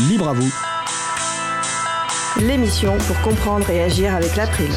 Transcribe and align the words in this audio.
libre 0.00 0.28
à 0.28 0.32
vous. 0.34 0.52
L'émission 2.40 2.98
pour 2.98 3.20
comprendre 3.22 3.68
et 3.70 3.82
agir 3.82 4.14
avec 4.14 4.36
l'April, 4.36 4.68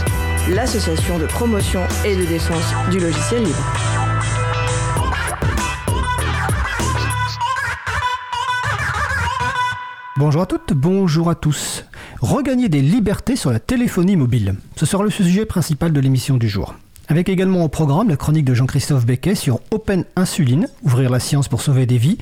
l'association 0.49 1.19
de 1.19 1.25
promotion 1.25 1.81
et 2.05 2.15
de 2.15 2.23
défense 2.23 2.73
du 2.89 2.99
logiciel 2.99 3.43
libre. 3.43 3.73
Bonjour 10.17 10.41
à 10.41 10.45
toutes, 10.45 10.73
bonjour 10.73 11.29
à 11.29 11.35
tous. 11.35 11.85
Regagner 12.21 12.69
des 12.69 12.81
libertés 12.81 13.35
sur 13.35 13.51
la 13.51 13.59
téléphonie 13.59 14.15
mobile. 14.15 14.55
Ce 14.75 14.85
sera 14.85 15.03
le 15.03 15.09
sujet 15.09 15.45
principal 15.45 15.91
de 15.91 15.99
l'émission 15.99 16.37
du 16.37 16.47
jour. 16.47 16.75
Avec 17.09 17.27
également 17.27 17.63
au 17.63 17.69
programme 17.69 18.09
la 18.09 18.17
chronique 18.17 18.45
de 18.45 18.53
Jean-Christophe 18.53 19.05
Becquet 19.05 19.35
sur 19.35 19.59
Open 19.71 20.05
Insuline, 20.15 20.67
ouvrir 20.83 21.09
la 21.09 21.19
science 21.19 21.47
pour 21.47 21.61
sauver 21.61 21.85
des 21.85 21.97
vies, 21.97 22.17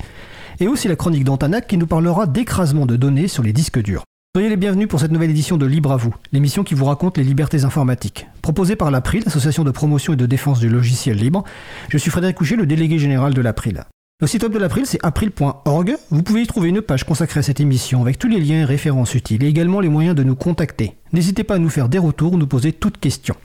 et 0.60 0.68
aussi 0.68 0.88
la 0.88 0.96
chronique 0.96 1.24
d'Antanac 1.24 1.66
qui 1.66 1.78
nous 1.78 1.86
parlera 1.86 2.26
d'écrasement 2.26 2.86
de 2.86 2.96
données 2.96 3.28
sur 3.28 3.42
les 3.42 3.52
disques 3.52 3.82
durs. 3.82 4.04
Soyez 4.34 4.50
les 4.50 4.56
bienvenus 4.56 4.88
pour 4.88 5.00
cette 5.00 5.10
nouvelle 5.10 5.30
édition 5.30 5.56
de 5.56 5.66
Libre 5.66 5.92
à 5.92 5.96
vous, 5.96 6.14
l'émission 6.32 6.62
qui 6.62 6.74
vous 6.74 6.84
raconte 6.84 7.18
les 7.18 7.24
libertés 7.24 7.64
informatiques. 7.64 8.26
Proposée 8.42 8.76
par 8.76 8.90
l'April, 8.90 9.22
l'association 9.24 9.64
de 9.64 9.70
promotion 9.70 10.12
et 10.12 10.16
de 10.16 10.26
défense 10.26 10.60
du 10.60 10.68
logiciel 10.68 11.16
libre, 11.16 11.44
je 11.88 11.98
suis 11.98 12.10
Frédéric 12.10 12.36
Couchet, 12.36 12.56
le 12.56 12.66
délégué 12.66 12.98
général 12.98 13.34
de 13.34 13.40
l'April. 13.40 13.84
Le 14.20 14.26
site 14.26 14.42
web 14.42 14.52
de 14.52 14.58
l'April, 14.58 14.84
c'est 14.84 14.98
april.org. 15.04 15.96
Vous 16.10 16.22
pouvez 16.22 16.42
y 16.42 16.46
trouver 16.46 16.68
une 16.68 16.82
page 16.82 17.04
consacrée 17.04 17.40
à 17.40 17.42
cette 17.42 17.60
émission 17.60 18.02
avec 18.02 18.18
tous 18.18 18.28
les 18.28 18.40
liens 18.40 18.62
et 18.62 18.64
références 18.64 19.14
utiles 19.14 19.44
et 19.44 19.48
également 19.48 19.80
les 19.80 19.88
moyens 19.88 20.16
de 20.16 20.24
nous 20.24 20.34
contacter. 20.34 20.96
N'hésitez 21.12 21.44
pas 21.44 21.54
à 21.54 21.58
nous 21.58 21.70
faire 21.70 21.88
des 21.88 21.98
retours 21.98 22.32
ou 22.32 22.36
nous 22.36 22.46
poser 22.46 22.72
toutes 22.72 22.98
questions. 22.98 23.36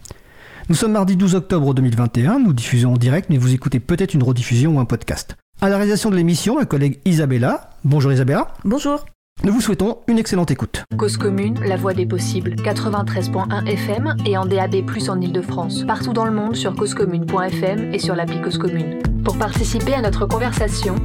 Nous 0.70 0.76
sommes 0.76 0.94
mardi 0.94 1.16
12 1.16 1.36
octobre 1.36 1.74
2021, 1.74 2.40
nous 2.40 2.54
diffusons 2.54 2.94
en 2.94 2.98
direct, 2.98 3.30
mais 3.30 3.38
vous 3.38 3.54
écoutez 3.54 3.80
peut-être 3.80 4.14
une 4.14 4.24
rediffusion 4.24 4.78
ou 4.78 4.80
un 4.80 4.86
podcast. 4.86 5.36
À 5.64 5.70
la 5.70 5.78
réalisation 5.78 6.10
de 6.10 6.18
l'émission, 6.18 6.56
ma 6.58 6.66
collègue 6.66 7.00
Isabella. 7.06 7.70
Bonjour 7.86 8.12
Isabella. 8.12 8.50
Bonjour. 8.66 9.06
Nous 9.46 9.54
vous 9.54 9.62
souhaitons 9.62 10.00
une 10.10 10.20
excellente 10.20 10.52
écoute. 10.52 10.84
Cause 10.98 11.16
commune, 11.16 11.58
la 11.62 11.78
voix 11.78 11.94
des 11.94 12.06
possibles. 12.06 12.56
93.1 12.56 13.66
FM 13.68 14.14
et 14.26 14.36
en 14.36 14.46
DAB+, 14.46 14.84
en 15.08 15.22
Ile-de-France. 15.22 15.86
Partout 15.88 16.12
dans 16.12 16.26
le 16.26 16.34
monde 16.34 16.58
sur 16.58 16.76
causecommune.fm 16.76 17.94
et 17.94 18.00
sur 18.00 18.14
l'appli 18.14 18.42
Cause 18.42 18.58
Commune. 18.58 19.02
Pour 19.24 19.38
participer 19.38 19.94
à 19.94 20.02
notre 20.02 20.26
conversation, 20.26 20.96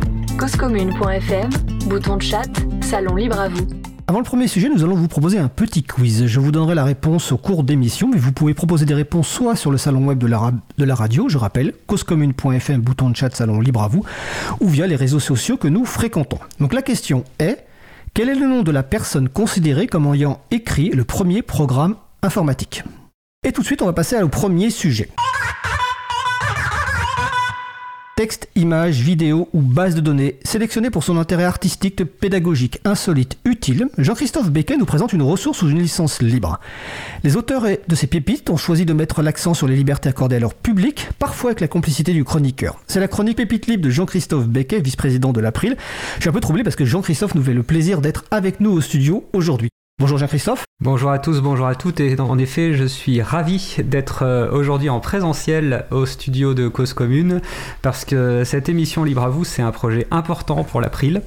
causecommune.fm, 0.41 1.51
bouton 1.87 2.17
de 2.17 2.23
chat, 2.23 2.51
salon 2.81 3.15
libre 3.15 3.39
à 3.39 3.49
vous. 3.49 3.65
Avant 4.11 4.21
le 4.21 4.25
premier 4.25 4.49
sujet, 4.49 4.71
nous 4.71 4.83
allons 4.83 4.95
vous 4.95 5.07
proposer 5.07 5.37
un 5.37 5.49
petit 5.49 5.83
quiz. 5.83 6.25
Je 6.25 6.41
vous 6.41 6.51
donnerai 6.51 6.75
la 6.75 6.85
réponse 6.85 7.31
au 7.31 7.37
cours 7.37 7.63
d'émission, 7.63 8.09
mais 8.09 8.17
vous 8.17 8.33
pouvez 8.33 8.55
proposer 8.55 8.87
des 8.87 8.95
réponses 8.95 9.29
soit 9.29 9.55
sur 9.55 9.71
le 9.71 9.77
salon 9.77 10.07
web 10.07 10.17
de 10.17 10.27
la, 10.27 10.95
radio, 10.95 11.29
je 11.29 11.37
rappelle, 11.37 11.75
causecommune.fm, 11.87 12.81
bouton 12.81 13.11
de 13.11 13.17
chat, 13.17 13.37
salon 13.37 13.61
libre 13.61 13.83
à 13.83 13.89
vous, 13.89 14.07
ou 14.61 14.69
via 14.69 14.87
les 14.87 14.97
réseaux 14.97 15.21
sociaux 15.21 15.59
que 15.59 15.69
nous 15.69 15.85
fréquentons. 15.85 16.39
Donc 16.59 16.73
la 16.73 16.81
question 16.81 17.23
est, 17.39 17.67
quel 18.15 18.31
est 18.31 18.35
le 18.35 18.47
nom 18.47 18.63
de 18.63 18.71
la 18.71 18.83
personne 18.83 19.29
considérée 19.29 19.87
comme 19.87 20.07
ayant 20.15 20.41
écrit 20.51 20.89
le 20.89 21.05
premier 21.05 21.43
programme 21.43 21.97
informatique? 22.23 22.85
Et 23.47 23.53
tout 23.53 23.61
de 23.61 23.67
suite, 23.67 23.83
on 23.83 23.87
va 23.87 23.93
passer 23.93 24.17
au 24.23 24.29
premier 24.31 24.71
sujet. 24.71 25.11
Texte, 28.19 28.49
images, 28.57 29.01
vidéos 29.01 29.49
ou 29.53 29.61
base 29.61 29.95
de 29.95 30.01
données, 30.01 30.41
sélectionnées 30.43 30.91
pour 30.91 31.05
son 31.05 31.19
intérêt 31.19 31.45
artistique, 31.45 32.03
pédagogique, 32.03 32.81
insolite, 32.85 33.39
utile, 33.45 33.87
Jean-Christophe 33.97 34.51
Becquet 34.51 34.77
nous 34.77 34.87
présente 34.87 35.13
une 35.13 35.23
ressource 35.23 35.59
sous 35.59 35.69
une 35.69 35.79
licence 35.79 36.21
libre. 36.21 36.59
Les 37.23 37.37
auteurs 37.37 37.63
de 37.63 37.95
ces 37.95 38.09
pépites 38.09 38.51
ont 38.51 38.57
choisi 38.57 38.85
de 38.85 38.93
mettre 38.93 39.23
l'accent 39.23 39.55
sur 39.55 39.69
les 39.69 39.77
libertés 39.77 40.09
accordées 40.09 40.35
à 40.35 40.41
leur 40.41 40.55
public, 40.55 41.09
parfois 41.21 41.51
avec 41.51 41.61
la 41.61 41.69
complicité 41.69 42.13
du 42.13 42.25
chroniqueur. 42.25 42.81
C'est 42.89 42.99
la 42.99 43.07
chronique 43.07 43.37
Pépite 43.37 43.69
Libre 43.69 43.85
de 43.85 43.91
Jean-Christophe 43.91 44.49
Becquet, 44.49 44.81
vice-président 44.81 45.33
de 45.33 45.41
l'April. 45.41 45.77
Je 46.17 46.23
suis 46.23 46.29
un 46.29 46.33
peu 46.33 46.41
troublé 46.41 46.65
parce 46.65 46.75
que 46.75 46.85
Jean-Christophe 46.85 47.37
nous 47.37 47.43
fait 47.45 47.55
le 47.55 47.63
plaisir 47.63 48.01
d'être 48.01 48.25
avec 48.33 48.59
nous 48.59 48.73
au 48.73 48.81
studio 48.81 49.29
aujourd'hui. 49.33 49.69
Bonjour 50.01 50.17
Jean-Christophe. 50.17 50.65
Bonjour 50.81 51.11
à 51.11 51.19
tous, 51.19 51.41
bonjour 51.41 51.67
à 51.67 51.75
toutes. 51.75 51.99
Et 51.99 52.21
en 52.21 52.39
effet, 52.39 52.73
je 52.73 52.85
suis 52.85 53.21
ravi 53.21 53.79
d'être 53.83 54.23
euh, 54.23 54.49
aujourd'hui 54.53 54.89
en 54.91 55.01
présentiel 55.01 55.87
au 55.91 56.07
studio 56.07 56.55
de 56.55 56.69
Cause 56.69 56.93
Commune 56.93 57.41
parce 57.83 58.05
que 58.05 58.45
cette 58.45 58.69
émission 58.69 59.03
Libre 59.03 59.25
à 59.25 59.29
vous, 59.29 59.45
c'est 59.45 59.61
un 59.61 59.73
projet 59.73 60.07
important 60.13 60.63
pour 60.63 60.81
l'April. 60.81 61.23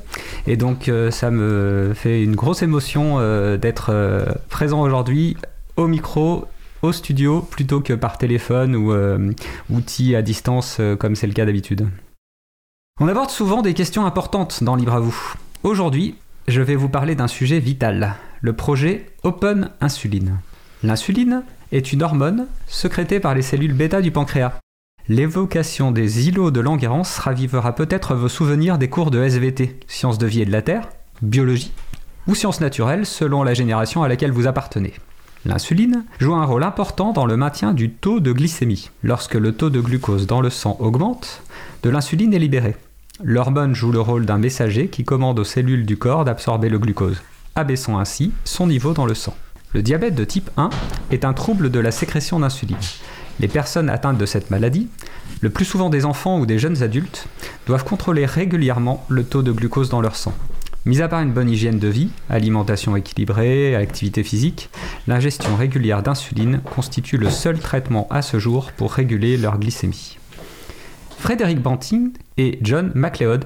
Et 0.48 0.56
donc, 0.56 0.88
euh, 0.88 1.12
ça 1.12 1.32
me 1.32 1.92
fait 1.94 2.24
une 2.24 2.34
grosse 2.34 2.62
émotion 2.62 3.18
euh, 3.20 3.58
d'être 3.58 3.94
présent 4.48 4.82
aujourd'hui 4.82 5.36
au 5.76 5.88
micro 5.88 6.46
au 6.82 6.94
studio 6.94 7.42
plutôt 7.42 7.82
que 7.82 7.92
par 7.92 8.18
téléphone 8.18 8.78
ou 8.78 8.94
outil 9.70 10.16
à 10.16 10.22
distance 10.22 10.80
comme 10.98 11.16
c'est 11.16 11.28
le 11.28 11.34
cas 11.34 11.46
d'habitude. 11.46 11.90
On 13.02 13.10
aborde 13.10 13.32
souvent 13.32 13.62
des 13.62 13.74
questions 13.74 14.06
importantes 14.06 14.64
dans 14.64 14.76
Libre 14.78 14.94
à 14.94 15.00
vous. 15.02 15.34
Aujourd'hui, 15.64 16.16
je 16.48 16.62
vais 16.62 16.76
vous 16.76 16.90
parler 16.90 17.16
d'un 17.16 17.28
sujet 17.28 17.60
vital, 17.60 18.16
le 18.42 18.54
projet 18.54 19.06
Open 19.24 19.70
Insuline. 19.82 20.40
L'insuline 20.84 21.44
est 21.72 21.94
une 21.94 22.02
hormone 22.02 22.48
sécrétée 22.68 23.20
par 23.20 23.36
les 23.36 23.44
cellules 23.44 23.74
bêta 23.74 24.02
du 24.02 24.12
pancréas. 24.12 24.54
L'évocation 25.08 25.92
des 25.92 26.28
îlots 26.28 26.52
de 26.52 26.60
Langerhans 26.60 27.04
ravivera 27.20 27.76
peut-être 27.76 28.16
vos 28.16 28.30
souvenirs 28.30 28.78
des 28.78 28.90
cours 28.90 29.12
de 29.12 29.24
SVT, 29.24 29.80
sciences 29.88 30.18
de 30.18 30.26
vie 30.26 30.42
et 30.42 30.46
de 30.46 30.52
la 30.52 30.62
Terre, 30.62 30.90
biologie 31.22 31.72
ou 32.28 32.36
sciences 32.36 32.62
naturelles 32.62 33.06
selon 33.06 33.44
la 33.44 33.54
génération 33.54 34.04
à 34.04 34.08
laquelle 34.08 34.32
vous 34.32 34.48
appartenez. 34.48 34.94
L'insuline 35.46 36.04
joue 36.20 36.36
un 36.36 36.46
rôle 36.46 36.64
important 36.64 37.14
dans 37.14 37.26
le 37.26 37.38
maintien 37.38 37.74
du 37.74 37.92
taux 37.92 38.20
de 38.20 38.32
glycémie. 38.32 38.90
Lorsque 39.04 39.36
le 39.36 39.54
taux 39.54 39.72
de 39.72 39.82
glucose 39.82 40.28
dans 40.28 40.42
le 40.42 40.52
sang 40.52 40.78
augmente, 40.80 41.44
de 41.84 41.90
l'insuline 41.90 42.34
est 42.34 42.40
libérée. 42.40 42.76
L'hormone 43.24 43.76
joue 43.76 43.92
le 43.92 44.02
rôle 44.02 44.26
d'un 44.26 44.38
messager 44.38 44.88
qui 44.88 45.04
commande 45.04 45.40
aux 45.40 45.44
cellules 45.44 45.86
du 45.86 45.98
corps 45.98 46.26
d'absorber 46.26 46.70
le 46.70 46.80
glucose 46.80 47.22
abaissant 47.56 48.00
ainsi 48.00 48.32
son 48.44 48.68
niveau 48.68 48.94
dans 48.94 49.06
le 49.06 49.14
sang. 49.14 49.36
Le 49.74 49.82
diabète 49.82 50.16
de 50.16 50.26
type 50.26 50.50
1 50.58 50.70
est 51.12 51.26
un 51.26 51.34
trouble 51.34 51.72
de 51.72 51.80
la 51.80 51.92
sécrétion 51.92 52.40
d'insuline. 52.40 52.78
Les 53.40 53.48
personnes 53.48 53.90
atteintes 53.90 54.18
de 54.18 54.26
cette 54.26 54.52
maladie, 54.52 54.90
le 55.40 55.50
plus 55.50 55.66
souvent 55.66 55.90
des 55.90 56.06
enfants 56.06 56.40
ou 56.40 56.46
des 56.46 56.60
jeunes 56.60 56.84
adultes, 56.84 57.28
doivent 57.66 57.86
contrôler 57.86 58.26
régulièrement 58.26 59.06
le 59.10 59.24
taux 59.24 59.44
de 59.44 59.52
glucose 59.52 59.90
dans 59.90 60.02
leur 60.02 60.16
sang. 60.16 60.34
Mis 60.86 61.02
à 61.02 61.08
part 61.08 61.22
une 61.22 61.32
bonne 61.32 61.50
hygiène 61.50 61.78
de 61.78 61.88
vie, 61.88 62.10
alimentation 62.30 62.96
équilibrée, 62.96 63.76
activité 63.76 64.24
physique, 64.24 64.70
l'ingestion 65.08 65.56
régulière 65.56 66.02
d'insuline 66.02 66.60
constitue 66.76 67.18
le 67.18 67.30
seul 67.30 67.60
traitement 67.60 68.08
à 68.10 68.22
ce 68.22 68.40
jour 68.40 68.72
pour 68.72 68.92
réguler 68.92 69.38
leur 69.38 69.60
glycémie. 69.60 70.18
Frédéric 71.20 71.62
Banting 71.62 72.14
et 72.38 72.58
John 72.64 72.92
MacLeod 72.96 73.46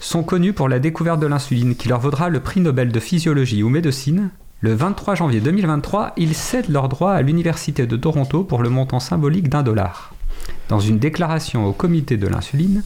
sont 0.00 0.22
connus 0.22 0.52
pour 0.52 0.68
la 0.68 0.78
découverte 0.78 1.20
de 1.20 1.26
l'insuline 1.26 1.76
qui 1.76 1.88
leur 1.88 2.00
vaudra 2.00 2.28
le 2.28 2.40
prix 2.40 2.60
Nobel 2.60 2.92
de 2.92 3.00
physiologie 3.00 3.62
ou 3.62 3.68
médecine. 3.68 4.30
Le 4.60 4.74
23 4.74 5.14
janvier 5.14 5.40
2023, 5.40 6.14
ils 6.16 6.34
cèdent 6.34 6.70
leurs 6.70 6.88
droits 6.88 7.12
à 7.12 7.22
l'Université 7.22 7.86
de 7.86 7.96
Toronto 7.96 8.44
pour 8.44 8.62
le 8.62 8.70
montant 8.70 9.00
symbolique 9.00 9.48
d'un 9.48 9.62
dollar. 9.62 10.14
Dans 10.68 10.80
une 10.80 10.98
déclaration 10.98 11.66
au 11.66 11.72
comité 11.72 12.16
de 12.16 12.26
l'insuline, 12.26 12.82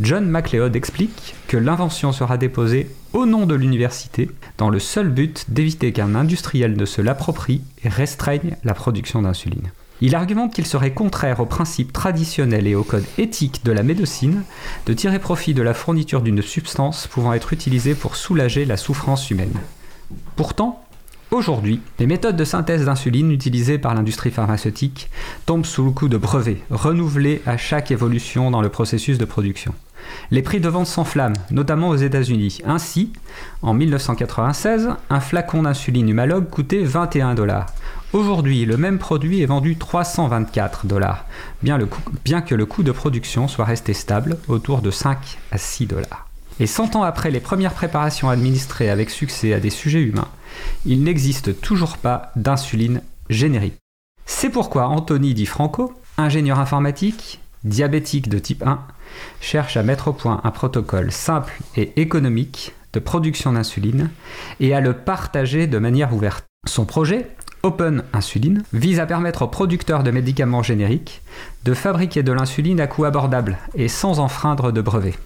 John 0.00 0.26
MacLeod 0.26 0.76
explique 0.76 1.34
que 1.48 1.56
l'invention 1.56 2.12
sera 2.12 2.36
déposée 2.36 2.90
au 3.12 3.26
nom 3.26 3.46
de 3.46 3.54
l'université 3.54 4.30
dans 4.58 4.70
le 4.70 4.78
seul 4.78 5.08
but 5.08 5.46
d'éviter 5.48 5.92
qu'un 5.92 6.14
industriel 6.14 6.76
ne 6.76 6.84
se 6.84 7.00
l'approprie 7.00 7.62
et 7.84 7.88
restreigne 7.88 8.56
la 8.64 8.74
production 8.74 9.22
d'insuline. 9.22 9.70
Il 10.04 10.16
argumente 10.16 10.52
qu'il 10.52 10.66
serait 10.66 10.92
contraire 10.92 11.38
aux 11.38 11.46
principes 11.46 11.92
traditionnels 11.92 12.66
et 12.66 12.74
au 12.74 12.82
code 12.82 13.04
éthique 13.18 13.64
de 13.64 13.70
la 13.70 13.84
médecine 13.84 14.42
de 14.84 14.94
tirer 14.94 15.20
profit 15.20 15.54
de 15.54 15.62
la 15.62 15.74
fourniture 15.74 16.22
d'une 16.22 16.42
substance 16.42 17.06
pouvant 17.06 17.34
être 17.34 17.52
utilisée 17.52 17.94
pour 17.94 18.16
soulager 18.16 18.64
la 18.64 18.76
souffrance 18.76 19.30
humaine. 19.30 19.54
Pourtant, 20.36 20.84
Aujourd'hui, 21.30 21.80
les 21.98 22.06
méthodes 22.06 22.36
de 22.36 22.44
synthèse 22.44 22.84
d'insuline 22.84 23.32
utilisées 23.32 23.78
par 23.78 23.94
l'industrie 23.94 24.30
pharmaceutique 24.30 25.08
tombent 25.46 25.64
sous 25.64 25.82
le 25.82 25.90
coup 25.90 26.10
de 26.10 26.18
brevets, 26.18 26.60
renouvelés 26.68 27.40
à 27.46 27.56
chaque 27.56 27.90
évolution 27.90 28.50
dans 28.50 28.60
le 28.60 28.68
processus 28.68 29.16
de 29.16 29.24
production. 29.24 29.72
Les 30.30 30.42
prix 30.42 30.60
de 30.60 30.68
vente 30.68 30.86
s'enflamment, 30.86 31.38
notamment 31.50 31.88
aux 31.88 31.96
États-Unis. 31.96 32.58
Ainsi, 32.66 33.14
en 33.62 33.72
1996, 33.72 34.90
un 35.08 35.20
flacon 35.20 35.62
d'insuline 35.62 36.10
humalogue 36.10 36.50
coûtait 36.50 36.84
21 36.84 37.34
dollars. 37.34 37.66
Aujourd'hui, 38.12 38.66
le 38.66 38.76
même 38.76 38.98
produit 38.98 39.40
est 39.40 39.46
vendu 39.46 39.76
324 39.76 40.86
dollars, 40.86 41.24
bien, 41.62 41.78
que 42.42 42.54
le 42.54 42.66
coût 42.66 42.82
de 42.82 42.92
production 42.92 43.48
soit 43.48 43.64
resté 43.64 43.94
stable, 43.94 44.36
autour 44.48 44.82
de 44.82 44.90
5 44.90 45.38
à 45.50 45.56
6 45.56 45.86
dollars. 45.86 46.28
Et 46.60 46.66
100 46.66 46.96
ans 46.96 47.04
après 47.04 47.30
les 47.30 47.40
premières 47.40 47.72
préparations 47.72 48.28
administrées 48.28 48.90
avec 48.90 49.08
succès 49.08 49.54
à 49.54 49.60
des 49.60 49.70
sujets 49.70 50.02
humains, 50.02 50.28
il 50.84 51.02
n'existe 51.02 51.58
toujours 51.62 51.96
pas 51.96 52.32
d'insuline 52.36 53.00
générique. 53.30 53.78
C'est 54.26 54.50
pourquoi 54.50 54.88
Anthony 54.88 55.32
Di 55.32 55.46
Franco, 55.46 55.94
ingénieur 56.18 56.60
informatique, 56.60 57.40
diabétique 57.64 58.28
de 58.28 58.38
type 58.38 58.62
1, 58.62 58.78
cherche 59.40 59.78
à 59.78 59.82
mettre 59.82 60.08
au 60.08 60.12
point 60.12 60.42
un 60.44 60.50
protocole 60.50 61.12
simple 61.12 61.54
et 61.76 61.98
économique 61.98 62.74
de 62.92 63.00
production 63.00 63.54
d'insuline 63.54 64.10
et 64.60 64.74
à 64.74 64.82
le 64.82 64.92
partager 64.92 65.66
de 65.66 65.78
manière 65.78 66.12
ouverte. 66.12 66.44
Son 66.68 66.84
projet 66.84 67.26
Open 67.64 68.02
Insuline 68.12 68.64
vise 68.72 68.98
à 68.98 69.06
permettre 69.06 69.42
aux 69.42 69.48
producteurs 69.48 70.02
de 70.02 70.10
médicaments 70.10 70.64
génériques 70.64 71.22
de 71.64 71.74
fabriquer 71.74 72.24
de 72.24 72.32
l'insuline 72.32 72.80
à 72.80 72.88
coût 72.88 73.04
abordable 73.04 73.56
et 73.76 73.86
sans 73.86 74.18
enfreindre 74.18 74.72
de 74.72 74.80
brevets. 74.80 75.18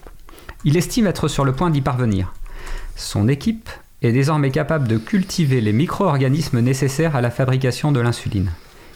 Il 0.65 0.77
estime 0.77 1.07
être 1.07 1.29
sur 1.29 1.47
le 1.47 1.53
point 1.53 1.71
d'y 1.71 1.81
parvenir. 1.81 2.35
Son 2.95 3.27
équipe 3.29 3.71
est 4.03 4.13
désormais 4.13 4.51
capable 4.51 4.87
de 4.87 4.99
cultiver 4.99 5.63
les 5.63 5.73
micro-organismes 5.73 6.61
nécessaires 6.61 7.17
à 7.17 7.23
la 7.23 7.31
fabrication 7.31 7.91
de 7.91 8.01
l'insuline. 8.01 8.51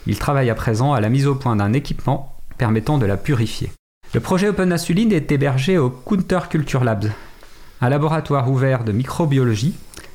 Il 0.06 0.18
travaille 0.18 0.50
à 0.50 0.54
présent 0.54 0.92
à 0.92 1.00
la 1.00 1.08
mise 1.08 1.26
au 1.26 1.34
point 1.34 1.56
d'un 1.56 1.72
équipement 1.72 2.36
permettant 2.58 2.98
de 2.98 3.06
la 3.06 3.16
purifier. 3.16 3.72
Le 4.12 4.20
projet 4.20 4.48
Open 4.48 4.70
Insuline 4.70 5.12
est 5.12 5.32
hébergé 5.32 5.78
au 5.78 5.88
Counter 5.88 6.40
Culture 6.50 6.84
Labs, 6.84 7.10
un 7.80 7.88
laboratoire 7.88 8.50
ouvert 8.50 8.84
de 8.84 8.92
microbiologie 8.92 9.74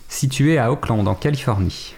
situé 0.09 0.59
à 0.59 0.71
Oakland 0.71 1.07
en 1.07 1.15
Californie. 1.15 1.95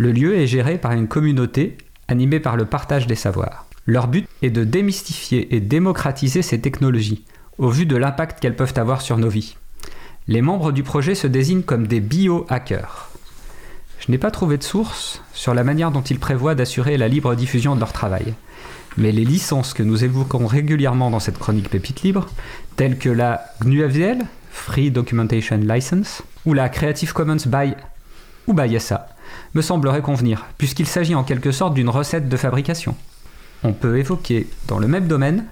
Le 0.00 0.12
lieu 0.12 0.36
est 0.36 0.46
géré 0.46 0.78
par 0.78 0.92
une 0.92 1.08
communauté 1.08 1.76
animée 2.06 2.38
par 2.38 2.56
le 2.56 2.66
partage 2.66 3.08
des 3.08 3.16
savoirs. 3.16 3.66
Leur 3.84 4.06
but 4.06 4.28
est 4.42 4.50
de 4.50 4.62
démystifier 4.62 5.56
et 5.56 5.60
démocratiser 5.60 6.40
ces 6.40 6.60
technologies, 6.60 7.24
au 7.58 7.68
vu 7.68 7.84
de 7.84 7.96
l'impact 7.96 8.38
qu'elles 8.38 8.54
peuvent 8.54 8.74
avoir 8.76 9.00
sur 9.00 9.18
nos 9.18 9.28
vies. 9.28 9.56
Les 10.28 10.40
membres 10.40 10.70
du 10.70 10.84
projet 10.84 11.16
se 11.16 11.26
désignent 11.26 11.64
comme 11.64 11.88
des 11.88 11.98
biohackers. 11.98 13.10
Je 13.98 14.12
n'ai 14.12 14.18
pas 14.18 14.30
trouvé 14.30 14.56
de 14.56 14.62
source 14.62 15.20
sur 15.32 15.52
la 15.52 15.64
manière 15.64 15.90
dont 15.90 16.02
ils 16.02 16.20
prévoient 16.20 16.54
d'assurer 16.54 16.96
la 16.96 17.08
libre 17.08 17.34
diffusion 17.34 17.74
de 17.74 17.80
leur 17.80 17.92
travail. 17.92 18.34
Mais 18.98 19.10
les 19.10 19.24
licences 19.24 19.74
que 19.74 19.82
nous 19.82 20.04
évoquons 20.04 20.46
régulièrement 20.46 21.10
dans 21.10 21.18
cette 21.18 21.38
chronique 21.38 21.70
Pépite 21.70 22.02
Libre, 22.02 22.28
telles 22.76 22.98
que 22.98 23.08
la 23.08 23.46
GNU-FDL, 23.64 24.20
Free 24.52 24.92
Documentation 24.92 25.56
License, 25.56 26.22
ou 26.46 26.54
la 26.54 26.68
Creative 26.68 27.12
Commons 27.12 27.48
by 27.48 27.74
ou 28.46 28.54
by 28.54 28.78
SA, 28.78 29.08
me 29.54 29.62
sembleraient 29.62 30.02
convenir, 30.02 30.46
puisqu'il 30.58 30.86
s'agit 30.86 31.14
en 31.14 31.24
quelque 31.24 31.52
sorte 31.52 31.74
d'une 31.74 31.88
recette 31.88 32.28
de 32.28 32.36
fabrication. 32.36 32.94
On 33.64 33.72
peut 33.72 33.98
évoquer 33.98 34.48
dans 34.66 34.78
le 34.78 34.88
même 34.88 35.08
domaine 35.08 35.44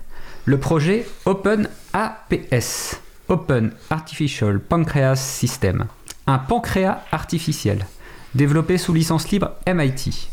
le 0.44 0.58
projet 0.58 1.06
Open 1.24 1.68
APS, 1.92 3.00
Open 3.28 3.72
Artificial 3.90 4.60
Pancreas 4.60 5.16
System, 5.16 5.86
un 6.26 6.38
pancréas 6.38 7.02
artificiel, 7.10 7.86
développé 8.34 8.78
sous 8.78 8.94
licence 8.94 9.30
libre 9.30 9.52
MIT. 9.66 10.28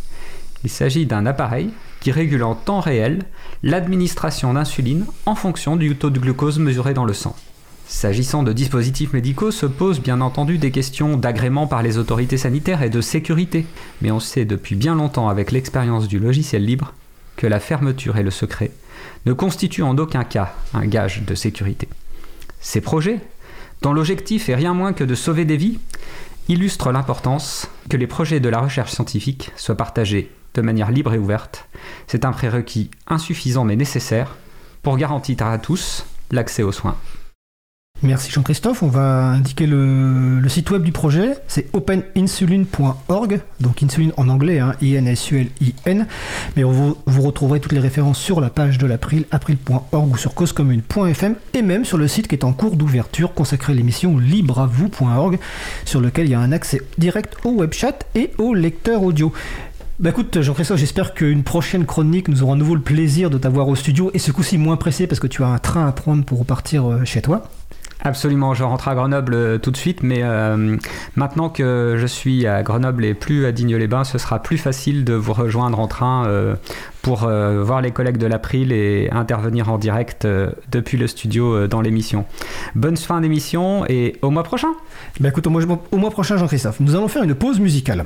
Il 0.64 0.70
s'agit 0.70 1.06
d'un 1.06 1.26
appareil 1.26 1.72
qui 2.00 2.12
régule 2.12 2.44
en 2.44 2.56
temps 2.56 2.80
réel 2.80 3.24
l'administration 3.64 4.54
d'insuline 4.54 5.06
en 5.26 5.36
fonction 5.36 5.76
du 5.76 5.96
taux 5.96 6.10
de 6.10 6.20
glucose 6.20 6.60
mesuré 6.60 6.94
dans 6.94 7.06
le 7.06 7.14
sang. 7.14 7.36
S'agissant 7.86 8.44
de 8.44 8.54
dispositifs 8.54 9.14
médicaux, 9.14 9.52
se 9.52 9.66
posent 9.66 10.02
bien 10.02 10.22
entendu 10.22 10.58
des 10.58 10.72
questions 10.72 11.18
d'agrément 11.18 11.68
par 11.68 11.84
les 11.84 11.98
autorités 11.98 12.38
sanitaires 12.38 12.82
et 12.82 12.90
de 12.90 13.02
sécurité, 13.02 13.66
mais 14.02 14.12
on 14.12 14.20
sait 14.20 14.46
depuis 14.46 14.76
bien 14.76 14.96
longtemps 14.96 15.30
avec 15.30 15.52
l'expérience 15.52 16.08
du 16.08 16.20
logiciel 16.20 16.66
libre 16.66 16.94
que 17.36 17.48
la 17.48 17.60
fermeture 17.60 18.18
et 18.18 18.24
le 18.24 18.32
secret 18.32 18.72
ne 19.26 19.34
constituent 19.34 19.84
en 19.84 19.98
aucun 19.98 20.24
cas 20.24 20.54
un 20.74 20.86
gage 20.86 21.24
de 21.24 21.36
sécurité. 21.36 21.88
Ces 22.62 22.82
projets, 22.82 23.20
dont 23.82 23.94
l'objectif 23.94 24.50
est 24.50 24.56
rien 24.56 24.74
moins 24.74 24.94
que 24.94 25.04
de 25.04 25.16
sauver 25.16 25.46
des 25.46 25.58
vies, 25.58 25.80
illustrent 26.48 26.92
l'importance 26.92 27.68
que 27.90 27.98
les 27.98 28.08
projets 28.08 28.40
de 28.40 28.50
la 28.50 28.60
recherche 28.60 28.92
scientifique 28.92 29.52
soient 29.56 29.78
partagés 29.78 30.32
de 30.54 30.62
manière 30.62 30.92
libre 30.92 31.14
et 31.14 31.18
ouverte. 31.18 31.68
C'est 32.08 32.26
un 32.26 32.32
prérequis 32.32 32.92
insuffisant 33.08 33.66
mais 33.66 33.76
nécessaire 33.76 34.36
pour 34.82 34.98
garantir 34.98 35.46
à 35.46 35.58
tous 35.58 36.06
l'accès 36.32 36.64
aux 36.64 36.72
soins. 36.72 36.98
Merci 38.04 38.32
Jean-Christophe. 38.32 38.84
On 38.84 38.88
va 38.88 39.28
indiquer 39.28 39.66
le, 39.66 40.42
site 40.50 40.70
web 40.72 40.84
du 40.84 40.92
projet. 40.92 41.36
C'est 41.48 41.68
openinsuline.org. 41.74 43.40
Donc 43.62 43.82
insuline 43.82 44.12
en 44.18 44.28
anglais, 44.28 44.60
hein, 44.60 44.74
I-N-S-U-L-I-N. 44.82 46.08
Mais 46.58 46.64
vous, 46.64 46.96
retrouverez 47.08 47.62
toutes 47.62 47.72
les 47.72 47.80
références 47.80 48.20
sur 48.20 48.42
la 48.42 48.50
page 48.50 48.78
de 48.78 48.86
l'April, 48.86 49.26
april.org 49.32 50.12
ou 50.12 50.18
sur 50.18 50.34
causecommune.fm 50.34 51.36
et 51.54 51.62
même 51.62 51.86
sur 51.86 51.98
le 51.98 52.10
site 52.10 52.28
qui 52.28 52.36
est 52.36 52.44
en 52.44 52.52
cours 52.52 52.76
d'ouverture 52.76 53.34
consacré 53.34 53.72
à 53.72 53.76
l'émission 53.76 54.18
libreavou.org 54.18 55.40
sur 55.86 56.02
lequel 56.02 56.26
il 56.26 56.32
y 56.32 56.36
a 56.36 56.40
un 56.40 56.52
accès 56.52 56.82
direct 56.98 57.38
au 57.46 57.52
web 57.52 57.74
chat 57.74 58.06
et 58.16 58.32
au 58.38 58.54
lecteur 58.54 59.02
audio. 59.04 59.32
Bah 60.00 60.10
écoute 60.10 60.42
Jean-Christophe, 60.42 60.80
j'espère 60.80 61.14
qu'une 61.14 61.44
prochaine 61.44 61.86
chronique, 61.86 62.28
nous 62.28 62.44
aurons 62.44 62.54
à 62.54 62.56
nouveau 62.56 62.76
le 62.76 62.82
plaisir 62.82 63.30
de 63.30 63.38
t'avoir 63.38 63.68
au 63.68 63.76
studio 63.76 64.10
et 64.14 64.20
ce 64.20 64.32
coup-ci 64.32 64.58
moins 64.58 64.76
pressé 64.76 65.08
parce 65.08 65.20
que 65.20 65.28
tu 65.28 65.44
as 65.44 65.48
un 65.48 65.60
train 65.60 65.88
à 65.88 65.92
prendre 65.92 66.26
pour 66.26 66.40
repartir 66.40 66.90
euh, 66.90 67.06
chez 67.06 67.22
toi. 67.22 67.44
Absolument, 68.06 68.54
je 68.54 68.66
rentre 68.66 68.90
à 68.90 68.96
Grenoble 68.96 69.34
euh, 69.34 69.58
tout 69.58 69.72
de 69.72 69.78
suite, 69.78 70.04
mais 70.04 70.20
euh, 70.24 70.76
maintenant 71.16 71.48
que 71.48 71.96
je 71.98 72.06
suis 72.06 72.46
à 72.46 72.62
Grenoble 72.62 73.06
et 73.06 73.14
plus 73.14 73.46
à 73.46 73.54
Digne-les-Bains, 73.54 74.04
ce 74.04 74.18
sera 74.18 74.44
plus 74.44 74.58
facile 74.58 75.06
de 75.06 75.14
vous 75.14 75.32
rejoindre 75.32 75.80
en 75.80 75.88
train 75.88 76.26
euh, 76.28 76.56
pour 77.02 77.20
voir 77.20 77.82
les 77.82 77.92
collègues 77.92 78.18
de 78.18 78.28
l'April 78.28 78.72
et 78.72 79.10
intervenir 79.12 79.70
en 79.70 79.78
direct 79.78 80.26
depuis 80.72 80.98
le 80.98 81.08
studio 81.08 81.68
dans 81.68 81.82
l'émission. 81.82 82.26
Bonne 82.76 82.96
fin 82.96 83.20
d'émission 83.20 83.86
et 83.90 84.16
au 84.22 84.30
mois 84.30 84.44
prochain. 84.44 84.70
Bah 85.20 85.28
écoute, 85.28 85.46
au 85.46 85.50
mois, 85.50 85.62
au 85.92 85.98
mois 85.98 86.12
prochain 86.12 86.38
Jean-Christophe, 86.38 86.80
nous 86.80 86.96
allons 86.96 87.10
faire 87.10 87.24
une 87.24 87.36
pause 87.36 87.60
musicale. 87.60 88.06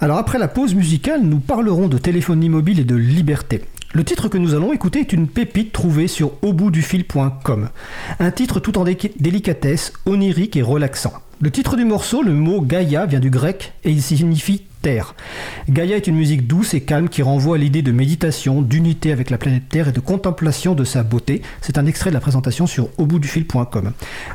Alors 0.00 0.18
après 0.18 0.38
la 0.38 0.48
pause 0.48 0.74
musicale, 0.74 1.22
nous 1.22 1.38
parlerons 1.38 1.86
de 1.86 1.96
téléphonie 1.96 2.48
mobile 2.48 2.80
et 2.80 2.84
de 2.84 2.96
liberté. 2.96 3.62
Le 3.96 4.04
titre 4.04 4.28
que 4.28 4.36
nous 4.36 4.52
allons 4.52 4.74
écouter 4.74 5.00
est 5.00 5.14
une 5.14 5.26
pépite 5.26 5.72
trouvée 5.72 6.06
sur 6.06 6.32
auboutdufil.com. 6.42 7.70
Un 8.20 8.30
titre 8.30 8.60
tout 8.60 8.76
en 8.76 8.84
délicatesse, 8.84 9.94
onirique 10.04 10.54
et 10.54 10.60
relaxant. 10.60 11.14
Le 11.40 11.50
titre 11.50 11.76
du 11.76 11.86
morceau, 11.86 12.22
le 12.22 12.34
mot 12.34 12.60
Gaïa, 12.60 13.06
vient 13.06 13.20
du 13.20 13.30
grec 13.30 13.72
et 13.84 13.90
il 13.90 14.02
signifie 14.02 14.64
terre. 14.82 15.14
Gaïa 15.70 15.96
est 15.96 16.08
une 16.08 16.16
musique 16.16 16.46
douce 16.46 16.74
et 16.74 16.82
calme 16.82 17.08
qui 17.08 17.22
renvoie 17.22 17.56
à 17.56 17.58
l'idée 17.58 17.80
de 17.80 17.90
méditation, 17.90 18.60
d'unité 18.60 19.12
avec 19.12 19.30
la 19.30 19.38
planète 19.38 19.70
Terre 19.70 19.88
et 19.88 19.92
de 19.92 20.00
contemplation 20.00 20.74
de 20.74 20.84
sa 20.84 21.02
beauté. 21.02 21.40
C'est 21.62 21.78
un 21.78 21.86
extrait 21.86 22.10
de 22.10 22.14
la 22.16 22.20
présentation 22.20 22.66
sur 22.66 22.90
auboutdufil.com. 22.98 23.92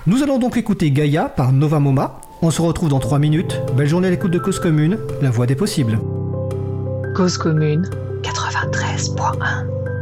Nous 0.08 0.24
allons 0.24 0.40
donc 0.40 0.58
écouter 0.58 0.90
Gaïa 0.90 1.26
par 1.26 1.54
Nova 1.54 1.80
Moma. 1.80 2.20
On 2.42 2.50
se 2.50 2.64
retrouve 2.64 2.90
dans 2.90 2.98
3 2.98 3.20
minutes. 3.20 3.62
Belle 3.78 3.88
journée 3.88 4.08
à 4.08 4.10
l'écoute 4.10 4.32
de 4.32 4.40
Cause 4.40 4.60
Commune, 4.60 4.98
la 5.22 5.30
voix 5.30 5.46
des 5.46 5.54
possibles. 5.54 6.00
Cause 7.16 7.38
Commune 7.38 7.88
93.1 8.22 10.01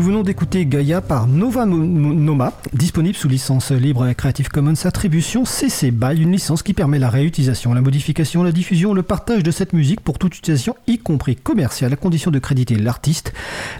Nous 0.00 0.06
venons 0.06 0.22
d'écouter 0.22 0.64
Gaia 0.64 1.02
par 1.02 1.26
Nova 1.26 1.66
Noma, 1.66 2.54
disponible 2.72 3.14
sous 3.14 3.28
licence 3.28 3.70
libre 3.70 4.10
Creative 4.14 4.48
Commons 4.48 4.86
Attribution 4.86 5.44
CC 5.44 5.90
BY, 5.90 6.22
une 6.22 6.32
licence 6.32 6.62
qui 6.62 6.72
permet 6.72 6.98
la 6.98 7.10
réutilisation, 7.10 7.74
la 7.74 7.82
modification, 7.82 8.42
la 8.42 8.50
diffusion, 8.50 8.94
le 8.94 9.02
partage 9.02 9.42
de 9.42 9.50
cette 9.50 9.74
musique 9.74 10.00
pour 10.00 10.18
toute 10.18 10.38
utilisation, 10.38 10.74
y 10.86 10.96
compris 10.96 11.36
commerciale, 11.36 11.92
à 11.92 11.96
condition 11.96 12.30
de 12.30 12.38
créditer 12.38 12.76
l'artiste, 12.76 13.34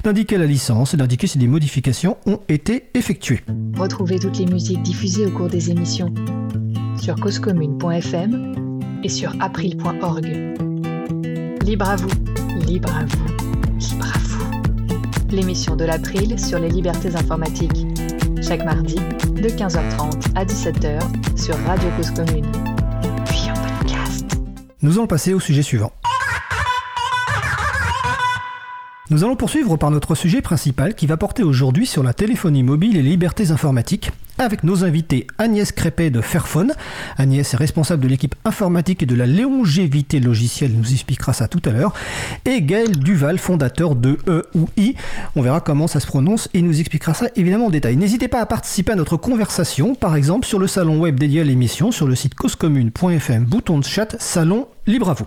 d'indiquer 0.05 0.37
la 0.37 0.45
licence 0.45 0.93
et 0.93 0.99
d'indiquer 0.99 1.27
si 1.27 1.39
des 1.39 1.47
modifications 1.47 2.19
ont 2.27 2.41
été 2.51 2.91
effectuées. 2.93 3.41
Retrouvez 3.79 4.19
toutes 4.19 4.37
les 4.37 4.47
musiques 4.47 4.83
diffusées 4.83 5.25
au 5.25 5.31
cours 5.31 5.49
des 5.49 5.71
émissions 5.71 6.13
sur 7.01 7.15
causecommune.fm 7.15 9.01
et 9.03 9.09
sur 9.09 9.33
april.org. 9.41 10.27
Libre 11.65 11.89
à 11.89 11.97
vous, 11.97 12.11
libre 12.67 12.95
à 12.95 13.07
vous, 13.07 13.27
libre 13.81 14.05
à 14.05 14.09
vous 14.09 14.10
l'émission 15.33 15.77
de 15.77 15.85
l'April 15.85 16.39
sur 16.39 16.59
les 16.59 16.69
libertés 16.69 17.15
informatiques. 17.15 17.87
Chaque 18.43 18.65
mardi, 18.65 18.97
de 18.97 19.49
15h30 19.49 20.35
à 20.35 20.45
17h 20.45 21.01
sur 21.37 21.57
Radio 21.67 21.89
Cause 21.97 22.11
Commune. 22.11 22.47
Puis 23.27 23.51
en 23.51 23.55
podcast. 23.55 24.27
Nous 24.83 24.99
allons 24.99 25.07
passer 25.07 25.35
au 25.35 25.41
sujet 25.41 25.63
suivant. 25.63 25.93
Nous 29.11 29.25
allons 29.25 29.37
poursuivre 29.37 29.77
par 29.77 29.91
notre 29.91 30.15
sujet 30.15 30.41
principal 30.41 30.95
qui 30.95 31.07
va 31.07 31.17
porter 31.17 31.43
aujourd'hui 31.43 31.87
sur 31.87 32.03
la 32.03 32.15
téléphonie 32.15 32.63
mobile 32.63 32.97
et 32.97 33.03
les 33.03 33.11
libertés 33.11 33.51
informatiques 33.51 34.13
avec 34.41 34.65
nos 34.65 34.85
invités 34.85 35.27
Agnès 35.39 35.71
Crépet 35.71 36.11
de 36.11 36.21
Fairphone. 36.21 36.73
Agnès 37.19 37.53
est 37.53 37.57
responsable 37.57 38.03
de 38.03 38.09
l'équipe 38.09 38.35
informatique 38.45 39.03
et 39.03 39.07
de 39.07 39.15
la 39.15 39.27
longévité 39.27 40.19
logicielle, 40.19 40.73
nous 40.73 40.93
expliquera 40.93 41.33
ça 41.33 41.47
tout 41.47 41.61
à 41.67 41.71
l'heure. 41.71 41.93
Et 42.47 42.63
Gaël 42.63 42.99
Duval, 42.99 43.39
fondateur 43.39 43.95
de 43.95 44.19
E 44.27 44.47
ou 44.55 44.69
I. 44.77 44.95
On 45.37 45.43
verra 45.43 45.61
comment 45.61 45.87
ça 45.87 46.01
se 46.01 46.07
prononce 46.07 46.49
et 46.55 46.63
nous 46.63 46.81
expliquera 46.81 47.13
ça 47.13 47.27
évidemment 47.37 47.67
en 47.67 47.71
détail. 47.71 47.97
N'hésitez 47.97 48.29
pas 48.29 48.41
à 48.41 48.47
participer 48.47 48.93
à 48.93 48.97
notre 48.97 49.17
conversation, 49.17 49.95
par 49.95 50.17
exemple 50.17 50.47
sur 50.47 50.59
le 50.59 50.67
salon 50.67 50.99
web 50.99 51.19
dédié 51.21 51.43
à 51.43 51.45
l'émission, 51.45 51.93
sur 51.93 52.07
le 52.07 52.15
site 52.15 52.35
causecommune.fm, 52.35 53.45
bouton 53.45 53.79
de 53.79 53.85
chat, 53.85 54.17
salon 54.19 54.69
libre 54.87 55.11
à 55.11 55.15
vous. 55.15 55.27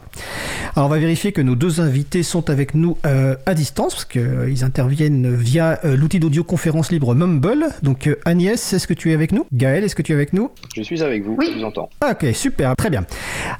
Alors 0.75 0.87
on 0.87 0.89
va 0.89 0.97
vérifier 0.97 1.31
que 1.31 1.41
nos 1.41 1.55
deux 1.55 1.81
invités 1.81 2.23
sont 2.23 2.49
avec 2.49 2.73
nous 2.73 2.97
euh, 3.05 3.35
à 3.45 3.53
distance, 3.53 3.93
parce 3.93 4.05
qu'ils 4.05 4.63
interviennent 4.63 5.35
via 5.35 5.79
euh, 5.85 5.95
l'outil 5.95 6.19
d'audioconférence 6.19 6.91
libre 6.91 7.15
Mumble. 7.15 7.67
Donc 7.81 8.07
euh, 8.07 8.19
Agnès, 8.25 8.73
est-ce 8.73 8.87
que 8.87 8.93
tu 8.93 9.11
es 9.11 9.13
avec 9.13 9.31
nous? 9.31 9.45
Gaël, 9.53 9.83
est-ce 9.83 9.95
que 9.95 10.01
tu 10.01 10.11
es 10.11 10.15
avec 10.15 10.33
nous? 10.33 10.51
Je 10.75 10.81
suis 10.81 11.03
avec 11.03 11.23
vous, 11.23 11.37
je 11.41 11.57
vous 11.57 11.63
entends. 11.63 11.89
Ok, 12.09 12.25
super, 12.33 12.75
très 12.75 12.89
bien. 12.89 13.05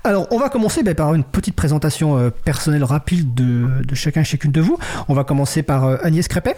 Alors 0.03 0.27
on 0.31 0.37
va 0.37 0.49
commencer 0.49 0.83
ben, 0.83 0.95
par 0.95 1.13
une 1.13 1.23
petite 1.23 1.55
présentation 1.55 2.31
personnelle 2.45 2.83
rapide 2.83 3.33
de, 3.33 3.83
de, 3.83 3.95
chacun 3.95 4.21
et 4.21 4.25
chacune 4.25 4.51
de 4.51 4.61
vous. 4.61 4.77
On 5.07 5.13
va 5.13 5.23
commencer 5.23 5.63
par 5.63 6.03
Agnès 6.03 6.27
Crépet. 6.27 6.55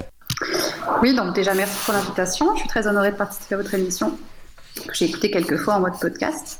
Oui, 1.01 1.15
donc 1.15 1.36
déjà 1.36 1.54
merci 1.54 1.77
pour 1.86 1.94
l'invitation. 1.94 2.48
Je 2.56 2.60
suis 2.62 2.70
très 2.70 2.88
honorée 2.88 3.12
de 3.12 3.18
participer 3.18 3.56
à 3.56 3.58
votre 3.58 3.74
émission 3.74 4.18
que 4.88 4.94
j'ai 4.94 5.05
écouté 5.05 5.32
quelques 5.32 5.58
fois 5.58 5.75
en 5.75 5.82
mode 5.82 6.00
podcast. 6.00 6.60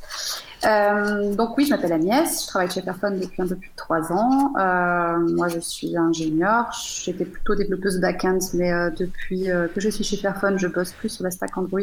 Euh, 0.66 1.36
donc 1.36 1.58
oui, 1.58 1.66
je 1.66 1.70
m'appelle 1.70 1.94
Agnès, 1.94 2.44
je 2.44 2.48
travaille 2.48 2.72
chez 2.72 2.82
Fairphone 2.82 3.20
depuis 3.20 3.42
un 3.42 3.48
peu 3.48 3.56
plus 3.56 3.70
de 3.70 3.76
trois 3.76 4.12
ans. 4.12 4.54
Euh, 4.58 5.18
moi, 5.36 5.48
je 5.48 5.60
suis 5.60 5.96
ingénieure, 5.96 6.72
j'étais 6.74 7.26
plutôt 7.26 7.56
développeuse 7.56 8.00
back-end, 8.00 8.40
mais 8.54 8.72
euh, 8.72 8.90
depuis 8.90 9.46
que 9.74 9.82
je 9.82 9.90
suis 9.90 10.04
chez 10.04 10.18
Fairphone, 10.18 10.58
je 10.58 10.68
bosse 10.68 10.92
plus 10.94 11.10
sur 11.10 11.24
la 11.24 11.32
stack 11.32 11.58
Android. 11.58 11.82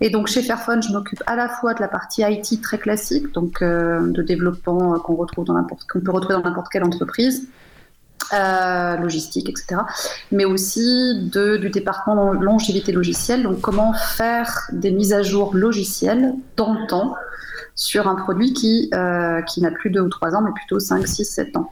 Et 0.00 0.10
donc 0.10 0.26
chez 0.26 0.42
Fairphone, 0.42 0.82
je 0.82 0.92
m'occupe 0.92 1.22
à 1.26 1.36
la 1.36 1.48
fois 1.48 1.72
de 1.72 1.80
la 1.80 1.88
partie 1.88 2.22
IT 2.22 2.60
très 2.60 2.76
classique, 2.76 3.32
donc 3.32 3.62
de 3.62 4.22
développement 4.22 4.98
qu'on 4.98 5.16
retrouve 5.16 5.46
dans 5.46 5.54
qu'on 5.90 6.00
peut 6.00 6.10
retrouver 6.10 6.34
dans 6.34 6.42
n'importe 6.42 6.68
quelle 6.70 6.84
entreprise, 6.84 7.48
logistique, 9.00 9.48
etc. 9.48 9.82
Mais 10.32 10.44
aussi 10.44 11.28
de, 11.32 11.56
du 11.56 11.70
département 11.70 12.32
longévité 12.32 12.92
logicielle, 12.92 13.42
donc 13.44 13.60
comment 13.60 13.92
faire 13.92 14.68
des 14.72 14.90
mises 14.90 15.12
à 15.12 15.22
jour 15.22 15.54
logicielles 15.54 16.34
dans 16.56 16.74
le 16.74 16.86
temps 16.86 17.14
sur 17.74 18.08
un 18.08 18.14
produit 18.16 18.52
qui, 18.52 18.90
euh, 18.94 19.42
qui 19.42 19.60
n'a 19.60 19.70
plus 19.70 19.90
2 19.90 20.00
ou 20.00 20.08
3 20.08 20.34
ans, 20.34 20.40
mais 20.40 20.52
plutôt 20.52 20.80
5, 20.80 21.06
6, 21.06 21.24
7 21.24 21.56
ans. 21.56 21.70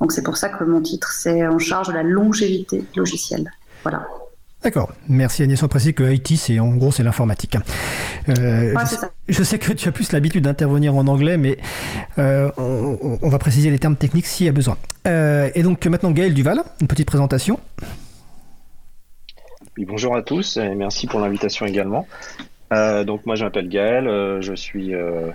Donc 0.00 0.12
c'est 0.12 0.22
pour 0.22 0.36
ça 0.36 0.48
que 0.48 0.64
mon 0.64 0.80
titre, 0.80 1.12
c'est 1.12 1.46
en 1.46 1.58
charge 1.58 1.88
de 1.88 1.92
la 1.92 2.02
longévité 2.02 2.84
logicielle. 2.96 3.50
Voilà. 3.82 4.06
D'accord. 4.64 4.92
Merci 5.08 5.42
Agnès. 5.42 5.62
On 5.62 5.68
précise 5.68 5.92
que 5.92 6.10
IT, 6.10 6.36
c'est 6.38 6.58
en 6.58 6.74
gros, 6.74 6.90
c'est 6.90 7.02
l'informatique. 7.02 7.56
Euh, 8.30 8.74
je, 9.28 9.42
sais 9.42 9.58
que 9.58 9.72
tu 9.72 9.88
as 9.88 9.92
plus 9.92 10.10
l'habitude 10.12 10.44
d'intervenir 10.44 10.96
en 10.96 11.06
anglais, 11.06 11.36
mais 11.36 11.58
euh, 12.18 12.50
on, 12.56 13.28
va 13.28 13.38
préciser 13.38 13.70
les 13.70 13.78
termes 13.78 13.96
techniques 13.96 14.26
s'il 14.26 14.46
y 14.46 14.48
a 14.48 14.52
besoin. 14.52 14.78
et 15.06 15.62
donc 15.62 15.84
maintenant, 15.86 16.10
Gaël 16.10 16.32
Duval, 16.32 16.62
une 16.80 16.88
petite 16.88 17.06
présentation. 17.06 17.60
Oui, 19.76 19.84
bonjour 19.84 20.14
à 20.16 20.22
tous 20.22 20.56
et 20.56 20.74
merci 20.74 21.06
pour 21.06 21.20
l'invitation 21.20 21.66
également. 21.66 22.06
Euh, 22.72 23.04
donc 23.04 23.26
moi 23.26 23.36
je 23.36 23.44
m'appelle 23.44 23.68
Gaël, 23.68 24.06
euh, 24.08 24.40
je 24.40 24.54
suis 24.54 24.94
euh, 24.94 25.30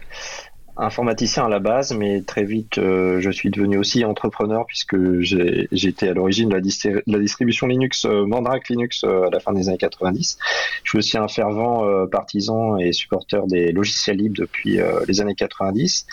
informaticien 0.79 1.45
à 1.45 1.49
la 1.49 1.59
base, 1.59 1.93
mais 1.93 2.21
très 2.21 2.43
vite, 2.43 2.77
euh, 2.77 3.19
je 3.19 3.29
suis 3.29 3.49
devenu 3.49 3.77
aussi 3.77 4.05
entrepreneur 4.05 4.65
puisque 4.65 4.95
j'étais 5.19 6.07
à 6.07 6.13
l'origine 6.13 6.49
de, 6.49 6.55
la, 6.55 7.19
distribution 7.19 7.67
Linux, 7.67 8.05
euh, 8.05 8.25
Mandrake 8.25 8.69
Linux, 8.69 9.03
euh, 9.03 9.27
à 9.27 9.29
la 9.29 9.39
fin 9.39 9.51
des 9.51 9.67
années 9.67 9.77
90. 9.77 10.37
Je 10.83 10.89
suis 10.89 10.97
aussi 10.97 11.17
un 11.17 11.27
fervent 11.27 11.85
partisan 12.07 12.77
et 12.77 12.93
supporter 12.93 13.45
des 13.47 13.71
logiciels 13.71 14.17
libres 14.17 14.37
depuis 14.37 14.79
les 15.07 15.21
années 15.21 15.35
90. 15.35 16.05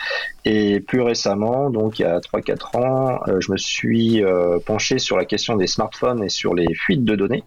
Et 0.44 0.80
plus 0.80 1.00
récemment, 1.00 1.70
donc 1.70 1.99
il 1.99 2.02
y 2.02 2.04
a 2.04 2.18
3-4 2.18 2.76
ans, 2.76 3.20
je 3.38 3.52
me 3.52 3.56
suis 3.56 4.23
penché 4.66 4.99
sur 4.99 5.16
la 5.16 5.25
question 5.25 5.56
des 5.56 5.66
smartphones 5.66 6.23
et 6.23 6.28
sur 6.28 6.54
les 6.54 6.73
fuites 6.75 7.04
de 7.04 7.14
données. 7.16 7.44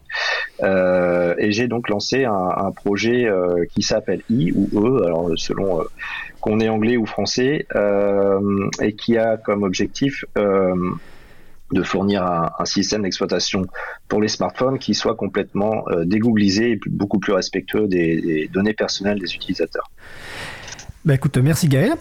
et 0.63 1.51
j'ai 1.51 1.67
donc 1.67 1.89
lancé 1.89 2.25
un, 2.25 2.33
un 2.33 2.71
projet 2.71 3.27
qui 3.73 3.83
s'appelle 3.83 4.21
I 4.29 4.51
ou 4.53 4.69
E, 4.73 5.03
alors 5.05 5.31
selon 5.35 5.83
qu'on 6.41 6.59
est 6.59 6.69
anglais 6.69 6.97
ou 6.97 7.05
français, 7.05 7.65
euh, 7.75 8.69
et 8.81 8.93
qui 8.93 9.17
a 9.17 9.37
comme 9.37 9.63
objectif 9.63 10.25
euh, 10.37 10.75
de 11.71 11.83
fournir 11.83 12.23
un, 12.23 12.65
système 12.65 13.03
d'exploitation 13.03 13.65
pour 14.07 14.21
les 14.21 14.27
smartphones 14.27 14.79
qui 14.79 14.95
soit 14.95 15.15
complètement 15.15 15.87
euh, 15.89 16.03
dégooglisé 16.05 16.71
et 16.71 16.79
beaucoup 16.87 17.19
plus 17.19 17.33
respectueux 17.33 17.87
des 17.87 18.49
données 18.51 18.73
personnelles 18.73 19.19
des 19.19 19.35
utilisateurs. 19.35 19.89
Bah 21.05 21.15
écoute, 21.15 21.37
merci 21.37 21.69
Gaël. 21.69 21.93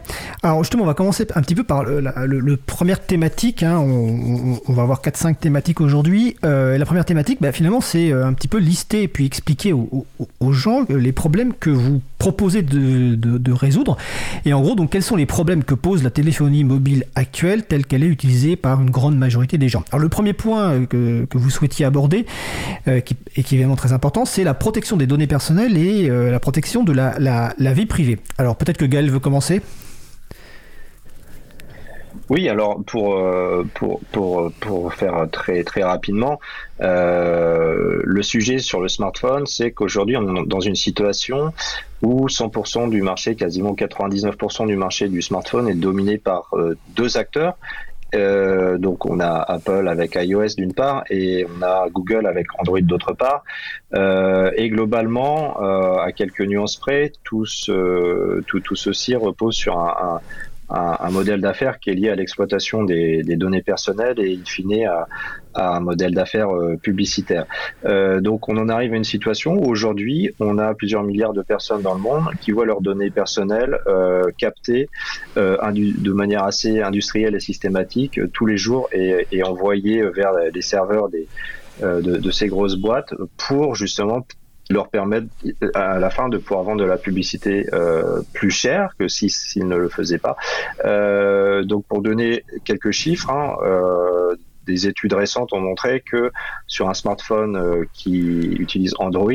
Alors 0.43 0.65
justement, 0.65 0.83
on 0.83 0.87
va 0.87 0.95
commencer 0.95 1.25
un 1.37 1.41
petit 1.43 1.55
peu 1.55 1.63
par 1.63 1.85
le, 1.85 2.01
le, 2.01 2.57
première 2.57 3.01
thématique. 3.01 3.63
Hein. 3.63 3.79
On, 3.79 4.73
va 4.73 4.83
avoir 4.83 5.03
4-5 5.03 5.37
thématiques 5.37 5.81
aujourd'hui. 5.81 6.37
Euh, 6.45 6.77
la 6.77 6.85
première 6.85 7.05
thématique, 7.05 7.39
bah, 7.41 7.53
finalement, 7.53 7.81
c'est 7.81 8.13
euh, 8.13 8.27
un 8.27 8.33
petit 8.33 8.49
peu 8.49 8.59
lister 8.59 9.05
et 9.05 9.09
puis 9.09 9.25
expliquer 9.25 9.73
aux, 9.73 10.53
gens 10.53 10.85
les 10.89 11.13
problèmes 11.13 11.53
que 11.55 11.71
vous 11.71 12.03
proposez 12.19 12.63
de, 12.63 13.15
de, 13.15 13.53
résoudre. 13.53 13.97
Et 14.45 14.53
en 14.53 14.61
gros, 14.61 14.75
donc, 14.75 14.91
quels 14.91 15.03
sont 15.03 15.17
les 15.17 15.27
problèmes 15.27 15.65
que 15.65 15.75
pose 15.75 16.03
la 16.03 16.11
téléphonie 16.11 16.65
mobile 16.65 17.05
actuelle 17.15 17.65
telle 17.65 17.87
qu'elle 17.87 18.03
est 18.03 18.09
utilisée 18.09 18.57
par 18.57 18.83
une 18.83 18.91
grande 18.91 19.17
majorité 19.17 19.57
des 19.57 19.69
gens? 19.69 19.85
Alors 19.91 20.01
le 20.01 20.09
premier 20.09 20.33
point 20.33 20.73
euh, 20.73 20.87
que, 20.87 21.25
que 21.25 21.39
vous 21.39 21.51
souhaitiez 21.51 21.87
aborder, 21.87 22.27
euh, 22.89 23.01
qui, 23.01 23.17
et 23.37 23.43
qui 23.43 23.55
est 23.55 23.59
vraiment 23.59 23.77
très 23.77 23.93
important, 23.93 24.25
c'est 24.25 24.45
la 24.45 24.55
protection 24.55 24.97
des 24.97 25.07
données 25.07 25.27
personnelles 25.27 25.77
et 25.77 26.11
euh, 26.11 26.31
la 26.31 26.41
protection 26.41 26.83
de 26.83 26.93
la, 26.93 27.19
la, 27.19 27.55
la 27.59 27.73
vie 27.73 27.87
privée. 27.87 28.19
Alors 28.37 28.57
peut-être 28.57 28.79
que 28.79 28.85
Gaël 28.85 28.98
veut 29.07 29.21
commencer? 29.21 29.63
Oui, 32.31 32.49
alors 32.49 32.83
pour, 32.85 33.17
euh, 33.17 33.65
pour, 33.75 34.01
pour, 34.13 34.53
pour 34.61 34.93
faire 34.93 35.27
très, 35.31 35.65
très 35.65 35.83
rapidement, 35.83 36.41
euh, 36.83 38.01
le 38.05 38.23
sujet 38.23 38.59
sur 38.59 38.83
le 38.83 38.89
smartphone, 38.89 39.47
c'est 39.47 39.73
qu'aujourd'hui, 39.73 40.17
on 40.19 40.37
est 40.37 40.47
dans 40.47 40.61
une 40.61 40.75
situation 40.75 41.55
où 42.03 42.27
100% 42.27 42.91
du 42.91 43.01
marché, 43.01 43.35
quasiment 43.35 43.73
99% 43.73 44.67
du 44.67 44.77
marché 44.77 45.09
du 45.09 45.23
smartphone 45.23 45.69
est 45.69 45.75
dominé 45.75 46.19
par 46.19 46.49
euh, 46.53 46.77
deux 46.95 47.17
acteurs. 47.17 47.57
Donc 48.13 49.07
on 49.07 49.21
a 49.21 49.45
Apple 49.49 49.87
avec 49.89 50.15
iOS 50.15 50.55
d'une 50.57 50.73
part 50.73 51.05
et 51.11 51.47
on 51.47 51.63
a 51.63 51.89
Google 51.91 52.27
avec 52.27 52.47
Android 52.59 52.81
d'autre 52.81 53.13
part. 53.13 53.45
et 53.95 54.69
globalement, 54.71 55.59
à 56.01 56.13
quelques 56.13 56.41
nuances 56.43 56.77
près, 56.77 57.13
tout, 57.25 57.45
tout, 58.47 58.61
tout 58.61 58.77
ceci 58.77 59.15
repose 59.15 59.55
sur 59.55 59.79
un 59.79 60.21
un, 60.71 61.11
modèle 61.11 61.41
d'affaires 61.41 61.79
qui 61.79 61.91
est 61.91 61.95
lié 61.95 62.11
à 62.11 62.15
l'exploitation 62.15 62.85
des, 62.85 63.23
données 63.37 63.63
personnelles 63.63 64.19
et 64.19 64.35
in 64.35 64.45
fine 64.45 64.87
à, 64.87 65.07
un 65.55 65.81
modèle 65.81 66.15
d'affaires 66.15 66.51
euh, 66.51 66.77
publicitaire. 66.77 67.47
Euh, 67.85 68.21
donc 68.21 68.49
on 68.49 68.57
en 68.59 68.69
arrive 68.69 68.93
à 68.93 68.97
une 68.97 69.05
situation 69.05 69.55
où 69.55 69.65
aujourd'hui 69.65 70.31
on 70.39 70.59
a 70.59 70.75
plusieurs 70.75 71.03
milliards 71.03 71.33
de 71.33 71.43
personnes 71.43 71.83
dans 71.83 71.95
le 71.95 72.01
monde 72.01 72.27
qui 72.41 72.53
voient 72.53 72.67
leurs 72.67 72.81
données 72.81 73.11
personnelles 73.11 73.79
euh, 73.87 74.23
captées 74.37 74.89
de 75.37 76.13
manière 76.13 76.45
assez 76.45 76.81
industrielle 76.81 77.35
et 77.35 77.41
systématique 77.41 78.21
tous 78.33 78.47
les 78.47 78.57
jours 78.57 78.89
et, 78.93 79.27
et 79.33 79.43
envoyées 79.43 80.03
vers 80.11 80.33
les 80.53 80.63
serveurs 80.63 81.09
des, 81.09 81.27
de, 81.83 82.01
de, 82.01 82.31
ces 82.31 82.49
grosses 82.49 82.77
boîtes 82.77 83.15
pour 83.37 83.75
justement 83.75 84.27
leur 84.71 84.89
permettre 84.89 85.29
à 85.75 85.99
la 85.99 86.11
fin 86.11 86.29
de 86.29 86.39
pouvoir 86.39 86.63
vendre 86.63 86.81
de 86.81 86.87
la 86.87 86.99
publicité 86.99 87.67
euh, 87.73 88.21
plus 88.33 88.51
chère 88.51 88.95
que 88.99 89.09
s'ils 89.09 89.67
ne 89.67 89.77
le 89.77 89.89
faisaient 89.89 90.19
pas. 90.19 90.37
Euh, 90.85 91.65
donc 91.65 91.85
pour 91.87 92.03
donner 92.03 92.45
quelques 92.65 92.91
chiffres, 92.91 93.31
hein, 93.31 93.57
euh, 93.63 94.37
des 94.67 94.87
études 94.87 95.15
récentes 95.15 95.55
ont 95.55 95.61
montré 95.61 96.01
que 96.01 96.31
sur 96.67 96.91
un 96.91 96.95
smartphone 96.95 97.87
qui 97.95 98.19
utilise 98.59 98.95
Android, 98.99 99.33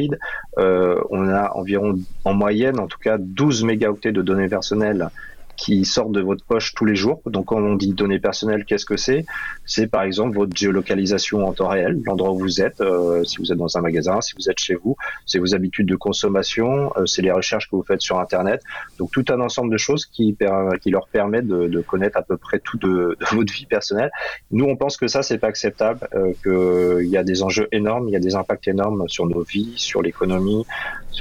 on 0.58 1.28
a 1.28 1.52
environ 1.56 1.98
en 2.24 2.36
moyenne, 2.36 2.80
en 2.80 2.86
tout 2.86 3.00
cas, 3.00 3.18
12 3.18 3.64
mégaoctets 3.64 4.12
de 4.12 4.22
données 4.22 4.48
personnelles 4.48 5.10
qui 5.58 5.86
sortent 5.86 6.12
de 6.12 6.22
votre 6.22 6.46
poche 6.46 6.74
tous 6.74 6.86
les 6.86 6.96
jours. 6.96 7.22
Donc 7.26 7.46
quand 7.46 7.58
on 7.58 7.76
dit 7.76 7.94
données 7.94 8.20
personnelles, 8.20 8.66
qu'est-ce 8.66 8.86
que 8.86 8.98
c'est? 8.98 9.26
C'est 9.66 9.88
par 9.88 10.04
exemple 10.04 10.36
votre 10.36 10.56
géolocalisation 10.56 11.46
en 11.48 11.54
temps 11.54 11.70
réel, 11.70 12.02
l'endroit 12.06 12.32
où 12.32 12.40
vous 12.40 12.62
êtes, 12.62 12.82
euh, 12.82 13.24
si 13.24 13.38
vous 13.38 13.52
êtes 13.52 13.58
dans 13.58 13.78
un 13.78 13.82
magasin, 13.82 14.22
si 14.22 14.34
vous 14.38 14.50
êtes 14.50 14.60
chez 14.60 14.76
vous, 14.76 14.96
c'est 15.26 15.40
vos 15.40 15.56
habitudes 15.56 15.88
de 15.88 15.96
consommation, 15.96 16.92
euh, 16.98 17.06
c'est 17.06 17.22
les 17.22 17.32
recherches 17.32 17.70
que 17.70 17.76
vous 17.76 17.84
faites 17.84 18.02
sur 18.02 18.20
Internet. 18.20 18.62
Donc 18.98 19.12
tout 19.12 19.26
un 19.30 19.40
ensemble 19.40 19.72
de 19.72 19.78
choses 19.78 20.06
qui, 20.06 20.36
qui 20.82 20.90
leur 20.90 21.08
permettent 21.08 21.48
de, 21.48 21.68
de, 21.68 21.82
connaître 21.82 22.18
à 22.18 22.22
peu 22.22 22.38
près 22.38 22.60
tout 22.60 22.78
de, 22.78 23.18
de, 23.20 23.36
votre 23.36 23.54
vie 23.54 23.66
personnelle. 23.66 24.12
Nous, 24.52 24.66
on 24.66 24.76
pense 24.76 24.98
que 24.98 25.08
ça, 25.08 25.24
c'est 25.24 25.38
pas 25.38 25.48
acceptable, 25.48 26.08
euh, 26.16 26.34
qu'il 26.44 27.10
y 27.10 27.18
a 27.18 27.24
des 27.24 27.44
enjeux 27.44 27.68
énormes, 27.72 28.08
il 28.08 28.12
y 28.12 28.16
a 28.16 28.20
des 28.20 28.36
impacts 28.36 28.68
énormes 28.68 29.08
sur 29.08 29.26
nos 29.28 29.44
vies, 29.44 29.74
sur 29.76 30.02
l'économie, 30.02 30.66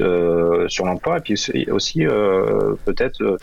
euh, 0.00 0.66
sur 0.68 0.86
l'emploi, 0.86 1.18
et 1.18 1.20
puis 1.20 1.70
aussi 1.70 2.06
euh, 2.06 2.74
peut-être 2.84 3.38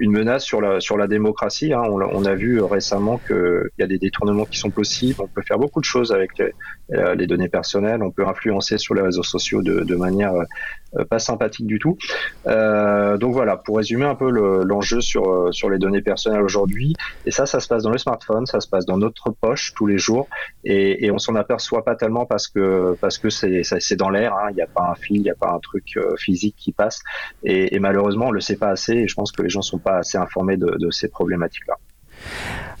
une 0.00 0.12
menace 0.12 0.44
sur 0.44 0.60
la 0.60 0.80
sur 0.80 0.96
la 0.96 1.06
démocratie. 1.06 1.72
Hein. 1.72 1.82
On, 1.84 2.00
on, 2.00 2.24
a 2.24 2.34
vu 2.34 2.60
récemment 2.62 3.18
qu'il 3.26 3.70
y 3.78 3.82
a 3.82 3.86
des 3.86 3.98
détournements 3.98 4.44
qui 4.44 4.58
sont 4.58 4.70
possibles. 4.70 5.20
On 5.20 5.26
peut 5.26 5.42
faire 5.42 5.58
beaucoup 5.58 5.80
de 5.80 5.84
choses 5.84 6.12
avec 6.12 6.30
les, 6.38 6.52
les 7.16 7.26
données 7.26 7.48
personnelles. 7.48 8.02
On 8.02 8.10
peut 8.10 8.26
influencer 8.26 8.78
sur 8.78 8.94
les 8.94 9.02
réseaux 9.02 9.22
sociaux 9.22 9.62
de, 9.62 9.80
de 9.80 9.96
manière 9.96 10.34
euh, 10.34 10.44
pas 11.04 11.18
sympathique 11.18 11.66
du 11.66 11.78
tout. 11.78 11.96
Euh, 12.46 13.16
donc 13.16 13.32
voilà, 13.32 13.56
pour 13.56 13.76
résumer 13.76 14.04
un 14.04 14.14
peu 14.14 14.30
l'enjeu 14.30 15.00
sur 15.00 15.30
euh, 15.30 15.52
sur 15.52 15.70
les 15.70 15.78
données 15.78 16.02
personnelles 16.02 16.42
aujourd'hui. 16.42 16.94
Et 17.24 17.30
ça, 17.30 17.46
ça 17.46 17.60
se 17.60 17.68
passe 17.68 17.82
dans 17.82 17.90
le 17.90 17.98
smartphone, 17.98 18.46
ça 18.46 18.60
se 18.60 18.68
passe 18.68 18.86
dans 18.86 18.96
notre 18.96 19.30
poche 19.30 19.72
tous 19.74 19.86
les 19.86 19.98
jours, 19.98 20.28
et, 20.64 21.04
et 21.04 21.10
on 21.10 21.18
s'en 21.18 21.34
aperçoit 21.34 21.84
pas 21.84 21.94
tellement 21.94 22.26
parce 22.26 22.48
que 22.48 22.96
parce 23.00 23.18
que 23.18 23.30
c'est 23.30 23.62
c'est 23.62 23.96
dans 23.96 24.10
l'air. 24.10 24.34
Hein. 24.34 24.48
Il 24.50 24.56
n'y 24.56 24.62
a 24.62 24.66
pas 24.66 24.90
un 24.90 24.94
fil, 24.94 25.16
il 25.16 25.22
n'y 25.22 25.30
a 25.30 25.34
pas 25.34 25.50
un 25.50 25.60
truc 25.60 25.98
physique 26.18 26.56
qui 26.56 26.72
passe. 26.72 27.02
Et, 27.44 27.74
et, 27.74 27.78
malheureusement, 27.78 28.26
on 28.26 28.30
le 28.30 28.40
sait 28.40 28.56
pas 28.56 28.68
assez. 28.68 28.92
Et 28.92 29.08
je 29.08 29.14
pense 29.14 29.32
que 29.32 29.42
les 29.42 29.48
gens 29.48 29.62
sont 29.62 29.78
pas 29.78 29.98
assez 29.98 30.18
informés 30.18 30.56
de, 30.56 30.76
de 30.78 30.90
ces 30.90 31.08
problématiques-là. 31.08 31.74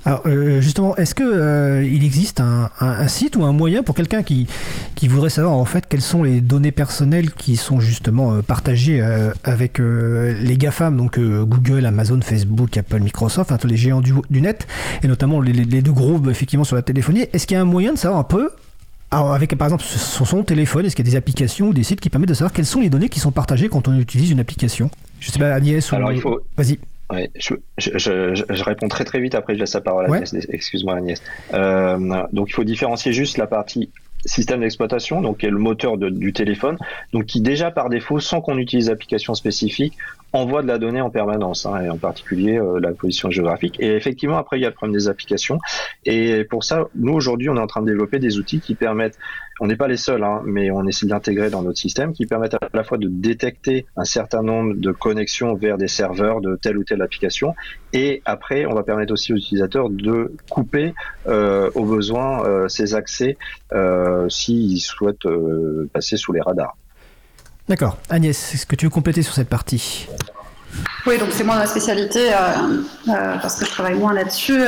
Alors 0.06 0.22
euh, 0.26 0.60
justement, 0.60 0.94
est-ce 0.96 1.16
que 1.16 1.24
euh, 1.24 1.84
il 1.84 2.04
existe 2.04 2.40
un, 2.40 3.08
site 3.08 3.34
ou 3.34 3.44
un 3.44 3.52
moyen 3.52 3.82
pour 3.82 3.96
quelqu'un 3.96 4.22
qui, 4.22 4.46
qui 4.94 5.08
voudrait 5.08 5.30
savoir 5.30 5.54
en 5.54 5.64
fait 5.64 5.86
quelles 5.88 6.00
sont 6.00 6.22
les 6.22 6.40
données 6.40 6.70
personnelles 6.70 7.32
qui 7.32 7.56
sont 7.56 7.80
justement 7.80 8.34
euh, 8.34 8.40
partagées 8.40 9.02
avec 9.42 9.78
les 9.78 10.56
GAFAM, 10.56 10.96
donc 10.96 11.18
Google, 11.18 11.84
Amazon, 11.86 12.20
Facebook, 12.22 12.76
Apple, 12.76 13.00
Microsoft, 13.00 13.50
enfin 13.50 13.58
tous 13.58 13.66
les 13.66 13.76
géants 13.76 14.00
du, 14.00 14.40
net, 14.40 14.68
et 15.02 15.08
notamment 15.08 15.40
les, 15.40 15.82
deux 15.82 15.92
gros 15.92 16.20
effectivement 16.30 16.64
sur 16.64 16.76
la 16.76 16.82
téléphonie. 16.82 17.26
Est-ce 17.32 17.46
qu'il 17.48 17.56
y 17.56 17.58
a 17.58 17.62
un 17.62 17.64
moyen 17.64 17.92
de 17.92 17.98
savoir 17.98 18.20
un 18.20 18.24
peu 18.24 18.50
alors 19.12 19.32
avec 19.32 19.56
par 19.56 19.68
exemple 19.68 19.84
sur 19.84 20.26
son 20.26 20.42
téléphone, 20.42 20.84
est-ce 20.84 20.96
qu'il 20.96 21.04
y 21.04 21.08
a 21.08 21.12
des 21.12 21.16
applications 21.16 21.68
ou 21.68 21.72
des 21.72 21.84
sites 21.84 22.00
qui 22.00 22.10
permettent 22.10 22.28
de 22.28 22.34
savoir 22.34 22.52
quelles 22.52 22.66
sont 22.66 22.80
les 22.80 22.90
données 22.90 23.08
qui 23.08 23.20
sont 23.20 23.30
partagées 23.30 23.68
quand 23.68 23.86
on 23.86 23.96
utilise 23.98 24.32
une 24.32 24.40
application? 24.40 24.90
Je 25.20 25.30
sais 25.30 25.38
pas 25.38 25.52
Agnès 25.52 25.90
ou... 25.92 25.96
il 26.12 26.20
faut... 26.20 26.40
Vas-y. 26.56 26.78
Ouais, 27.10 27.30
je, 27.36 27.54
je, 27.78 27.98
je, 27.98 28.34
je, 28.34 28.64
réponds 28.64 28.88
très 28.88 29.04
très 29.04 29.20
vite 29.20 29.36
après 29.36 29.54
je 29.54 29.60
laisse 29.60 29.74
la 29.74 29.80
parole 29.80 30.06
à 30.06 30.14
Agnès. 30.14 30.34
Excuse-moi 30.48 30.96
Agnès. 30.96 31.22
Euh, 31.54 32.24
donc 32.32 32.50
il 32.50 32.52
faut 32.52 32.64
différencier 32.64 33.12
juste 33.12 33.38
la 33.38 33.46
partie 33.46 33.90
système 34.24 34.60
d'exploitation, 34.60 35.20
donc 35.20 35.38
qui 35.38 35.46
est 35.46 35.50
le 35.50 35.58
moteur 35.58 35.98
de, 35.98 36.08
du 36.08 36.32
téléphone, 36.32 36.76
donc 37.12 37.26
qui 37.26 37.40
déjà 37.40 37.70
par 37.70 37.88
défaut, 37.88 38.18
sans 38.18 38.40
qu'on 38.40 38.58
utilise 38.58 38.86
d'application 38.86 39.34
spécifique, 39.34 39.96
envoie 40.32 40.62
de 40.62 40.66
la 40.66 40.78
donnée 40.78 41.00
en 41.00 41.10
permanence, 41.10 41.64
hein, 41.64 41.80
et 41.80 41.88
en 41.88 41.96
particulier 41.96 42.58
euh, 42.58 42.80
la 42.80 42.92
position 42.92 43.30
géographique. 43.30 43.76
Et 43.78 43.94
effectivement, 43.94 44.36
après, 44.36 44.58
il 44.58 44.62
y 44.62 44.66
a 44.66 44.68
le 44.68 44.74
problème 44.74 44.96
des 44.96 45.08
applications. 45.08 45.58
Et 46.04 46.44
pour 46.44 46.64
ça, 46.64 46.88
nous, 46.94 47.12
aujourd'hui, 47.12 47.48
on 47.48 47.56
est 47.56 47.60
en 47.60 47.66
train 47.66 47.82
de 47.82 47.86
développer 47.86 48.18
des 48.18 48.38
outils 48.38 48.60
qui 48.60 48.74
permettent 48.74 49.18
on 49.60 49.66
n'est 49.66 49.76
pas 49.76 49.88
les 49.88 49.96
seuls, 49.96 50.22
hein, 50.22 50.42
mais 50.44 50.70
on 50.70 50.86
essaie 50.86 51.06
d'intégrer 51.06 51.50
dans 51.50 51.62
notre 51.62 51.78
système 51.78 52.12
qui 52.12 52.26
permettent 52.26 52.54
à 52.54 52.58
la 52.74 52.84
fois 52.84 52.98
de 52.98 53.08
détecter 53.08 53.86
un 53.96 54.04
certain 54.04 54.42
nombre 54.42 54.74
de 54.74 54.92
connexions 54.92 55.54
vers 55.54 55.78
des 55.78 55.88
serveurs 55.88 56.40
de 56.40 56.56
telle 56.56 56.76
ou 56.78 56.84
telle 56.84 57.02
application, 57.02 57.54
et 57.92 58.22
après, 58.24 58.66
on 58.66 58.74
va 58.74 58.82
permettre 58.82 59.12
aussi 59.12 59.32
aux 59.32 59.36
utilisateurs 59.36 59.88
de 59.88 60.32
couper 60.50 60.94
euh, 61.26 61.70
au 61.74 61.84
besoin 61.84 62.44
euh, 62.44 62.68
ces 62.68 62.94
accès 62.94 63.38
euh, 63.72 64.28
s'ils 64.28 64.80
souhaitent 64.80 65.26
euh, 65.26 65.88
passer 65.92 66.16
sous 66.16 66.32
les 66.32 66.40
radars. 66.40 66.76
D'accord. 67.68 67.98
Agnès, 68.10 68.54
est-ce 68.54 68.66
que 68.66 68.76
tu 68.76 68.86
veux 68.86 68.90
compléter 68.90 69.22
sur 69.22 69.34
cette 69.34 69.48
partie? 69.48 70.08
Oui, 71.06 71.18
donc 71.18 71.30
c'est 71.32 71.42
moi 71.42 71.56
ma 71.56 71.66
spécialité 71.66 72.30
parce 73.06 73.56
que 73.56 73.64
je 73.64 73.70
travaille 73.70 73.94
moins 73.94 74.12
là-dessus. 74.12 74.58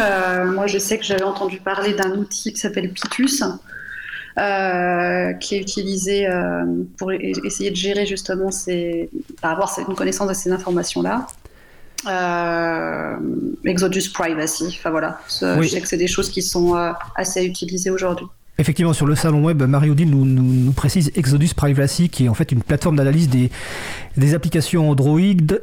moi, 0.47 0.67
je 0.67 0.79
sais 0.79 0.99
que 0.99 1.05
j'avais 1.05 1.23
entendu 1.23 1.59
parler 1.59 1.93
d'un 1.93 2.13
outil 2.13 2.53
qui 2.53 2.59
s'appelle 2.59 2.91
Pitus, 2.91 3.45
euh, 4.39 5.33
qui 5.35 5.57
est 5.57 5.59
utilisé 5.59 6.29
euh, 6.29 6.65
pour 6.97 7.11
essayer 7.13 7.71
de 7.71 7.77
gérer 7.77 8.07
justement 8.07 8.51
ces, 8.51 9.11
avoir 9.43 9.77
une 9.87 9.95
connaissance 9.95 10.29
de 10.29 10.35
ces 10.35 10.53
informations-là. 10.53 11.27
Euh, 12.07 13.17
Exodus 13.65 14.11
Privacy, 14.15 14.77
enfin 14.79 14.91
voilà, 14.91 15.21
je 15.29 15.69
sais 15.69 15.81
que 15.81 15.89
c'est 15.89 15.97
des 15.97 16.07
choses 16.07 16.31
qui 16.31 16.43
sont 16.43 16.75
assez 17.17 17.45
utilisées 17.45 17.91
aujourd'hui. 17.91 18.27
Effectivement, 18.61 18.93
sur 18.93 19.07
le 19.07 19.15
salon 19.15 19.45
web, 19.45 19.63
Mario 19.63 19.95
Deal 19.95 20.11
nous, 20.11 20.73
précise 20.73 21.13
Exodus 21.15 21.51
Privacy, 21.55 22.09
qui 22.09 22.25
est 22.25 22.29
en 22.29 22.35
fait 22.35 22.51
une 22.51 22.61
plateforme 22.61 22.97
d'analyse 22.97 23.29
des, 23.29 24.35
applications 24.35 24.91
Android 24.91 25.21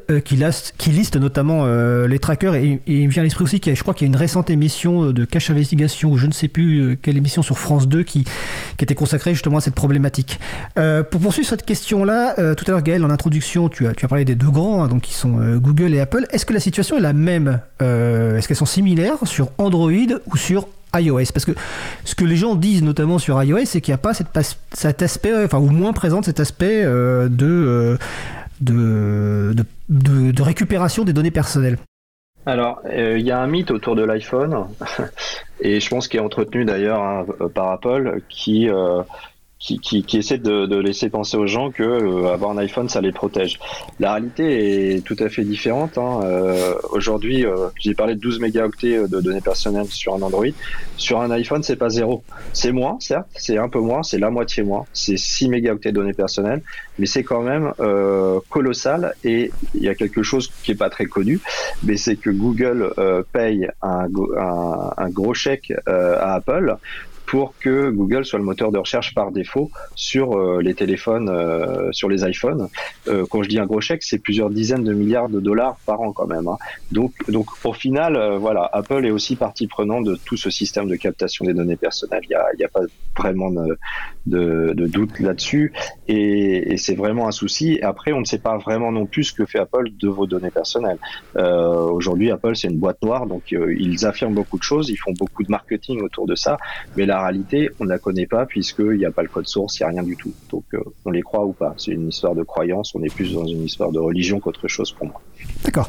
euh, 0.10 0.21
qui, 0.21 0.38
liste 0.38 1.17
notamment 1.17 1.63
euh, 1.65 2.08
les 2.08 2.19
trackers. 2.19 2.55
Et, 2.55 2.79
il 2.88 3.08
me 3.08 3.12
vient 3.12 3.21
à 3.21 3.25
l'esprit 3.25 3.43
aussi 3.43 3.60
qu'il 3.60 3.71
y 3.71 3.73
a, 3.73 3.75
je 3.75 3.81
crois 3.81 3.93
qu'il 3.93 4.08
y 4.08 4.10
a 4.10 4.12
une 4.13 4.15
récente 4.15 4.49
émission 4.49 5.12
de 5.12 5.25
Cache 5.25 5.49
Investigation, 5.49 6.10
ou 6.12 6.17
je 6.17 6.25
ne 6.25 6.31
sais 6.31 6.47
plus 6.47 6.79
euh, 6.79 6.95
quelle 7.01 7.17
émission 7.17 7.41
sur 7.41 7.60
France 7.60 7.89
2 7.89 8.03
qui, 8.03 8.23
était 8.79 8.95
consacrée 8.95 9.34
justement 9.34 9.58
à 9.58 9.62
cette 9.62 9.75
problématique. 9.75 10.39
pour 10.75 11.19
poursuivre 11.19 11.49
cette 11.49 11.65
question-là, 11.65 12.36
tout 12.53 12.65
à 12.67 12.71
l'heure 12.71 12.84
Gaël, 12.84 13.03
en 13.03 13.10
introduction, 13.10 13.67
tu 13.67 13.88
as, 13.88 13.93
tu 13.93 14.05
as 14.05 14.08
parlé 14.08 14.25
des 14.25 14.36
deux 14.36 14.51
grands, 14.51 14.84
hein, 14.84 14.88
donc 14.88 15.01
qui 15.01 15.15
sont 15.15 15.39
Google 15.58 15.95
et 15.95 15.99
Apple. 15.99 16.27
Est-ce 16.29 16.45
que 16.45 16.53
la 16.53 16.60
situation 16.60 16.97
est 16.97 17.01
la 17.01 17.13
même 17.13 17.60
Est-ce 17.79 18.47
qu'elles 18.47 18.55
sont 18.55 18.65
similaires 18.65 19.17
sur 19.25 19.49
Android 19.58 19.91
ou 20.27 20.38
sur 20.38 20.67
iOS 20.99 21.31
Parce 21.34 21.45
que 21.45 21.53
ce 22.03 22.15
que 22.15 22.25
les 22.25 22.36
gens 22.36 22.55
disent 22.55 22.84
notamment 22.84 23.19
sur 23.19 23.41
iOS, 23.41 23.65
c'est 23.65 23.81
qu'il 23.81 23.91
n'y 23.91 23.95
a 23.95 23.99
pas 23.99 24.13
cet 24.13 25.01
aspect, 25.01 25.43
enfin, 25.43 25.60
ou 25.60 25.69
moins 25.69 25.93
présente 25.93 26.25
cet 26.25 26.39
aspect 26.39 26.84
euh, 26.84 27.27
euh, 27.41 27.97
de, 28.62 29.53
de, 29.53 29.65
de, 29.89 30.31
de, 30.31 30.41
récupération 30.41 31.03
des 31.03 31.13
données 31.13 31.31
personnelles. 31.31 31.77
Alors, 32.45 32.81
euh, 32.86 33.17
il 33.17 33.25
y 33.25 33.31
a 33.31 33.39
un 33.39 33.47
mythe 33.47 33.71
autour 33.71 33.95
de 33.95 34.03
l'iPhone, 34.03 34.65
et 35.60 35.79
je 35.79 35.89
pense 35.89 36.08
qu'il 36.08 36.19
est 36.19 36.23
entretenu 36.23 36.63
d'ailleurs 36.63 37.01
hein, 37.01 37.25
par 37.53 37.71
Apple, 37.71 38.21
qui 38.29 38.69
qui, 39.65 39.80
qui, 39.80 40.04
qui, 40.04 40.17
essaie 40.19 40.38
de, 40.38 40.67
de, 40.67 40.78
laisser 40.78 41.10
penser 41.10 41.38
aux 41.38 41.47
gens 41.47 41.71
que 41.71 41.82
euh, 41.82 42.32
avoir 42.32 42.51
un 42.51 42.58
iPhone 42.58 42.88
ça 42.88 43.01
les 43.01 43.12
protège. 43.12 43.60
La 43.99 44.12
réalité 44.12 44.95
est 44.95 45.01
tout 45.01 45.15
à 45.19 45.28
fait 45.28 45.43
différente. 45.43 45.97
Hein. 45.97 46.21
Euh, 46.23 46.75
Aujourd'hui, 46.91 47.45
euh, 47.45 47.69
j'ai 47.80 47.95
parlé 47.95 48.13
de 48.13 48.19
12 48.19 48.39
mégaoctets 48.41 49.08
de 49.08 49.21
données 49.21 49.41
personnelles 49.41 49.88
sur 49.88 50.13
un 50.13 50.21
Android. 50.21 50.45
Sur 50.97 51.19
un 51.19 51.32
iPhone, 51.32 51.63
c'est 51.63 51.78
pas 51.78 51.89
zéro. 51.89 52.23
C'est 52.54 52.71
moins, 52.71 52.97
certes, 52.99 53.28
c'est 53.36 53.58
un 53.58 53.67
peu 53.67 53.80
moins, 53.80 54.04
c'est 54.04 54.19
la 54.19 54.30
moitié 54.30 54.62
moins. 54.62 54.86
C'est 54.93 55.17
6 55.17 55.49
mégaoctets 55.49 55.91
de 55.91 55.95
données 55.95 56.13
personnelles, 56.13 56.62
mais 56.99 57.08
c'est 57.08 57.23
quand 57.23 57.41
même 57.41 57.73
euh, 57.80 58.39
colossal. 58.49 59.15
Et 59.23 59.51
il 59.73 59.82
y 59.82 59.89
a 59.89 59.95
quelque 59.95 60.21
chose 60.21 60.51
qui 60.63 60.71
est 60.71 60.75
pas 60.75 60.91
très 60.91 61.06
connu, 61.06 61.39
mais 61.84 61.97
c'est 61.97 62.17
que 62.17 62.30
Google 62.30 62.93
euh, 62.99 63.23
paye 63.34 63.67
un, 63.82 64.08
un, 64.38 64.91
un, 64.95 65.10
gros 65.10 65.34
chèque 65.34 65.73
à 65.88 66.36
Apple 66.36 66.78
pour 67.25 67.53
que 67.59 67.89
Google 67.89 68.25
soit 68.25 68.39
le 68.39 68.45
moteur 68.45 68.71
de 68.71 68.77
recherche 68.77 69.13
par 69.13 69.31
défaut 69.31 69.71
sur 69.95 70.33
euh, 70.33 70.61
les 70.61 70.73
téléphones, 70.73 71.29
euh, 71.29 71.91
sur 71.91 72.09
les 72.09 72.23
iPhones. 72.27 72.67
Euh, 73.07 73.25
quand 73.29 73.43
je 73.43 73.49
dis 73.49 73.59
un 73.59 73.65
gros 73.65 73.81
chèque, 73.81 74.03
c'est 74.03 74.19
plusieurs 74.19 74.49
dizaines 74.49 74.83
de 74.83 74.93
milliards 74.93 75.29
de 75.29 75.39
dollars 75.39 75.77
par 75.85 76.01
an 76.01 76.11
quand 76.11 76.27
même. 76.27 76.47
Hein. 76.47 76.57
Donc, 76.91 77.13
donc 77.29 77.47
au 77.63 77.73
final, 77.73 78.38
voilà, 78.39 78.69
Apple 78.73 79.05
est 79.05 79.11
aussi 79.11 79.35
partie 79.35 79.67
prenante 79.67 80.05
de 80.05 80.15
tout 80.15 80.38
ce 80.38 80.49
système 80.49 80.88
de 80.88 80.95
captation 80.95 81.45
des 81.45 81.53
données 81.53 81.75
personnelles. 81.75 82.21
Il 82.23 82.29
n'y 82.29 82.63
a, 82.63 82.67
a, 82.67 82.69
pas 82.69 82.81
vraiment 83.17 83.49
de, 83.49 83.77
de, 84.25 84.88
doute 84.88 85.19
là-dessus, 85.19 85.73
et, 86.07 86.73
et 86.73 86.77
c'est 86.77 86.95
vraiment 86.95 87.27
un 87.27 87.31
souci. 87.31 87.79
Après, 87.81 88.11
on 88.11 88.19
ne 88.19 88.25
sait 88.25 88.39
pas 88.39 88.57
vraiment 88.57 88.91
non 88.91 89.05
plus 89.05 89.25
ce 89.25 89.33
que 89.33 89.45
fait 89.45 89.59
Apple 89.59 89.89
de 89.99 90.07
vos 90.07 90.25
données 90.25 90.51
personnelles. 90.51 90.99
Aujourd'hui, 91.35 92.31
Apple 92.31 92.55
c'est 92.55 92.67
une 92.67 92.77
boîte 92.77 93.01
noire, 93.01 93.25
donc 93.25 93.51
ils 93.51 94.05
affirment 94.05 94.35
beaucoup 94.35 94.57
de 94.57 94.63
choses, 94.63 94.89
ils 94.89 94.97
font 94.97 95.13
beaucoup 95.13 95.43
de 95.43 95.51
marketing 95.51 96.01
autour 96.01 96.27
de 96.27 96.35
ça, 96.35 96.57
mais 96.97 97.05
la 97.15 97.23
réalité, 97.23 97.69
on 97.80 97.86
ne 97.86 97.89
la 97.89 97.97
connaît 97.97 98.25
pas 98.25 98.45
puisqu'il 98.45 98.97
n'y 98.97 99.06
a 99.06 99.12
pas 99.12 99.21
le 99.21 99.30
code 99.30 99.47
source, 99.47 99.80
il 99.80 99.84
n'y 99.84 99.88
a 99.88 99.89
rien 99.89 100.04
du 100.04 100.17
tout. 100.17 100.34
Donc 100.51 100.65
euh, 100.73 100.80
on 101.06 101.12
les 101.12 101.21
croit 101.21 101.45
ou 101.45 101.54
pas. 101.54 101.73
C'est 101.78 101.91
une 101.91 102.10
histoire 102.10 102.36
de 102.36 102.43
croyance, 102.43 102.93
on 102.93 103.04
est 103.04 103.13
plus 103.13 103.34
dans 103.34 103.45
une 103.45 103.63
histoire 103.63 103.91
de 103.91 103.99
religion 103.99 104.39
qu'autre 104.39 104.67
chose 104.67 104.91
pour 104.91 105.08
moi. 105.08 105.21
D'accord. 105.63 105.88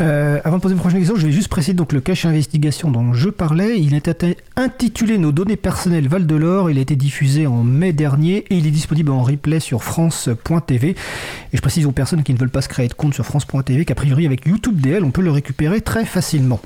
Euh, 0.00 0.38
avant 0.44 0.58
de 0.58 0.62
poser 0.62 0.74
une 0.74 0.80
prochaine 0.80 0.98
question, 0.98 1.16
je 1.16 1.26
vais 1.26 1.32
juste 1.32 1.48
préciser 1.48 1.72
donc 1.72 1.92
le 1.92 2.00
cache 2.00 2.26
investigation 2.26 2.90
dont 2.90 3.14
je 3.14 3.30
parlais. 3.30 3.78
Il 3.80 3.94
était 3.94 4.36
intitulé 4.56 5.16
Nos 5.16 5.32
données 5.32 5.56
personnelles 5.56 6.08
valent 6.08 6.26
de 6.26 6.36
l'or. 6.36 6.70
Il 6.70 6.78
a 6.78 6.82
été 6.82 6.94
diffusé 6.94 7.46
en 7.46 7.62
mai 7.62 7.94
dernier 7.94 8.44
et 8.50 8.56
il 8.56 8.66
est 8.66 8.70
disponible 8.70 9.10
en 9.12 9.22
replay 9.22 9.60
sur 9.60 9.82
France.tv. 9.82 10.90
Et 10.90 11.56
je 11.56 11.62
précise 11.62 11.86
aux 11.86 11.92
personnes 11.92 12.22
qui 12.22 12.34
ne 12.34 12.38
veulent 12.38 12.50
pas 12.50 12.62
se 12.62 12.68
créer 12.68 12.88
de 12.88 12.94
compte 12.94 13.14
sur 13.14 13.24
France.tv 13.24 13.86
qu'a 13.86 13.94
priori 13.94 14.26
avec 14.26 14.46
YouTube 14.46 14.78
DL, 14.78 15.04
on 15.04 15.10
peut 15.10 15.22
le 15.22 15.30
récupérer 15.30 15.80
très 15.80 16.04
facilement. 16.04 16.60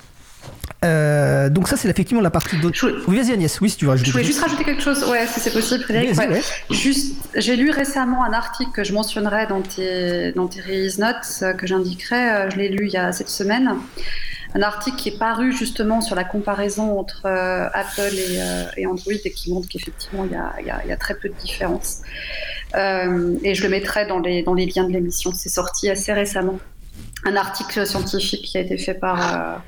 Euh, 0.85 1.51
donc 1.51 1.69
ça, 1.69 1.77
c'est 1.77 1.89
effectivement 1.89 2.23
la 2.23 2.31
partie 2.31 2.57
d'autres. 2.59 3.03
Oui, 3.07 3.17
vas-y 3.17 3.33
Agnès, 3.33 3.61
oui, 3.61 3.71
si 3.71 3.77
tu 3.77 3.85
veux 3.85 3.91
rajouter. 3.91 4.09
Je 4.09 4.13
voulais 4.13 4.25
juste 4.25 4.41
rajouter 4.41 4.65
quelque 4.65 4.83
chose, 4.83 5.05
ouais, 5.05 5.27
si 5.27 5.41
c'est 5.41 5.53
possible, 5.53 5.85
Frédéric. 5.85 6.19
Juste, 6.71 7.17
j'ai 7.37 7.57
lu 7.57 7.71
récemment 7.71 8.25
un 8.25 8.33
article 8.33 8.71
que 8.73 8.85
je 8.85 8.93
mentionnerai 8.93 9.47
dans 9.47 9.61
tes, 9.61 10.33
dans 10.33 10.47
tes 10.47 10.61
release 10.61 10.99
notes, 10.99 11.57
que 11.59 11.67
j'indiquerai. 11.67 12.51
Je 12.51 12.57
l'ai 12.57 12.69
lu 12.69 12.87
il 12.87 12.93
y 12.93 12.97
a 12.97 13.13
cette 13.13 13.29
semaine 13.29 13.77
un 14.55 14.63
article 14.63 14.97
qui 14.97 15.09
est 15.11 15.19
paru 15.19 15.53
justement 15.53 16.01
sur 16.01 16.17
la 16.17 16.25
comparaison 16.25 16.99
entre 16.99 17.27
euh, 17.27 17.69
Apple 17.73 18.13
euh, 18.13 18.65
et, 18.77 18.87
Android 18.87 19.13
et 19.25 19.31
qui 19.31 19.53
montre 19.53 19.69
qu'effectivement 19.69 20.25
il, 20.25 20.39
il, 20.61 20.89
y 20.89 20.93
a 20.93 20.97
très 20.97 21.15
peu 21.15 21.29
de 21.29 21.35
différences. 21.35 22.03
Euh, 22.75 23.37
et 23.43 23.55
je 23.55 23.63
le 23.63 23.69
mettrai 23.69 24.07
dans 24.07 24.19
les, 24.19 24.43
dans 24.43 24.55
les 24.55 24.67
liens 24.67 24.85
de 24.85 24.93
l'émission. 24.93 25.33
C'est 25.33 25.49
sorti 25.49 25.89
assez 25.89 26.13
récemment. 26.13 26.59
Un 27.25 27.37
article 27.37 27.87
scientifique 27.87 28.43
qui 28.43 28.59
a 28.59 28.61
été 28.61 28.79
fait 28.79 28.95
par 28.95 29.63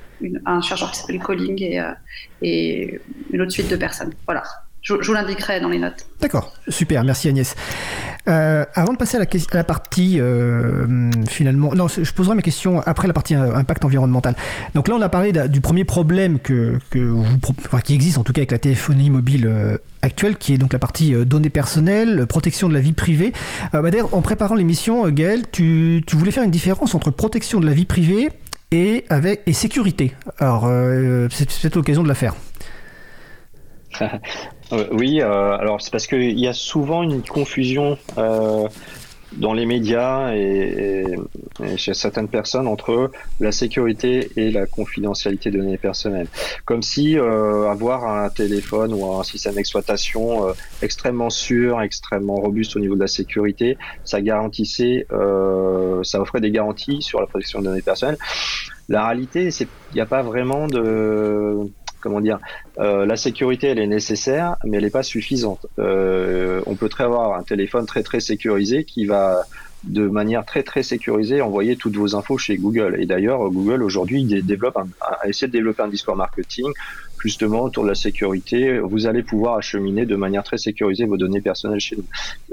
un 0.46 0.60
chercheur 0.60 0.90
qui 0.90 1.00
s'appelle 1.00 1.18
Colling 1.18 1.62
et, 1.62 1.80
et 2.42 3.00
une 3.32 3.40
autre 3.40 3.52
suite 3.52 3.70
de 3.70 3.76
personnes. 3.76 4.12
Voilà. 4.26 4.42
Je, 4.82 4.94
vous 4.94 5.12
l'indiquerai 5.12 5.60
dans 5.60 5.68
les 5.68 5.78
notes. 5.78 6.06
D'accord, 6.20 6.52
super, 6.68 7.04
merci 7.04 7.28
Agnès. 7.28 7.54
Euh, 8.28 8.64
avant 8.74 8.92
de 8.92 8.98
passer 8.98 9.16
à 9.16 9.20
la, 9.20 9.64
partie 9.64 10.20
euh, 10.20 11.10
finalement, 11.28 11.72
non, 11.74 11.86
je 11.88 12.12
poserai 12.12 12.34
mes 12.34 12.42
questions 12.42 12.80
après 12.84 13.06
la 13.06 13.14
partie 13.14 13.36
euh, 13.36 13.54
impact 13.54 13.84
environnemental. 13.84 14.34
Donc 14.74 14.88
là, 14.88 14.96
on 14.96 15.00
a 15.00 15.08
parlé 15.08 15.32
du 15.48 15.60
premier 15.60 15.84
problème 15.84 16.40
que, 16.40 16.78
qui 16.90 17.94
existe 17.94 18.18
en 18.18 18.24
tout 18.24 18.32
cas 18.32 18.40
avec 18.40 18.50
la 18.50 18.58
téléphonie 18.58 19.10
mobile 19.10 19.78
actuelle, 20.02 20.36
qui 20.36 20.52
est 20.54 20.58
donc 20.58 20.72
la 20.72 20.80
partie 20.80 21.12
données 21.24 21.50
personnelles, 21.50 22.26
protection 22.26 22.68
de 22.68 22.74
la 22.74 22.80
vie 22.80 22.92
privée. 22.92 23.32
Bah, 23.72 23.82
D'ailleurs, 23.82 24.12
en 24.14 24.22
préparant 24.22 24.56
l'émission, 24.56 25.08
Gaël, 25.10 25.44
tu, 25.50 26.02
voulais 26.12 26.32
faire 26.32 26.44
une 26.44 26.50
différence 26.50 26.96
entre 26.96 27.12
protection 27.12 27.60
de 27.60 27.66
la 27.66 27.72
vie 27.72 27.86
privée 27.86 28.30
et 28.72 29.04
avec 29.08 29.42
et 29.46 29.52
sécurité. 29.52 30.12
Alors, 30.38 30.68
c'est 31.30 31.46
peut-être 31.46 31.76
l'occasion 31.76 32.02
de 32.02 32.08
la 32.08 32.14
faire. 32.14 32.34
Euh, 34.72 34.86
oui, 34.90 35.20
euh, 35.20 35.56
alors 35.58 35.82
c'est 35.82 35.90
parce 35.90 36.06
qu'il 36.06 36.38
y 36.38 36.48
a 36.48 36.54
souvent 36.54 37.02
une 37.02 37.22
confusion 37.22 37.98
euh, 38.16 38.66
dans 39.36 39.52
les 39.52 39.66
médias 39.66 40.32
et, 40.34 41.04
chez 41.76 41.94
certaines 41.94 42.28
personnes 42.28 42.66
entre 42.66 43.10
la 43.40 43.52
sécurité 43.52 44.30
et 44.36 44.50
la 44.50 44.66
confidentialité 44.66 45.50
de 45.50 45.58
données 45.58 45.78
personnelles. 45.78 46.28
Comme 46.64 46.82
si 46.82 47.16
avoir 47.16 48.06
un 48.06 48.28
téléphone 48.30 48.92
ou 48.94 49.06
un 49.12 49.22
système 49.22 49.54
d'exploitation 49.54 50.46
extrêmement 50.82 51.30
sûr, 51.30 51.80
extrêmement 51.82 52.36
robuste 52.36 52.76
au 52.76 52.80
niveau 52.80 52.94
de 52.94 53.00
la 53.00 53.06
sécurité, 53.06 53.76
ça 54.04 54.20
garantissait, 54.20 55.06
ça 56.02 56.20
offrait 56.20 56.40
des 56.40 56.50
garanties 56.50 57.02
sur 57.02 57.20
la 57.20 57.26
protection 57.26 57.60
de 57.60 57.66
données 57.66 57.82
personnelles. 57.82 58.18
La 58.88 59.06
réalité, 59.06 59.50
c'est 59.50 59.68
il 59.92 59.96
n'y 59.96 60.00
a 60.00 60.06
pas 60.06 60.22
vraiment 60.22 60.68
de 60.68 61.68
comment 62.02 62.20
dire, 62.20 62.38
euh, 62.78 63.06
la 63.06 63.16
sécurité, 63.16 63.68
elle 63.68 63.78
est 63.78 63.86
nécessaire, 63.86 64.56
mais 64.64 64.76
elle 64.76 64.84
n'est 64.84 64.90
pas 64.90 65.02
suffisante. 65.02 65.66
Euh, 65.78 66.60
on 66.66 66.74
peut 66.74 66.88
très 66.88 67.04
avoir 67.04 67.34
un 67.34 67.42
téléphone 67.42 67.86
très 67.86 68.02
très 68.02 68.20
sécurisé 68.20 68.84
qui 68.84 69.06
va 69.06 69.44
de 69.84 70.06
manière 70.06 70.44
très 70.44 70.62
très 70.62 70.82
sécurisée 70.82 71.40
envoyer 71.40 71.76
toutes 71.76 71.96
vos 71.96 72.14
infos 72.14 72.38
chez 72.38 72.56
Google. 72.56 72.98
Et 73.00 73.06
d'ailleurs, 73.06 73.48
Google 73.50 73.82
aujourd'hui 73.82 74.24
développe 74.24 74.76
de 74.76 75.46
développer 75.46 75.82
un 75.82 75.88
discours 75.88 76.14
marketing 76.14 76.70
justement 77.22 77.62
autour 77.62 77.84
de 77.84 77.88
la 77.88 77.94
sécurité. 77.94 78.78
Vous 78.80 79.06
allez 79.06 79.22
pouvoir 79.22 79.56
acheminer 79.56 80.06
de 80.06 80.16
manière 80.16 80.42
très 80.42 80.58
sécurisée 80.58 81.04
vos 81.04 81.16
données 81.16 81.40
personnelles 81.40 81.80
chez 81.80 81.96
nous. 81.96 82.04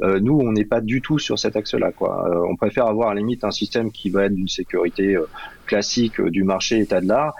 Euh, 0.04 0.20
nous, 0.20 0.40
on 0.40 0.52
n'est 0.52 0.66
pas 0.66 0.80
du 0.80 1.02
tout 1.02 1.18
sur 1.18 1.40
cet 1.40 1.56
axe-là. 1.56 1.92
Quoi. 1.92 2.30
Euh, 2.30 2.48
on 2.48 2.56
préfère 2.56 2.86
avoir 2.86 3.10
à 3.10 3.14
la 3.16 3.22
limite 3.22 3.44
un 3.44 3.52
système 3.52 3.92
qui 3.92 4.12
va 4.12 4.26
être 4.26 4.36
d'une 4.36 4.48
sécurité 4.48 5.16
euh, 5.16 5.28
classique 5.66 6.22
du 6.22 6.44
marché 6.44 6.80
état 6.80 7.02
de 7.02 7.08
l'art. 7.08 7.36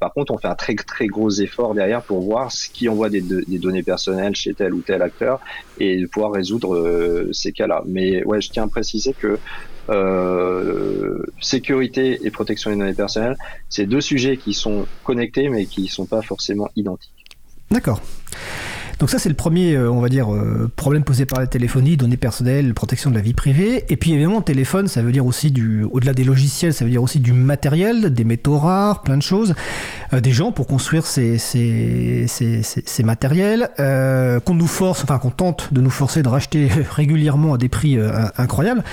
par 0.00 0.14
contre, 0.14 0.32
on 0.32 0.38
fait 0.38 0.48
un 0.48 0.54
très 0.54 0.74
très 0.74 1.06
gros 1.06 1.30
effort 1.30 1.74
derrière 1.74 2.00
pour 2.00 2.20
voir 2.22 2.50
ce 2.50 2.70
qui 2.70 2.88
envoie 2.88 3.10
des, 3.10 3.20
des 3.20 3.58
données 3.58 3.82
personnelles 3.82 4.34
chez 4.34 4.54
tel 4.54 4.72
ou 4.72 4.80
tel 4.80 5.02
acteur 5.02 5.40
et 5.78 6.06
pouvoir 6.06 6.32
résoudre 6.32 7.28
ces 7.32 7.52
cas-là. 7.52 7.82
Mais 7.86 8.24
ouais, 8.24 8.40
je 8.40 8.48
tiens 8.50 8.64
à 8.64 8.68
préciser 8.68 9.12
que 9.12 9.32
euh, 9.32 9.36
sécurité 11.40 12.20
et 12.24 12.30
protection 12.30 12.70
des 12.70 12.76
données 12.76 12.94
personnelles, 12.94 13.36
c'est 13.68 13.86
deux 13.86 14.00
sujets 14.00 14.36
qui 14.36 14.54
sont 14.54 14.86
connectés 15.04 15.48
mais 15.48 15.66
qui 15.66 15.82
ne 15.82 15.88
sont 15.88 16.06
pas 16.06 16.22
forcément 16.22 16.68
identiques. 16.76 17.10
D'accord. 17.70 18.00
Donc 19.00 19.08
ça, 19.08 19.18
c'est 19.18 19.30
le 19.30 19.34
premier, 19.34 19.74
euh, 19.76 19.90
on 19.90 20.02
va 20.02 20.10
dire, 20.10 20.32
euh, 20.32 20.70
problème 20.76 21.04
posé 21.04 21.24
par 21.24 21.40
la 21.40 21.46
téléphonie, 21.46 21.96
données 21.96 22.18
personnelles, 22.18 22.74
protection 22.74 23.08
de 23.08 23.14
la 23.14 23.22
vie 23.22 23.32
privée. 23.32 23.86
Et 23.88 23.96
puis 23.96 24.12
évidemment, 24.12 24.42
téléphone, 24.42 24.88
ça 24.88 25.00
veut 25.00 25.10
dire 25.10 25.24
aussi 25.24 25.50
du, 25.50 25.84
au-delà 25.84 26.12
des 26.12 26.22
logiciels, 26.22 26.74
ça 26.74 26.84
veut 26.84 26.90
dire 26.90 27.02
aussi 27.02 27.18
du 27.18 27.32
matériel, 27.32 28.12
des 28.12 28.24
métaux 28.24 28.58
rares, 28.58 29.00
plein 29.00 29.16
de 29.16 29.22
choses, 29.22 29.54
euh, 30.12 30.20
des 30.20 30.32
gens 30.32 30.52
pour 30.52 30.66
construire 30.66 31.06
ces, 31.06 31.38
ces, 31.38 32.26
ces, 32.28 32.60
ces 32.62 33.02
matériels, 33.02 33.70
qu'on 34.44 34.54
nous 34.54 34.66
force, 34.66 35.02
enfin 35.02 35.18
qu'on 35.18 35.30
tente 35.30 35.72
de 35.72 35.80
nous 35.80 35.90
forcer 35.90 36.22
de 36.22 36.28
racheter 36.28 36.68
régulièrement 36.90 37.54
à 37.54 37.58
des 37.58 37.70
prix 37.70 37.98
incroyables. 38.36 38.84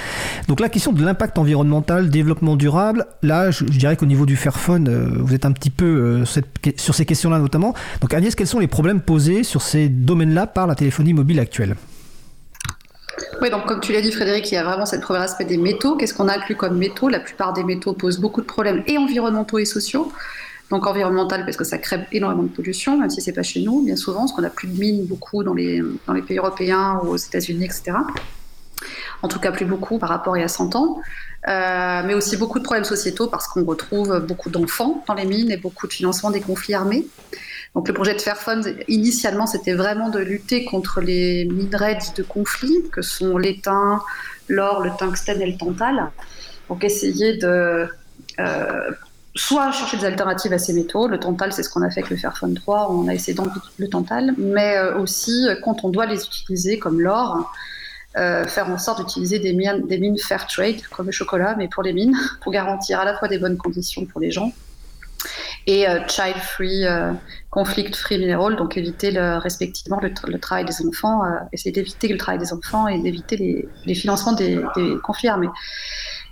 Donc 0.48 0.62
la 0.62 0.70
question 0.70 0.94
de 0.94 1.04
l'impact 1.04 1.38
environnemental, 1.38 2.10
développement 2.10 2.56
durable, 2.56 3.06
là, 3.24 3.52
je, 3.52 3.66
dirais 3.66 3.98
qu'au 3.98 4.06
niveau 4.06 4.26
du 4.26 4.38
Fairphone, 4.38 5.18
vous 5.20 5.34
êtes 5.34 5.46
un 5.46 5.52
petit 5.52 5.70
peu 5.70 6.24
sur 6.78 6.96
ces 6.96 7.06
questions-là 7.06 7.40
notamment. 7.40 7.74
Donc 8.00 8.14
Agnès, 8.14 8.34
quels 8.36 8.48
sont 8.48 8.60
les 8.60 8.68
problèmes 8.68 9.02
posés 9.02 9.44
sur 9.44 9.62
ces 9.62 9.90
domaine-là 10.06 10.48
par 10.48 10.68
la 10.68 10.76
téléphonie 10.76 11.14
mobile 11.14 11.40
actuelle. 11.40 11.76
Oui, 13.42 13.50
donc 13.50 13.66
comme 13.66 13.80
tu 13.80 13.94
l'as 13.94 14.02
dit 14.02 14.12
Frédéric, 14.12 14.52
il 14.52 14.56
y 14.56 14.58
a 14.58 14.64
vraiment 14.64 14.86
cette 14.86 15.02
premier 15.02 15.20
aspect 15.20 15.46
des 15.46 15.58
métaux. 15.58 15.96
Qu'est-ce 15.96 16.14
qu'on 16.14 16.28
inclut 16.28 16.56
comme 16.56 16.78
métaux? 16.78 17.10
La 17.10 17.20
plupart 17.20 17.54
des 17.54 17.64
métaux 17.64 17.94
posent 17.94 18.20
beaucoup 18.20 18.42
de 18.42 18.46
problèmes 18.46 18.84
et 18.88 18.98
environnementaux 18.98 19.60
et 19.60 19.66
sociaux. 19.66 20.12
Donc 20.70 20.86
environnemental 20.86 21.46
parce 21.46 21.56
que 21.56 21.64
ça 21.64 21.78
crée 21.78 22.00
énormément 22.12 22.44
de 22.44 22.50
pollution, 22.50 22.98
même 22.98 23.10
si 23.10 23.22
c'est 23.22 23.34
pas 23.34 23.44
chez 23.44 23.62
nous, 23.62 23.84
bien 23.86 23.96
souvent, 23.96 24.22
parce 24.22 24.34
qu'on 24.34 24.42
n'a 24.42 24.50
plus 24.50 24.68
de 24.68 24.78
mines 24.78 25.06
beaucoup 25.06 25.44
dans 25.44 25.54
les, 25.54 25.82
dans 26.08 26.14
les 26.14 26.22
pays 26.22 26.38
européens 26.38 27.00
ou 27.04 27.10
aux 27.10 27.18
États-Unis, 27.18 27.66
etc. 27.66 27.94
En 29.22 29.28
tout 29.28 29.40
cas, 29.40 29.52
plus 29.52 29.66
beaucoup 29.66 29.98
par 29.98 30.10
rapport 30.10 30.34
à 30.34 30.38
il 30.38 30.42
y 30.42 30.44
a 30.44 30.50
100 30.50 30.76
ans. 30.76 31.00
Euh, 31.48 32.02
mais 32.06 32.14
aussi 32.14 32.36
beaucoup 32.36 32.60
de 32.60 32.64
problèmes 32.64 32.84
sociétaux 32.84 33.28
parce 33.28 33.48
qu'on 33.48 33.64
retrouve 33.64 34.20
beaucoup 34.20 34.50
d'enfants 34.50 35.04
dans 35.08 35.14
les 35.14 35.26
mines 35.26 35.52
et 35.52 35.58
beaucoup 35.58 35.88
de 35.88 35.94
financement 35.94 36.32
des 36.32 36.42
conflits 36.42 36.74
armés. 36.74 37.08
Donc 37.78 37.88
le 37.88 37.94
projet 37.94 38.16
de 38.16 38.22
Fairphone, 38.22 38.64
initialement, 38.88 39.46
c'était 39.46 39.76
vraiment 39.76 40.10
de 40.10 40.18
lutter 40.18 40.66
contre 40.66 41.00
les 41.00 41.46
minerais 41.46 42.00
de 42.18 42.24
conflit, 42.24 42.76
que 42.92 43.04
sont 43.04 43.38
l'étain, 43.38 44.02
l'or, 44.48 44.82
le 44.82 44.90
tungstène 44.98 45.44
et 45.44 45.52
le 45.52 45.56
tantal. 45.60 46.10
Donc 46.70 46.84
essayer 46.84 47.38
de 47.38 47.88
euh, 48.40 48.92
soit 49.36 49.72
chercher 49.72 49.98
des 49.98 50.06
alternatives 50.06 50.54
à 50.54 50.58
ces 50.58 50.74
métaux. 50.74 51.08
Le 51.08 51.20
tantal, 51.20 51.54
c'est 51.54 51.62
ce 51.62 51.70
qu'on 51.70 51.84
a 51.84 51.92
fait 51.92 52.00
avec 52.00 52.10
le 52.10 52.18
Fairphone 52.18 52.56
3, 52.56 52.92
on 52.92 53.08
a 53.08 53.14
essayé 53.14 53.36
d'enlever 53.36 53.60
le 53.78 53.88
tantal, 53.88 54.34
mais 54.40 54.76
euh, 54.76 54.98
aussi 54.98 55.48
quand 55.64 55.84
on 55.84 55.90
doit 55.90 56.08
les 56.08 56.26
utiliser, 56.26 56.80
comme 56.80 57.00
l'or, 57.00 57.54
euh, 58.18 58.48
faire 58.48 58.72
en 58.72 58.80
sorte 58.80 59.02
d'utiliser 59.02 59.38
des 59.38 59.54
des 59.54 59.98
mines 60.00 60.18
fair 60.18 60.48
trade, 60.48 60.82
comme 60.90 61.06
le 61.06 61.12
chocolat, 61.12 61.54
mais 61.56 61.68
pour 61.68 61.84
les 61.84 61.94
mines, 61.94 62.18
pour 62.42 62.52
garantir 62.52 63.00
à 63.00 63.06
la 63.06 63.16
fois 63.16 63.28
des 63.28 63.38
bonnes 63.38 63.58
conditions 63.58 64.04
pour 64.08 64.20
les 64.20 64.32
gens 64.32 64.52
et 65.66 65.86
child 66.08 66.38
free 66.38 66.86
conflict-free 67.58 68.20
mineral, 68.20 68.56
donc 68.56 68.78
éviter 68.78 69.10
respectivement 69.18 70.00
le, 70.00 70.40
travail 70.40 70.66
des 70.66 70.86
enfants, 70.86 71.26
euh, 71.26 71.30
essayer 71.52 71.72
d'éviter 71.72 72.08
le 72.08 72.18
travail 72.18 72.40
des 72.40 72.54
enfants 72.54 72.88
et 72.88 73.00
d'éviter 73.00 73.68
les, 73.86 73.96
financements 73.96 74.34
des, 74.34 74.62
conflits 75.04 75.30
armés. 75.30 75.50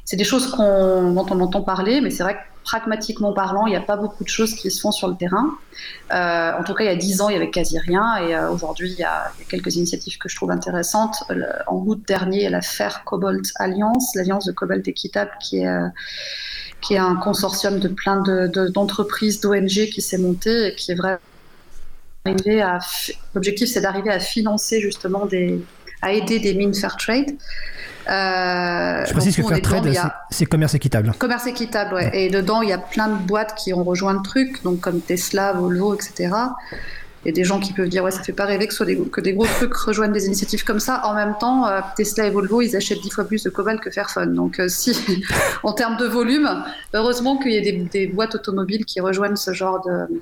C'est 0.04 0.18
des 0.18 0.24
choses 0.24 0.52
dont 0.56 1.26
on 1.32 1.40
entend 1.40 1.62
parler, 1.62 2.00
mais 2.00 2.12
c'est 2.12 2.22
vrai 2.22 2.36
que 2.36 2.40
pragmatiquement 2.64 3.34
parlant, 3.34 3.66
il 3.66 3.72
n'y 3.72 3.76
a 3.76 3.82
pas 3.82 3.96
beaucoup 3.96 4.24
de 4.24 4.30
choses 4.30 4.54
qui 4.54 4.70
se 4.70 4.80
font 4.80 4.92
sur 4.92 5.08
le 5.08 5.16
terrain. 5.16 5.50
Euh, 6.14 6.52
en 6.60 6.64
tout 6.64 6.76
cas, 6.76 6.84
il 6.84 6.88
y 6.88 6.90
a 6.90 6.96
dix 6.96 7.22
ans, 7.22 7.30
il 7.30 7.34
y 7.34 7.36
avait 7.36 7.50
quasi 7.50 7.80
rien, 7.80 8.18
et 8.18 8.36
euh, 8.36 8.52
aujourd'hui, 8.52 8.92
il, 8.92 9.00
y 9.00 9.04
a 9.04 9.32
quelques 9.50 9.76
initiatives 9.76 10.20
que 10.20 10.30
je 10.30 10.36
trouve 10.36 10.52
intéressantes. 10.52 11.24
en 11.66 11.78
août 11.88 12.04
dernier, 12.08 12.38
il 12.38 12.44
y 12.44 12.48
a 12.48 12.52
la 12.52 12.62
Fair 12.62 13.04
Cobalt 13.04 13.46
Alliance, 13.56 14.14
l'alliance 14.16 14.46
de 14.46 14.52
cobalt 14.52 14.88
équitable, 14.88 15.32
qui 15.40 15.62
est 15.62 15.80
qui 16.86 16.94
est 16.94 17.00
un 17.00 17.16
consortium 17.16 17.80
de 17.80 17.88
plein 17.88 18.22
d'entreprises, 18.74 19.42
de, 19.42 19.48
d'ONG 19.48 19.90
qui 19.90 20.02
s'est 20.02 20.18
monté 20.18 20.68
et 20.68 20.76
qui 20.76 20.92
est 20.92 20.96
vraiment 20.96 21.18
arrivé 22.26 22.62
à. 22.62 22.80
L'objectif, 23.34 23.70
c'est 23.70 23.82
d'arriver 23.82 24.12
à 24.12 24.20
financer 24.20 24.82
justement 24.82 25.26
des. 25.26 25.64
à 26.02 26.12
aider 26.12 26.40
des 26.40 26.54
mines 26.54 26.74
fair 26.74 26.96
trade. 26.98 27.32
Euh, 28.08 29.04
Je 29.06 29.12
précise 29.14 29.36
que 29.36 29.42
fair 29.42 29.62
trade, 29.62 29.98
c'est 30.30 30.46
commerce 30.46 30.76
équitable. 30.76 31.12
Commerce 31.18 31.48
équitable, 31.48 31.96
ouais. 31.96 32.12
Et 32.14 32.30
dedans, 32.30 32.62
il 32.62 32.70
y 32.70 32.74
a 32.74 32.78
plein 32.78 33.08
de 33.08 33.18
boîtes 33.18 33.56
qui 33.56 33.74
ont 33.74 33.84
rejoint 33.84 34.14
le 34.14 34.22
truc, 34.22 34.64
donc 34.64 34.80
comme 34.80 35.02
Tesla, 35.02 35.54
Volvo, 35.54 35.96
etc. 35.96 36.30
A 37.28 37.32
des 37.32 37.44
gens 37.44 37.60
qui 37.60 37.74
peuvent 37.74 37.90
dire 37.90 38.04
ouais 38.04 38.12
ça 38.12 38.22
fait 38.22 38.34
pas 38.34 38.46
rêver 38.46 38.68
que, 38.68 39.22
des, 39.22 39.34
gros 39.34 39.46
trucs 39.46 39.74
rejoignent 39.74 40.14
des 40.14 40.28
initiatives 40.28 40.64
comme 40.64 40.80
ça. 40.80 41.02
En 41.06 41.16
même 41.16 41.36
temps, 41.40 41.68
euh, 41.68 41.80
Tesla 41.96 42.28
et 42.28 42.30
Volvo 42.30 42.62
ils 42.62 42.76
achètent 42.76 43.02
dix 43.02 43.10
fois 43.10 43.24
plus 43.24 43.44
de 43.44 43.50
cobalt 43.50 43.82
que 43.82 43.90
Fairphone. 43.90 44.36
Donc 44.36 44.60
euh, 44.60 44.68
si 44.68 44.96
en 45.64 45.74
termes 45.74 45.98
de 45.98 46.06
volume, 46.06 46.64
heureusement 46.94 47.38
qu'il 47.38 47.54
y 47.54 47.58
a 47.58 47.62
des, 47.62 48.08
boîtes 48.08 48.36
automobiles 48.36 48.86
qui 48.86 49.00
rejoignent 49.00 49.36
ce 49.36 49.54
genre 49.54 49.84
de 49.86 50.22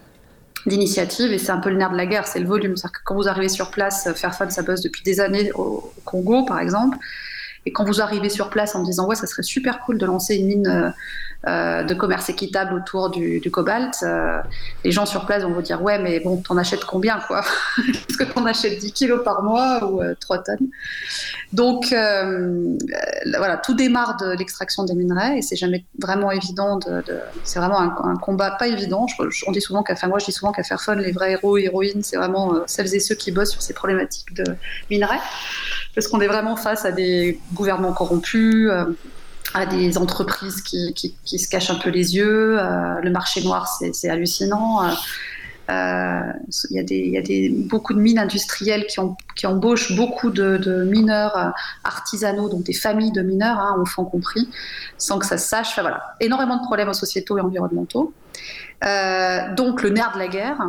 d'initiative 0.66 1.34
et 1.34 1.40
c'est 1.40 1.52
un 1.52 1.58
peu 1.58 1.70
le 1.70 1.76
nerf 1.76 1.92
de 1.92 1.98
la 1.98 2.06
guerre, 2.06 2.26
c'est 2.26 2.40
le 2.40 2.48
volume. 2.48 2.78
C'est-à-dire 2.78 3.00
que 3.00 3.04
quand 3.04 3.16
vous 3.16 3.28
arrivez 3.28 3.50
sur 3.50 3.70
place, 3.70 4.08
Fairphone 4.16 4.50
ça 4.50 4.62
bosse 4.62 4.82
depuis 4.82 5.04
des 5.04 5.20
années 5.20 5.52
au 5.56 5.92
Congo 6.06 6.46
par 6.46 6.60
exemple. 6.60 6.98
Et 7.66 7.72
quand 7.72 7.86
vous 7.86 8.02
arrivez 8.02 8.30
sur 8.30 8.50
place 8.50 8.76
en 8.76 8.84
disant 8.84 9.08
ouais, 9.08 9.16
ça 9.16 9.28
serait 9.28 9.44
super 9.44 9.82
cool 9.82 9.98
de 9.98 10.06
lancer 10.06 10.36
une 10.36 10.48
mine 10.48 10.68
euh, 10.68 10.90
de 11.46 11.94
commerce 11.94 12.30
équitable 12.30 12.74
autour 12.74 13.10
du, 13.10 13.42
cobalt, 13.52 13.96
euh, 14.04 14.40
les 14.86 14.92
gens 14.92 15.06
sur 15.06 15.26
place 15.26 15.44
vont 15.44 15.52
vous 15.52 15.62
dire 15.62 15.82
ouais 15.82 16.00
mais 16.00 16.22
bon 16.22 16.38
t'en 16.38 16.58
achètes 16.58 16.86
combien 16.86 17.20
quoi? 17.20 17.44
Est-ce 17.90 18.18
que 18.18 18.24
t'en 18.24 18.46
achètes 18.46 18.80
10 18.80 18.94
kilos 18.94 19.24
par 19.24 19.44
mois 19.44 19.84
ou 19.92 20.02
3 20.20 20.44
tonnes. 20.44 20.70
Donc 21.52 21.88
voilà, 21.90 23.58
tout 23.58 23.74
démarre 23.74 24.18
de 24.18 24.38
l'extraction 24.38 24.84
des 24.86 24.96
minerais 24.96 25.40
et 25.40 25.42
c'est 25.42 25.56
jamais 25.56 25.86
vraiment 26.00 26.32
évident 26.32 26.78
de, 26.78 27.04
c'est 27.44 27.60
vraiment 27.60 27.80
un, 27.80 28.16
combat 28.16 28.52
pas 28.52 28.68
évident. 28.68 29.06
on 29.48 29.52
dit 29.52 29.62
souvent 29.62 29.84
qu'à 29.84 29.96
moi 30.08 30.20
je 30.20 30.26
dis 30.26 30.32
souvent 30.32 30.52
qu'à 30.52 30.64
faire 30.64 30.82
fun 30.82 30.96
les 30.96 31.12
vrais 31.12 31.34
héros 31.34 31.58
héroïnes 31.58 32.04
c'est 32.04 32.16
vraiment 32.16 32.56
celles 32.68 32.96
et 32.96 33.00
ceux 33.00 33.16
qui 33.16 33.32
bossent 33.32 33.52
sur 33.52 33.62
ces 33.62 33.74
problématiques 33.74 34.34
de 34.34 34.44
minerais. 34.90 35.20
Parce 35.94 36.08
qu'on 36.08 36.22
est 36.22 36.28
vraiment 36.28 36.56
face 36.56 36.86
à 36.86 36.92
des 36.92 37.40
gouvernements 37.54 37.94
corrompus 37.94 38.72
à 39.54 39.66
des 39.66 39.98
entreprises 39.98 40.62
qui, 40.62 40.94
qui, 40.94 41.40
se 41.40 41.48
cachent 41.48 41.70
un 41.70 41.76
peu 41.76 41.90
les 41.90 42.16
yeux. 42.16 42.60
Euh, 42.60 43.00
le 43.02 43.10
marché 43.12 43.44
noir, 43.44 43.68
c'est 43.68 44.10
hallucinant. 44.10 44.84
Euh, 44.84 44.92
euh, 45.70 46.34
il 46.70 46.76
y 46.76 46.80
a, 46.80 46.84
y 46.84 47.18
a 47.18 47.22
des, 47.22 47.50
beaucoup 47.50 47.94
de 47.94 48.00
mines 48.00 48.20
industrielles 48.20 48.86
qui, 48.88 49.00
ont, 49.00 49.16
qui 49.36 49.48
embauchent 49.48 49.96
beaucoup 49.96 50.30
de, 50.30 50.84
mineurs 50.84 51.54
artisanaux, 51.84 52.50
donc 52.50 52.64
des 52.64 52.74
familles 52.74 53.14
de 53.14 53.22
mineurs, 53.22 53.60
hein, 53.60 53.78
enfants 53.80 54.06
compris, 54.06 54.50
sans 54.98 55.20
que 55.20 55.26
ça 55.26 55.38
se 55.38 55.48
sache. 55.48 55.70
Enfin, 55.70 55.84
voilà, 55.84 56.16
énormément 56.20 56.58
de 56.58 56.64
problèmes 56.64 56.94
sociétaux 56.94 57.38
et 57.38 57.42
environnementaux. 57.42 58.14
donc 59.56 59.84
le 59.84 59.90
nerf 59.90 60.12
de 60.14 60.20
la 60.20 60.28
guerre, 60.28 60.60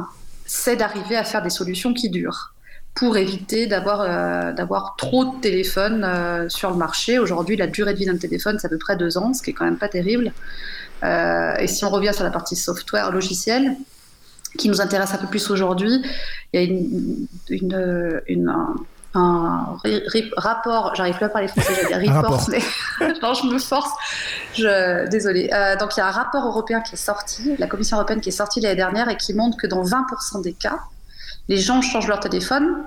c'est 0.47 0.77
d'arriver 0.77 1.17
à 1.17 1.25
faire 1.25 1.43
des 1.43 1.51
solutions 1.51 1.93
qui 1.93 2.11
durent 2.11 2.54
pour 2.95 3.17
éviter 3.17 3.67
d'avoir 3.67 4.03
euh, 4.03 4.53
d'avoir 4.53 4.95
trop 4.97 5.25
de 5.25 5.41
téléphones 5.41 6.05
euh, 6.05 6.49
sur 6.49 6.71
le 6.71 6.77
marché. 6.77 7.19
Aujourd'hui, 7.19 7.57
la 7.57 7.67
durée 7.67 7.93
de 7.93 7.99
vie 7.99 8.07
d'un 8.07 8.17
téléphone, 8.17 8.59
c'est 8.61 8.67
à 8.67 8.71
peu 8.71 8.79
près 8.79 8.97
deux 8.97 9.19
ans, 9.19 9.35
ce 9.35 9.43
qui 9.43 9.51
est 9.51 9.53
quand 9.53 9.65
même 9.65 9.79
pas 9.79 9.89
terrible. 9.89 10.33
Euh, 11.03 11.55
et 11.57 11.67
si 11.67 11.85
on 11.85 11.91
revient 11.91 12.15
sur 12.15 12.25
la 12.25 12.31
partie 12.31 12.57
software, 12.57 13.11
logiciel, 13.11 13.77
qui 14.59 14.69
nous 14.69 14.81
intéresse 14.81 15.13
un 15.13 15.19
peu 15.19 15.27
plus 15.27 15.51
aujourd'hui, 15.51 16.03
il 16.53 16.61
y 16.61 16.65
a 16.65 16.67
une, 16.67 17.27
une, 17.49 18.23
une 18.29 18.49
un, 18.49 18.75
un 19.17 19.77
rapport, 20.37 20.95
j'arrive 20.95 21.17
plus 21.17 21.25
à 21.25 21.29
parler 21.29 21.49
français, 21.49 21.73
j'allais 21.91 22.07
dire 22.07 22.15
report, 22.15 22.49
mais 22.49 22.61
non, 23.23 23.35
je 23.35 23.47
me 23.49 23.59
force. 23.59 23.91
Je, 24.55 25.09
désolé. 25.09 25.49
donc 25.81 25.97
il 25.97 25.99
y 25.99 26.01
a 26.01 26.07
un 26.07 26.13
rapport 26.13 26.47
européen 26.47 26.81
qui 26.81 26.95
est 26.95 26.99
sorti, 26.99 27.57
la 27.59 27.67
Commission 27.67 27.97
européenne 27.97 28.21
qui 28.21 28.29
est 28.29 28.33
sortie 28.33 28.61
l'année 28.61 28.77
dernière 28.77 29.09
et 29.09 29.17
qui 29.17 29.35
montre 29.35 29.57
que 29.57 29.67
dans 29.67 29.83
20% 29.83 30.43
des 30.43 30.53
cas, 30.53 30.79
les 31.49 31.57
gens 31.57 31.83
changent 31.83 32.09
leur 32.09 32.21
téléphone 32.21 32.85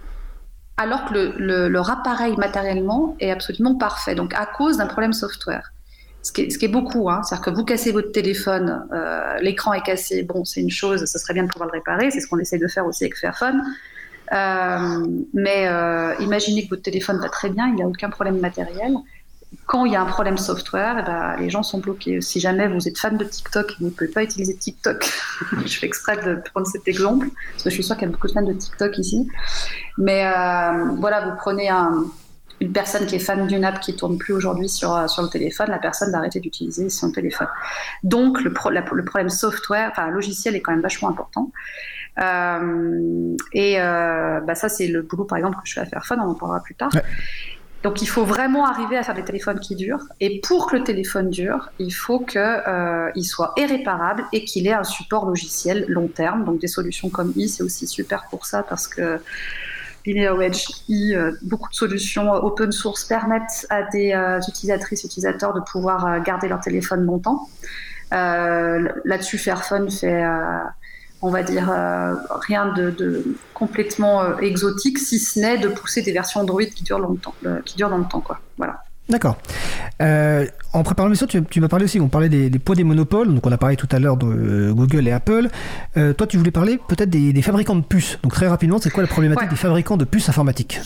alors 0.78 1.06
que 1.06 1.13
le, 1.13 1.67
leur 1.67 1.89
appareil 1.89 2.36
matériellement 2.38 3.15
est 3.20 3.32
absolument 3.32 3.76
parfait, 3.76 4.13
donc 4.13 4.34
à 4.36 4.46
cause 4.46 4.78
d'un 4.78 4.86
problème 4.86 5.13
software. 5.13 5.72
Ce 6.22 6.32
qui, 6.32 6.41
est, 6.41 6.50
ce 6.50 6.58
qui 6.58 6.65
est 6.65 6.70
beaucoup, 6.70 7.10
hein. 7.10 7.22
c'est-à-dire 7.24 7.46
que 7.46 7.50
vous 7.52 7.63
cassez 7.63 7.91
votre 7.91 8.12
téléphone, 8.12 8.86
euh, 8.91 9.38
l'écran 9.39 9.74
est 9.74 9.82
cassé, 9.82 10.24
bon, 10.24 10.43
c'est 10.46 10.62
une 10.62 10.70
chose, 10.70 11.06
ce 11.06 11.20
serait 11.20 11.34
bien 11.34 11.43
de 11.43 11.48
pouvoir 11.48 11.70
le 11.70 11.74
réparer, 11.78 12.12
c'est 12.12 12.20
ce 12.20 12.28
qu'on 12.28 12.38
essaie 12.38 12.58
de 12.58 12.67
faire 12.67 12.86
aussi 12.86 13.06
avec 13.06 13.17
Fairphone. 13.17 13.63
Euh, 14.34 15.08
mais 15.34 15.67
euh, 15.67 16.13
imaginez 16.20 16.65
que 16.65 16.70
votre 16.70 16.82
téléphone 16.82 17.17
va 17.20 17.30
très 17.30 17.50
bien, 17.50 17.67
il 17.67 17.76
n'y 17.76 17.84
a 17.84 17.88
aucun 17.88 18.10
problème 18.10 18.39
matériel 18.39 18.98
quand 19.65 19.86
il 19.86 19.93
y 19.93 19.95
a 19.95 20.01
un 20.01 20.05
problème 20.05 20.38
software, 20.38 20.97
eh 20.99 21.03
ben, 21.03 21.36
les 21.39 21.49
gens 21.49 21.63
sont 21.63 21.79
bloqués. 21.79 22.21
Si 22.21 22.39
jamais 22.39 22.67
vous 22.67 22.88
êtes 22.88 22.97
fan 22.97 23.17
de 23.17 23.23
TikTok 23.23 23.71
et 23.71 23.75
vous 23.79 23.86
ne 23.86 23.91
pouvez 23.91 24.10
pas 24.10 24.23
utiliser 24.23 24.55
TikTok, 24.55 25.10
je 25.65 25.77
fais 25.77 25.86
exprès 25.86 26.17
de 26.17 26.41
prendre 26.51 26.67
cet 26.67 26.88
exemple, 26.88 27.27
parce 27.51 27.63
que 27.63 27.69
je 27.69 27.75
suis 27.75 27.83
sûre 27.83 27.95
qu'il 27.95 28.07
y 28.07 28.10
a 28.10 28.12
beaucoup 28.12 28.27
de 28.27 28.33
fans 28.33 28.41
de 28.41 28.53
TikTok 28.53 28.97
ici. 28.97 29.27
Mais 29.97 30.25
euh, 30.25 30.86
voilà, 30.97 31.29
vous 31.29 31.36
prenez 31.38 31.69
une 32.60 32.71
personne 32.73 33.05
qui 33.05 33.15
est 33.15 33.19
fan 33.19 33.47
d'une 33.47 33.63
app 33.63 33.79
qui 33.79 33.95
tourne 33.95 34.17
plus 34.17 34.33
aujourd'hui 34.33 34.67
sur, 34.67 34.95
euh, 34.95 35.07
sur 35.07 35.23
le 35.23 35.29
téléphone, 35.29 35.69
la 35.69 35.79
personne 35.79 36.12
va 36.12 36.19
arrêter 36.19 36.39
d'utiliser 36.39 36.89
son 36.89 37.12
téléphone. 37.12 37.47
Donc 38.03 38.41
le, 38.41 38.49
le 38.49 39.05
problème 39.05 39.29
software, 39.29 39.89
enfin 39.91 40.10
logiciel 40.10 40.55
est 40.55 40.62
quand 40.62 40.71
même 40.71 40.81
vachement 40.81 41.10
important. 41.10 41.51
Euh, 42.19 43.36
et 43.53 43.75
bah, 43.77 44.55
ça, 44.55 44.69
c'est 44.69 44.88
le 44.88 45.03
boulot, 45.03 45.25
par 45.25 45.38
exemple, 45.38 45.57
que 45.57 45.69
je 45.69 45.73
fais 45.73 45.81
à 45.81 45.86
Fairphone, 45.86 46.19
on 46.19 46.31
en 46.31 46.36
parlera 46.36 46.62
plus 46.62 46.75
tard. 46.75 46.89
Donc 47.84 48.02
il 48.02 48.08
faut 48.08 48.26
vraiment 48.26 48.66
arriver 48.66 48.98
à 48.98 49.04
faire 49.04 49.16
des 49.16 49.24
téléphones 49.24 49.60
qui 49.60 49.76
durent. 49.76 50.08
Et 50.20 50.42
pour 50.42 50.68
que 50.70 50.78
le 50.78 50.84
téléphone 50.84 51.30
dure, 51.30 51.70
il 51.80 51.92
faut 51.92 52.20
qu'il 52.20 52.42
euh, 52.42 53.12
soit 53.22 53.54
irréparable 53.58 54.26
et 54.34 54.44
qu'il 54.44 54.68
ait 54.68 54.74
un 54.74 54.84
support 54.84 55.26
logiciel 55.26 55.86
long 55.88 56.08
terme. 56.08 56.44
Donc 56.44 56.60
des 56.60 56.68
solutions 56.68 57.10
comme 57.10 57.34
i, 57.36 57.48
c'est 57.48 57.63
aussi 57.63 57.88
super 57.88 58.26
pour 58.30 58.46
ça 58.46 58.63
parce 58.63 58.88
que 58.88 59.20
LinearWedge 60.06 60.66
i, 60.88 61.13
euh, 61.16 61.34
beaucoup 61.44 61.70
de 61.70 61.76
solutions 61.76 62.32
open 62.32 62.72
source 62.72 63.04
permettent 63.06 63.68
à 63.70 63.84
des 63.84 64.13
euh, 64.13 64.40
utilisatrices, 64.48 65.04
utilisateurs 65.04 65.54
de 65.54 65.60
pouvoir 65.60 66.22
garder 66.24 66.48
leur 66.48 66.62
téléphone 66.62 67.06
longtemps. 67.06 67.48
Là-dessus, 68.12 69.38
Fairphone 69.38 69.92
fait 69.92 70.24
on 71.21 71.30
va 71.30 71.43
dire, 71.43 71.69
euh, 71.69 72.13
rien 72.47 72.73
de, 72.73 73.23
complètement 73.53 74.21
euh, 74.21 74.38
exotique, 74.38 74.99
si 74.99 75.19
ce 75.19 75.39
n'est 75.39 75.58
de 75.58 75.67
pousser 75.67 76.01
des 76.01 76.12
versions 76.12 76.41
Android 76.41 76.63
qui 76.63 76.84
durent 76.84 76.99
longtemps, 76.99 77.34
euh, 77.45 77.60
qui 77.65 77.75
durent 77.75 77.89
dans 77.89 77.97
le 77.97 78.06
temps, 78.06 78.21
quoi. 78.21 78.39
Voilà. 78.58 78.84
D'accord. 79.10 79.38
en 80.01 80.84
préparant 80.84 81.08
l'émission, 81.08 81.27
tu, 81.27 81.41
tu 81.45 81.62
m'as 81.62 81.69
parlé 81.69 81.86
aussi, 81.86 81.97
on 82.01 82.10
parlait 82.10 82.27
des, 82.27 82.49
poids 82.60 82.75
des 82.75 82.84
monopoles, 82.84 83.34
donc 83.34 83.47
on 83.47 83.51
a 83.53 83.58
parlé 83.58 83.77
tout 83.77 83.88
à 83.91 83.99
l'heure 83.99 84.17
de 84.17 84.73
Google 84.73 85.08
et 85.08 85.13
Apple. 85.13 85.47
toi, 85.95 86.27
tu 86.27 86.38
voulais 86.38 86.51
parler 86.51 86.77
peut-être 86.89 87.10
des, 87.10 87.41
fabricants 87.41 87.77
de 87.77 87.86
puces. 87.86 88.19
Donc 88.21 88.34
très 88.34 88.49
rapidement, 88.49 88.80
c'est 88.80 88.89
quoi 88.89 89.03
la 89.03 89.08
problématique 89.08 89.49
des 89.49 89.56
fabricants 89.56 89.95
de 89.95 90.03
puces 90.03 90.27
informatiques? 90.27 90.82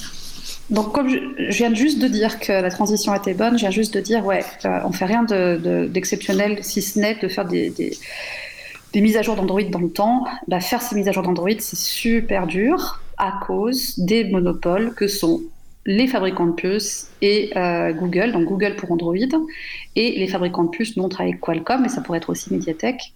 Donc, 0.70 0.94
comme 0.94 1.10
je, 1.10 1.18
viens 1.50 1.74
juste 1.74 2.00
de 2.00 2.08
dire 2.08 2.40
que 2.40 2.52
la 2.52 2.70
transition 2.70 3.14
était 3.16 3.34
bonne, 3.34 3.58
je 3.58 3.62
viens 3.62 3.72
juste 3.72 3.96
de 3.96 4.00
dire, 4.00 4.24
ouais, 4.24 4.46
on 4.86 4.92
fait 4.92 5.06
rien 5.06 5.24
d'exceptionnel, 5.24 6.58
de, 6.58 6.62
si 6.62 6.84
ce 6.84 7.00
n'est 7.00 7.16
de 7.16 7.28
faire 7.28 7.46
des, 7.46 7.72
des 7.72 7.98
mises 9.00 9.16
à 9.16 9.22
jour 9.22 9.36
d'Android 9.36 9.64
dans 9.64 9.80
le 9.80 9.90
temps, 9.90 10.26
bah, 10.48 10.60
faire 10.60 10.82
ces 10.82 10.96
mises 10.96 11.08
à 11.08 11.14
jour 11.14 11.24
d'Android, 11.24 11.52
c'est 11.60 11.78
super 11.78 12.48
dur 12.48 13.02
à 13.18 13.40
cause 13.46 13.98
des 14.00 14.26
monopoles 14.26 14.94
que 14.96 15.08
sont 15.08 15.42
les 15.86 16.08
fabricants 16.08 16.48
de 16.48 16.52
puces 16.52 17.08
et 17.22 17.52
euh, 17.56 17.94
Google, 17.94 18.34
donc 18.34 18.46
Google 18.46 18.76
pour 18.76 18.92
Android, 18.92 19.16
et 19.96 20.20
les 20.20 20.28
fabricants 20.28 20.66
de 20.66 20.70
puces, 20.70 20.98
nous 20.98 21.04
on 21.04 21.10
travaille 21.10 21.32
avec 21.32 21.42
Qualcomm, 21.42 21.82
mais 21.82 21.90
ça 21.90 22.02
pourrait 22.02 22.18
être 22.18 22.30
aussi 22.30 22.54
Mediatek. 22.54 23.14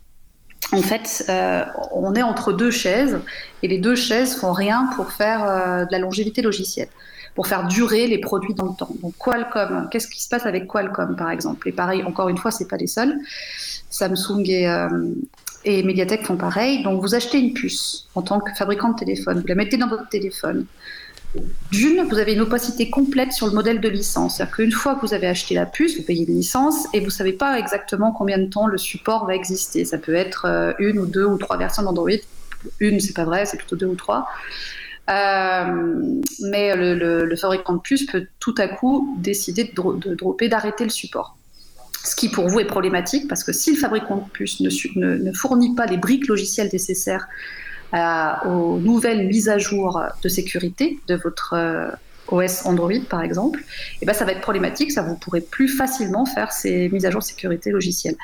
En 0.72 0.82
fait, 0.82 1.26
euh, 1.30 1.64
on 1.92 2.16
est 2.16 2.24
entre 2.24 2.54
deux 2.54 2.72
chaises, 2.72 3.20
et 3.62 3.68
les 3.68 3.78
deux 3.78 3.96
chaises 3.96 4.36
font 4.36 4.52
rien 4.52 4.90
pour 4.96 5.12
faire 5.12 5.44
euh, 5.44 5.86
de 5.86 5.92
la 5.92 6.00
longévité 6.00 6.42
logicielle, 6.42 6.90
pour 7.36 7.46
faire 7.46 7.68
durer 7.68 8.08
les 8.08 8.18
produits 8.18 8.56
dans 8.56 8.66
le 8.66 8.76
temps. 8.76 8.90
Donc 9.04 9.14
Qualcomm, 9.18 9.90
qu'est-ce 9.92 10.08
qui 10.08 10.24
se 10.24 10.30
passe 10.30 10.46
avec 10.48 10.68
Qualcomm 10.68 11.16
par 11.16 11.30
exemple? 11.30 11.68
Et 11.70 11.72
pareil, 11.72 12.04
encore 12.04 12.30
une 12.30 12.38
fois, 12.38 12.50
c'est 12.50 12.68
pas 12.68 12.78
les 12.78 12.88
seuls. 12.88 13.20
Samsung 13.92 14.44
et, 14.48 14.68
et 15.65 15.84
Mediatek 15.84 16.25
font 16.25 16.38
pareil. 16.38 16.84
Donc 16.84 17.01
vous 17.01 17.15
achetez 17.15 17.39
une 17.39 17.54
puce 17.54 18.08
en 18.15 18.21
tant 18.21 18.39
que 18.39 18.54
fabricant 18.54 18.89
de 18.89 18.95
téléphone, 18.95 19.39
vous 19.39 19.47
la 19.47 19.56
mettez 19.56 19.78
dans 19.78 19.88
votre 19.88 20.08
téléphone. 20.08 20.65
D'une, 21.71 22.04
vous 22.04 22.17
avez 22.17 22.34
une 22.34 22.41
opacité 22.41 22.89
complète 22.89 23.34
sur 23.34 23.47
le 23.47 23.51
modèle 23.51 23.82
de 23.82 23.89
licence. 23.89 24.38
C'est-à-dire 24.38 24.56
qu'une 24.56 24.71
fois 24.71 24.95
que 24.95 25.06
vous 25.06 25.13
avez 25.13 25.28
acheté 25.28 25.54
la 25.54 25.65
puce, 25.65 25.97
vous 25.97 26.04
payez 26.04 26.25
une 26.25 26.38
licence 26.38 26.88
et 26.93 26.99
vous 26.99 27.08
ne 27.08 27.12
savez 27.12 27.34
pas 27.34 27.60
exactement 27.60 28.13
combien 28.13 28.38
de 28.38 28.45
temps 28.45 28.67
le 28.67 28.78
support 28.78 29.25
va 29.25 29.36
exister. 29.36 29.84
Ça 29.84 29.97
peut 29.97 30.15
être 30.15 30.45
euh, 30.45 30.71
une 30.80 30.97
ou 30.97 31.06
deux 31.06 31.25
ou 31.25 31.38
trois 31.38 31.58
versions 31.58 31.84
d'Android. 31.84 32.10
Une, 32.80 33.01
c'est 33.01 33.13
pas 33.13 33.25
vrai, 33.25 33.45
c'est 33.45 33.58
plutôt 33.58 33.75
deux 33.75 33.88
ou 33.88 33.95
trois. 33.95 34.28
Euh, 35.10 36.21
mais 36.41 36.75
le, 36.75 37.36
fabricant 37.36 37.73
de 37.73 37.80
puce 37.80 38.06
peut 38.06 38.28
tout 38.39 38.56
à 38.58 38.67
coup 38.67 39.17
décider 39.19 39.65
de, 39.65 40.10
de 40.10 40.15
dropper, 40.15 40.47
d'arrêter 40.47 40.86
le 40.86 40.89
support 40.89 41.36
ce 42.06 42.15
qui 42.15 42.30
pour 42.30 42.48
vous 42.48 42.60
est 42.60 42.65
problématique 42.65 43.28
parce 43.28 43.44
que 43.44 43.52
si 43.52 43.74
le 43.74 43.78
fabricant 43.78 44.18
de 44.18 44.30
puces 44.30 44.62
ne, 44.62 45.32
fournit 45.34 45.74
pas 45.76 45.86
les 45.88 45.98
briques 45.98 46.28
logicielles 46.28 46.70
nécessaires 46.72 47.28
euh, 47.94 48.50
aux 48.50 48.80
nouvelles 48.80 49.28
mises 49.28 49.50
à 49.50 49.58
jour 49.58 50.02
de 50.24 50.30
sécurité 50.30 51.00
de 51.08 51.15
votre 51.15 51.54
euh, 51.54 51.89
OS 52.28 52.65
Android 52.65 52.91
par 53.10 53.22
exemple, 53.22 53.63
eh 54.02 54.06
ben 54.06 54.13
ça 54.13 54.26
va 54.26 54.32
être 54.32 54.41
problématique, 54.41 54.91
ça 54.91 55.02
vous 55.02 55.15
pourrez 55.15 55.41
plus 55.41 55.68
facilement 55.68 56.26
faire 56.26 56.52
ces 56.52 56.89
mises 56.89 57.06
à 57.06 57.12
jour 57.12 57.22
de 57.22 57.26
sécurité 57.26 57.72
logicielle. 57.72 58.15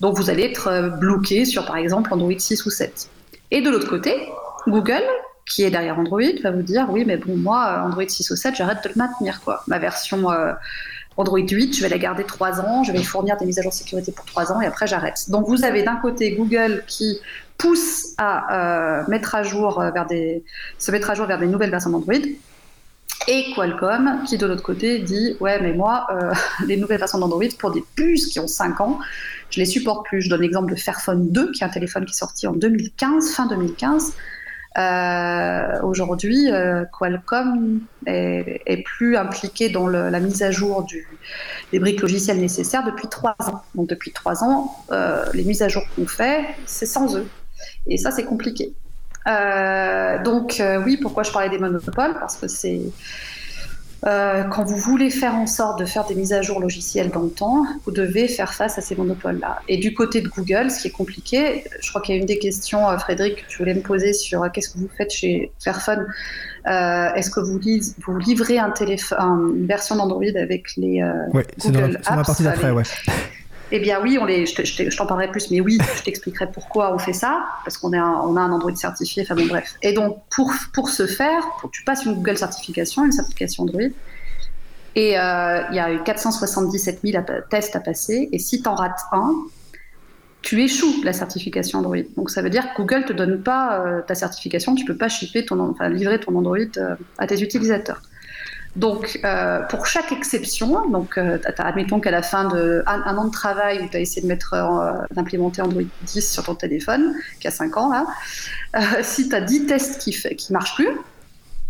Donc 0.00 0.16
vous 0.16 0.30
allez 0.30 0.42
être 0.42 0.68
euh, 0.68 0.88
bloqué 0.88 1.44
sur 1.44 1.66
par 1.66 1.76
exemple 1.76 2.12
Android 2.12 2.36
6 2.36 2.66
ou 2.66 2.70
7. 2.70 3.08
Et 3.50 3.60
de 3.60 3.70
l'autre 3.70 3.88
côté, 3.88 4.28
Google 4.66 5.02
qui 5.46 5.62
est 5.62 5.70
derrière 5.70 5.98
Android 5.98 6.22
va 6.42 6.50
vous 6.50 6.62
dire 6.62 6.86
oui 6.90 7.04
mais 7.06 7.18
bon 7.18 7.36
moi 7.36 7.82
Android 7.84 8.08
6 8.08 8.30
ou 8.30 8.36
7 8.36 8.54
j'arrête 8.56 8.82
de 8.82 8.88
le 8.88 8.94
maintenir 8.96 9.40
quoi. 9.42 9.62
Ma 9.66 9.78
version 9.78 10.30
Android 11.16 11.38
8, 11.38 11.76
je 11.76 11.82
vais 11.82 11.88
la 11.88 11.98
garder 11.98 12.24
3 12.24 12.60
ans, 12.60 12.82
je 12.82 12.92
vais 12.92 13.02
fournir 13.02 13.36
des 13.36 13.46
mises 13.46 13.58
à 13.58 13.62
jour 13.62 13.72
sécurité 13.72 14.12
pour 14.12 14.24
3 14.24 14.52
ans 14.52 14.60
et 14.60 14.66
après 14.66 14.86
j'arrête. 14.86 15.30
Donc 15.30 15.46
vous 15.46 15.64
avez 15.64 15.82
d'un 15.82 15.96
côté 15.96 16.32
Google 16.32 16.84
qui 16.86 17.20
pousse 17.58 18.14
à 18.18 19.00
euh, 19.00 19.04
mettre 19.08 19.34
à 19.34 19.42
jour 19.42 19.80
euh, 19.80 19.90
vers 19.90 20.06
des, 20.06 20.42
se 20.78 20.90
mettre 20.90 21.10
à 21.10 21.14
jour 21.14 21.26
vers 21.26 21.38
des 21.38 21.46
nouvelles 21.46 21.70
versions 21.70 21.90
d'Android 21.90 22.14
et 23.26 23.52
Qualcomm 23.54 24.22
qui 24.26 24.36
de 24.38 24.46
l'autre 24.46 24.62
côté 24.62 24.98
dit 24.98 25.36
ouais 25.40 25.60
mais 25.60 25.72
moi 25.72 26.06
euh, 26.10 26.32
les 26.66 26.76
nouvelles 26.76 26.98
versions 26.98 27.18
d'Android 27.18 27.44
pour 27.58 27.70
des 27.70 27.84
puces 27.94 28.26
qui 28.26 28.40
ont 28.40 28.48
5 28.48 28.80
ans 28.80 28.98
je 29.50 29.60
les 29.60 29.66
supporte 29.66 30.04
plus 30.06 30.20
je 30.20 30.28
donne 30.28 30.40
l'exemple 30.42 30.70
de 30.70 30.76
Fairphone 30.76 31.30
2 31.30 31.52
qui 31.52 31.62
est 31.62 31.66
un 31.66 31.70
téléphone 31.70 32.04
qui 32.04 32.12
est 32.12 32.18
sorti 32.18 32.46
en 32.46 32.52
2015 32.52 33.30
fin 33.30 33.46
2015 33.46 34.14
Euh, 34.76 35.80
aujourd'hui, 35.82 36.50
euh, 36.50 36.84
Qualcomm 36.98 37.80
est, 38.06 38.82
plus 38.84 39.16
impliqué 39.16 39.68
dans 39.68 39.86
la 39.86 40.20
mise 40.20 40.42
à 40.42 40.50
jour 40.50 40.86
des 41.72 41.78
briques 41.78 42.00
logicielles 42.00 42.40
nécessaires 42.40 42.84
depuis 42.84 43.08
trois 43.08 43.36
ans. 43.40 43.62
Donc 43.74 43.88
depuis 43.88 44.12
trois 44.12 44.42
ans, 44.42 44.76
euh, 44.90 45.24
les 45.32 45.44
mises 45.44 45.62
à 45.62 45.68
jour 45.68 45.84
qu'on 45.94 46.06
fait, 46.06 46.44
c'est 46.66 46.86
sans 46.86 47.16
eux. 47.16 47.26
Et 47.86 47.98
ça, 47.98 48.10
c'est 48.10 48.24
compliqué. 48.24 48.72
donc 50.24 50.62
oui, 50.84 50.96
pourquoi 51.00 51.22
je 51.22 51.32
parlais 51.32 51.50
des 51.50 51.58
monopoles? 51.58 52.14
Parce 52.18 52.36
que 52.36 52.48
c'est 52.48 52.80
euh, 54.06 54.44
quand 54.44 54.64
vous 54.64 54.76
voulez 54.76 55.08
faire 55.08 55.34
en 55.34 55.46
sorte 55.46 55.78
de 55.78 55.86
faire 55.86 56.04
des 56.04 56.14
mises 56.14 56.32
à 56.32 56.42
jour 56.42 56.60
logicielles 56.60 57.10
dans 57.10 57.22
le 57.22 57.30
temps, 57.30 57.64
vous 57.84 57.90
devez 57.90 58.28
faire 58.28 58.52
face 58.52 58.76
à 58.76 58.82
ces 58.82 58.94
monopoles-là. 58.96 59.60
Et 59.68 59.78
du 59.78 59.94
côté 59.94 60.20
de 60.20 60.28
Google, 60.28 60.70
ce 60.70 60.82
qui 60.82 60.88
est 60.88 60.90
compliqué, 60.90 61.64
je 61.80 61.88
crois 61.88 62.02
qu'il 62.02 62.14
y 62.14 62.18
a 62.18 62.20
une 62.20 62.26
des 62.26 62.38
questions, 62.38 62.88
euh, 62.88 62.98
Frédéric, 62.98 63.36
que 63.36 63.48
tu 63.48 63.58
voulais 63.58 63.74
me 63.74 63.80
poser 63.80 64.12
sur 64.12 64.42
euh, 64.42 64.48
qu'est-ce 64.52 64.70
que 64.70 64.78
vous 64.78 64.90
faites 64.96 65.10
chez 65.10 65.52
Fairphone. 65.58 66.06
Est-ce 66.66 67.30
que 67.30 67.40
vous, 67.40 67.60
vous, 68.06 68.18
livrez 68.18 68.58
un 68.58 68.72
une 68.74 69.66
version 69.66 69.96
d'Android 69.96 70.24
avec 70.36 70.76
les 70.76 71.02
Google 71.60 71.98
Apps 72.04 72.10
la 72.10 72.24
partie 72.24 72.42
d'après, 72.42 72.70
ouais. 72.70 72.82
Eh 73.76 73.80
bien 73.80 74.00
oui, 74.00 74.18
on 74.20 74.24
les, 74.24 74.46
je, 74.46 74.96
t'en 74.96 75.04
parlerai 75.04 75.28
plus, 75.32 75.50
mais 75.50 75.60
oui, 75.60 75.78
je 75.96 76.02
t'expliquerai 76.04 76.46
pourquoi 76.52 76.94
on 76.94 76.98
fait 77.00 77.12
ça, 77.12 77.44
parce 77.64 77.76
qu'on 77.76 77.92
a, 77.92 78.04
on 78.24 78.36
a 78.36 78.40
un 78.40 78.52
Android 78.52 78.76
certifié, 78.76 79.24
enfin 79.24 79.34
bon 79.34 79.46
bref. 79.46 79.74
Et 79.82 79.92
donc 79.92 80.18
pour, 80.30 80.52
pour 80.72 80.90
ce 80.90 81.08
faire, 81.08 81.42
tu 81.72 81.82
passes 81.82 82.04
une 82.04 82.14
Google 82.14 82.38
certification, 82.38 83.04
une 83.04 83.10
certification 83.10 83.64
Android, 83.64 83.80
et 84.94 85.18
euh, 85.18 85.62
il 85.70 85.74
y 85.74 85.80
a 85.80 85.92
eu 85.92 86.00
477 86.04 87.00
000 87.02 87.24
tests 87.50 87.74
à 87.74 87.80
passer, 87.80 88.28
et 88.30 88.38
si 88.38 88.62
tu 88.62 88.68
en 88.68 88.76
rates 88.76 89.00
un, 89.10 89.34
tu 90.40 90.62
échoues 90.62 91.02
la 91.02 91.12
certification 91.12 91.80
Android. 91.80 92.04
Donc 92.16 92.30
ça 92.30 92.42
veut 92.42 92.50
dire 92.50 92.74
que 92.74 92.80
Google 92.80 93.06
te 93.06 93.12
donne 93.12 93.42
pas 93.42 93.80
euh, 93.80 94.02
ta 94.02 94.14
certification, 94.14 94.76
tu 94.76 94.84
peux 94.84 94.96
pas 94.96 95.08
shipper 95.08 95.44
ton, 95.44 95.58
enfin, 95.58 95.88
livrer 95.88 96.20
ton 96.20 96.36
Android 96.36 96.58
euh, 96.76 96.94
à 97.18 97.26
tes 97.26 97.42
utilisateurs. 97.42 98.02
Donc, 98.76 99.20
euh, 99.24 99.60
pour 99.62 99.86
chaque 99.86 100.10
exception, 100.10 100.88
donc, 100.90 101.16
euh, 101.16 101.38
admettons 101.58 102.00
qu'à 102.00 102.10
la 102.10 102.22
fin 102.22 102.48
d'un 102.48 102.82
un, 102.86 103.16
an 103.16 103.26
de 103.26 103.30
travail 103.30 103.80
où 103.82 103.88
tu 103.88 103.96
as 103.96 104.00
essayé 104.00 104.22
de 104.22 104.26
mettre, 104.26 104.54
euh, 104.54 104.92
d'implémenter 105.12 105.62
Android 105.62 105.82
10 106.02 106.32
sur 106.32 106.42
ton 106.42 106.56
téléphone, 106.56 107.14
qui 107.38 107.46
a 107.46 107.52
5 107.52 107.76
ans, 107.76 107.90
là, 107.92 108.06
si 109.02 109.28
tu 109.28 109.34
as 109.34 109.40
10 109.40 109.66
tests 109.66 110.00
qui 110.00 110.10
ne 110.10 110.34
qui 110.34 110.52
marchent 110.52 110.74
plus, 110.74 110.88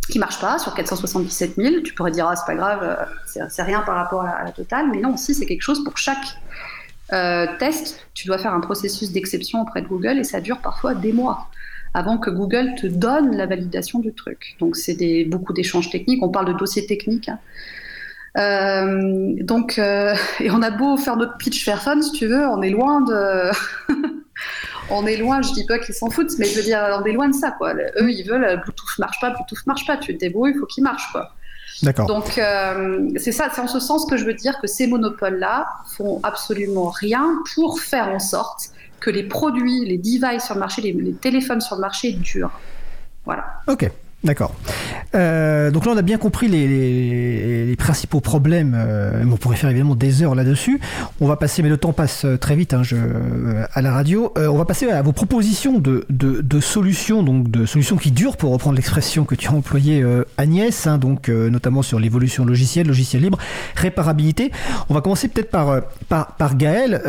qui 0.09 0.19
marchent 0.19 0.41
pas 0.41 0.59
sur 0.59 0.73
477 0.73 1.57
000, 1.57 1.83
tu 1.83 1.93
pourrais 1.93 2.11
dire, 2.11 2.27
ah, 2.27 2.37
c'est 2.37 2.47
pas 2.47 2.55
grave, 2.55 3.07
c'est 3.27 3.63
rien 3.63 3.81
par 3.81 3.97
rapport 3.97 4.23
à 4.23 4.43
la, 4.43 4.53
totale, 4.53 4.87
mais 4.91 5.01
non, 5.01 5.19
si 5.19 5.35
c'est 5.35 5.47
quelque 5.47 5.63
chose 5.63 5.85
pour 5.85 5.99
chaque 5.99 6.39
test, 7.59 8.07
tu 8.15 8.27
dois 8.27 8.39
faire 8.39 8.55
un 8.55 8.61
processus 8.61 9.13
d'exception 9.13 9.61
auprès 9.61 9.83
de 9.83 9.87
Google 9.87 10.19
et 10.19 10.25
ça 10.25 10.41
dure 10.41 10.59
parfois 10.59 10.95
des 10.95 11.13
mois 11.13 11.49
avant 11.95 12.19
que 12.19 12.29
Google 12.29 12.75
te 12.75 12.87
donne 12.87 13.37
la 13.37 13.47
validation 13.47 14.01
du 14.01 14.13
truc. 14.13 14.57
Donc 14.59 14.77
c'est 14.77 15.25
beaucoup 15.25 15.53
d'échanges 15.53 15.91
techniques, 15.91 16.23
on 16.23 16.29
parle 16.29 16.53
de 16.53 16.59
dossiers 16.59 16.87
techniques. 16.87 17.29
Hein. 17.29 17.39
Euh, 18.37 19.35
donc, 19.41 19.79
euh, 19.79 20.15
et 20.41 20.51
on 20.51 20.61
a 20.63 20.71
beau 20.71 20.97
faire 20.97 21.17
notre 21.17 21.37
pitch 21.39 21.65
Fairphone, 21.65 22.03
si 22.03 22.13
tu 22.13 22.27
veux, 22.27 22.47
on 22.49 22.63
est 22.63 22.71
loin 22.71 23.01
de. 23.01 23.51
on 24.91 25.07
est 25.07 25.17
loin, 25.17 25.41
je 25.41 25.53
dis 25.53 25.65
pas 25.67 25.79
qu'ils 25.79 25.95
s'en 25.95 26.11
foutent, 26.11 26.37
mais 26.39 26.47
je 26.47 26.57
veux 26.57 26.65
dire, 26.65 26.81
on 27.01 27.05
est 27.05 27.13
loin 27.13 27.29
de 27.29 27.35
ça, 27.35 27.53
quoi. 27.53 27.75
Eux, 27.75 28.11
ils 28.11 28.25
veulent, 28.29 28.61
Bluetooth 28.63 28.99
marche 28.99 29.21
pas, 29.21 29.31
Bluetooth 29.31 29.67
marche 29.67 29.87
pas, 29.87 29.97
tu 29.97 30.15
te 30.15 30.19
débrouilles, 30.19 30.53
il 30.55 30.59
faut 30.59 30.67
qu'il 30.67 30.83
marche, 30.83 31.11
quoi. 31.13 31.31
D'accord. 31.83 32.07
Donc, 32.07 32.39
euh, 32.39 33.09
c'est 33.17 33.33
ça, 33.33 33.51
c'est 33.53 33.61
en 33.61 33.67
ce 33.67 33.81
sens 33.81 34.07
que 34.07 34.17
je 34.17 34.25
veux 34.25 34.35
dire 34.35 34.59
que 34.61 34.67
ces 34.67 34.87
monopoles-là 34.87 35.67
font 35.97 36.21
absolument 36.23 36.89
rien 36.89 37.43
pour 37.55 37.81
faire 37.81 38.09
en 38.09 38.19
sorte 38.19 38.71
que 39.05 39.11
les 39.11 39.25
produits, 39.25 39.85
les 39.85 39.99
devices 39.99 40.47
sur 40.47 40.55
le 40.55 40.61
marché, 40.61 40.81
les, 40.81 41.13
téléphones 41.13 41.61
sur 41.61 41.77
le 41.77 41.83
marché 41.83 42.13
durent. 42.13 42.59
Voilà. 43.27 43.61
Ok. 43.67 43.91
D'accord. 44.25 44.55
Euh, 45.15 45.71
donc 45.71 45.85
là, 45.85 45.93
on 45.93 45.97
a 45.99 46.03
bien 46.03 46.17
compris 46.17 46.49
les, 46.49 47.77
principaux 47.77 48.21
problèmes. 48.21 48.75
Euh, 48.75 49.23
on 49.31 49.37
pourrait 49.37 49.57
faire 49.57 49.69
évidemment 49.69 49.95
des 49.95 50.23
heures 50.23 50.35
là-dessus. 50.35 50.81
On 51.21 51.27
va 51.27 51.37
passer, 51.37 51.63
mais 51.63 51.69
le 51.69 51.77
temps 51.77 51.93
passe 51.93 52.25
euh, 52.25 52.39
très 52.39 52.57
vite 52.57 52.73
hein, 52.73 52.83
je, 52.83 52.97
à 53.75 53.83
la 53.83 53.93
radio. 53.93 54.33
on 54.37 54.57
va 54.57 54.65
passer 54.65 54.89
à 54.89 55.03
vos 55.03 55.13
propositions 55.13 55.79
de, 55.79 56.07
de, 56.09 56.61
solutions, 56.61 57.23
donc 57.23 57.51
de 57.51 57.67
solutions 57.67 57.97
qui 57.97 58.11
durent, 58.11 58.39
pour 58.39 58.53
reprendre 58.53 58.77
l'expression 58.77 59.25
que 59.25 59.35
tu 59.35 59.49
as 59.49 59.53
employée, 59.53 60.05
Agnès, 60.39 60.87
hein, 60.87 60.97
donc 60.97 61.29
notamment 61.29 61.83
sur 61.83 62.01
l'évolution 62.01 62.47
logicielle, 62.47 62.87
logiciel 62.87 63.23
libre, 63.23 63.39
réparabilité. 63.77 64.51
On 64.89 64.95
va 64.95 65.03
commencer 65.03 65.29
peut-être 65.29 65.51
par, 65.51 65.83
par, 66.09 66.37
par 66.37 66.57
Gaël, 66.57 67.03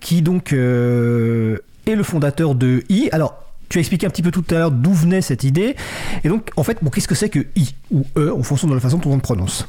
qui 0.00 0.22
donc 0.22 0.52
est 0.52 0.56
le 0.56 2.02
fondateur 2.02 2.54
de 2.54 2.84
I. 2.88 3.08
Alors, 3.10 3.45
tu 3.68 3.78
as 3.78 3.80
expliqué 3.80 4.06
un 4.06 4.10
petit 4.10 4.22
peu 4.22 4.30
tout 4.30 4.44
à 4.50 4.54
l'heure 4.54 4.70
d'où 4.70 4.92
venait 4.92 5.22
cette 5.22 5.44
idée. 5.44 5.76
Et 6.24 6.28
donc, 6.28 6.50
en 6.56 6.62
fait, 6.62 6.78
bon, 6.82 6.90
qu'est-ce 6.90 7.08
que 7.08 7.14
c'est 7.14 7.28
que 7.30 7.46
I 7.56 7.74
ou 7.90 8.04
E 8.16 8.32
en 8.32 8.42
fonction 8.42 8.68
de 8.68 8.74
la 8.74 8.80
façon 8.80 8.98
dont 8.98 9.10
on 9.10 9.16
le 9.16 9.22
prononce? 9.22 9.66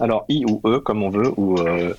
Alors 0.00 0.24
I 0.30 0.44
ou 0.46 0.60
E 0.64 0.80
comme 0.80 1.02
on 1.02 1.10
veut, 1.10 1.30
ou 1.36 1.58
euh, 1.60 1.92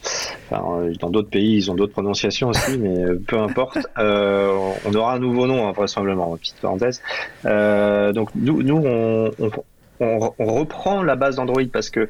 dans 0.49 1.09
d'autres 1.09 1.29
pays 1.29 1.57
ils 1.57 1.71
ont 1.71 1.75
d'autres 1.75 1.93
prononciations 1.93 2.49
aussi, 2.49 2.77
mais 2.77 3.15
peu 3.27 3.37
importe. 3.37 3.77
Euh, 3.97 4.71
on 4.85 4.93
aura 4.95 5.15
un 5.15 5.19
nouveau 5.19 5.45
nom 5.45 5.67
hein, 5.67 5.73
vraisemblablement. 5.73 6.35
Petite 6.37 6.59
parenthèse. 6.59 7.01
Euh, 7.45 8.11
donc 8.13 8.29
nous, 8.35 8.63
nous 8.63 8.81
on, 8.83 9.31
on, 9.99 10.29
reprend 10.39 11.03
la 11.03 11.15
base 11.15 11.35
d'Android 11.35 11.61
parce 11.71 11.89
que 11.89 12.09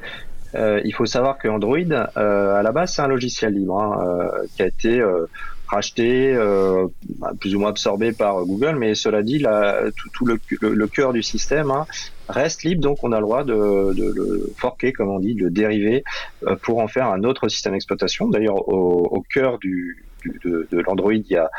il 0.54 0.92
faut 0.94 1.04
savoir 1.04 1.38
que 1.38 1.48
Android 1.48 1.76
à 2.14 2.62
la 2.62 2.72
base 2.72 2.94
c'est 2.94 3.02
un 3.02 3.08
logiciel 3.08 3.54
libre 3.54 3.78
hein, 3.78 4.30
qui 4.56 4.62
a 4.62 4.66
été 4.66 5.02
racheté, 5.72 6.34
euh, 6.34 6.86
plus 7.40 7.54
ou 7.54 7.60
moins 7.60 7.70
absorbé 7.70 8.12
par 8.12 8.44
Google, 8.44 8.76
mais 8.78 8.94
cela 8.94 9.22
dit, 9.22 9.42
tout, 10.12 10.26
le, 10.26 10.86
cœur 10.86 11.12
du 11.12 11.22
système 11.22 11.70
hein, 11.70 11.86
reste 12.28 12.62
libre, 12.62 12.82
donc 12.82 13.02
on 13.02 13.12
a 13.12 13.16
le 13.16 13.22
droit 13.22 13.42
de, 13.42 13.54
le 13.54 14.52
forquer, 14.56 14.92
comme 14.92 15.08
on 15.08 15.18
dit, 15.18 15.34
de 15.34 15.44
le 15.44 15.50
dériver 15.50 16.04
euh, 16.46 16.56
pour 16.56 16.78
en 16.78 16.88
faire 16.88 17.06
un 17.06 17.24
autre 17.24 17.48
système 17.48 17.72
d'exploitation. 17.72 18.28
D'ailleurs, 18.28 18.68
au, 18.68 19.24
cœur 19.32 19.58
de, 19.62 20.66
de 20.70 20.78
l'Android, 20.80 21.14
il 21.14 21.26
y 21.26 21.36
a 21.36 21.50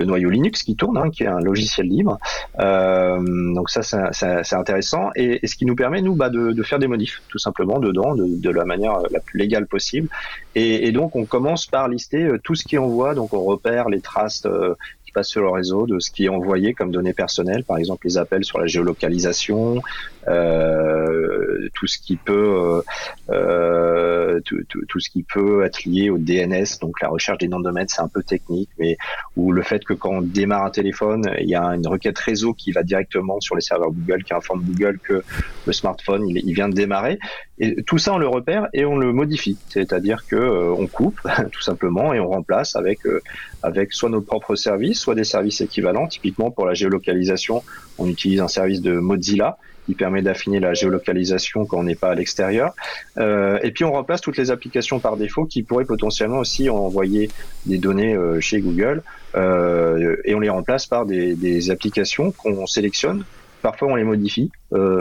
le 0.00 0.06
noyau 0.06 0.30
Linux 0.30 0.62
qui 0.62 0.74
tourne, 0.74 0.96
hein, 0.96 1.10
qui 1.10 1.24
est 1.24 1.28
un 1.28 1.40
logiciel 1.40 1.86
libre. 1.86 2.18
Euh, 2.58 3.18
donc 3.54 3.70
ça, 3.70 3.82
c'est 3.82 4.56
intéressant. 4.56 5.10
Et, 5.14 5.46
ce 5.46 5.54
qui 5.54 5.66
nous 5.66 5.76
permet, 5.76 6.00
nous, 6.00 6.14
bah, 6.14 6.30
de, 6.30 6.62
faire 6.62 6.78
des 6.78 6.88
modifs, 6.88 7.22
tout 7.28 7.38
simplement, 7.38 7.78
dedans, 7.78 8.14
de, 8.16 8.50
la 8.50 8.64
manière 8.64 8.98
la 9.10 9.20
plus 9.20 9.38
légale 9.38 9.66
possible. 9.66 10.08
Et, 10.54 10.90
donc, 10.92 11.14
on 11.14 11.24
commence 11.24 11.66
par 11.66 11.88
lister 11.88 12.24
euh, 12.24 12.38
tout 12.42 12.54
ce 12.54 12.64
qui 12.64 12.78
envoie. 12.78 13.14
Donc, 13.14 13.32
on 13.34 13.44
repère 13.44 13.88
les 13.88 14.00
traces 14.00 14.42
euh, 14.46 14.74
passe 15.12 15.28
sur 15.28 15.42
le 15.42 15.50
réseau, 15.50 15.86
de 15.86 15.98
ce 15.98 16.10
qui 16.10 16.26
est 16.26 16.28
envoyé 16.28 16.74
comme 16.74 16.90
données 16.90 17.12
personnelles, 17.12 17.64
par 17.64 17.78
exemple 17.78 18.06
les 18.06 18.18
appels 18.18 18.44
sur 18.44 18.58
la 18.58 18.66
géolocalisation, 18.66 19.82
tout 20.26 21.86
ce 21.86 21.98
qui 21.98 22.16
peut 22.16 22.32
euh, 22.32 22.82
euh 23.30 24.40
tout, 24.44 24.62
tout, 24.68 24.80
tout, 24.88 25.00
ce 25.00 25.10
qui 25.10 25.22
peut 25.22 25.64
être 25.64 25.84
lié 25.84 26.08
au 26.10 26.18
DNS, 26.18 26.78
donc 26.80 27.00
la 27.00 27.08
recherche 27.08 27.38
des 27.38 27.48
noms 27.48 27.58
de 27.58 27.64
domaine, 27.64 27.86
c'est 27.88 28.00
un 28.00 28.08
peu 28.08 28.22
technique, 28.22 28.70
mais 28.78 28.96
ou 29.36 29.52
le 29.52 29.62
fait 29.62 29.84
que 29.84 29.92
quand 29.92 30.10
on 30.10 30.22
démarre 30.22 30.64
un 30.64 30.70
téléphone, 30.70 31.30
il 31.40 31.48
y 31.48 31.54
a 31.54 31.64
une 31.74 31.86
requête 31.86 32.18
réseau 32.18 32.54
qui 32.54 32.72
va 32.72 32.82
directement 32.82 33.40
sur 33.40 33.54
les 33.54 33.60
serveurs 33.60 33.90
Google, 33.90 34.24
qui 34.24 34.34
informe 34.34 34.62
Google 34.62 34.98
que 35.02 35.22
le 35.66 35.72
smartphone 35.72 36.28
il, 36.28 36.38
il 36.38 36.54
vient 36.54 36.68
de 36.68 36.74
démarrer, 36.74 37.18
et 37.58 37.82
tout 37.82 37.98
ça 37.98 38.14
on 38.14 38.18
le 38.18 38.28
repère 38.28 38.68
et 38.72 38.84
on 38.84 38.96
le 38.96 39.12
modifie, 39.12 39.58
c'est-à-dire 39.68 40.26
que 40.26 40.36
euh, 40.36 40.74
on 40.76 40.86
coupe 40.86 41.20
tout 41.52 41.62
simplement 41.62 42.14
et 42.14 42.20
on 42.20 42.28
remplace 42.28 42.76
avec 42.76 43.04
euh, 43.06 43.20
avec 43.62 43.92
soit 43.92 44.08
nos 44.08 44.22
propres 44.22 44.54
services 44.54 45.00
soit 45.00 45.14
des 45.14 45.24
services 45.24 45.60
équivalents. 45.60 46.06
Typiquement, 46.06 46.50
pour 46.50 46.66
la 46.66 46.74
géolocalisation, 46.74 47.62
on 47.98 48.06
utilise 48.06 48.40
un 48.40 48.48
service 48.48 48.80
de 48.80 48.92
Mozilla 48.92 49.58
qui 49.86 49.94
permet 49.94 50.22
d'affiner 50.22 50.60
la 50.60 50.74
géolocalisation 50.74 51.66
quand 51.66 51.78
on 51.78 51.82
n'est 51.82 51.94
pas 51.94 52.10
à 52.10 52.14
l'extérieur. 52.14 52.74
Euh, 53.18 53.58
et 53.62 53.70
puis 53.70 53.84
on 53.84 53.92
remplace 53.92 54.20
toutes 54.20 54.36
les 54.36 54.50
applications 54.50 55.00
par 55.00 55.16
défaut 55.16 55.44
qui 55.44 55.62
pourraient 55.62 55.84
potentiellement 55.84 56.38
aussi 56.38 56.68
envoyer 56.68 57.30
des 57.66 57.78
données 57.78 58.14
euh, 58.14 58.40
chez 58.40 58.60
Google 58.60 59.02
euh, 59.34 60.16
et 60.24 60.34
on 60.34 60.40
les 60.40 60.48
remplace 60.48 60.86
par 60.86 61.06
des, 61.06 61.70
applications 61.70 62.32
qu'on 62.32 62.66
sélectionne. 62.66 63.24
Parfois 63.62 63.88
on 63.88 63.96
les 63.96 64.04
modifie, 64.04 64.50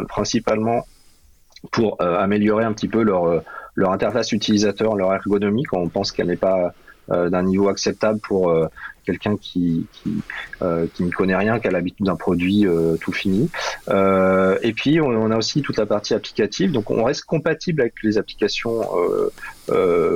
principalement 0.10 0.86
pour 1.72 2.02
améliorer 2.02 2.66
un 2.66 2.74
petit 2.74 2.90
peu 2.90 3.02
leur 3.02 3.92
interface 3.92 4.34
utilisateur, 4.34 4.96
leur 4.96 5.14
ergonomie 5.14 5.64
quand 5.64 5.80
on 5.80 5.88
pense 5.88 6.12
qu'elle 6.12 6.28
n'est 6.28 6.36
pas 6.36 6.74
d'un 7.08 7.44
niveau 7.44 7.70
acceptable 7.70 8.20
pour 8.20 8.54
quelqu'un 9.10 9.38
qui 9.38 9.88
qui, 9.94 10.22
euh, 10.62 10.86
ne 11.00 11.10
connaît 11.10 11.36
rien, 11.36 11.60
qui 11.60 11.68
a 11.68 11.72
l'habitude 11.72 12.06
d'un 12.06 12.16
produit 12.16 12.68
euh, 12.68 12.96
tout 12.98 13.12
fini. 13.12 13.50
Euh, 13.90 14.58
et 14.62 14.74
puis 14.74 15.02
on, 15.02 15.32
a 15.32 15.38
aussi 15.38 15.62
toute 15.62 15.78
la 15.78 15.86
partie 15.86 16.14
applicative, 16.14 16.72
donc 16.72 16.92
on 16.92 17.04
reste 17.04 17.26
compatible 17.26 17.82
avec 17.82 17.96
les 18.04 18.18
applications 18.18 18.82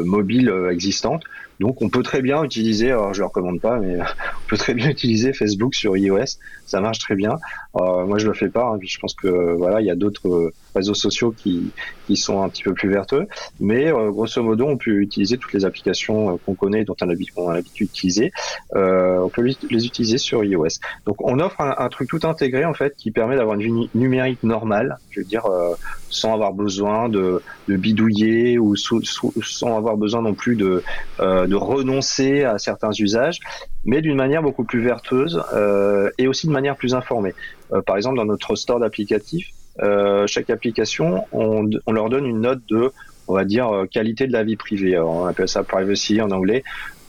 mobiles 0.06 0.52
existantes. 0.72 1.24
Donc 1.60 1.82
on 1.82 1.90
peut 1.90 2.04
très 2.04 2.22
bien 2.22 2.44
utiliser, 2.44 2.92
alors 2.92 3.14
je 3.14 3.22
ne 3.22 3.28
recommande 3.28 3.62
pas, 3.62 3.80
mais 3.80 4.00
on 4.02 4.48
peut 4.50 4.58
très 4.58 4.74
bien 4.74 4.90
utiliser 4.90 5.34
Facebook 5.34 5.76
sur 5.76 5.96
iOS, 5.96 6.38
ça 6.66 6.82
marche 6.82 7.00
très 7.00 7.16
bien. 7.16 7.38
Euh, 7.76 8.06
moi, 8.06 8.18
je 8.18 8.28
le 8.28 8.34
fais 8.34 8.50
pas. 8.50 8.66
Hein, 8.66 8.80
je 8.82 8.98
pense 9.00 9.14
que 9.14 9.54
voilà, 9.56 9.82
il 9.82 9.88
y 9.88 9.92
a 9.92 9.96
d'autres 9.96 10.52
réseaux 10.76 10.94
sociaux 10.94 11.34
qui, 11.36 11.72
sont 12.16 12.44
un 12.44 12.50
petit 12.50 12.64
peu 12.64 12.74
plus 12.74 12.90
vertueux, 12.90 13.28
mais 13.60 13.92
grosso 13.92 14.42
modo, 14.44 14.68
on 14.68 14.78
peut 14.78 15.02
utiliser 15.02 15.38
toutes 15.38 15.54
les 15.54 15.66
applications 15.66 16.38
qu'on 16.46 16.54
connaît, 16.54 16.84
dont 16.86 16.96
on 17.02 17.06
a 17.06 17.54
l'habitude 17.54 17.88
d'utiliser. 17.88 18.32
on 18.74 19.30
peut 19.34 19.42
les 19.42 19.86
utiliser 19.86 20.18
sur 20.18 20.44
iOS. 20.44 20.80
Donc, 21.06 21.22
on 21.22 21.40
offre 21.40 21.60
un, 21.62 21.76
un, 21.78 21.90
truc 21.90 22.10
tout 22.10 22.20
intégré 22.24 22.66
en 22.66 22.74
fait 22.74 22.96
qui 22.96 23.10
permet 23.12 23.36
d'avoir 23.36 23.60
une 23.60 23.62
vie 23.62 23.90
numérique 23.96 24.44
normale, 24.44 24.98
je 25.10 25.22
veux 25.22 25.26
dire, 25.26 25.44
sans 26.14 26.34
avoir 26.34 26.54
besoin 26.54 27.10
de, 27.10 27.42
de 27.68 27.76
bidouiller 27.76 28.60
ou 28.60 28.76
sans 28.76 29.78
avoir 29.78 29.98
besoin 29.98 30.22
non 30.22 30.34
plus 30.34 30.56
de, 30.56 30.84
euh, 31.20 31.48
de 31.48 31.56
renoncer 31.56 32.44
à 32.44 32.58
certains 32.60 32.92
usages, 32.92 33.40
mais 33.84 34.02
d'une 34.02 34.16
manière 34.16 34.42
beaucoup 34.42 34.64
plus 34.64 34.82
vertueuse 34.82 35.42
euh, 35.54 36.10
et 36.18 36.28
aussi 36.28 36.48
de 36.48 36.52
manière 36.52 36.76
plus 36.76 36.94
informée. 36.94 37.34
Euh, 37.72 37.82
par 37.82 37.98
exemple, 37.98 38.18
dans 38.18 38.26
notre 38.26 38.56
store 38.56 38.80
d'applicatifs, 38.80 39.50
chaque 40.28 40.52
application, 40.52 41.26
on, 41.32 41.68
on, 41.88 41.92
leur 41.92 42.10
donne 42.10 42.28
une 42.28 42.42
note 42.42 42.62
de, 42.70 42.92
on 43.28 43.34
va 43.34 43.44
dire, 43.44 43.86
qualité 43.90 44.28
de 44.28 44.32
la 44.32 44.44
vie 44.44 44.56
privée. 44.56 45.00
on 45.00 45.26
appelle 45.26 45.50
ça 45.50 45.64
privacy 45.64 46.22
en 46.22 46.30
anglais 46.30 46.64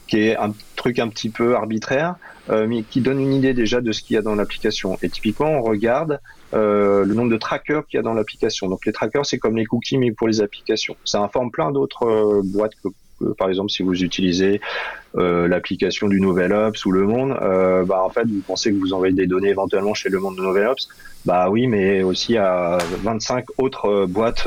qui 0.07 0.21
est 0.21 0.37
un 0.37 0.53
truc 0.77 0.99
un 0.99 1.09
petit 1.09 1.31
peu 1.31 1.57
arbitraire, 1.57 2.17
mais 2.51 2.83
qui 2.83 3.01
donne 3.01 3.21
une 3.21 3.33
idée 3.33 3.55
déjà 3.55 3.81
de 3.81 3.91
ce 3.91 4.03
qu'il 4.03 4.15
y 4.15 4.19
a 4.19 4.23
dans 4.23 4.35
l'application. 4.35 4.99
Et 5.03 5.09
typiquement, 5.09 5.49
on 5.49 5.63
regarde 5.63 6.21
euh, 6.55 7.05
le 7.05 7.15
nombre 7.15 7.31
de 7.31 7.37
trackers 7.37 7.85
qu'il 7.87 7.97
y 7.97 8.01
a 8.01 8.03
dans 8.03 8.15
l'application. 8.15 8.69
Donc 8.69 8.87
les 8.87 8.93
trackers, 8.93 9.27
c'est 9.27 9.39
comme 9.39 9.57
les 9.57 9.65
cookies, 9.65 9.99
mais 9.99 10.13
pour 10.13 10.29
les 10.29 10.41
applications. 10.41 10.97
Ça 11.05 11.21
informe 11.21 11.51
plein 11.51 11.73
d'autres 11.73 12.07
euh, 12.07 12.43
boîtes 12.45 12.75
que, 12.83 12.89
par 13.33 13.49
exemple, 13.49 13.71
si 13.71 13.83
vous 13.83 14.03
utilisez 14.03 14.61
euh, 15.17 15.49
l'application 15.49 16.09
du 16.09 16.21
Nouvel 16.21 16.53
Ops 16.53 16.85
ou 16.85 16.91
Le 16.93 17.05
Monde, 17.05 17.37
euh, 17.41 17.85
bah 17.85 18.03
en 18.05 18.11
fait, 18.11 18.25
vous 18.27 18.43
pensez 18.47 18.73
que 18.73 18.79
vous 18.79 18.93
envoyez 18.93 19.15
des 19.15 19.27
données 19.27 19.49
éventuellement 19.49 19.95
chez 19.95 20.09
Le 20.09 20.19
Monde 20.19 20.37
de 20.37 20.43
Nouvel 20.43 20.67
Ops. 20.67 20.89
Bah 21.25 21.49
oui, 21.49 21.67
mais 21.67 22.03
aussi 22.03 22.37
à 22.37 22.79
25 23.03 23.47
autres 23.59 24.07
boîtes, 24.07 24.47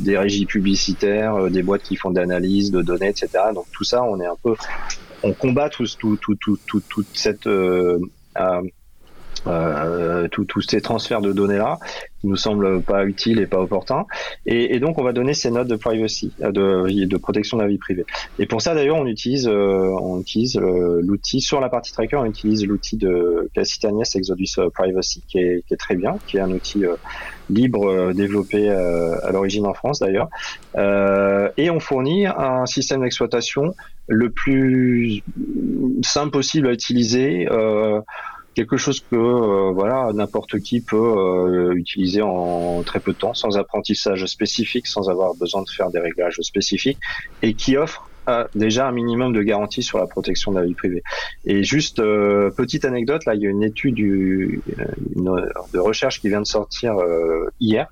des 0.00 0.18
régies 0.18 0.44
publicitaires, 0.44 1.50
des 1.50 1.62
boîtes 1.62 1.82
qui 1.82 1.96
font 1.96 2.10
d'analyse 2.10 2.70
de 2.70 2.82
données, 2.82 3.08
etc. 3.08 3.28
Donc 3.54 3.66
tout 3.72 3.84
ça, 3.84 4.02
on 4.02 4.20
est 4.20 4.26
un 4.26 4.36
peu, 4.42 4.54
on 5.22 5.32
combat 5.32 5.70
tout, 5.70 5.86
tout, 5.98 6.18
tout, 6.20 6.36
tout 6.36 6.82
toute 6.88 7.06
cette 7.14 7.48
euh, 9.46 10.28
tous 10.28 10.60
ces 10.60 10.80
transferts 10.80 11.20
de 11.20 11.32
données 11.32 11.58
là 11.58 11.78
qui 12.20 12.26
nous 12.26 12.36
semblent 12.36 12.82
pas 12.82 13.06
utiles 13.06 13.40
et 13.40 13.46
pas 13.46 13.58
opportuns. 13.58 14.04
Et, 14.46 14.74
et, 14.74 14.80
donc 14.80 14.98
on 14.98 15.02
va 15.02 15.12
donner 15.12 15.32
ces 15.32 15.50
notes 15.50 15.68
de 15.68 15.76
privacy 15.76 16.32
euh, 16.42 16.52
de, 16.52 17.06
de 17.06 17.16
protection 17.16 17.56
de 17.56 17.62
la 17.62 17.68
vie 17.68 17.78
privée. 17.78 18.04
Et 18.38 18.46
pour 18.46 18.60
ça 18.60 18.74
d'ailleurs 18.74 18.96
on 18.96 19.06
utilise 19.06 19.48
euh, 19.48 19.96
on 20.00 20.20
utilise 20.20 20.56
euh, 20.56 21.00
l'outil 21.02 21.40
sur 21.40 21.60
la 21.60 21.68
partie 21.68 21.92
tracker 21.92 22.16
on 22.16 22.26
utilise 22.26 22.66
l'outil 22.66 22.96
de 22.96 23.50
Cassitanias 23.54 24.12
Exodus 24.14 24.56
Privacy 24.74 25.22
qui 25.26 25.38
est, 25.38 25.64
qui 25.66 25.74
est, 25.74 25.78
très 25.78 25.96
bien 25.96 26.16
qui 26.26 26.36
est 26.36 26.40
un 26.40 26.50
outil 26.50 26.84
libre 27.48 28.12
développé 28.12 28.70
à 28.70 29.30
l'origine 29.32 29.66
en 29.66 29.74
France 29.74 30.00
d'ailleurs. 30.00 30.28
Et 31.56 31.70
on 31.70 31.80
fournit 31.80 32.26
un 32.26 32.66
système 32.66 33.00
d'exploitation 33.00 33.74
le 34.10 34.28
plus 34.30 35.22
simple 36.02 36.30
possible 36.30 36.66
à 36.66 36.72
utiliser 36.72 37.48
euh, 37.50 38.00
quelque 38.54 38.76
chose 38.76 39.00
que 39.00 39.16
euh, 39.16 39.70
voilà 39.72 40.10
n'importe 40.12 40.58
qui 40.60 40.80
peut 40.80 40.96
euh, 40.96 41.72
utiliser 41.74 42.22
en 42.22 42.82
très 42.82 43.00
peu 43.00 43.12
de 43.12 43.18
temps, 43.18 43.34
sans 43.34 43.56
apprentissage 43.56 44.26
spécifique, 44.26 44.86
sans 44.86 45.08
avoir 45.08 45.34
besoin 45.34 45.62
de 45.62 45.70
faire 45.70 45.90
des 45.90 46.00
réglages 46.00 46.40
spécifiques, 46.40 46.98
et 47.42 47.54
qui 47.54 47.76
offre 47.76 48.09
déjà 48.54 48.88
un 48.88 48.92
minimum 48.92 49.32
de 49.32 49.42
garantie 49.42 49.82
sur 49.82 49.98
la 49.98 50.06
protection 50.06 50.52
de 50.52 50.58
la 50.60 50.66
vie 50.66 50.74
privée. 50.74 51.02
Et 51.44 51.62
juste 51.62 51.98
euh, 51.98 52.50
petite 52.50 52.84
anecdote, 52.84 53.24
là 53.24 53.34
il 53.34 53.42
y 53.42 53.46
a 53.46 53.50
une 53.50 53.62
étude 53.62 53.94
du, 53.94 54.62
de 55.16 55.78
recherche 55.78 56.20
qui 56.20 56.28
vient 56.28 56.40
de 56.40 56.46
sortir 56.46 56.98
euh, 56.98 57.50
hier, 57.60 57.88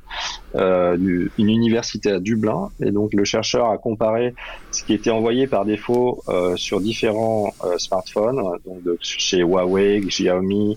euh, 0.55 0.97
une 1.39 1.49
université 1.49 2.11
à 2.13 2.21
Dublin, 2.21 2.71
et 2.81 2.91
donc 2.91 3.15
le 3.15 3.25
chercheur 3.25 3.71
a 3.71 3.79
comparé 3.79 4.35
ce 4.71 4.83
qui 4.85 4.95
était 4.95 5.11
envoyé 5.11 5.47
par 5.47 5.65
défaut 5.65 6.23
sur 6.57 6.81
différents 6.81 7.53
smartphones, 7.79 8.43
donc 8.65 8.99
chez 9.01 9.39
Huawei, 9.39 10.01
Xiaomi, 10.01 10.77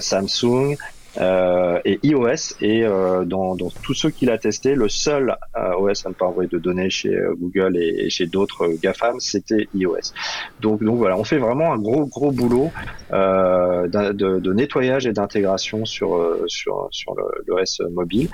Samsung, 0.00 0.76
euh, 1.18 1.78
et 1.84 1.98
iOS 2.02 2.56
est 2.60 2.84
euh, 2.84 3.24
dans, 3.24 3.54
dans, 3.54 3.68
tous 3.82 3.94
ceux 3.94 4.10
qu'il 4.10 4.30
a 4.30 4.38
testé, 4.38 4.74
le 4.74 4.88
seul 4.88 5.36
euh, 5.56 5.74
OS 5.76 6.06
à 6.06 6.08
ne 6.08 6.14
pas 6.14 6.26
envoyer 6.26 6.48
de 6.48 6.58
données 6.58 6.88
chez 6.88 7.14
euh, 7.14 7.34
Google 7.34 7.76
et, 7.76 8.08
chez 8.08 8.26
d'autres 8.26 8.68
GAFAM, 8.82 9.20
c'était 9.20 9.68
iOS. 9.74 10.12
Donc, 10.60 10.82
donc 10.82 10.96
voilà, 10.96 11.18
on 11.18 11.24
fait 11.24 11.38
vraiment 11.38 11.72
un 11.72 11.78
gros 11.78 12.06
gros 12.06 12.30
boulot 12.30 12.70
de, 13.10 14.12
de, 14.12 14.52
nettoyage 14.52 15.06
et 15.06 15.12
d'intégration 15.12 15.84
sur 15.84 16.36
sur 16.46 16.88
sur 16.90 17.14
le, 17.14 17.90
mobile. 17.90 18.28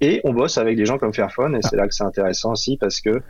Et 0.00 0.20
on 0.24 0.32
bosse 0.32 0.56
avec 0.56 0.76
des 0.76 0.86
gens 0.86 0.98
comme 0.98 1.12
Fairphone 1.12 1.56
et 1.56 1.60
c'est 1.62 1.76
là 1.76 1.86
que 1.86 1.94
c'est 1.94 2.04
intéressant 2.04 2.52
aussi 2.52 2.76
parce 2.78 3.00
que 3.00 3.20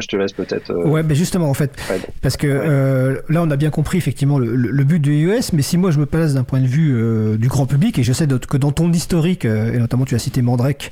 je 0.00 0.06
te 0.06 0.16
laisse 0.16 0.32
peut-être. 0.32 0.70
Euh, 0.70 0.86
ouais, 0.86 1.02
mais 1.02 1.14
justement, 1.14 1.48
en 1.48 1.54
fait, 1.54 1.72
parce 2.20 2.36
que 2.36 2.46
euh, 2.46 3.20
là, 3.28 3.42
on 3.42 3.50
a 3.50 3.56
bien 3.56 3.70
compris 3.70 3.98
effectivement 3.98 4.38
le, 4.38 4.84
but 4.84 4.98
de 4.98 5.10
iOS, 5.10 5.50
mais 5.52 5.62
si 5.62 5.78
moi 5.78 5.90
je 5.90 5.98
me 5.98 6.06
place 6.06 6.34
d'un 6.34 6.44
point 6.44 6.60
de 6.60 6.66
vue 6.66 6.92
euh, 6.94 7.36
du 7.36 7.48
grand 7.48 7.66
public, 7.66 7.98
et 7.98 8.02
je 8.02 8.12
sais 8.12 8.26
que 8.26 8.56
dans 8.56 8.72
ton 8.72 8.92
historique, 8.92 9.44
et 9.44 9.78
notamment 9.78 10.04
tu 10.04 10.14
as 10.14 10.18
cité 10.18 10.42
Mandrake, 10.42 10.90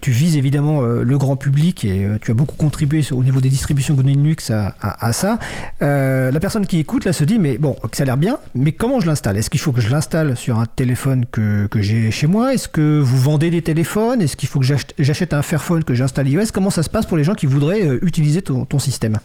tu 0.00 0.10
vises 0.10 0.36
évidemment 0.36 0.82
le 0.82 1.18
grand 1.18 1.36
public 1.36 1.84
et 1.84 2.08
tu 2.20 2.30
as 2.30 2.34
beaucoup 2.34 2.56
contribué 2.56 3.02
au 3.12 3.22
niveau 3.22 3.40
des 3.40 3.48
distributions 3.48 3.94
GNU 3.94 4.12
Linux 4.14 4.50
à, 4.50 4.74
à, 4.80 5.12
ça. 5.12 5.38
la 5.80 6.40
personne 6.40 6.66
qui 6.66 6.78
écoute 6.78 7.04
là 7.04 7.12
se 7.12 7.24
dit, 7.24 7.38
mais 7.38 7.58
bon, 7.58 7.76
ça 7.92 8.02
a 8.02 8.06
l'air 8.06 8.16
bien, 8.16 8.38
mais 8.54 8.72
comment 8.72 9.00
je 9.00 9.06
l'installe? 9.06 9.36
Est-ce 9.36 9.50
qu'il 9.50 9.60
faut 9.60 9.72
que 9.72 9.80
je 9.80 9.90
l'installe 9.90 10.36
sur 10.36 10.58
un 10.58 10.66
téléphone 10.66 11.24
que, 11.30 11.66
que 11.66 11.82
j'ai 11.82 12.10
chez 12.10 12.26
moi? 12.26 12.54
Est-ce 12.54 12.68
que 12.68 13.00
vous 13.00 13.18
vendez 13.18 13.50
des 13.50 13.62
téléphones? 13.62 14.22
Est-ce 14.22 14.36
qu'il 14.36 14.48
faut 14.48 14.60
que 14.60 14.66
j'achète 14.98 15.34
un 15.34 15.42
Fairphone 15.42 15.84
que 15.84 15.94
j'installe 15.94 16.28
iOS? 16.28 16.46
Comment 16.52 16.70
ça 16.70 16.82
se 16.82 16.90
passe 16.90 17.06
pour 17.06 17.16
les 17.16 17.24
gens 17.24 17.34
qui 17.34 17.46
voudraient 17.46 17.83
euh, 17.84 17.98
utiliser 18.02 18.42
ton, 18.42 18.66
système 18.78 19.18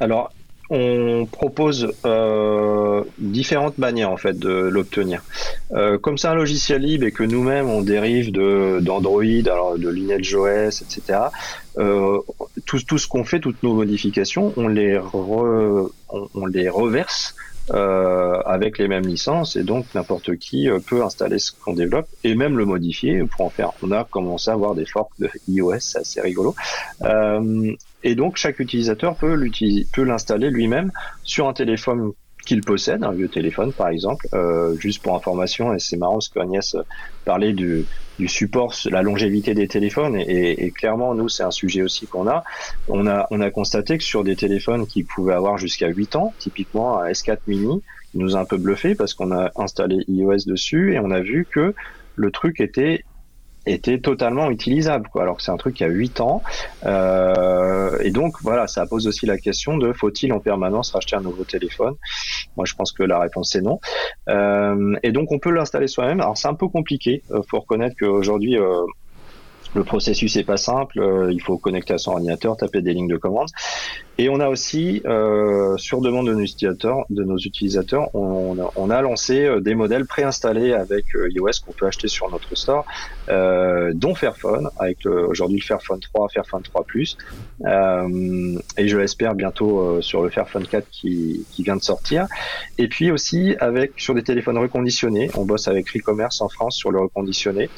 Alors, 0.00 0.32
on 0.70 1.26
propose 1.30 1.92
euh, 2.04 3.02
différentes 3.18 3.78
manières 3.78 4.10
en 4.10 4.16
fait 4.16 4.38
de 4.38 4.50
l'obtenir. 4.50 5.22
Euh, 5.72 5.98
comme 5.98 6.18
c'est 6.18 6.28
un 6.28 6.34
logiciel 6.34 6.82
libre 6.82 7.06
et 7.06 7.12
que 7.12 7.22
nous-mêmes 7.22 7.68
on 7.68 7.82
dérive 7.82 8.32
de 8.32 8.78
d'Android, 8.80 9.22
alors 9.46 9.78
de 9.78 9.88
LineageOS, 9.88 10.82
etc. 10.82 11.18
tout, 12.66 12.98
ce 12.98 13.06
qu'on 13.06 13.24
fait, 13.24 13.40
toutes 13.40 13.62
nos 13.62 13.74
modifications, 13.74 14.52
on 14.56 14.68
les 14.68 14.98
on, 15.12 16.46
les 16.46 16.68
reverse 16.68 17.34
avec 17.72 18.78
les 18.78 18.88
mêmes 18.88 19.06
licences 19.06 19.56
et 19.56 19.62
donc 19.62 19.86
n'importe 19.94 20.36
qui 20.36 20.68
peut 20.86 21.02
installer 21.02 21.38
ce 21.38 21.52
qu'on 21.52 21.72
développe 21.74 22.08
et 22.22 22.34
même 22.34 22.58
le 22.58 22.64
modifier 22.64 23.24
pour 23.24 23.46
en 23.46 23.50
faire. 23.50 23.72
On 23.82 23.90
a 23.92 24.04
commencé 24.04 24.50
à 24.50 24.54
avoir 24.54 24.74
des 24.74 24.86
forks 24.86 25.12
de 25.18 25.30
iOS, 25.48 25.80
c'est 25.80 25.98
assez 25.98 26.20
rigolo. 26.20 26.54
Euh, 27.02 27.72
et 28.02 28.14
donc 28.14 28.36
chaque 28.36 28.58
utilisateur 28.58 29.16
peut 29.16 29.34
l'installer 30.04 30.50
lui-même 30.50 30.90
sur 31.22 31.48
un 31.48 31.52
téléphone 31.52 32.12
qu'il 32.44 32.60
possède, 32.62 33.04
un 33.04 33.12
vieux 33.12 33.28
téléphone 33.28 33.72
par 33.72 33.88
exemple, 33.88 34.26
euh, 34.34 34.74
juste 34.78 35.02
pour 35.02 35.14
information, 35.14 35.74
et 35.74 35.78
c'est 35.78 35.96
marrant 35.96 36.20
ce 36.20 36.30
qu'Agnès 36.30 36.76
parlait 37.24 37.52
du, 37.52 37.86
du 38.18 38.28
support, 38.28 38.74
la 38.90 39.02
longévité 39.02 39.54
des 39.54 39.68
téléphones, 39.68 40.16
et, 40.16 40.64
et 40.64 40.70
clairement, 40.70 41.14
nous, 41.14 41.28
c'est 41.28 41.42
un 41.42 41.50
sujet 41.50 41.82
aussi 41.82 42.06
qu'on 42.06 42.28
a. 42.28 42.44
On, 42.88 43.06
a. 43.06 43.26
on 43.30 43.40
a 43.40 43.50
constaté 43.50 43.98
que 43.98 44.04
sur 44.04 44.24
des 44.24 44.36
téléphones 44.36 44.86
qui 44.86 45.04
pouvaient 45.04 45.34
avoir 45.34 45.58
jusqu'à 45.58 45.88
8 45.88 46.16
ans, 46.16 46.34
typiquement 46.38 47.00
un 47.00 47.10
S4 47.10 47.38
mini, 47.46 47.82
il 48.14 48.20
nous 48.20 48.36
a 48.36 48.40
un 48.40 48.44
peu 48.44 48.58
bluffé 48.58 48.94
parce 48.94 49.14
qu'on 49.14 49.32
a 49.32 49.50
installé 49.56 50.04
iOS 50.08 50.44
dessus 50.46 50.94
et 50.94 50.98
on 50.98 51.10
a 51.10 51.20
vu 51.20 51.46
que 51.50 51.74
le 52.14 52.30
truc 52.30 52.60
était 52.60 53.04
était 53.66 53.98
totalement 53.98 54.50
utilisable 54.50 55.08
alors 55.14 55.36
que 55.36 55.42
c'est 55.42 55.50
un 55.50 55.56
truc 55.56 55.76
qui 55.76 55.84
a 55.84 55.88
8 55.88 56.20
ans. 56.20 56.42
Euh, 56.84 57.98
et 58.00 58.10
donc 58.10 58.34
voilà 58.42 58.66
ça 58.66 58.86
pose 58.86 59.06
aussi 59.06 59.26
la 59.26 59.38
question 59.38 59.76
de 59.76 59.92
faut-il 59.92 60.32
en 60.32 60.40
permanence 60.40 60.92
racheter 60.92 61.16
un 61.16 61.20
nouveau 61.20 61.44
téléphone? 61.44 61.94
Moi 62.56 62.66
je 62.66 62.74
pense 62.74 62.92
que 62.92 63.02
la 63.02 63.18
réponse 63.18 63.54
est 63.54 63.62
non. 63.62 63.80
Euh, 64.28 64.96
et 65.02 65.12
donc 65.12 65.32
on 65.32 65.38
peut 65.38 65.50
l'installer 65.50 65.88
soi-même. 65.88 66.20
Alors 66.20 66.36
c'est 66.36 66.48
un 66.48 66.54
peu 66.54 66.68
compliqué 66.68 67.22
euh, 67.30 67.42
faut 67.48 67.60
reconnaître 67.60 67.96
qu'aujourd'hui 67.98 68.56
le 69.74 69.84
processus 69.84 70.36
est 70.36 70.44
pas 70.44 70.56
simple, 70.56 71.00
euh, 71.00 71.32
il 71.32 71.40
faut 71.40 71.56
connecter 71.58 71.94
à 71.94 71.98
son 71.98 72.12
ordinateur, 72.12 72.56
taper 72.56 72.82
des 72.82 72.92
lignes 72.92 73.08
de 73.08 73.16
commande. 73.16 73.48
Et 74.18 74.28
on 74.28 74.40
a 74.40 74.48
aussi, 74.48 75.00
euh, 75.06 75.76
sur 75.78 76.02
demande 76.02 76.26
de 76.26 76.34
nos 76.34 76.42
utilisateurs, 76.42 77.06
de 77.08 77.24
nos 77.24 77.38
utilisateurs 77.38 78.14
on, 78.14 78.90
a 78.90 79.00
lancé 79.00 79.44
euh, 79.44 79.60
des 79.60 79.74
modèles 79.74 80.04
préinstallés 80.04 80.74
avec 80.74 81.06
iOS 81.14 81.64
qu'on 81.64 81.72
peut 81.72 81.86
acheter 81.86 82.08
sur 82.08 82.30
notre 82.30 82.54
store, 82.54 82.84
dont 83.28 84.14
Fairphone, 84.14 84.68
avec 84.78 85.06
aujourd'hui 85.06 85.58
le 85.58 85.64
Fairphone 85.64 86.00
3, 86.00 86.28
Fairphone 86.28 86.62
3 86.62 86.84
Plus, 86.84 87.16
et 87.64 88.88
je 88.88 88.98
l'espère 88.98 89.34
bientôt 89.34 90.00
sur 90.02 90.22
le 90.22 90.28
Fairphone 90.28 90.66
4 90.66 90.86
qui, 90.90 91.46
vient 91.58 91.76
de 91.76 91.82
sortir. 91.82 92.26
Et 92.78 92.88
puis 92.88 93.10
aussi 93.10 93.54
avec 93.60 93.92
sur 93.96 94.14
des 94.14 94.22
téléphones 94.22 94.58
reconditionnés, 94.58 95.30
on 95.36 95.44
bosse 95.44 95.68
avec 95.68 95.88
Recommerce 95.90 96.40
en 96.40 96.48
France 96.48 96.76
sur 96.76 96.90
le 96.90 97.00
reconditionné. 97.00 97.70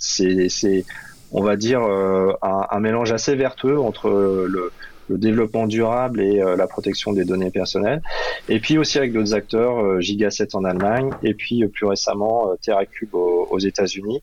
C'est 0.00 0.84
on 1.32 1.44
va 1.44 1.54
dire, 1.54 1.80
un, 1.82 2.66
un, 2.68 2.80
mélange 2.80 3.12
assez 3.12 3.36
vertueux 3.36 3.78
entre 3.78 4.10
le, 4.10 4.72
développement 5.08 5.66
durable 5.66 6.20
et 6.20 6.40
la 6.40 6.66
protection 6.68 7.12
des 7.12 7.24
données 7.24 7.50
personnelles. 7.50 8.00
Et 8.48 8.60
puis 8.60 8.78
aussi 8.78 8.96
avec 8.96 9.12
d'autres 9.12 9.34
acteurs, 9.34 10.00
Gigaset 10.00 10.54
en 10.54 10.62
Allemagne, 10.64 11.10
et 11.24 11.34
puis 11.34 11.66
plus 11.66 11.86
récemment 11.86 12.52
TerraCube 12.62 13.12
aux, 13.14 13.58
États-Unis. 13.58 14.22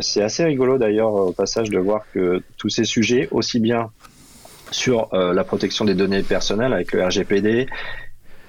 c'est 0.00 0.22
assez 0.22 0.44
rigolo 0.44 0.78
d'ailleurs 0.78 1.12
au 1.12 1.32
passage 1.32 1.68
de 1.68 1.78
voir 1.78 2.04
que 2.14 2.42
tous 2.56 2.70
ces 2.70 2.84
sujets, 2.84 3.28
aussi 3.32 3.60
bien 3.60 3.90
sur 4.70 5.08
la 5.12 5.44
protection 5.44 5.84
des 5.84 5.94
données 5.94 6.22
personnelles 6.22 6.72
avec 6.72 6.92
le 6.92 7.04
RGPD 7.04 7.66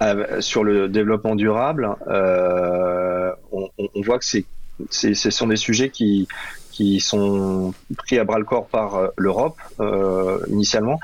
euh, 0.01 0.39
sur 0.39 0.63
le 0.63 0.87
développement 0.87 1.35
durable, 1.35 1.89
euh, 2.07 3.31
on, 3.51 3.69
voit 4.01 4.17
que 4.17 4.23
c'est, 4.23 4.45
ce 4.89 5.13
sont 5.13 5.47
des 5.47 5.55
sujets 5.55 5.89
qui, 5.89 6.27
qui 6.71 6.99
sont 6.99 7.73
pris 7.97 8.17
à 8.19 8.23
bras 8.23 8.39
le 8.39 8.45
corps 8.45 8.67
par 8.67 8.95
euh, 8.95 9.07
l'Europe 9.17 9.57
euh, 9.80 10.39
initialement. 10.47 10.99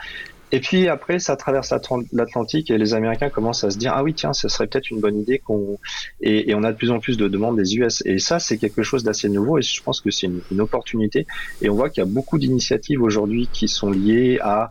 Et 0.51 0.61
puis 0.61 0.87
après, 0.87 1.19
ça 1.19 1.35
traverse 1.35 1.73
l'Atlantique 2.13 2.71
et 2.71 2.77
les 2.77 2.93
Américains 2.93 3.29
commencent 3.29 3.65
à 3.65 3.71
se 3.71 3.77
dire 3.77 3.91
ah 3.93 4.03
oui 4.03 4.13
tiens, 4.13 4.31
ce 4.31 4.47
serait 4.47 4.67
peut-être 4.67 4.89
une 4.89 5.01
bonne 5.01 5.19
idée 5.19 5.39
qu'on 5.39 5.77
et, 6.21 6.53
on 6.55 6.63
a 6.63 6.71
de 6.71 6.77
plus 6.77 6.91
en 6.91 6.99
plus 6.99 7.17
de 7.17 7.27
demandes 7.27 7.57
des 7.57 7.75
US 7.75 8.01
et 8.05 8.19
ça 8.19 8.39
c'est 8.39 8.57
quelque 8.57 8.83
chose 8.83 9.03
d'assez 9.03 9.27
nouveau 9.27 9.57
et 9.57 9.63
je 9.63 9.83
pense 9.83 9.99
que 9.99 10.11
c'est 10.11 10.27
une, 10.27 10.41
une 10.51 10.61
opportunité. 10.61 11.27
Et 11.61 11.69
on 11.69 11.75
voit 11.75 11.89
qu'il 11.89 12.03
y 12.03 12.07
a 12.07 12.09
beaucoup 12.09 12.37
d'initiatives 12.37 13.01
aujourd'hui 13.01 13.49
qui 13.51 13.67
sont 13.67 13.91
liées 13.91 14.39
à 14.41 14.69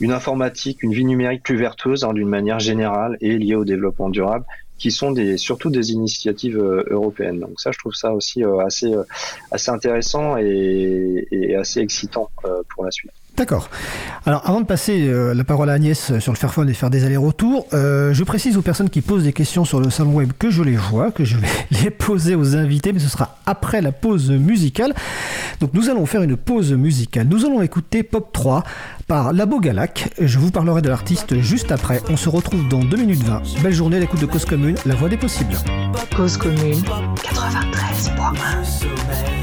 une 0.00 0.12
informatique, 0.12 0.82
une 0.82 0.94
vie 0.94 1.04
numérique 1.04 1.42
plus 1.42 1.56
vertueuse 1.56 2.04
hein, 2.04 2.14
d'une 2.14 2.28
manière 2.28 2.60
générale 2.60 3.18
et 3.20 3.36
liée 3.36 3.56
au 3.56 3.64
développement 3.64 4.08
durable 4.08 4.46
qui 4.78 4.90
sont 4.90 5.10
des, 5.12 5.36
surtout 5.36 5.70
des 5.70 5.92
initiatives 5.92 6.58
euh, 6.58 6.84
européennes. 6.88 7.40
Donc 7.40 7.60
ça, 7.60 7.70
je 7.72 7.78
trouve 7.78 7.94
ça 7.94 8.12
aussi 8.12 8.44
euh, 8.44 8.58
assez, 8.60 8.92
euh, 8.92 9.04
assez 9.50 9.70
intéressant 9.70 10.36
et, 10.38 11.26
et 11.30 11.56
assez 11.56 11.80
excitant 11.80 12.30
pour 12.68 12.84
la 12.84 12.90
suite. 12.90 13.12
D'accord. 13.38 13.70
Alors, 14.26 14.42
avant 14.44 14.60
de 14.60 14.66
passer 14.66 15.06
euh, 15.06 15.32
la 15.32 15.44
parole 15.44 15.70
à 15.70 15.74
Agnès 15.74 16.18
sur 16.18 16.32
le 16.32 16.36
Fairphone 16.36 16.68
et 16.68 16.74
faire 16.74 16.90
des 16.90 17.04
allers-retours, 17.04 17.66
euh, 17.72 18.12
je 18.12 18.24
précise 18.24 18.56
aux 18.56 18.62
personnes 18.62 18.90
qui 18.90 19.00
posent 19.00 19.22
des 19.22 19.32
questions 19.32 19.64
sur 19.64 19.78
le 19.78 19.90
salon 19.90 20.14
web 20.14 20.32
que 20.36 20.50
je 20.50 20.64
les 20.64 20.76
vois, 20.76 21.12
que 21.12 21.24
je 21.24 21.36
vais 21.36 21.46
les 21.84 21.90
poser 21.90 22.34
aux 22.34 22.56
invités, 22.56 22.92
mais 22.92 22.98
ce 22.98 23.08
sera 23.08 23.36
après 23.46 23.80
la 23.80 23.92
pause 23.92 24.32
musicale. 24.32 24.92
Donc, 25.60 25.70
nous 25.72 25.88
allons 25.88 26.04
faire 26.04 26.22
une 26.22 26.36
pause 26.36 26.72
musicale. 26.72 27.28
Nous 27.28 27.46
allons 27.46 27.62
écouter 27.62 28.02
Pop 28.02 28.32
3 28.32 28.64
par 29.06 29.32
Labo 29.32 29.60
Galac. 29.60 30.10
Je 30.20 30.40
vous 30.40 30.50
parlerai 30.50 30.82
de 30.82 30.88
l'artiste 30.88 31.40
juste 31.40 31.70
après. 31.70 32.02
On 32.10 32.16
se 32.16 32.28
retrouve 32.28 32.66
dans 32.68 32.82
2 32.82 32.96
minutes 32.96 33.22
20. 33.22 33.42
Belle 33.62 33.72
journée 33.72 33.98
à 33.98 34.00
l'écoute 34.00 34.20
de 34.20 34.26
Cause 34.26 34.46
Commune, 34.46 34.74
la 34.84 34.96
voix 34.96 35.08
des 35.08 35.16
possibles. 35.16 35.54
Cause 36.16 36.36
Commune 36.36 36.82
93.1 37.22 39.37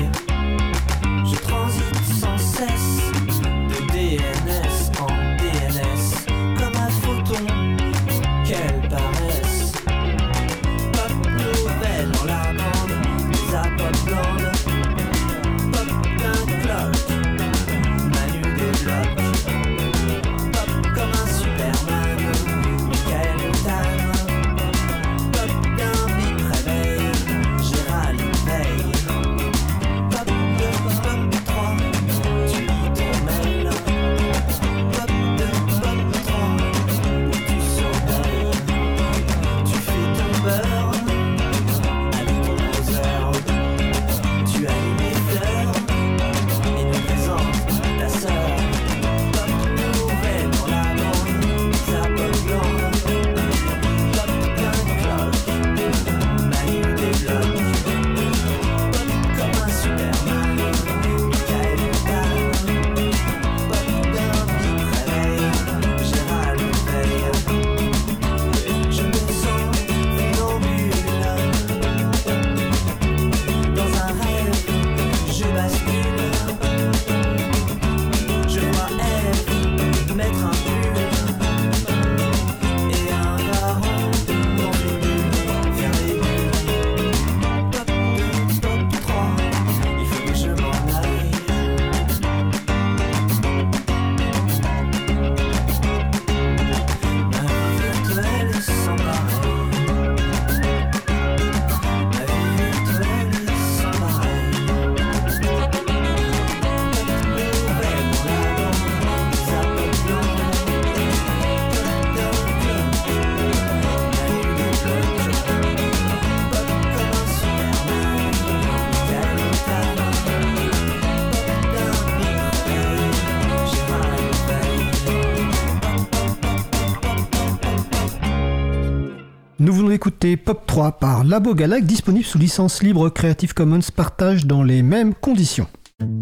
écouter 130.06 130.38
Pop 130.38 130.68
3 130.68 131.00
par 131.00 131.24
Labo 131.24 131.56
Galac, 131.56 131.84
disponible 131.84 132.26
sous 132.26 132.38
licence 132.38 132.84
libre 132.84 133.10
Creative 133.10 133.56
Commons 133.56 133.80
partage 133.96 134.46
dans 134.46 134.62
les 134.62 134.84
mêmes 134.84 135.16
conditions. 135.16 135.66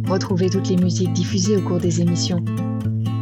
Retrouvez 0.08 0.50
toutes 0.50 0.70
les 0.70 0.78
musiques 0.78 1.12
diffusées 1.12 1.58
au 1.58 1.62
cours 1.62 1.80
des 1.80 2.00
émissions 2.00 2.42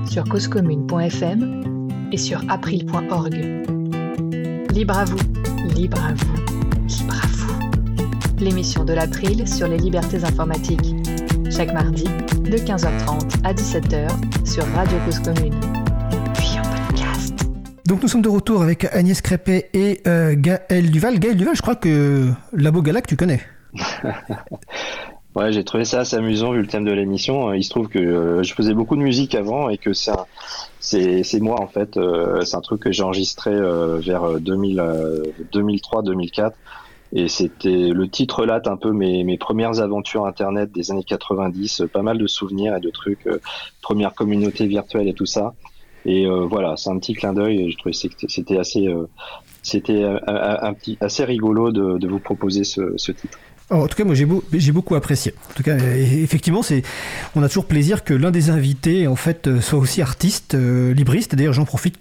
sur 0.08 0.24
causecommune.fm 0.24 1.88
et 2.12 2.18
sur 2.18 2.44
april.org. 2.48 3.34
Libre 4.72 5.00
à 5.00 5.06
vous, 5.06 5.18
libre 5.74 5.98
à 6.00 6.14
vous, 6.14 6.36
libre 6.88 7.16
à 7.24 7.28
vous. 7.28 7.60
L'émission 8.38 8.86
de 8.86 8.94
l'April 8.94 9.48
sur 9.48 9.68
les 9.68 9.80
libertés 9.80 10.24
informatiques. 10.24 10.94
Chaque 11.50 11.74
mardi, 11.74 12.04
de 12.04 12.58
15h30 12.58 13.44
à 13.44 13.56
17h 13.56 14.46
sur 14.46 14.64
Radio 14.76 15.00
Cause 15.08 15.22
Commune. 15.22 15.81
Donc 17.92 18.02
nous 18.04 18.08
sommes 18.08 18.22
de 18.22 18.30
retour 18.30 18.62
avec 18.62 18.86
Agnès 18.86 19.22
Crépet 19.22 19.70
et 19.74 20.00
euh, 20.08 20.34
Gaël 20.38 20.92
Duval. 20.92 21.20
Gaël 21.20 21.36
Duval, 21.36 21.58
je 21.58 21.62
crois 21.62 21.76
que 21.76 22.30
Labo 22.54 22.82
Galac, 22.82 23.06
tu 23.06 23.18
connais. 23.18 23.42
ouais, 25.36 25.52
j'ai 25.52 25.66
trouvé 25.66 25.84
ça 25.84 26.00
assez 26.00 26.16
amusant 26.16 26.54
vu 26.54 26.62
le 26.62 26.68
thème 26.68 26.86
de 26.86 26.94
l'émission. 26.94 27.52
Il 27.52 27.66
se 27.66 27.70
trouve 27.70 27.90
que 27.90 28.00
euh, 28.00 28.44
je 28.44 28.54
faisais 28.54 28.74
beaucoup 28.74 28.96
de 28.96 29.02
musique 29.02 29.36
avant 29.36 29.68
et 29.68 29.78
que 29.78 29.92
c'est 29.92 30.14
moi 31.42 31.60
en 31.60 31.68
fait. 31.68 31.98
Euh, 31.98 32.40
c'est 32.46 32.56
un 32.56 32.62
truc 32.62 32.80
que 32.80 32.94
j'ai 32.94 33.04
enregistré 33.04 33.52
vers 33.52 34.40
2003-2004 34.40 36.54
et 37.12 37.28
c'était 37.28 37.90
le 37.90 38.08
titre 38.08 38.40
relate 38.40 38.68
un 38.68 38.78
peu 38.78 38.94
mes, 38.94 39.26
mes 39.26 39.38
premières 39.38 39.82
aventures 39.82 40.26
internet 40.26 40.72
des 40.72 40.92
années 40.92 41.04
90, 41.04 41.84
pas 41.92 42.04
mal 42.04 42.18
de 42.18 42.28
souvenirs 42.28 42.74
et 42.74 42.80
de 42.80 42.90
trucs, 42.90 43.28
première 43.82 44.14
communauté 44.14 44.66
virtuelle 44.66 45.10
et 45.10 45.14
tout 45.14 45.26
ça. 45.26 45.56
Et 46.06 46.26
euh, 46.26 46.46
voilà, 46.50 46.76
c'est 46.78 46.90
un 46.90 46.98
petit 46.98 47.14
clin 47.14 47.34
d'œil. 47.34 47.72
Je 47.72 47.78
trouvais 47.78 47.94
que 47.94 48.28
c'était 48.28 48.58
assez, 48.58 48.88
euh, 48.88 49.08
c'était 49.62 50.04
un, 50.04 50.74
petit, 50.74 50.98
assez 51.02 51.24
rigolo 51.24 51.72
de, 51.72 52.08
vous 52.08 52.20
proposer 52.20 52.64
ce, 52.64 53.12
titre. 53.12 53.38
en 53.70 53.88
tout 53.88 53.96
cas, 53.96 54.04
moi, 54.04 54.16
j'ai, 54.16 54.72
beaucoup 54.72 54.96
apprécié. 54.96 55.34
En 55.52 55.54
tout 55.54 55.64
cas, 55.64 55.78
effectivement, 55.78 56.64
c'est, 56.64 56.82
on 57.36 57.44
a 57.44 57.48
toujours 57.48 57.66
plaisir 57.66 58.04
que 58.04 58.14
l'un 58.14 58.32
des 58.32 58.50
invités, 58.50 59.08
en 59.08 59.16
fait, 59.16 59.48
euh, 59.48 59.62
soit 59.62 59.80
aussi 59.80 60.02
artiste, 60.02 60.56
libriste. 60.56 61.36
D'ailleurs, 61.36 61.54
j'en 61.54 61.66
profite 61.66 62.00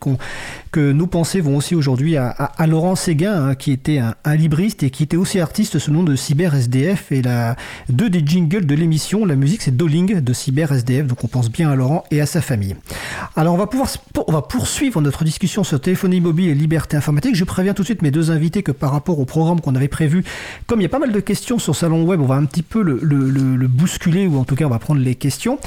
que 0.70 0.92
nos 0.92 1.06
pensées 1.06 1.40
vont 1.40 1.56
aussi 1.56 1.74
aujourd'hui 1.74 2.16
à, 2.16 2.66
Laurent 2.66 2.94
Séguin, 2.94 3.48
hein, 3.48 3.54
qui 3.54 3.72
était 3.72 3.98
un, 3.98 4.36
libriste 4.36 4.82
et 4.82 4.90
qui 4.90 5.02
était 5.02 5.16
aussi 5.16 5.40
artiste 5.40 5.78
sous 5.78 5.90
le 5.90 5.96
nom 5.96 6.02
de 6.04 6.14
Cyber 6.14 6.54
SDF. 6.54 7.10
Et 7.12 7.22
la, 7.22 7.56
deux 7.88 8.08
des 8.08 8.22
jingles 8.24 8.66
de 8.66 8.74
l'émission, 8.74 9.24
la 9.24 9.36
musique, 9.36 9.62
c'est 9.62 9.76
Doling 9.76 10.20
de 10.20 10.32
Cyber 10.32 10.72
SDF. 10.72 11.06
Donc, 11.06 11.24
on 11.24 11.28
pense 11.28 11.50
bien 11.50 11.70
à 11.70 11.74
Laurent 11.74 12.04
et 12.10 12.20
à 12.20 12.26
sa 12.26 12.40
famille. 12.40 12.76
Alors, 13.36 13.54
on 13.54 13.58
va 13.58 13.66
pouvoir, 13.66 13.88
on 14.26 14.32
va 14.32 14.42
poursuivre 14.42 15.00
notre 15.00 15.24
discussion 15.24 15.64
sur 15.64 15.80
téléphonie 15.80 16.20
mobile 16.20 16.48
et 16.48 16.54
liberté 16.54 16.96
informatique. 16.96 17.34
Je 17.34 17.44
préviens 17.44 17.74
tout 17.74 17.82
de 17.82 17.86
suite 17.86 18.02
mes 18.02 18.10
deux 18.10 18.30
invités 18.30 18.62
que 18.62 18.72
par 18.72 18.92
rapport 18.92 19.18
au 19.18 19.24
programme 19.24 19.60
qu'on 19.60 19.74
avait 19.74 19.88
prévu, 19.88 20.24
comme 20.66 20.80
il 20.80 20.84
y 20.84 20.86
a 20.86 20.90
pas 20.90 20.98
mal 20.98 21.12
de 21.12 21.20
questions 21.20 21.58
sur 21.58 21.74
Salon 21.74 22.04
Web, 22.04 22.20
on 22.20 22.26
va 22.26 22.36
un 22.36 22.44
petit 22.44 22.62
peu 22.62 22.82
le, 22.82 23.66
bousculer, 23.66 24.26
ou 24.26 24.38
en 24.38 24.44
tout 24.44 24.54
cas 24.54 24.66
on 24.66 24.70
va 24.70 24.78
prendre 24.78 25.00
les 25.00 25.14
questions. 25.14 25.58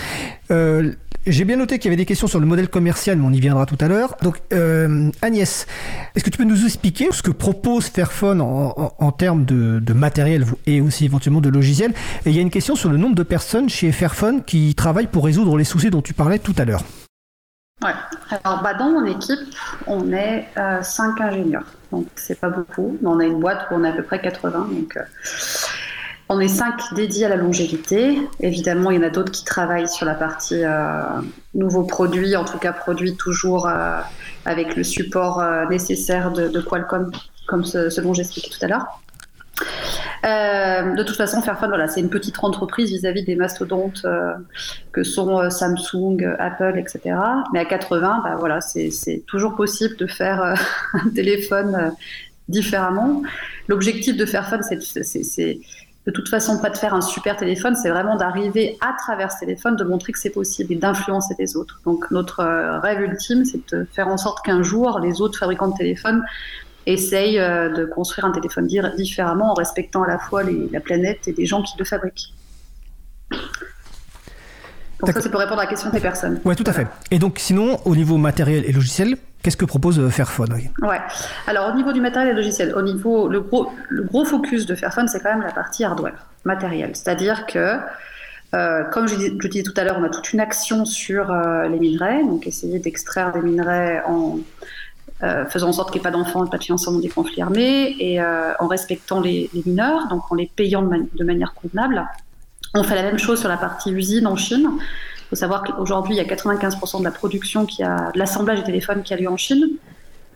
Euh, 0.51 0.93
j'ai 1.25 1.45
bien 1.45 1.55
noté 1.55 1.79
qu'il 1.79 1.89
y 1.89 1.93
avait 1.93 1.97
des 1.97 2.05
questions 2.05 2.27
sur 2.27 2.39
le 2.39 2.45
modèle 2.45 2.67
commercial, 2.67 3.17
mais 3.17 3.25
on 3.25 3.31
y 3.31 3.39
viendra 3.39 3.65
tout 3.65 3.77
à 3.79 3.87
l'heure. 3.87 4.17
Donc, 4.21 4.41
euh, 4.51 4.92
Agnès, 5.21 5.67
est-ce 6.15 6.23
que 6.23 6.29
tu 6.29 6.37
peux 6.37 6.43
nous 6.43 6.65
expliquer 6.65 7.09
ce 7.11 7.21
que 7.21 7.31
propose 7.31 7.87
Fairphone 7.87 8.41
en, 8.41 9.11
termes 9.11 9.45
de, 9.45 9.93
matériel 9.93 10.45
et 10.65 10.81
aussi 10.81 11.05
éventuellement 11.05 11.41
de 11.41 11.49
logiciel? 11.49 11.93
Et 12.25 12.29
il 12.29 12.35
y 12.35 12.39
a 12.39 12.41
une 12.41 12.51
question 12.51 12.75
sur 12.75 12.89
le 12.89 12.97
nombre 12.97 13.15
de 13.15 13.23
personnes 13.23 13.69
chez 13.69 13.91
Fairphone 13.91 14.43
qui 14.43 14.75
travaillent 14.75 15.07
pour 15.07 15.25
résoudre 15.25 15.57
les 15.57 15.63
soucis 15.63 15.89
dont 15.89 16.01
tu 16.01 16.13
parlais 16.13 16.39
tout 16.39 16.55
à 16.57 16.65
l'heure. 16.65 16.83
Ouais. 17.83 17.91
Alors, 18.43 18.61
bah, 18.63 18.73
dans 18.73 18.91
mon 18.91 19.05
équipe, 19.05 19.39
on 19.87 20.11
est 20.13 20.47
5 20.55 21.19
euh, 21.19 21.23
ingénieurs. 21.23 21.65
Donc, 21.91 22.07
c'est 22.15 22.39
pas 22.39 22.49
beaucoup. 22.49 22.97
Mais 23.01 23.07
on 23.07 23.19
a 23.19 23.25
une 23.25 23.39
boîte 23.39 23.67
où 23.69 23.75
on 23.75 23.83
est 23.83 23.89
à 23.89 23.93
peu 23.93 24.03
près 24.03 24.21
80. 24.21 24.69
Donc, 24.71 24.97
on 26.33 26.39
est 26.39 26.47
cinq 26.47 26.93
dédiés 26.95 27.25
à 27.25 27.29
la 27.29 27.35
longévité. 27.35 28.19
Évidemment, 28.39 28.89
il 28.89 28.97
y 28.97 28.99
en 28.99 29.03
a 29.03 29.11
d'autres 29.11 29.31
qui 29.31 29.45
travaillent 29.45 29.87
sur 29.87 30.05
la 30.05 30.15
partie 30.15 30.63
euh, 30.63 31.03
nouveaux 31.53 31.83
produits, 31.83 32.35
en 32.35 32.43
tout 32.43 32.57
cas 32.57 32.73
produits 32.73 33.15
toujours 33.15 33.67
euh, 33.67 33.99
avec 34.45 34.75
le 34.75 34.83
support 34.83 35.39
euh, 35.39 35.65
nécessaire 35.69 36.31
de, 36.31 36.59
Qualcomm, 36.59 37.11
comme 37.47 37.63
ce, 37.63 38.01
dont 38.01 38.15
j'expliquais 38.15 38.49
tout 38.49 38.65
à 38.65 38.67
l'heure. 38.67 38.99
de 40.23 41.03
toute 41.03 41.15
façon, 41.15 41.43
Fairphone, 41.43 41.69
voilà, 41.69 41.87
c'est 41.87 41.99
une 41.99 42.09
petite 42.09 42.43
entreprise 42.43 42.89
vis-à-vis 42.89 43.23
des 43.23 43.35
mastodontes 43.35 44.03
que 44.91 45.03
sont 45.03 45.51
Samsung, 45.51 46.35
Apple, 46.39 46.79
etc. 46.79 47.15
Mais 47.53 47.59
à 47.59 47.65
80, 47.65 48.21
bah, 48.23 48.35
voilà, 48.39 48.59
c'est 48.59 49.23
toujours 49.27 49.55
possible 49.55 49.97
de 49.97 50.07
faire 50.07 50.41
un 50.93 51.09
téléphone 51.13 51.93
différemment. 52.49 53.21
L'objectif 53.67 54.17
de 54.17 54.25
Fairphone, 54.25 54.61
c'est 54.63 55.59
de 56.05 56.11
toute 56.11 56.27
façon 56.27 56.59
pas 56.59 56.69
de 56.69 56.77
faire 56.77 56.93
un 56.93 57.01
super 57.01 57.37
téléphone, 57.37 57.75
c'est 57.75 57.89
vraiment 57.89 58.17
d'arriver 58.17 58.77
à 58.81 58.93
travers 58.97 59.31
ce 59.31 59.39
téléphone, 59.39 59.75
de 59.75 59.83
montrer 59.83 60.11
que 60.11 60.19
c'est 60.19 60.29
possible 60.29 60.73
et 60.73 60.75
d'influencer 60.75 61.35
les 61.39 61.55
autres. 61.55 61.79
Donc 61.85 62.11
notre 62.11 62.41
euh, 62.41 62.79
rêve 62.79 63.01
ultime, 63.01 63.45
c'est 63.45 63.73
de 63.73 63.85
faire 63.91 64.09
en 64.09 64.17
sorte 64.17 64.45
qu'un 64.45 64.63
jour, 64.63 64.99
les 64.99 65.21
autres 65.21 65.39
fabricants 65.39 65.69
de 65.69 65.77
téléphones 65.77 66.23
essayent 66.85 67.39
euh, 67.39 67.69
de 67.69 67.85
construire 67.85 68.25
un 68.25 68.31
téléphone 68.31 68.67
différemment 68.97 69.51
en 69.51 69.53
respectant 69.53 70.03
à 70.03 70.07
la 70.07 70.19
fois 70.19 70.43
la 70.43 70.79
planète 70.81 71.27
et 71.27 71.33
les 71.33 71.45
gens 71.45 71.61
qui 71.61 71.77
le 71.79 71.85
fabriquent. 71.85 72.33
Ça, 75.05 75.21
c'est 75.21 75.29
pour 75.29 75.39
répondre 75.39 75.59
à 75.59 75.63
la 75.63 75.69
question 75.69 75.89
des 75.89 75.99
personnes. 75.99 76.39
Oui, 76.45 76.55
tout 76.55 76.63
à 76.65 76.73
fait. 76.73 76.87
Et 77.11 77.19
donc 77.19 77.39
sinon, 77.39 77.79
au 77.85 77.95
niveau 77.95 78.17
matériel 78.17 78.63
et 78.65 78.71
logiciel, 78.71 79.17
Qu'est-ce 79.43 79.57
que 79.57 79.65
propose 79.65 79.99
euh, 79.99 80.09
Fairphone 80.09 80.53
Ouais. 80.81 81.01
Alors 81.47 81.69
au 81.69 81.75
niveau 81.75 81.91
du 81.91 81.99
matériel 81.99 82.31
et 82.31 82.35
logiciel, 82.35 82.73
au 82.75 82.81
niveau 82.81 83.27
le 83.27 83.41
gros 83.41 83.69
le 83.89 84.03
gros 84.03 84.23
focus 84.23 84.65
de 84.65 84.73
Fairphone, 84.73 85.09
c'est 85.09 85.19
quand 85.19 85.31
même 85.31 85.41
la 85.41 85.51
partie 85.51 85.83
hardware, 85.83 86.27
matériel. 86.45 86.91
C'est-à-dire 86.95 87.45
que 87.45 87.77
euh, 88.55 88.83
comme 88.85 89.05
je, 89.09 89.15
disais 89.15 89.63
tout 89.63 89.73
à 89.75 89.83
l'heure, 89.83 89.97
on 89.99 90.03
a 90.05 90.09
toute 90.09 90.31
une 90.31 90.39
action 90.39 90.85
sur 90.85 91.29
euh, 91.29 91.67
les 91.67 91.77
minerais, 91.77 92.23
donc 92.23 92.47
essayer 92.47 92.79
d'extraire 92.79 93.33
des 93.33 93.41
minerais 93.41 94.01
en 94.07 94.39
faisant 95.47 95.69
en 95.69 95.71
sorte 95.71 95.91
qu'il 95.91 96.01
n'y 96.01 96.05
ait 96.05 96.11
pas 96.11 96.17
d'enfants, 96.17 96.45
pas 96.47 96.57
de 96.57 96.63
financement 96.65 96.99
des 96.99 97.07
conflits 97.07 97.41
armés, 97.41 97.95
et 97.97 98.21
en 98.21 98.67
respectant 98.67 99.21
les, 99.21 99.49
mineurs, 99.65 100.09
donc 100.09 100.29
en 100.29 100.35
les 100.35 100.51
payant 100.53 100.81
de 100.81 101.23
manière 101.23 101.53
convenable. 101.53 102.05
On 102.75 102.83
fait 102.83 102.95
la 102.95 103.03
même 103.03 103.19
chose 103.19 103.39
sur 103.39 103.49
la 103.49 103.57
partie 103.57 103.91
usine 103.91 104.27
en 104.27 104.35
Chine 104.35 104.69
faut 105.33 105.39
savoir 105.39 105.63
qu'aujourd'hui, 105.63 106.13
il 106.13 106.17
y 106.17 106.19
a 106.19 106.23
95% 106.23 106.99
de 106.99 107.03
la 107.03 107.11
production, 107.11 107.65
qui 107.65 107.81
a, 107.81 108.11
de 108.13 108.19
l'assemblage 108.19 108.59
des 108.59 108.65
téléphones 108.65 109.01
qui 109.01 109.15
a 109.15 109.17
lieu 109.17 109.27
en 109.27 109.37
Chine. 109.37 109.67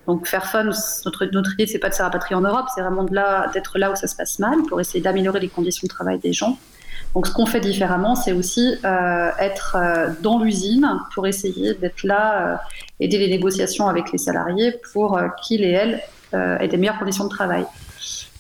Donc 0.08 0.26
Fairphone, 0.26 0.74
notre, 1.06 1.26
notre 1.26 1.54
idée, 1.54 1.68
c'est 1.68 1.78
pas 1.78 1.90
de 1.90 1.94
se 1.94 2.02
rapatrier 2.02 2.36
en 2.36 2.42
Europe, 2.42 2.66
c'est 2.74 2.82
vraiment 2.82 3.06
là, 3.12 3.48
d'être 3.54 3.78
là 3.78 3.92
où 3.92 3.96
ça 3.96 4.08
se 4.08 4.16
passe 4.16 4.40
mal 4.40 4.64
pour 4.68 4.82
essayer 4.82 5.02
d'améliorer 5.02 5.40
les 5.40 5.50
conditions 5.50 5.86
de 5.86 5.90
travail 5.90 6.18
des 6.18 6.34
gens. 6.34 6.58
Donc 7.14 7.28
ce 7.28 7.34
qu'on 7.34 7.46
fait 7.46 7.60
différemment, 7.60 8.16
c'est 8.16 8.32
aussi 8.32 8.76
euh, 8.86 9.30
être 9.40 9.76
euh, 9.76 10.10
dans 10.22 10.40
l'usine 10.40 10.88
pour 11.14 11.28
essayer 11.28 11.76
d'être 11.76 12.04
là, 12.04 12.54
euh, 12.54 12.56
aider 13.00 13.20
les 13.20 13.30
négociations 13.30 13.88
avec 13.88 14.12
les 14.12 14.18
salariés 14.18 14.74
pour 14.94 15.20
qu'ils 15.44 15.64
et 15.64 15.72
elles 15.72 16.02
aient 16.34 16.68
des 16.68 16.78
meilleures 16.78 17.00
conditions 17.00 17.26
de 17.26 17.30
travail. 17.30 17.66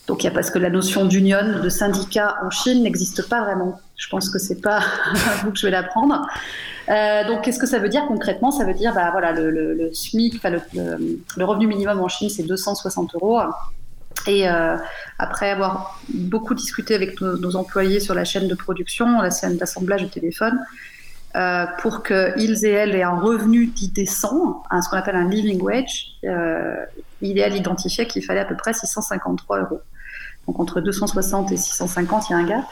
Donc 0.07 0.23
il 0.23 0.25
y 0.25 0.29
a 0.29 0.31
parce 0.31 0.49
que 0.49 0.59
la 0.59 0.69
notion 0.69 1.05
d'union, 1.05 1.61
de 1.61 1.69
syndicat 1.69 2.35
en 2.43 2.49
Chine 2.49 2.81
n'existe 2.81 3.29
pas 3.29 3.41
vraiment. 3.41 3.79
Je 3.97 4.09
pense 4.09 4.29
que 4.29 4.37
c'est 4.37 4.61
pas 4.61 4.79
vous 5.43 5.51
que 5.51 5.57
je 5.57 5.65
vais 5.65 5.71
l'apprendre. 5.71 6.25
Euh, 6.89 7.27
donc 7.27 7.43
qu'est-ce 7.43 7.59
que 7.59 7.65
ça 7.65 7.79
veut 7.79 7.89
dire 7.89 8.05
concrètement? 8.07 8.51
Ça 8.51 8.63
veut 8.63 8.75
dire 8.75 8.93
bah 8.93 9.09
voilà 9.11 9.31
le, 9.31 9.89
SMIC, 9.91 10.41
le, 10.43 11.45
revenu 11.45 11.67
minimum 11.67 11.99
en 11.99 12.07
Chine 12.07 12.29
c'est 12.29 12.43
260 12.43 13.15
euros. 13.15 13.39
Et 14.27 14.47
euh, 14.47 14.77
après 15.19 15.49
avoir 15.49 15.99
beaucoup 16.09 16.53
discuté 16.53 16.95
avec 16.95 17.19
nos, 17.21 17.55
employés 17.55 17.99
sur 17.99 18.13
la 18.13 18.23
chaîne 18.23 18.47
de 18.47 18.55
production, 18.55 19.21
la 19.21 19.31
chaîne 19.31 19.57
d'assemblage 19.57 20.03
de 20.03 20.07
téléphone, 20.07 20.59
euh, 21.35 21.65
pour 21.79 22.03
qu'ils 22.03 22.65
et 22.65 22.69
elles 22.69 22.95
aient 22.95 23.03
un 23.03 23.19
revenu 23.19 23.67
dit 23.67 23.89
décent, 23.89 24.63
ce 24.71 24.89
qu'on 24.89 24.97
appelle 24.97 25.15
un 25.15 25.29
living 25.29 25.61
wage, 25.61 26.17
il 27.21 27.37
est 27.37 27.43
à 27.43 27.49
l'identifier 27.49 28.05
qu'il 28.05 28.23
fallait 28.23 28.41
à 28.41 28.45
peu 28.45 28.55
près 28.55 28.73
653 28.73 29.61
euros. 29.61 29.81
Donc 30.45 30.59
entre 30.59 30.81
260 30.81 31.51
et 31.51 31.57
650, 31.57 32.29
il 32.29 32.31
y 32.31 32.35
a 32.35 32.37
un 32.37 32.45
gap. 32.45 32.65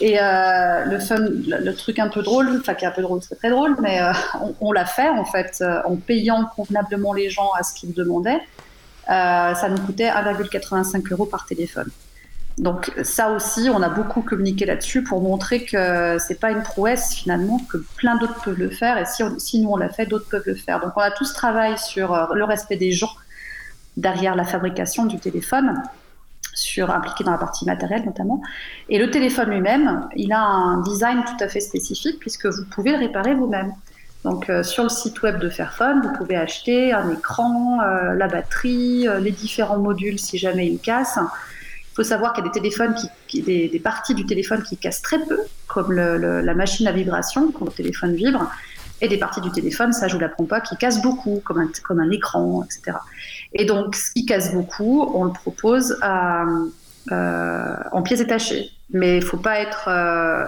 Et 0.00 0.18
euh, 0.20 0.84
le, 0.84 1.72
truc 1.74 1.98
un 1.98 2.08
peu 2.08 2.22
drôle, 2.22 2.58
enfin 2.60 2.74
qui 2.74 2.84
est 2.84 2.88
un 2.88 2.92
peu 2.92 3.02
drôle, 3.02 3.20
c'est 3.22 3.36
très 3.36 3.50
drôle, 3.50 3.76
mais 3.80 4.00
euh, 4.02 4.12
on, 4.60 4.72
l'a 4.72 4.84
fait 4.84 5.08
en 5.08 5.24
fait 5.24 5.58
euh, 5.60 5.80
en 5.84 5.96
payant 5.96 6.44
convenablement 6.54 7.12
les 7.12 7.30
gens 7.30 7.50
à 7.58 7.62
ce 7.62 7.74
qu'ils 7.74 7.94
demandaient. 7.94 8.40
ça 9.06 9.68
nous 9.70 9.78
coûtait 9.78 10.08
1,85 10.08 11.12
euros 11.12 11.26
par 11.26 11.46
téléphone. 11.46 11.88
Donc 12.58 12.90
ça 13.02 13.30
aussi, 13.32 13.68
on 13.70 13.82
a 13.82 13.90
beaucoup 13.90 14.22
communiqué 14.22 14.64
là-dessus 14.64 15.02
pour 15.02 15.20
montrer 15.20 15.64
que 15.64 16.16
c'est 16.18 16.40
pas 16.40 16.50
une 16.50 16.62
prouesse 16.62 17.14
finalement, 17.14 17.58
que 17.70 17.78
plein 17.96 18.16
d'autres 18.16 18.40
peuvent 18.42 18.58
le 18.58 18.70
faire 18.70 18.96
et 18.96 19.04
si, 19.04 19.22
si 19.38 19.60
nous 19.60 19.70
on 19.70 19.76
l'a 19.76 19.90
fait, 19.90 20.06
d'autres 20.06 20.28
peuvent 20.28 20.46
le 20.46 20.54
faire. 20.54 20.80
Donc 20.80 20.92
on 20.96 21.00
a 21.00 21.10
tout 21.10 21.24
ce 21.24 21.34
travail 21.34 21.76
sur 21.76 22.28
le 22.34 22.44
respect 22.44 22.76
des 22.76 22.92
gens 22.92 23.12
derrière 23.96 24.36
la 24.36 24.44
fabrication 24.44 25.04
du 25.04 25.18
téléphone 25.18 25.82
sur, 26.56 26.90
impliqué 26.90 27.22
dans 27.22 27.32
la 27.32 27.38
partie 27.38 27.64
matérielle 27.64 28.04
notamment. 28.04 28.42
Et 28.88 28.98
le 28.98 29.10
téléphone 29.10 29.50
lui-même, 29.50 30.08
il 30.16 30.32
a 30.32 30.40
un 30.40 30.80
design 30.82 31.22
tout 31.24 31.44
à 31.44 31.48
fait 31.48 31.60
spécifique 31.60 32.18
puisque 32.18 32.46
vous 32.46 32.64
pouvez 32.64 32.92
le 32.92 32.98
réparer 32.98 33.34
vous-même. 33.34 33.72
Donc 34.24 34.50
euh, 34.50 34.64
sur 34.64 34.82
le 34.82 34.88
site 34.88 35.22
web 35.22 35.38
de 35.38 35.48
Fairphone, 35.48 36.00
vous 36.02 36.12
pouvez 36.18 36.34
acheter 36.34 36.92
un 36.92 37.10
écran, 37.10 37.80
euh, 37.80 38.14
la 38.14 38.26
batterie, 38.26 39.06
euh, 39.06 39.20
les 39.20 39.30
différents 39.30 39.78
modules 39.78 40.18
si 40.18 40.36
jamais 40.36 40.66
ils 40.66 40.80
cassent. 40.80 41.20
Il 41.20 41.94
faut 41.94 42.02
savoir 42.02 42.32
qu'il 42.32 42.44
y 42.44 42.48
a 42.48 42.50
des 42.50 42.60
téléphones 42.60 42.96
qui, 43.28 43.42
des, 43.42 43.80
parties 43.82 44.14
du 44.14 44.26
téléphone 44.26 44.64
qui 44.64 44.76
cassent 44.76 45.00
très 45.00 45.18
peu, 45.20 45.38
comme 45.68 45.92
la 45.92 46.54
machine 46.54 46.88
à 46.88 46.92
vibration 46.92 47.52
quand 47.52 47.66
le 47.66 47.70
téléphone 47.70 48.14
vibre, 48.14 48.50
et 49.00 49.08
des 49.08 49.16
parties 49.16 49.40
du 49.40 49.50
téléphone, 49.50 49.92
ça 49.92 50.08
je 50.08 50.14
vous 50.14 50.20
l'apprends 50.20 50.44
pas, 50.44 50.60
qui 50.60 50.76
cassent 50.76 51.00
beaucoup, 51.00 51.40
comme 51.44 51.58
un, 51.58 51.68
comme 51.84 52.00
un 52.00 52.10
écran, 52.10 52.64
etc. 52.64 52.98
Et 53.58 53.64
donc, 53.64 53.96
ce 53.96 54.12
qui 54.12 54.26
casse 54.26 54.52
beaucoup, 54.52 55.10
on 55.14 55.24
le 55.24 55.32
propose 55.32 55.98
euh, 57.12 57.76
en 57.92 58.02
pièces 58.02 58.18
détachées. 58.18 58.70
Mais 58.90 59.16
il 59.16 59.20
ne 59.20 59.24
faut 59.24 59.38
pas 59.38 59.60
être 59.60 59.88
euh, 59.88 60.44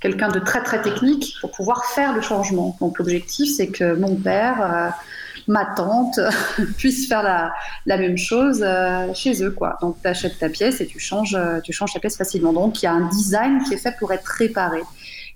quelqu'un 0.00 0.28
de 0.28 0.38
très 0.38 0.62
très 0.62 0.80
technique 0.80 1.34
pour 1.40 1.50
pouvoir 1.50 1.84
faire 1.86 2.14
le 2.14 2.20
changement. 2.20 2.76
Donc 2.80 2.98
l'objectif, 2.98 3.50
c'est 3.56 3.68
que 3.68 3.94
mon 3.96 4.14
père, 4.14 4.62
euh, 4.62 4.88
ma 5.48 5.64
tante 5.64 6.20
puissent 6.78 7.08
faire 7.08 7.22
la, 7.22 7.96
même 7.96 8.16
chose 8.16 8.64
chez 9.14 9.42
eux. 9.42 9.50
Quoi. 9.50 9.76
Donc 9.80 9.96
tu 10.00 10.06
achètes 10.06 10.38
ta 10.38 10.48
pièce 10.48 10.80
et 10.80 10.86
tu 10.86 11.00
changes, 11.00 11.36
tu 11.64 11.72
changes 11.72 11.92
ta 11.92 11.98
pièce 11.98 12.16
facilement. 12.16 12.52
Donc 12.52 12.80
il 12.80 12.84
y 12.84 12.88
a 12.88 12.92
un 12.92 13.08
design 13.08 13.62
qui 13.64 13.74
est 13.74 13.78
fait 13.78 13.96
pour 13.98 14.12
être 14.12 14.26
réparé. 14.26 14.82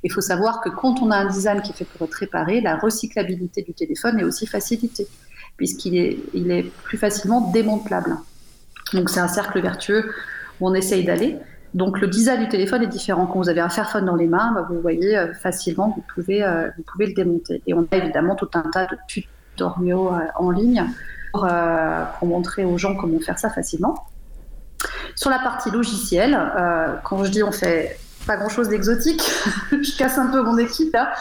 Il 0.05 0.13
faut 0.13 0.21
savoir 0.21 0.61
que 0.61 0.69
quand 0.69 1.01
on 1.03 1.11
a 1.11 1.17
un 1.17 1.27
design 1.27 1.61
qui 1.63 1.73
est 1.73 1.75
fait 1.75 1.87
pour 1.87 2.07
être 2.07 2.15
réparé, 2.15 2.61
la 2.61 2.77
recyclabilité 2.77 3.63
du 3.63 3.73
téléphone 3.73 4.21
est 4.21 4.25
aussi 4.25 4.47
facilitée 4.47 5.09
puisqu'il 5.57 5.97
est, 5.97 6.73
plus 6.83 6.99
facilement 6.99 7.51
démantelable. 7.53 8.17
Donc 8.93 9.11
c'est 9.11 9.21
un 9.21 9.29
cercle 9.29 9.61
vertueux 9.61 10.13
où 10.61 10.69
on 10.69 10.75
essaye 10.75 11.05
d'aller. 11.05 11.37
Donc 11.75 12.01
le 12.01 12.07
design 12.07 12.41
du 12.41 12.49
téléphone 12.49 12.83
est 12.83 12.89
différent. 12.89 13.27
Quand 13.27 13.39
vous 13.39 13.49
avez 13.49 13.61
un 13.61 13.69
Fairphone 13.69 14.05
dans 14.05 14.15
les 14.15 14.29
mains, 14.29 14.53
bah, 14.55 14.67
vous 14.69 14.81
voyez 14.81 15.17
euh, 15.17 15.33
facilement, 15.35 15.93
vous 15.97 16.05
pouvez, 16.15 16.45
euh, 16.45 16.69
vous 16.77 16.85
pouvez 16.85 17.07
le 17.07 17.15
démonter. 17.15 17.63
Et 17.67 17.75
on 17.75 17.87
a 17.91 17.97
évidemment 17.97 18.37
tout 18.37 18.49
un 18.55 18.63
tas 18.71 18.87
de 18.87 18.97
tutoriaux 19.09 20.13
euh, 20.13 20.21
en 20.37 20.51
ligne 20.51 20.85
pour, 21.33 21.49
pour, 22.19 22.29
montrer 22.29 22.65
aux 22.65 22.79
gens 22.79 22.95
comment 22.95 23.19
faire 23.19 23.41
ça 23.41 23.51
facilement. 23.51 24.07
Sur 25.17 25.31
la 25.31 25.41
partie 25.41 25.71
logicielle, 25.71 26.39
quand 27.03 27.25
je 27.25 27.31
dis 27.31 27.43
on 27.43 27.51
fait 27.51 27.99
pas 28.27 28.37
grand 28.37 28.49
chose 28.49 28.69
d'exotique. 28.69 29.23
je 29.71 29.97
casse 29.97 30.19
un 30.19 30.27
peu 30.27 30.43
mon 30.43 30.57
équipe 30.59 30.93
là, 30.93 31.13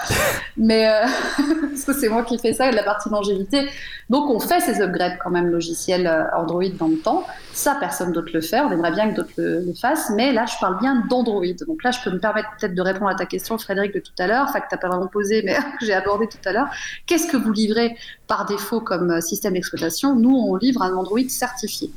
mais 0.58 0.88
euh, 0.88 1.06
parce 1.70 1.84
que 1.84 1.94
c'est 1.94 2.10
moi 2.10 2.24
qui 2.24 2.38
fais 2.38 2.54
ça, 2.54 2.72
la 2.72 2.84
partie 2.84 3.10
longévité. 3.10 3.68
Donc 4.10 4.30
on 4.30 4.40
fait 4.40 4.60
ces 4.60 4.82
upgrades 4.82 5.18
quand 5.24 5.30
même 5.30 5.50
logiciels 5.50 6.08
euh, 6.08 6.26
Android 6.36 6.64
dans 6.78 6.88
le 6.88 6.98
temps. 6.98 7.26
Ça, 7.54 7.78
personne 7.80 8.12
d'autre 8.12 8.32
le 8.34 8.42
fait. 8.42 8.60
On 8.62 8.72
aimerait 8.72 8.92
bien 8.92 9.12
que 9.12 9.16
d'autres 9.16 9.34
le, 9.38 9.74
fassent, 9.80 10.12
mais 10.16 10.32
là 10.32 10.46
je 10.46 10.56
parle 10.60 10.80
bien 10.80 11.04
d'Android. 11.10 11.46
Donc 11.68 11.84
là, 11.84 11.92
je 11.92 12.00
peux 12.04 12.12
me 12.12 12.20
permettre 12.20 12.50
peut-être 12.60 12.76
de 12.76 12.82
répondre 12.82 13.10
à 13.10 13.16
ta 13.16 13.26
question, 13.26 13.58
Frédéric, 13.58 13.94
de 13.94 14.00
tout 14.00 14.14
à 14.20 14.28
l'heure, 14.28 14.46
enfin 14.48 14.60
que 14.60 14.68
t'as 14.70 14.78
pas 14.78 14.88
vraiment 14.88 15.08
posé, 15.08 15.42
mais 15.44 15.56
que 15.80 15.86
j'ai 15.86 15.94
abordé 15.94 16.28
tout 16.28 16.38
à 16.46 16.52
l'heure. 16.52 16.68
Qu'est-ce 17.06 17.28
que 17.28 17.38
vous 17.38 17.52
livrez 17.52 17.96
par 18.28 18.46
défaut 18.46 18.82
comme 18.82 19.12
euh, 19.12 19.22
système 19.22 19.54
d'exploitation? 19.54 20.16
Nous, 20.16 20.36
on 20.36 20.56
livre 20.56 20.82
un 20.82 20.94
Android 20.96 21.20
certifié. 21.28 21.92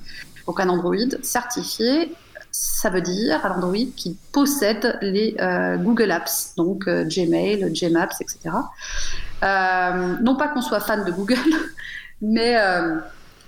Donc 0.46 0.60
un 0.60 0.68
Android 0.68 0.96
certifié 1.22 2.12
ça 2.58 2.88
veut 2.88 3.02
dire 3.02 3.44
à 3.44 3.50
l'Android 3.50 3.86
qui 3.96 4.16
possède 4.32 4.98
les 5.02 5.36
euh, 5.40 5.76
Google 5.76 6.10
Apps, 6.10 6.54
donc 6.56 6.88
euh, 6.88 7.04
Gmail, 7.04 7.70
Gmaps, 7.70 8.20
etc. 8.22 8.38
Euh, 9.42 10.16
non 10.22 10.36
pas 10.36 10.48
qu'on 10.48 10.62
soit 10.62 10.80
fan 10.80 11.04
de 11.04 11.10
Google, 11.10 11.36
mais 12.22 12.56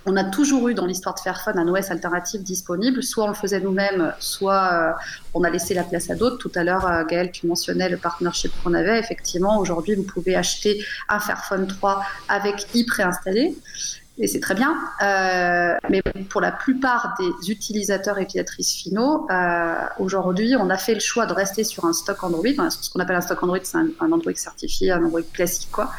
on 0.05 0.15
a 0.15 0.23
toujours 0.23 0.69
eu 0.69 0.75
dans 0.75 0.85
l'histoire 0.85 1.15
de 1.15 1.21
Fairphone 1.21 1.57
un 1.57 1.67
OS 1.67 1.89
alternatif 1.89 2.43
disponible. 2.43 3.01
Soit 3.01 3.25
on 3.25 3.27
le 3.29 3.33
faisait 3.33 3.59
nous-mêmes, 3.59 4.13
soit 4.19 4.95
on 5.33 5.43
a 5.43 5.49
laissé 5.49 5.73
la 5.73 5.83
place 5.83 6.09
à 6.11 6.15
d'autres. 6.15 6.37
Tout 6.37 6.51
à 6.53 6.63
l'heure, 6.63 7.05
Gaël, 7.07 7.31
tu 7.31 7.47
mentionnais 7.47 7.89
le 7.89 7.97
partnership 7.97 8.51
qu'on 8.63 8.73
avait. 8.73 8.99
Effectivement, 8.99 9.57
aujourd'hui, 9.59 9.95
vous 9.95 10.03
pouvez 10.03 10.35
acheter 10.35 10.83
un 11.07 11.19
Fairphone 11.19 11.67
3 11.67 12.03
avec 12.27 12.67
i 12.75 12.85
préinstallé 12.85 13.55
et 14.19 14.27
c'est 14.27 14.41
très 14.41 14.53
bien. 14.53 14.75
Euh, 15.01 15.75
mais 15.89 16.01
pour 16.29 16.41
la 16.41 16.51
plupart 16.51 17.15
des 17.19 17.51
utilisateurs 17.51 18.17
et 18.19 18.23
utilisatrices 18.23 18.73
finaux, 18.73 19.25
euh, 19.31 19.73
aujourd'hui, 19.97 20.55
on 20.59 20.69
a 20.69 20.77
fait 20.77 20.93
le 20.93 20.99
choix 20.99 21.25
de 21.25 21.33
rester 21.33 21.63
sur 21.63 21.85
un 21.85 21.93
stock 21.93 22.21
Android. 22.23 22.69
Ce 22.69 22.89
qu'on 22.89 22.99
appelle 22.99 23.15
un 23.15 23.21
stock 23.21 23.41
Android, 23.41 23.59
c'est 23.63 23.77
un, 23.77 24.11
Android 24.11 24.33
certifié, 24.35 24.91
un 24.91 25.03
Android 25.03 25.21
classique, 25.33 25.71
quoi. 25.71 25.91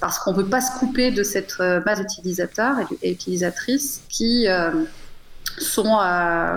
Parce 0.00 0.18
qu'on 0.18 0.32
ne 0.32 0.38
veut 0.38 0.48
pas 0.48 0.60
se 0.60 0.76
couper 0.78 1.12
de 1.12 1.22
cette 1.22 1.54
euh, 1.60 1.78
base 1.80 2.00
d'utilisateurs 2.00 2.76
et, 3.00 3.12
utilisatrices 3.12 4.02
qui 4.08 4.46
sont 5.58 5.98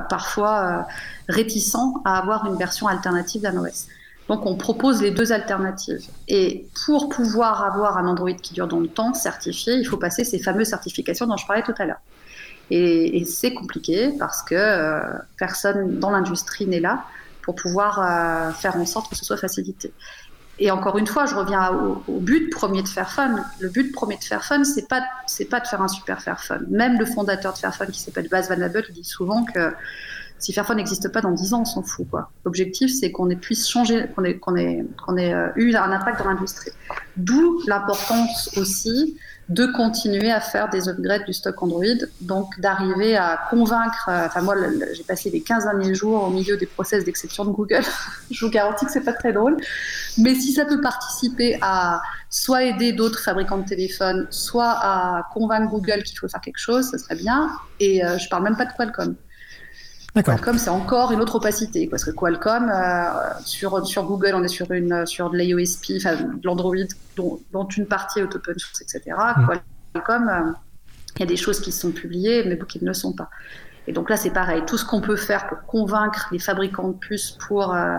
parfois 0.10 0.88
réticents 1.28 2.01
à 2.06 2.18
avoir 2.18 2.45
une 2.45 2.58
version 2.58 2.88
alternative 2.88 3.41
d'un 3.41 3.58
OS. 3.58 3.88
Donc 4.28 4.45
on 4.45 4.55
propose 4.55 5.01
les 5.01 5.11
deux 5.11 5.32
alternatives. 5.32 6.07
Et 6.28 6.67
pour 6.86 7.09
pouvoir 7.09 7.63
avoir 7.63 7.97
un 7.97 8.07
Android 8.07 8.34
qui 8.34 8.53
dure 8.53 8.67
dans 8.67 8.80
le 8.80 8.88
temps, 8.88 9.13
certifié, 9.13 9.76
il 9.76 9.86
faut 9.86 9.97
passer 9.97 10.23
ces 10.23 10.39
fameuses 10.39 10.69
certifications 10.69 11.28
dont 11.28 11.38
je 11.38 11.45
parlais 11.45 11.63
tout 11.63 11.76
à 11.78 11.86
l'heure. 11.86 12.01
Et, 12.71 13.23
c'est 13.26 13.53
compliqué 13.53 14.11
parce 14.17 14.41
que 14.41 14.55
euh, 14.55 14.99
personne 15.38 15.99
dans 15.99 16.09
l'industrie 16.09 16.65
n'est 16.65 16.80
là 16.80 17.05
pour 17.43 17.53
pouvoir 17.53 17.99
euh, 17.99 18.51
faire 18.51 18.76
en 18.76 18.86
sorte 18.88 19.09
que 19.09 19.15
ce 19.15 19.23
soit 19.23 19.38
facilité. 19.38 19.93
Et 20.57 20.71
encore 20.71 20.97
une 20.97 21.05
fois, 21.05 21.26
je 21.26 21.36
reviens 21.36 21.69
au, 22.07 22.19
but 22.19 22.49
premier 22.49 22.82
de 22.82 22.88
Fairphone. 22.88 23.43
Le 23.59 23.69
but 23.69 23.91
premier 23.91 24.17
de 24.17 24.23
Fairphone, 24.23 24.63
c'est 24.63 24.88
pas 24.88 25.03
c'est 25.28 25.45
pas 25.45 25.59
de 25.59 25.67
faire 25.67 25.82
un 25.82 25.89
super 25.89 26.21
Fairphone. 26.21 26.65
Même 26.69 26.97
le 26.97 27.05
fondateur 27.05 27.53
de 27.53 27.57
Fairphone, 27.57 27.89
qui 27.89 27.99
s'appelle 27.99 28.30
Baz 28.30 28.49
Van 28.49 28.61
Abel, 28.61 28.86
dit 28.91 29.03
souvent 29.03 29.43
que 29.43 29.73
si 30.39 30.53
Fairphone 30.53 30.77
n'existe 30.77 31.11
pas 31.11 31.21
dans 31.21 31.31
10 31.31 31.53
ans, 31.53 31.61
on 31.61 31.65
s'en 31.65 31.83
fout. 31.83 32.07
L'objectif, 32.43 32.91
c'est 32.93 33.11
qu'on 33.11 33.27
puisse 33.36 33.67
changer, 33.67 34.05
qu'on 34.15 34.23
ait, 34.23 34.38
qu'on 34.38 34.55
ait, 34.55 35.33
euh, 35.33 35.49
eu 35.55 35.75
un 35.75 35.91
impact 35.91 36.19
dans 36.19 36.29
l'industrie. 36.29 36.71
D'où 37.17 37.61
l'importance 37.67 38.57
aussi 38.57 39.17
de 39.47 39.67
continuer 39.67 40.31
à 40.31 40.39
faire 40.39 40.69
des 40.69 40.89
upgrades 40.89 41.25
du 41.25 41.33
stock 41.33 41.61
Android, 41.61 41.83
donc 42.21 42.59
d'arriver 42.59 43.15
à 43.15 43.39
convaincre. 43.49 44.09
Euh, 44.09 44.25
enfin, 44.25 44.41
moi, 44.41 44.55
j'ai 44.93 45.03
passé 45.03 45.29
les 45.29 45.41
15 45.41 45.65
derniers 45.65 45.93
jours 45.93 46.23
au 46.23 46.29
milieu 46.31 46.57
des 46.57 46.65
process 46.65 47.05
d'exception 47.05 47.45
de 47.45 47.51
Google. 47.51 47.83
Je 48.31 48.45
vous 48.45 48.51
garantis 48.51 48.86
que 48.86 48.91
c'est 48.91 49.03
pas 49.03 49.13
très 49.13 49.33
drôle. 49.33 49.57
Mais 50.17 50.33
si 50.33 50.51
ça 50.51 50.65
peut 50.65 50.81
participer 50.81 51.59
à 51.61 52.01
soit 52.29 52.63
aider 52.63 52.91
d'autres 52.91 53.19
fabricants 53.19 53.59
de 53.59 53.65
téléphones, 53.65 54.27
soit 54.31 54.71
à 54.81 55.23
convaincre 55.33 55.69
Google 55.69 56.03
qu'il 56.03 56.17
faut 56.17 56.27
faire 56.27 56.41
quelque 56.41 56.57
chose, 56.57 56.89
ça 56.89 56.97
serait 56.97 57.15
bien. 57.15 57.49
Et 57.79 58.03
euh, 58.03 58.17
je 58.17 58.27
parle 58.29 58.43
même 58.43 58.57
pas 58.57 58.65
de 58.65 58.73
Qualcomm. 58.73 59.15
Qualcomm, 60.24 60.57
c'est 60.57 60.70
encore 60.70 61.11
une 61.11 61.20
autre 61.22 61.36
opacité, 61.36 61.88
parce 61.88 62.05
que 62.05 62.11
Qualcomm, 62.11 62.70
euh, 62.70 63.03
sur, 63.43 63.86
sur 63.86 64.05
Google, 64.05 64.34
on 64.36 64.43
est 64.43 64.47
sur, 64.47 64.72
une, 64.72 65.05
sur 65.05 65.30
de 65.30 65.38
l'IOSP, 65.38 65.93
enfin, 65.97 66.16
de 66.16 66.45
l'Android, 66.45 66.76
dont, 67.18 67.39
dont, 67.51 67.68
une 67.68 67.86
partie 67.86 68.20
est 68.20 68.24
open 68.24 68.57
source, 68.57 68.82
etc. 68.82 69.16
Mm. 69.38 69.47
Qualcomm, 69.93 70.30
euh, 70.30 70.51
il 71.18 71.20
y 71.20 71.24
a 71.24 71.26
des 71.26 71.38
choses 71.38 71.59
qui 71.59 71.72
sont 71.72 71.91
publiées, 71.91 72.43
mais 72.45 72.57
qui 72.68 72.82
ne 72.82 72.88
le 72.88 72.93
sont 72.93 73.13
pas. 73.13 73.30
Et 73.88 73.93
donc 73.93 74.09
là, 74.09 74.18
c'est 74.18 74.32
pareil. 74.32 74.63
Tout 74.66 74.78
ce 74.78 74.86
qu'on 74.86 75.01
peut 75.01 75.16
faire 75.16 75.47
pour 75.47 75.61
convaincre 75.63 76.28
les 76.32 76.39
fabricants 76.39 76.89
de 76.89 76.97
puces 76.97 77.32
pour 77.32 77.74
euh, 77.74 77.95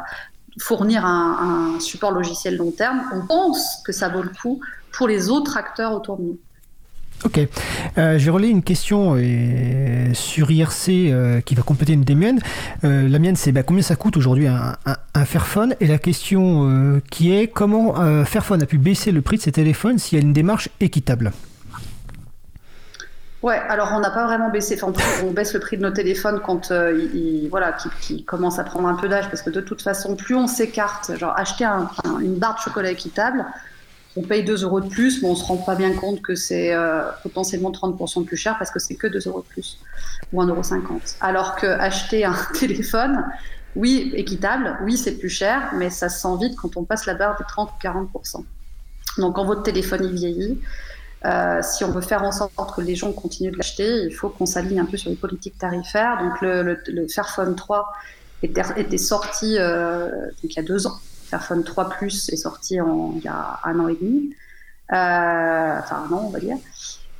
fournir 0.58 1.04
un, 1.04 1.74
un, 1.76 1.80
support 1.80 2.12
logiciel 2.12 2.56
long 2.56 2.70
terme, 2.70 3.02
on 3.12 3.26
pense 3.26 3.82
que 3.84 3.92
ça 3.92 4.08
vaut 4.08 4.22
le 4.22 4.30
coup 4.30 4.60
pour 4.92 5.06
les 5.06 5.28
autres 5.28 5.56
acteurs 5.56 5.92
autour 5.92 6.16
de 6.16 6.22
nous. 6.22 6.38
Ok. 7.24 7.40
Euh, 7.98 8.18
relayé 8.30 8.52
une 8.52 8.62
question 8.62 9.14
euh, 9.16 10.12
sur 10.12 10.50
IRC 10.50 10.88
euh, 10.88 11.40
qui 11.40 11.54
va 11.54 11.62
compléter 11.62 11.94
une 11.94 12.04
des 12.04 12.14
miennes. 12.14 12.40
Euh, 12.84 13.08
la 13.08 13.18
mienne, 13.18 13.36
c'est 13.36 13.52
bah, 13.52 13.62
combien 13.62 13.82
ça 13.82 13.96
coûte 13.96 14.16
aujourd'hui 14.16 14.46
un, 14.46 14.76
Fairphone? 15.24 15.74
Et 15.80 15.86
la 15.86 15.98
question 15.98 17.00
qui 17.10 17.34
est 17.34 17.48
comment 17.48 17.94
Fairphone 18.24 18.62
a 18.62 18.66
pu 18.66 18.78
baisser 18.78 19.12
le 19.12 19.22
prix 19.22 19.38
de 19.38 19.42
ses 19.42 19.52
téléphones 19.52 19.98
s'il 19.98 20.18
y 20.18 20.20
a 20.20 20.24
une 20.24 20.34
démarche 20.34 20.68
équitable? 20.80 21.32
Ouais, 23.42 23.60
alors 23.68 23.92
on 23.94 24.00
n'a 24.00 24.10
pas 24.10 24.26
vraiment 24.26 24.50
baissé. 24.50 24.78
Enfin, 24.80 24.92
on 25.24 25.30
baisse 25.30 25.54
le 25.54 25.60
prix 25.60 25.78
de 25.78 25.82
nos 25.82 25.90
téléphones 25.90 26.40
quand 26.44 26.70
ils, 26.70 27.48
voilà, 27.50 27.76
qui, 28.00 28.24
commencent 28.24 28.58
à 28.58 28.64
prendre 28.64 28.88
un 28.88 28.94
peu 28.94 29.08
d'âge, 29.08 29.28
parce 29.30 29.40
que 29.40 29.50
de 29.50 29.62
toute 29.62 29.80
façon, 29.80 30.16
plus 30.16 30.34
on 30.34 30.46
s'écarte, 30.46 31.16
genre 31.18 31.34
acheter 31.36 31.64
une 32.20 32.36
barre 32.36 32.56
de 32.56 32.60
chocolat 32.60 32.90
équitable, 32.90 33.46
on 34.16 34.22
paye 34.22 34.44
2 34.44 34.64
euros 34.64 34.80
de 34.80 34.88
plus, 34.88 35.22
mais 35.22 35.28
on 35.28 35.34
se 35.34 35.44
rend 35.44 35.58
pas 35.58 35.74
bien 35.74 35.92
compte 35.92 36.22
que 36.22 36.34
c'est 36.34 36.72
euh, 36.72 37.02
potentiellement 37.22 37.70
30% 37.70 38.22
de 38.22 38.26
plus 38.26 38.36
cher 38.36 38.56
parce 38.58 38.70
que 38.70 38.78
c'est 38.78 38.94
que 38.94 39.06
2 39.06 39.20
euros 39.26 39.40
de 39.40 39.46
plus 39.46 39.78
ou 40.32 40.42
1,50 40.42 40.48
euros. 40.48 41.00
Alors 41.20 41.56
que 41.56 41.66
acheter 41.66 42.24
un 42.24 42.36
téléphone, 42.58 43.24
oui, 43.74 44.10
équitable, 44.14 44.78
oui, 44.84 44.96
c'est 44.96 45.18
plus 45.18 45.28
cher, 45.28 45.72
mais 45.76 45.90
ça 45.90 46.08
se 46.08 46.20
sent 46.20 46.36
vite 46.40 46.56
quand 46.56 46.76
on 46.76 46.84
passe 46.84 47.06
la 47.06 47.14
barre 47.14 47.36
des 47.38 47.44
30 47.46 47.70
ou 47.70 47.86
40%. 47.86 48.44
Donc 49.18 49.36
quand 49.36 49.44
votre 49.44 49.62
téléphone 49.62 50.04
il 50.04 50.14
vieillit, 50.14 50.60
euh, 51.24 51.60
si 51.62 51.84
on 51.84 51.90
veut 51.90 52.00
faire 52.00 52.22
en 52.22 52.32
sorte 52.32 52.52
que 52.74 52.80
les 52.80 52.94
gens 52.94 53.12
continuent 53.12 53.52
de 53.52 53.56
l'acheter, 53.56 54.04
il 54.04 54.14
faut 54.14 54.28
qu'on 54.28 54.46
s'aligne 54.46 54.80
un 54.80 54.86
peu 54.86 54.96
sur 54.96 55.10
les 55.10 55.16
politiques 55.16 55.58
tarifaires. 55.58 56.18
Donc 56.22 56.40
le, 56.40 57.06
Fairphone 57.08 57.54
3 57.54 57.92
était, 58.42 58.98
sorti 58.98 59.56
euh, 59.58 60.08
il 60.42 60.52
y 60.52 60.58
a 60.58 60.62
deux 60.62 60.86
ans 60.86 60.98
Fairphone 61.26 61.64
3 61.64 61.90
Plus 61.90 62.28
est 62.30 62.36
sorti 62.36 62.80
en, 62.80 63.14
il 63.16 63.22
y 63.22 63.28
a 63.28 63.58
un 63.64 63.78
an 63.80 63.88
et 63.88 63.96
demi, 63.96 64.34
euh, 64.92 65.78
enfin 65.78 66.06
un 66.08 66.12
an 66.12 66.24
on 66.26 66.30
va 66.30 66.40
dire. 66.40 66.56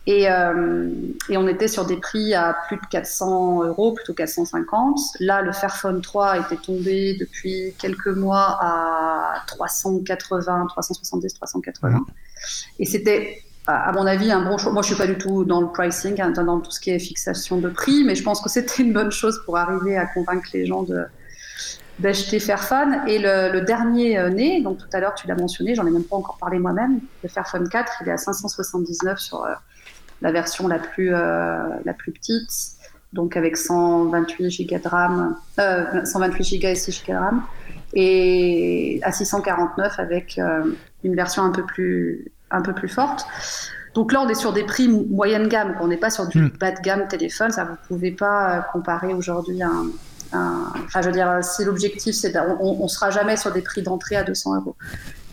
Et, 0.08 0.30
euh, 0.30 0.88
et, 1.28 1.36
on 1.36 1.48
était 1.48 1.66
sur 1.66 1.84
des 1.84 1.96
prix 1.96 2.32
à 2.32 2.56
plus 2.68 2.76
de 2.76 2.86
400 2.92 3.64
euros, 3.64 3.92
plutôt 3.92 4.14
450. 4.14 5.00
Là, 5.18 5.42
le 5.42 5.50
Fairphone 5.50 6.00
3 6.00 6.38
était 6.38 6.56
tombé 6.56 7.16
depuis 7.18 7.74
quelques 7.76 8.06
mois 8.06 8.56
à 8.60 9.42
380, 9.48 10.66
370, 10.68 11.34
380. 11.34 12.06
Et 12.78 12.86
c'était, 12.86 13.42
à 13.66 13.90
mon 13.90 14.06
avis, 14.06 14.30
un 14.30 14.48
bon 14.48 14.58
choix. 14.58 14.70
Moi, 14.70 14.82
je 14.82 14.86
suis 14.86 14.96
pas 14.96 15.08
du 15.08 15.18
tout 15.18 15.44
dans 15.44 15.60
le 15.60 15.72
pricing, 15.72 16.20
hein, 16.20 16.30
dans 16.30 16.60
tout 16.60 16.70
ce 16.70 16.78
qui 16.78 16.90
est 16.90 17.00
fixation 17.00 17.56
de 17.56 17.68
prix, 17.68 18.04
mais 18.04 18.14
je 18.14 18.22
pense 18.22 18.40
que 18.40 18.48
c'était 18.48 18.84
une 18.84 18.92
bonne 18.92 19.10
chose 19.10 19.42
pour 19.44 19.56
arriver 19.56 19.96
à 19.96 20.06
convaincre 20.06 20.48
les 20.54 20.66
gens 20.66 20.84
de, 20.84 21.04
d'acheter 21.98 22.40
Fairphone. 22.40 23.00
Et 23.06 23.18
le, 23.18 23.60
dernier 23.60 24.18
euh, 24.18 24.30
né, 24.30 24.62
donc 24.62 24.78
tout 24.78 24.88
à 24.92 25.00
l'heure 25.00 25.14
tu 25.14 25.26
l'as 25.26 25.34
mentionné, 25.34 25.74
j'en 25.74 25.86
ai 25.86 25.90
même 25.90 26.04
pas 26.04 26.16
encore 26.16 26.38
parlé 26.38 26.58
moi-même, 26.58 27.00
le 27.22 27.28
Fairphone 27.28 27.68
4, 27.68 28.02
il 28.02 28.08
est 28.08 28.12
à 28.12 28.16
579 28.16 29.18
sur 29.18 29.44
euh, 29.44 29.52
la 30.22 30.32
version 30.32 30.68
la 30.68 30.78
plus, 30.78 31.14
euh, 31.14 31.68
la 31.84 31.92
plus 31.92 32.12
petite, 32.12 32.50
donc 33.12 33.36
avec 33.36 33.56
128 33.56 34.66
Go 34.66 34.78
de 34.78 34.88
RAM, 34.88 35.36
128 35.56 36.60
Go 36.60 36.68
et 36.68 36.74
6 36.74 37.04
Go 37.06 37.12
de 37.12 37.18
RAM, 37.18 37.42
et 37.94 39.00
à 39.02 39.12
649 39.12 39.98
avec 39.98 40.40
une 41.04 41.14
version 41.14 41.42
un 41.42 41.50
peu 41.50 41.64
plus, 41.64 42.30
un 42.50 42.60
peu 42.60 42.74
plus 42.74 42.88
forte. 42.88 43.26
Donc 43.94 44.12
là, 44.12 44.20
on 44.20 44.28
est 44.28 44.34
sur 44.34 44.52
des 44.52 44.64
prix 44.64 44.88
moyenne 44.88 45.48
gamme, 45.48 45.76
on 45.80 45.86
n'est 45.86 45.96
pas 45.96 46.10
sur 46.10 46.26
du 46.26 46.38
hmm. 46.38 46.50
bas 46.60 46.72
de 46.72 46.80
gamme 46.80 47.08
téléphone. 47.08 47.50
Ça, 47.50 47.64
vous 47.64 47.76
pouvez 47.88 48.10
pas 48.10 48.66
comparer 48.72 49.14
aujourd'hui 49.14 49.62
à 49.62 49.68
un, 49.68 49.86
enfin, 50.32 51.02
je 51.02 51.06
veux 51.06 51.12
dire, 51.12 51.38
si 51.42 51.64
l'objectif, 51.64 52.14
c'est 52.14 52.36
on, 52.38 52.82
on 52.82 52.88
sera 52.88 53.10
jamais 53.10 53.36
sur 53.36 53.52
des 53.52 53.62
prix 53.62 53.82
d'entrée 53.82 54.16
à 54.16 54.24
200 54.24 54.56
euros. 54.56 54.76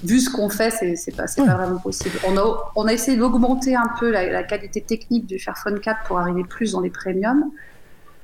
Vu 0.03 0.19
ce 0.19 0.29
qu'on 0.29 0.49
fait, 0.49 0.69
c'est 0.71 1.15
pas, 1.15 1.25
pas 1.25 1.55
vraiment 1.55 1.79
possible. 1.79 2.17
On 2.27 2.35
a, 2.37 2.71
on 2.75 2.87
a 2.87 2.93
essayé 2.93 3.17
d'augmenter 3.17 3.75
un 3.75 3.89
peu 3.99 4.11
la, 4.11 4.43
qualité 4.43 4.81
technique 4.81 5.25
du 5.25 5.39
Fairphone 5.39 5.79
4 5.79 6.03
pour 6.07 6.19
arriver 6.19 6.43
plus 6.43 6.73
dans 6.73 6.81
les 6.81 6.89
premiums. 6.89 7.51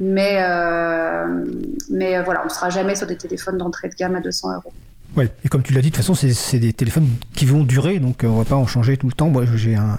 Mais, 0.02 0.40
euh, 0.42 1.46
mais 1.90 2.22
voilà, 2.22 2.42
on 2.42 2.46
ne 2.46 2.50
sera 2.50 2.70
jamais 2.70 2.96
sur 2.96 3.08
des 3.08 3.18
téléphones 3.18 3.58
d'entrée 3.58 3.90
de 3.90 3.96
gamme 3.96 4.16
à 4.16 4.22
200 4.22 4.56
euros. 4.56 4.74
Ouais, 5.18 5.28
et 5.44 5.50
comme 5.50 5.64
tu 5.64 5.74
l'as 5.74 5.82
dit, 5.82 5.90
de 5.90 5.96
toute 5.96 6.06
façon, 6.06 6.14
c'est 6.14 6.60
des 6.60 6.72
téléphones 6.72 7.08
qui 7.34 7.46
vont 7.46 7.64
durer, 7.64 8.00
donc 8.00 8.24
euh, 8.24 8.28
on 8.28 8.38
va 8.38 8.46
pas 8.46 8.56
en 8.56 8.68
changer 8.68 8.96
tout 8.96 9.08
le 9.08 9.14
temps. 9.14 9.30
Moi, 9.30 9.44
j'ai 9.56 9.76
un, 9.76 9.98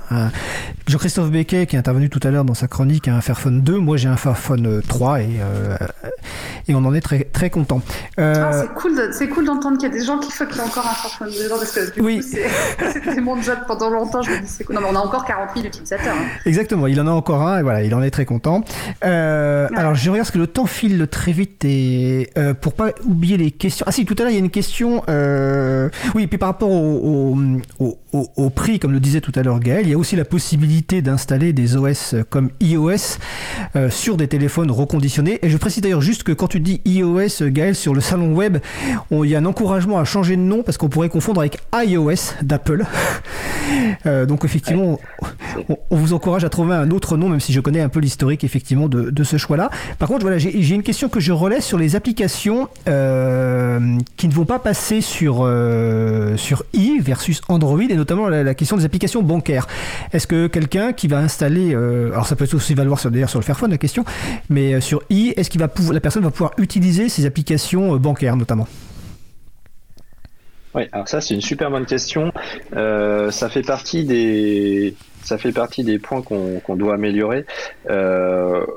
Jean-Christophe 0.86 1.30
Becquet 1.30 1.66
qui 1.66 1.74
est 1.74 1.78
intervenu 1.78 2.08
tout 2.08 2.20
à 2.22 2.30
l'heure 2.30 2.44
dans 2.44 2.54
sa 2.54 2.68
chronique 2.68 3.08
a 3.08 3.16
un 3.16 3.20
Fairphone 3.20 3.60
2. 3.60 3.78
Moi, 3.78 3.96
j'ai 3.96 4.08
un 4.08 4.16
Fairphone 4.16 4.80
3 4.86 5.20
et, 5.20 5.28
euh, 5.40 5.76
et 6.68 6.74
on 6.74 6.84
en 6.84 6.94
est 6.94 7.00
très 7.00 7.24
très 7.24 7.50
content. 7.50 7.82
Euh... 8.20 8.34
Ah, 8.36 8.52
c'est 8.52 8.80
cool, 8.80 9.10
c'est 9.12 9.28
cool 9.28 9.46
d'entendre 9.46 9.78
qu'il 9.78 9.88
y 9.88 9.92
a 9.92 9.94
des 9.94 10.04
gens 10.04 10.18
qui 10.18 10.30
font 10.30 10.46
qu'il 10.46 10.58
y 10.58 10.60
a 10.60 10.64
encore 10.64 10.86
un 10.86 10.94
Fairphone 10.94 11.28
2 11.28 11.48
parce 11.48 11.72
que 11.72 11.94
du 11.94 12.00
oui. 12.00 12.22
c'était 12.92 13.20
mon 13.20 13.40
job 13.42 13.58
pendant 13.66 13.90
longtemps. 13.90 14.22
Je 14.22 14.30
me 14.30 14.38
dis 14.38 14.64
cool. 14.64 14.76
Non, 14.76 14.82
mais 14.82 14.88
on 14.92 14.96
a 14.96 15.00
encore 15.00 15.24
40 15.24 15.50
000 15.54 15.66
utilisateurs. 15.66 16.14
Hein. 16.14 16.26
Exactement, 16.46 16.86
il 16.86 17.00
en 17.00 17.08
a 17.08 17.12
encore 17.12 17.42
un 17.42 17.58
et 17.58 17.62
voilà, 17.62 17.82
il 17.82 17.94
en 17.96 18.02
est 18.02 18.12
très 18.12 18.26
content. 18.26 18.62
Euh, 19.04 19.68
Alors, 19.74 19.96
je 19.96 20.08
regarde 20.08 20.28
ce 20.28 20.32
que 20.32 20.38
le 20.38 20.46
temps 20.46 20.66
file 20.66 21.08
très 21.10 21.32
vite 21.32 21.64
et 21.64 22.30
pour 22.60 22.74
pas 22.74 22.90
oublier 23.04 23.36
les 23.36 23.50
questions. 23.50 23.84
Ah 23.88 23.92
si, 23.92 24.04
tout 24.04 24.14
à 24.18 24.22
l'heure 24.22 24.30
il 24.30 24.34
y 24.34 24.40
a 24.40 24.40
une 24.40 24.50
question 24.50 24.99
euh, 25.08 25.88
oui, 26.14 26.24
et 26.24 26.26
puis 26.26 26.38
par 26.38 26.48
rapport 26.48 26.70
au, 26.70 27.36
prix, 28.54 28.78
comme 28.78 28.92
le 28.92 29.00
disait 29.00 29.20
tout 29.20 29.32
à 29.34 29.42
l'heure 29.42 29.60
Gaël, 29.60 29.82
il 29.84 29.90
y 29.90 29.94
a 29.94 29.98
aussi 29.98 30.16
la 30.16 30.24
possibilité 30.24 31.02
d'installer 31.02 31.52
des 31.52 31.76
OS 31.76 32.14
comme 32.28 32.50
iOS 32.60 33.18
euh, 33.76 33.90
sur 33.90 34.16
des 34.16 34.28
téléphones 34.28 34.70
reconditionnés. 34.70 35.38
Et 35.42 35.50
je 35.50 35.56
précise 35.56 35.82
d'ailleurs 35.82 36.00
juste 36.00 36.22
que 36.22 36.32
quand 36.32 36.48
tu 36.48 36.60
dis 36.60 36.80
iOS, 36.84 37.48
Gaël, 37.48 37.74
sur 37.74 37.94
le 37.94 38.00
salon 38.00 38.34
web, 38.34 38.58
il 39.10 39.26
y 39.26 39.34
a 39.34 39.38
un 39.38 39.46
encouragement 39.46 39.98
à 39.98 40.04
changer 40.04 40.36
de 40.36 40.42
nom 40.42 40.62
parce 40.62 40.78
qu'on 40.78 40.88
pourrait 40.88 41.08
confondre 41.08 41.40
avec 41.40 41.58
iOS 41.74 42.34
d'Apple. 42.42 42.84
Euh, 44.04 44.26
donc 44.26 44.44
effectivement, 44.44 44.98
on, 45.90 45.96
vous 45.96 46.12
encourage 46.12 46.42
à 46.42 46.48
trouver 46.48 46.74
un 46.74 46.90
autre 46.90 47.16
nom, 47.16 47.28
même 47.28 47.38
si 47.38 47.52
je 47.52 47.60
connais 47.60 47.80
un 47.80 47.88
peu 47.88 48.00
l'historique 48.00 48.42
effectivement 48.42 48.88
de, 48.88 49.10
de 49.10 49.24
ce 49.24 49.36
choix-là. 49.36 49.70
Par 49.98 50.08
contre, 50.08 50.22
voilà, 50.22 50.38
j'ai 50.38 50.74
une 50.74 50.82
question 50.82 51.08
que 51.08 51.20
je 51.20 51.30
relais 51.30 51.60
sur 51.60 51.78
les 51.78 51.94
applications 51.94 52.68
qui 52.84 52.88
ne 54.28 54.32
vont 54.32 54.44
pas 54.44 54.58
passer 54.58 54.89
sur, 55.00 55.42
euh, 55.42 56.36
sur 56.36 56.64
i 56.72 56.98
versus 57.00 57.40
Android 57.48 57.80
et 57.80 57.94
notamment 57.94 58.28
la, 58.28 58.54
question 58.54 58.76
des 58.76 58.84
applications 58.84 59.22
bancaires. 59.22 59.68
Est-ce 60.12 60.26
que 60.26 60.48
quelqu'un 60.48 60.92
qui 60.92 61.06
va 61.06 61.18
installer, 61.18 61.72
euh, 61.72 62.10
alors 62.10 62.26
ça 62.26 62.34
peut 62.34 62.48
aussi 62.52 62.74
valoir 62.74 62.98
d'ailleurs 63.08 63.30
sur 63.30 63.38
le 63.38 63.44
Fairphone 63.44 63.70
la 63.70 63.78
question, 63.78 64.04
mais 64.48 64.74
euh, 64.74 64.80
sur 64.80 65.02
i, 65.08 65.32
est-ce 65.36 65.50
pouvoir, 65.68 65.94
la 65.94 66.00
personne 66.00 66.24
va 66.24 66.30
pouvoir 66.30 66.52
utiliser 66.58 67.08
ces 67.08 67.26
applications 67.26 67.96
bancaires 67.96 68.36
notamment? 68.36 68.66
Oui, 70.74 70.82
alors 70.90 71.06
ça 71.06 71.20
c'est 71.20 71.34
une 71.34 71.40
super 71.40 71.70
bonne 71.70 71.86
question. 71.86 72.32
ça 72.72 73.48
fait 73.48 73.62
partie 73.62 74.04
des 74.04 74.94
ça 75.22 75.38
fait 75.38 75.52
partie 75.52 75.84
des 75.84 75.98
points 76.00 76.22
qu'on 76.22 76.76
doit 76.76 76.94
améliorer. 76.94 77.44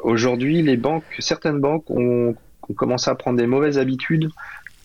Aujourd'hui, 0.04 0.62
les 0.62 0.78
banques, 0.78 1.04
certaines 1.20 1.60
banques 1.60 1.90
ont, 1.90 2.36
commencé 2.76 3.10
à 3.12 3.16
prendre 3.16 3.38
des 3.38 3.48
mauvaises 3.48 3.78
habitudes 3.78 4.30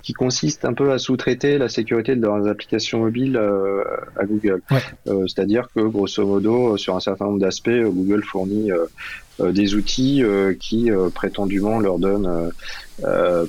qui 0.08 0.14
consiste 0.14 0.64
un 0.64 0.72
peu 0.72 0.90
à 0.90 0.98
sous-traiter 0.98 1.58
la 1.58 1.68
sécurité 1.68 2.16
de 2.16 2.22
leurs 2.22 2.48
applications 2.48 3.00
mobiles 3.00 3.36
euh, 3.36 3.84
à 4.16 4.24
Google. 4.24 4.62
Euh, 5.06 5.26
c'est-à-dire 5.26 5.68
que 5.74 5.80
grosso 5.80 6.24
modo, 6.24 6.78
sur 6.78 6.96
un 6.96 7.00
certain 7.00 7.26
nombre 7.26 7.40
d'aspects, 7.40 7.68
Google 7.68 8.24
fournit 8.24 8.72
euh, 8.72 9.52
des 9.52 9.74
outils 9.74 10.24
qui 10.58 10.90
prétendument 11.14 11.78
leur 11.78 11.98
donnent 12.00 12.50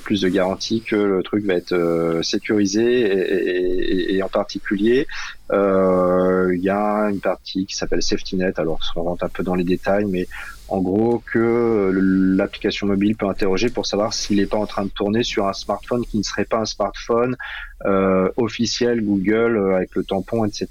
plus 0.04 0.20
de 0.20 0.28
garanties 0.28 0.82
que 0.82 0.94
le 0.94 1.22
truc 1.24 1.44
va 1.46 1.54
être 1.54 2.20
sécurisé 2.22 2.84
et, 2.84 4.14
et, 4.14 4.22
en 4.22 4.28
particulier 4.28 5.08
il 5.50 6.60
y 6.62 6.68
a 6.68 7.10
une 7.10 7.18
partie 7.18 7.66
qui 7.66 7.74
s'appelle 7.74 8.02
SafetyNet. 8.02 8.52
Alors 8.58 8.78
on 8.94 9.02
rentre 9.02 9.24
un 9.24 9.28
peu 9.28 9.42
dans 9.42 9.56
les 9.56 9.64
détails, 9.64 10.04
mais 10.04 10.28
en 10.70 10.80
gros 10.80 11.22
que 11.32 11.90
l'application 11.92 12.86
mobile 12.86 13.16
peut 13.16 13.26
interroger 13.26 13.70
pour 13.70 13.86
savoir 13.86 14.14
s'il 14.14 14.36
n'est 14.36 14.46
pas 14.46 14.56
en 14.56 14.66
train 14.66 14.84
de 14.84 14.90
tourner 14.90 15.24
sur 15.24 15.46
un 15.46 15.52
smartphone 15.52 16.04
qui 16.06 16.16
ne 16.18 16.22
serait 16.22 16.44
pas 16.44 16.58
un 16.58 16.64
smartphone 16.64 17.36
euh, 17.84 18.30
officiel 18.36 19.02
Google 19.02 19.56
euh, 19.56 19.76
avec 19.76 19.94
le 19.96 20.04
tampon, 20.04 20.44
etc. 20.44 20.68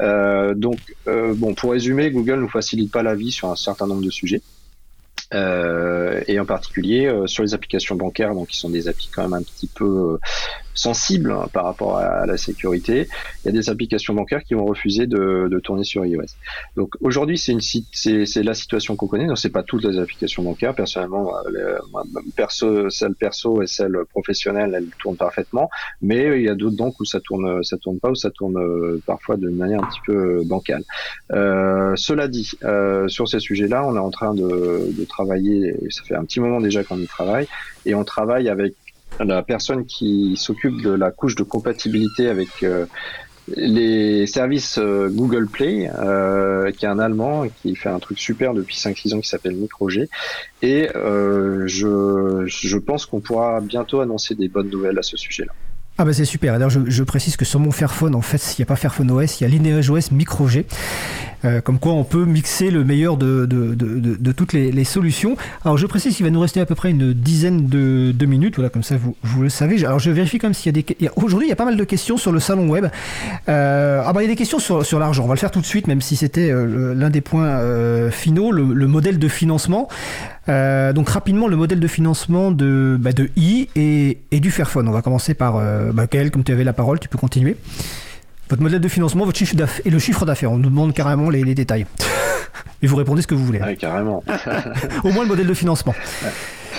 Euh, 0.00 0.54
donc, 0.54 0.78
euh, 1.08 1.34
bon, 1.34 1.54
pour 1.54 1.72
résumer, 1.72 2.10
Google 2.10 2.40
nous 2.40 2.48
facilite 2.48 2.92
pas 2.92 3.02
la 3.02 3.14
vie 3.14 3.32
sur 3.32 3.50
un 3.50 3.56
certain 3.56 3.86
nombre 3.86 4.02
de 4.02 4.10
sujets. 4.10 4.42
Euh, 5.34 6.20
et 6.28 6.38
en 6.38 6.46
particulier 6.46 7.06
euh, 7.06 7.26
sur 7.26 7.42
les 7.42 7.52
applications 7.52 7.96
bancaires, 7.96 8.34
donc 8.34 8.48
qui 8.48 8.58
sont 8.58 8.70
des 8.70 8.88
applis 8.88 9.10
quand 9.12 9.22
même 9.22 9.34
un 9.34 9.42
petit 9.42 9.66
peu 9.66 10.18
sensibles 10.76 11.32
hein, 11.32 11.48
par 11.52 11.64
rapport 11.64 11.96
à, 11.96 12.26
la 12.26 12.36
sécurité, 12.36 13.08
il 13.42 13.46
y 13.46 13.48
a 13.48 13.52
des 13.52 13.70
applications 13.70 14.14
bancaires 14.14 14.44
qui 14.44 14.54
vont 14.54 14.66
refuser 14.66 15.06
de, 15.06 15.48
de 15.50 15.58
tourner 15.58 15.84
sur 15.84 16.04
iOS. 16.04 16.26
Donc 16.76 16.94
aujourd'hui, 17.00 17.38
c'est 17.38 17.52
une 17.52 17.60
c'est 17.60 18.42
la 18.42 18.54
situation 18.54 18.94
qu'on 18.94 19.08
connaît. 19.08 19.26
Donc 19.26 19.38
c'est 19.38 19.50
pas 19.50 19.62
toutes 19.62 19.84
les 19.84 19.98
applications 19.98 20.42
bancaires. 20.42 20.74
Personnellement, 20.74 21.32
euh, 21.46 21.78
perso, 22.36 22.90
celle 22.90 23.14
perso 23.14 23.62
et 23.62 23.66
celle 23.66 23.96
professionnelle, 24.10 24.74
elles 24.76 24.88
tournent 25.00 25.16
parfaitement. 25.16 25.70
Mais 26.02 26.38
il 26.38 26.44
y 26.44 26.48
a 26.48 26.54
d'autres 26.54 26.76
donc 26.76 27.00
où 27.00 27.04
ça 27.04 27.20
tourne, 27.20 27.64
ça 27.64 27.76
tourne 27.78 27.98
pas, 27.98 28.10
ou 28.10 28.14
ça 28.14 28.30
tourne 28.30 28.58
euh, 28.58 29.02
parfois 29.06 29.36
de 29.36 29.48
manière 29.48 29.82
un 29.82 29.86
petit 29.86 30.00
peu 30.06 30.42
bancale. 30.44 30.84
Euh, 31.32 31.94
cela 31.96 32.28
dit, 32.28 32.52
euh, 32.64 33.08
sur 33.08 33.28
ces 33.28 33.40
sujets-là, 33.40 33.86
on 33.86 33.96
est 33.96 34.00
en 34.00 34.10
train 34.10 34.34
de, 34.34 34.92
de 34.92 35.04
Ça 35.16 36.02
fait 36.04 36.14
un 36.14 36.24
petit 36.24 36.40
moment 36.40 36.60
déjà 36.60 36.84
qu'on 36.84 36.98
y 36.98 37.06
travaille, 37.06 37.46
et 37.84 37.94
on 37.94 38.04
travaille 38.04 38.48
avec 38.48 38.74
la 39.24 39.42
personne 39.42 39.86
qui 39.86 40.36
s'occupe 40.36 40.82
de 40.82 40.90
la 40.90 41.10
couche 41.10 41.36
de 41.36 41.42
compatibilité 41.42 42.28
avec 42.28 42.48
euh, 42.62 42.86
les 43.56 44.26
services 44.26 44.78
euh, 44.78 45.08
Google 45.08 45.46
Play, 45.46 45.90
euh, 45.98 46.70
qui 46.72 46.84
est 46.84 46.88
un 46.88 46.98
Allemand 46.98 47.46
qui 47.62 47.76
fait 47.76 47.88
un 47.88 47.98
truc 47.98 48.18
super 48.18 48.54
depuis 48.54 48.76
5-6 48.76 49.14
ans 49.14 49.20
qui 49.20 49.28
s'appelle 49.28 49.54
MicroG. 49.54 50.08
Et 50.62 50.88
je, 50.94 52.44
je 52.46 52.78
pense 52.78 53.06
qu'on 53.06 53.20
pourra 53.20 53.60
bientôt 53.60 54.00
annoncer 54.00 54.34
des 54.34 54.48
bonnes 54.48 54.70
nouvelles 54.70 54.98
à 54.98 55.02
ce 55.02 55.16
sujet-là. 55.16 55.52
Ah 55.98 56.04
bah 56.04 56.12
c'est 56.12 56.26
super. 56.26 56.52
Alors 56.52 56.68
je, 56.68 56.80
je, 56.86 57.02
précise 57.02 57.36
que 57.36 57.46
sur 57.46 57.58
mon 57.58 57.70
Fairphone, 57.70 58.14
en 58.14 58.20
fait, 58.20 58.54
il 58.56 58.60
n'y 58.60 58.64
a 58.64 58.66
pas 58.66 58.76
Fairphone 58.76 59.10
OS, 59.10 59.40
il 59.40 59.44
y 59.44 59.46
a 59.46 59.48
Lineage 59.48 59.88
OS 59.88 60.10
Micro 60.10 60.46
G. 60.46 60.66
Euh, 61.44 61.60
comme 61.60 61.78
quoi 61.78 61.92
on 61.92 62.04
peut 62.04 62.24
mixer 62.24 62.70
le 62.70 62.82
meilleur 62.82 63.16
de, 63.16 63.46
de, 63.46 63.74
de, 63.74 64.16
de 64.18 64.32
toutes 64.32 64.52
les, 64.52 64.72
les, 64.72 64.84
solutions. 64.84 65.36
Alors 65.64 65.76
je 65.78 65.86
précise 65.86 66.16
qu'il 66.16 66.24
va 66.24 66.30
nous 66.30 66.40
rester 66.40 66.60
à 66.60 66.66
peu 66.66 66.74
près 66.74 66.90
une 66.90 67.12
dizaine 67.12 67.66
de, 67.66 68.12
de 68.12 68.26
minutes. 68.26 68.56
Voilà, 68.56 68.68
comme 68.68 68.82
ça 68.82 68.96
vous, 68.96 69.14
vous 69.22 69.42
le 69.42 69.48
savez. 69.48 69.84
Alors 69.84 69.98
je 69.98 70.10
vérifie 70.10 70.38
comme 70.38 70.54
s'il 70.54 70.74
y 70.74 70.78
a 70.78 70.82
des. 70.82 71.10
Aujourd'hui, 71.16 71.46
il 71.46 71.50
y 71.50 71.52
a 71.52 71.56
pas 71.56 71.64
mal 71.64 71.76
de 71.76 71.84
questions 71.84 72.16
sur 72.16 72.32
le 72.32 72.40
salon 72.40 72.68
web. 72.68 72.86
Euh, 73.48 74.02
ah 74.04 74.12
bah 74.12 74.22
il 74.22 74.24
y 74.24 74.28
a 74.28 74.32
des 74.32 74.36
questions 74.36 74.58
sur, 74.58 74.84
sur 74.84 74.98
l'argent. 74.98 75.24
On 75.24 75.28
va 75.28 75.34
le 75.34 75.40
faire 75.40 75.50
tout 75.50 75.60
de 75.60 75.66
suite, 75.66 75.86
même 75.86 76.00
si 76.00 76.16
c'était 76.16 76.50
euh, 76.50 76.94
l'un 76.94 77.10
des 77.10 77.20
points 77.20 77.46
euh, 77.46 78.10
finaux, 78.10 78.50
le, 78.50 78.72
le, 78.72 78.86
modèle 78.86 79.18
de 79.18 79.28
financement. 79.28 79.88
Euh, 80.48 80.92
donc 80.92 81.08
rapidement 81.08 81.48
le 81.48 81.56
modèle 81.56 81.80
de 81.80 81.88
financement 81.88 82.50
de, 82.50 82.96
bah, 83.00 83.12
de 83.12 83.30
i 83.36 83.68
et, 83.74 84.18
et, 84.30 84.40
du 84.40 84.50
Fairphone. 84.50 84.88
On 84.88 84.92
va 84.92 85.02
commencer 85.02 85.34
par 85.34 85.56
euh, 85.56 85.92
bah, 85.92 86.06
comme 86.06 86.44
tu 86.44 86.52
avais 86.52 86.64
la 86.64 86.72
parole, 86.72 87.00
tu 87.00 87.08
peux 87.08 87.18
continuer. 87.18 87.56
Votre 88.48 88.62
modèle 88.62 88.80
de 88.80 88.88
financement, 88.88 89.24
votre 89.24 89.38
chiffre 89.38 89.56
d'affaires 89.56 89.84
et 89.84 89.90
le 89.90 89.98
chiffre 89.98 90.24
d'affaires. 90.24 90.52
On 90.52 90.58
nous 90.58 90.70
demande 90.70 90.94
carrément 90.94 91.30
les, 91.30 91.42
les 91.42 91.54
détails. 91.54 91.86
et 92.82 92.86
vous 92.86 92.96
répondez 92.96 93.22
ce 93.22 93.26
que 93.26 93.34
vous 93.34 93.44
voulez. 93.44 93.60
Oui, 93.64 93.76
carrément. 93.76 94.22
Au 95.04 95.10
moins 95.10 95.24
le 95.24 95.28
modèle 95.28 95.48
de 95.48 95.54
financement. 95.54 95.94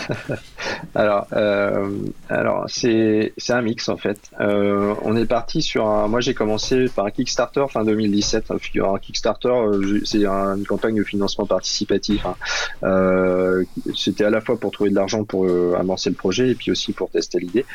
alors, 0.96 1.28
euh, 1.34 1.90
alors 2.30 2.66
c'est 2.68 3.32
un 3.50 3.62
mix 3.62 3.90
en 3.90 3.98
fait. 3.98 4.20
Euh, 4.40 4.94
on 5.04 5.16
est 5.16 5.26
parti 5.26 5.62
sur 5.62 5.88
un. 5.88 6.08
Moi, 6.08 6.22
j'ai 6.22 6.34
commencé 6.34 6.86
par 6.96 7.06
un 7.06 7.12
Kickstarter 7.12 7.66
fin 7.70 7.84
2017. 7.84 8.52
Un 8.52 8.98
Kickstarter, 9.00 9.50
euh, 9.50 10.02
c'est 10.06 10.26
une 10.26 10.66
campagne 10.68 10.96
de 10.96 11.04
financement 11.04 11.46
participatif. 11.46 12.26
Hein. 12.26 12.36
Euh, 12.84 13.64
C'était 13.96 14.26
à 14.26 14.30
la 14.30 14.42
fois 14.42 14.60
pour 14.60 14.72
trouver 14.72 14.90
de 14.90 14.96
l'argent 14.96 15.24
pour 15.24 15.46
euh, 15.46 15.76
amorcer 15.80 16.10
le 16.10 16.16
projet 16.16 16.50
et 16.50 16.56
puis 16.56 16.72
aussi 16.72 16.94
pour 16.94 17.10
tester 17.10 17.40
l'idée 17.40 17.66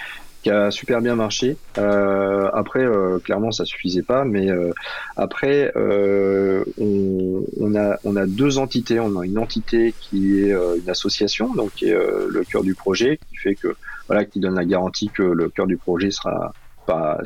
qui 0.43 0.51
a 0.51 0.70
super 0.70 1.01
bien 1.01 1.14
marché. 1.14 1.57
Euh, 1.79 2.51
après, 2.53 2.81
euh, 2.81 3.18
clairement, 3.20 3.53
ça 3.53 3.64
suffisait 3.64 4.03
pas, 4.03 4.25
mais 4.25 4.51
euh, 4.51 4.73
après, 5.16 5.73
euh, 5.77 6.64
on, 6.79 7.45
on, 7.61 7.75
a, 7.77 7.99
on 8.05 8.16
a 8.16 8.27
deux 8.27 8.59
entités. 8.59 8.99
On 8.99 9.18
a 9.20 9.25
une 9.25 9.39
entité 9.39 9.95
qui 10.01 10.41
est 10.41 10.51
une 10.53 10.91
association, 10.91 11.55
donc 11.55 11.70
qui 11.75 11.93
le 12.28 12.44
cœur 12.44 12.62
du 12.62 12.74
projet, 12.74 13.18
qui 13.28 13.36
fait 13.36 13.54
que 13.54 13.74
voilà, 14.08 14.24
qui 14.24 14.40
donne 14.40 14.54
la 14.54 14.64
garantie 14.64 15.08
que 15.08 15.22
le 15.22 15.48
cœur 15.48 15.66
du 15.66 15.76
projet 15.76 16.10
sera 16.10 16.52
pas 16.86 17.18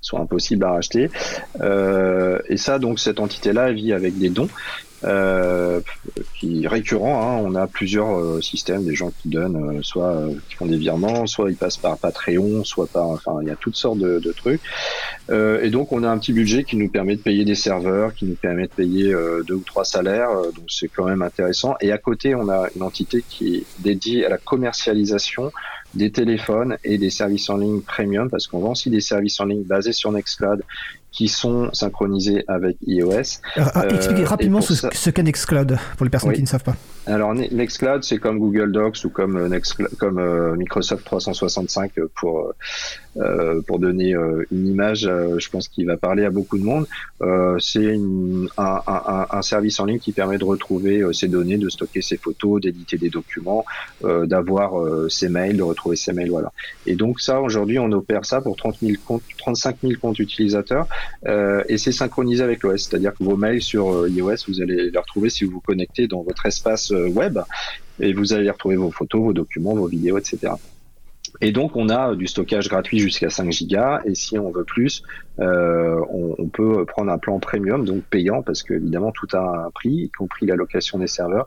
soit 0.00 0.20
impossible 0.20 0.64
à 0.64 0.72
racheter. 0.72 1.10
et 2.48 2.56
ça, 2.56 2.78
donc 2.78 2.98
cette 2.98 3.20
entité-là, 3.20 3.72
vit 3.72 3.92
avec 3.92 4.16
des 4.18 4.30
dons 4.30 4.48
euh, 5.04 5.80
qui 6.38 6.66
récurrent. 6.66 7.22
Hein. 7.22 7.42
On 7.44 7.54
a 7.54 7.66
plusieurs 7.66 8.18
euh, 8.18 8.40
systèmes, 8.40 8.84
des 8.84 8.94
gens 8.94 9.12
qui 9.22 9.28
donnent, 9.28 9.78
euh, 9.78 9.82
soit 9.82 10.08
euh, 10.08 10.32
qui 10.48 10.56
font 10.56 10.66
des 10.66 10.76
virements, 10.76 11.26
soit 11.26 11.50
ils 11.50 11.56
passent 11.56 11.76
par 11.76 11.96
Patreon, 11.98 12.64
soit 12.64 12.86
par, 12.86 13.06
enfin, 13.08 13.38
il 13.42 13.48
y 13.48 13.50
a 13.50 13.56
toutes 13.56 13.76
sortes 13.76 13.98
de, 13.98 14.18
de 14.18 14.32
trucs. 14.32 14.60
et 15.30 15.70
donc, 15.70 15.92
on 15.92 16.02
a 16.02 16.08
un 16.08 16.18
petit 16.18 16.32
budget 16.32 16.64
qui 16.64 16.76
nous 16.76 16.88
permet 16.88 17.16
de 17.16 17.22
payer 17.22 17.44
des 17.44 17.54
serveurs, 17.54 18.14
qui 18.14 18.24
nous 18.24 18.34
permet 18.34 18.64
de 18.64 18.72
payer 18.72 19.14
deux 19.46 19.54
ou 19.54 19.62
trois 19.64 19.84
salaires. 19.84 20.30
donc, 20.30 20.64
c'est 20.68 20.88
quand 20.88 21.04
même 21.04 21.22
intéressant. 21.22 21.76
Et 21.80 21.92
à 21.92 21.98
côté, 21.98 22.34
on 22.34 22.48
a 22.48 22.66
une 22.74 22.82
entité 22.82 23.22
qui 23.28 23.56
est 23.56 23.64
dédiée 23.78 24.26
à 24.26 24.28
la 24.28 24.38
commercialisation 24.38 25.52
des 25.94 26.10
téléphones 26.10 26.76
et 26.84 26.98
des 26.98 27.10
services 27.10 27.50
en 27.50 27.56
ligne 27.56 27.80
premium 27.80 28.30
parce 28.30 28.46
qu'on 28.46 28.60
vend 28.60 28.72
aussi 28.72 28.90
des 28.90 29.00
services 29.00 29.40
en 29.40 29.46
ligne 29.46 29.64
basés 29.64 29.92
sur 29.92 30.12
Nextcloud 30.12 30.62
qui 31.12 31.28
sont 31.28 31.70
synchronisés 31.72 32.44
avec 32.48 32.76
iOS. 32.86 33.40
expliquez 33.90 34.24
rapidement 34.24 34.60
ce, 34.60 35.10
qu'est 35.10 35.22
Nextcloud 35.22 35.78
pour 35.96 36.04
les 36.04 36.10
personnes 36.10 36.32
qui 36.32 36.42
ne 36.42 36.46
savent 36.46 36.62
pas. 36.62 36.76
Alors 37.06 37.34
Nextcloud, 37.34 38.04
c'est 38.04 38.18
comme 38.18 38.38
Google 38.38 38.72
Docs 38.72 39.04
ou 39.04 39.10
comme, 39.10 39.36
euh, 39.36 39.60
comme 39.98 40.18
euh, 40.18 40.54
Microsoft 40.56 41.04
365 41.04 41.92
pour, 42.14 42.52
euh, 43.16 43.60
pour 43.62 43.78
donner 43.78 44.14
une 44.50 44.66
image. 44.66 45.00
je 45.00 45.48
pense 45.50 45.68
qu'il 45.68 45.86
va 45.86 45.96
parler 45.96 46.24
à 46.24 46.30
beaucoup 46.30 46.58
de 46.58 46.64
monde. 46.64 46.86
c'est 47.58 47.94
un, 47.94 48.46
un, 48.56 49.26
un, 49.30 49.42
service 49.42 49.80
en 49.80 49.84
ligne 49.84 49.98
qui 49.98 50.12
permet 50.12 50.38
de 50.38 50.44
retrouver 50.44 51.02
ses 51.12 51.28
données, 51.28 51.58
de 51.58 51.68
stocker 51.68 52.02
ses 52.02 52.16
photos, 52.16 52.60
d'éditer 52.60 52.98
des 52.98 53.10
documents, 53.10 53.64
d'avoir 54.02 54.72
ses 55.10 55.28
mails, 55.28 55.56
de 55.56 55.62
retrouver 55.62 55.96
ses 55.96 56.12
mails. 56.12 56.30
Voilà. 56.30 56.52
Et 56.86 56.94
donc 56.94 57.20
ça, 57.20 57.40
aujourd'hui, 57.40 57.78
on 57.78 57.90
opère 57.92 58.24
ça 58.24 58.40
pour 58.40 58.56
30 58.56 58.78
000 58.80 58.92
comptes, 59.04 59.22
35 59.38 59.76
000 59.82 59.94
comptes 60.00 60.18
utilisateurs 60.18 60.86
et 61.68 61.78
c'est 61.78 61.92
synchronisé 61.92 62.42
avec 62.42 62.62
l'OS. 62.62 62.88
C'est-à-dire 62.88 63.12
que 63.14 63.24
vos 63.24 63.36
mails 63.36 63.62
sur 63.62 64.06
iOS, 64.08 64.36
vous 64.48 64.60
allez 64.62 64.90
les 64.90 64.98
retrouver 64.98 65.30
si 65.30 65.44
vous 65.44 65.52
vous 65.52 65.60
connectez 65.60 66.06
dans 66.06 66.22
votre 66.22 66.46
espace 66.46 66.90
web 66.90 67.38
et 68.00 68.12
vous 68.12 68.32
allez 68.32 68.50
retrouver 68.50 68.76
vos 68.76 68.90
photos, 68.90 69.20
vos 69.20 69.32
documents, 69.32 69.74
vos 69.74 69.86
vidéos, 69.86 70.18
etc. 70.18 70.54
Et 71.40 71.52
donc 71.52 71.76
on 71.76 71.88
a 71.88 72.14
du 72.14 72.26
stockage 72.26 72.68
gratuit 72.68 72.98
jusqu'à 72.98 73.30
5 73.30 73.50
gigas 73.50 74.00
et 74.04 74.14
si 74.14 74.38
on 74.38 74.50
veut 74.50 74.64
plus, 74.64 75.02
euh, 75.40 76.00
on, 76.10 76.48
peut 76.48 76.84
prendre 76.84 77.10
un 77.10 77.18
plan 77.18 77.38
premium, 77.38 77.84
donc 77.84 78.02
payant 78.02 78.42
parce 78.42 78.62
que 78.62 78.74
évidemment 78.74 79.12
tout 79.12 79.28
a 79.32 79.66
un 79.66 79.70
prix, 79.70 79.90
y 79.90 80.10
compris 80.10 80.44
la 80.46 80.56
location 80.56 80.98
des 80.98 81.06
serveurs. 81.06 81.46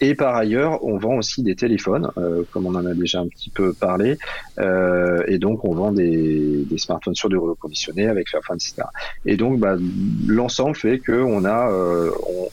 Et 0.00 0.14
par 0.14 0.34
ailleurs, 0.34 0.82
on 0.84 0.96
vend 0.96 1.16
aussi 1.16 1.42
des 1.42 1.56
téléphones, 1.56 2.10
euh, 2.16 2.44
comme 2.52 2.66
on 2.66 2.74
en 2.74 2.86
a 2.86 2.94
déjà 2.94 3.20
un 3.20 3.26
petit 3.26 3.50
peu 3.50 3.74
parlé, 3.74 4.16
euh, 4.58 5.22
et 5.26 5.38
donc 5.38 5.64
on 5.64 5.74
vend 5.74 5.92
des, 5.92 6.64
smartphones 6.76 7.14
sur 7.14 7.28
du 7.28 7.36
reconditionné 7.36 8.06
avec 8.06 8.30
Fairphone, 8.30 8.56
etc. 8.56 8.88
Et 9.26 9.36
donc 9.36 9.58
bah, 9.58 9.76
l'ensemble 10.26 10.76
fait 10.76 10.98
qu'on 10.98 11.44
a 11.44 11.70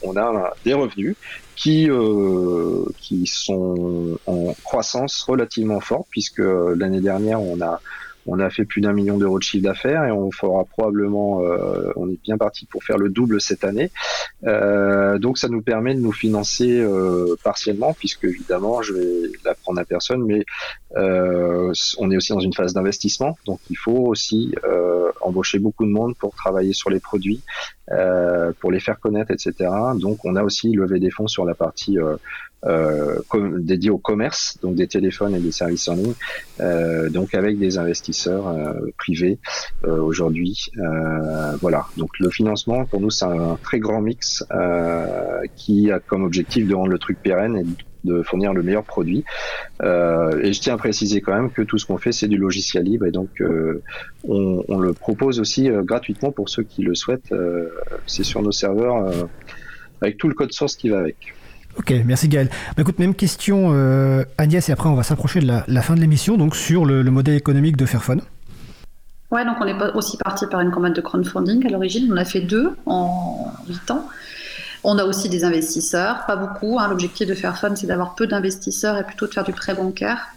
on, 0.03 0.17
a 0.17 0.53
des 0.65 0.73
revenus 0.73 1.15
qui, 1.61 1.87
euh, 1.91 2.83
qui 2.99 3.27
sont 3.27 4.17
en 4.25 4.53
croissance 4.63 5.21
relativement 5.27 5.79
forte, 5.79 6.07
puisque 6.09 6.41
l'année 6.41 7.01
dernière, 7.01 7.39
on 7.39 7.61
a 7.61 7.79
on 8.25 8.39
a 8.39 8.49
fait 8.49 8.65
plus 8.65 8.81
d'un 8.81 8.93
million 8.93 9.17
d'euros 9.17 9.39
de 9.39 9.43
chiffre 9.43 9.63
d'affaires 9.63 10.05
et 10.05 10.11
on 10.11 10.31
fera 10.31 10.63
probablement, 10.65 11.41
euh, 11.41 11.91
on 11.95 12.09
est 12.09 12.21
bien 12.23 12.37
parti 12.37 12.65
pour 12.65 12.83
faire 12.83 12.97
le 12.97 13.09
double 13.09 13.41
cette 13.41 13.63
année. 13.63 13.91
Euh, 14.45 15.17
donc 15.17 15.37
ça 15.37 15.47
nous 15.47 15.61
permet 15.61 15.95
de 15.95 15.99
nous 15.99 16.11
financer 16.11 16.79
euh, 16.79 17.35
partiellement, 17.43 17.93
puisque 17.93 18.25
évidemment, 18.25 18.81
je 18.81 18.93
vais 18.93 19.31
l'apprendre 19.45 19.79
à 19.79 19.85
personne, 19.85 20.23
mais 20.23 20.45
on 20.95 22.11
est 22.11 22.17
aussi 22.17 22.33
dans 22.33 22.39
une 22.39 22.53
phase 22.53 22.73
d'investissement, 22.73 23.37
donc 23.45 23.59
il 23.69 23.77
faut 23.77 24.07
aussi 24.07 24.53
embaucher 25.21 25.59
beaucoup 25.59 25.85
de 25.85 25.91
monde 25.91 26.15
pour 26.17 26.35
travailler 26.35 26.73
sur 26.73 26.89
les 26.89 26.99
produits, 26.99 27.41
pour 28.59 28.71
les 28.71 28.79
faire 28.81 28.99
connaître, 28.99 29.31
etc. 29.31 29.69
Donc 29.95 30.25
on 30.25 30.35
a 30.35 30.43
aussi 30.43 30.71
levé 30.73 30.99
des 30.99 31.09
fonds 31.09 31.27
sur 31.27 31.45
la 31.45 31.55
partie 31.55 31.97
euh, 32.65 33.19
dédié 33.59 33.89
au 33.89 33.97
commerce, 33.97 34.57
donc 34.61 34.75
des 34.75 34.87
téléphones 34.87 35.35
et 35.35 35.39
des 35.39 35.51
services 35.51 35.87
en 35.87 35.95
ligne, 35.95 36.13
euh, 36.59 37.09
donc 37.09 37.33
avec 37.33 37.57
des 37.57 37.77
investisseurs 37.77 38.47
euh, 38.47 38.73
privés 38.97 39.39
euh, 39.85 39.99
aujourd'hui. 40.01 40.67
Euh, 40.77 41.55
voilà, 41.61 41.87
donc 41.97 42.11
le 42.19 42.29
financement 42.29 42.85
pour 42.85 43.01
nous 43.01 43.09
c'est 43.09 43.25
un 43.25 43.57
très 43.63 43.79
grand 43.79 44.01
mix 44.01 44.43
qui 45.55 45.91
a 45.91 45.99
comme 45.99 46.23
objectif 46.23 46.67
de 46.67 46.75
rendre 46.75 46.91
le 46.91 46.99
truc 46.99 47.17
pérenne 47.21 47.57
et 47.57 47.65
de 48.03 48.23
fournir 48.23 48.53
le 48.53 48.63
meilleur 48.63 48.83
produit. 48.83 49.23
et 49.81 50.53
je 50.53 50.59
tiens 50.59 50.75
à 50.75 50.77
préciser 50.77 51.21
quand 51.21 51.33
même 51.33 51.51
que 51.51 51.61
tout 51.61 51.77
ce 51.77 51.85
qu'on 51.85 51.97
fait, 51.97 52.11
c'est 52.11 52.27
du 52.27 52.37
logiciel 52.37 52.83
libre 52.83 53.05
et 53.05 53.11
donc 53.11 53.29
on, 54.27 54.63
on, 54.67 54.79
le 54.79 54.93
propose 54.93 55.39
aussi 55.39 55.69
gratuitement 55.69 56.31
pour 56.31 56.49
ceux 56.49 56.63
qui 56.63 56.81
le 56.81 56.95
souhaitent. 56.95 57.33
c'est 58.07 58.23
sur 58.23 58.41
nos 58.41 58.51
serveurs 58.51 59.11
avec 60.01 60.17
tout 60.17 60.27
le 60.27 60.33
code 60.33 60.51
source 60.51 60.75
qui 60.75 60.89
va 60.89 60.99
avec. 60.99 61.33
Ok, 61.81 61.95
merci 62.05 62.27
Gaël. 62.27 62.47
Bah, 62.77 62.83
écoute, 62.83 62.99
même 62.99 63.15
question 63.15 63.71
euh, 63.73 64.23
Agnès, 64.37 64.69
et 64.69 64.71
après 64.71 64.87
on 64.87 64.93
va 64.93 65.01
s'approcher 65.01 65.39
de 65.39 65.47
la, 65.47 65.81
fin 65.81 65.95
de 65.95 65.99
l'émission, 65.99 66.37
donc 66.37 66.55
sur 66.55 66.85
le, 66.85 67.01
modèle 67.05 67.33
économique 67.33 67.75
de 67.75 67.87
Fairphone. 67.87 68.21
Ouais, 69.31 69.43
donc 69.45 69.55
on 69.59 69.65
est 69.65 69.95
aussi 69.95 70.15
parti 70.17 70.45
par 70.45 70.59
une 70.59 70.69
commande 70.69 70.93
de 70.93 71.01
crowdfunding 71.01 71.65
à 71.65 71.69
l'origine. 71.71 72.07
On 72.13 72.17
a 72.17 72.25
fait 72.25 72.41
deux 72.41 72.75
en 72.85 73.51
8 73.67 73.89
ans. 73.89 74.07
On 74.83 74.99
a 74.99 75.05
aussi 75.05 75.27
des 75.27 75.43
investisseurs, 75.43 76.27
pas 76.27 76.35
beaucoup. 76.35 76.77
Hein. 76.79 76.87
L'objectif 76.87 77.27
de 77.27 77.33
Fairphone, 77.33 77.75
c'est 77.75 77.87
d'avoir 77.87 78.13
peu 78.13 78.27
d'investisseurs 78.27 78.95
et 78.97 79.03
plutôt 79.03 79.25
de 79.25 79.33
faire 79.33 79.43
du 79.43 79.53
prêt 79.53 79.73
bancaire. 79.73 80.27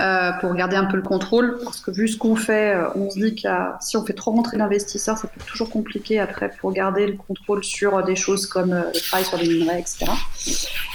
Euh, 0.00 0.32
pour 0.40 0.52
garder 0.54 0.74
un 0.74 0.86
peu 0.86 0.96
le 0.96 1.02
contrôle. 1.02 1.58
Parce 1.62 1.80
que 1.80 1.92
vu 1.92 2.08
ce 2.08 2.16
qu'on 2.16 2.34
fait, 2.34 2.74
euh, 2.74 2.88
on 2.96 3.10
se 3.10 3.18
dit 3.18 3.36
que 3.36 3.48
si 3.80 3.96
on 3.96 4.04
fait 4.04 4.12
trop 4.12 4.32
rentrer 4.32 4.56
d'investisseurs, 4.56 5.16
ça 5.16 5.28
peut 5.28 5.38
être 5.38 5.46
toujours 5.46 5.70
compliqué 5.70 6.18
après 6.18 6.50
pour 6.60 6.72
garder 6.72 7.06
le 7.06 7.16
contrôle 7.16 7.62
sur 7.62 8.02
des 8.02 8.16
choses 8.16 8.46
comme 8.46 8.72
euh, 8.72 8.90
le 8.92 9.00
travail 9.00 9.24
sur 9.24 9.38
les 9.38 9.46
minerais, 9.46 9.80
etc. 9.80 10.06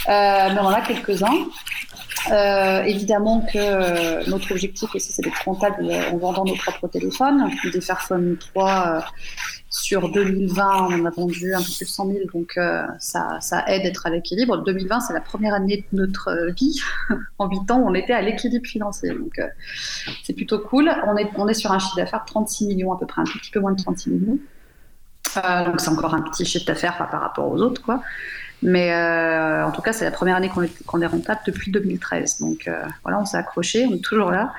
mais 0.07 0.59
on 0.59 0.65
en 0.65 0.73
a 0.73 0.81
quelques-uns. 0.81 1.47
évidemment 2.85 3.45
que 3.53 4.29
notre 4.29 4.51
objectif 4.51 4.93
aussi, 4.93 5.13
c'est 5.13 5.21
d'être 5.21 5.43
rentable 5.45 5.89
en 6.11 6.17
vendant 6.17 6.43
nos 6.43 6.55
propres 6.55 6.89
téléphones. 6.89 7.49
Des 7.71 7.79
Fairphone 7.79 8.35
3 8.37 9.05
sur 9.81 10.09
2020, 10.09 10.87
on 10.89 11.05
a 11.05 11.09
vendu 11.09 11.53
un 11.53 11.59
peu 11.59 11.63
plus 11.63 11.79
de 11.79 11.85
100 11.85 12.07
000, 12.07 12.19
donc 12.33 12.57
euh, 12.57 12.83
ça, 12.99 13.39
aide 13.67 13.83
d'être 13.83 14.05
à 14.05 14.09
l'équilibre. 14.09 14.57
2020, 14.57 14.99
c'est 14.99 15.13
la 15.13 15.21
première 15.21 15.53
année 15.53 15.85
de 15.91 15.97
notre 15.97 16.29
euh, 16.29 16.51
vie. 16.51 16.79
en 17.39 17.49
8 17.49 17.71
ans, 17.71 17.83
on 17.85 17.93
était 17.93 18.13
à 18.13 18.21
l'équilibre 18.21 18.67
financier, 18.67 19.09
donc 19.11 19.39
euh, 19.39 19.47
c'est 20.23 20.33
plutôt 20.33 20.59
cool. 20.59 20.91
On 21.07 21.17
est, 21.17 21.29
on 21.35 21.47
est 21.47 21.53
sur 21.53 21.71
un 21.71 21.79
chiffre 21.79 21.95
d'affaires 21.95 22.21
de 22.21 22.27
36 22.27 22.67
millions 22.67 22.93
à 22.93 22.99
peu 22.99 23.05
près, 23.05 23.21
un 23.21 23.25
petit 23.25 23.51
peu 23.51 23.59
moins 23.59 23.71
de 23.71 23.81
36 23.81 24.09
millions. 24.09 24.39
donc 25.65 25.79
c'est 25.79 25.89
encore 25.89 26.13
un 26.13 26.21
petit 26.21 26.45
chiffre 26.45 26.65
d'affaires 26.65 26.97
par 27.09 27.21
rapport 27.21 27.49
aux 27.49 27.61
autres, 27.61 27.81
quoi. 27.81 28.01
Mais 28.61 28.93
euh, 28.93 29.65
en 29.65 29.71
tout 29.71 29.81
cas, 29.81 29.93
c'est 29.93 30.03
la 30.03 30.11
première 30.11 30.35
année 30.35 30.49
qu'on 30.49 30.63
est, 30.63 30.67
est, 30.67 31.05
rentable 31.05 31.39
depuis 31.47 31.71
2013. 31.71 32.39
Donc 32.41 32.67
euh, 32.67 32.83
voilà, 33.03 33.19
on 33.19 33.25
s'est 33.25 33.37
accroché, 33.37 33.85
on 33.85 33.95
est 33.95 34.03
toujours 34.03 34.31
là. 34.31 34.51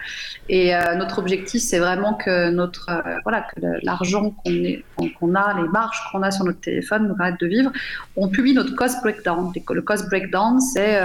Et 0.48 0.74
euh, 0.74 0.94
notre 0.94 1.18
objectif, 1.18 1.62
c'est 1.62 1.78
vraiment 1.78 2.14
que 2.14 2.51
notre 2.51 2.90
voilà 3.24 3.42
que 3.42 3.61
l'argent 3.82 4.30
qu'on 4.30 5.09
qu'on 5.18 5.34
a, 5.34 5.61
les 5.61 5.68
marges 5.68 5.98
qu'on 6.11 6.22
a 6.22 6.30
sur 6.30 6.44
notre 6.44 6.61
téléphone 6.61 7.09
nous 7.09 7.14
permettent 7.14 7.40
de 7.40 7.46
vivre. 7.46 7.70
On 8.16 8.28
publie 8.28 8.55
notre 8.55 8.74
cost 8.74 9.03
breakdown. 9.03 9.53
Le 9.68 9.82
cost 9.82 10.09
breakdown, 10.09 10.61
c'est 10.61 10.98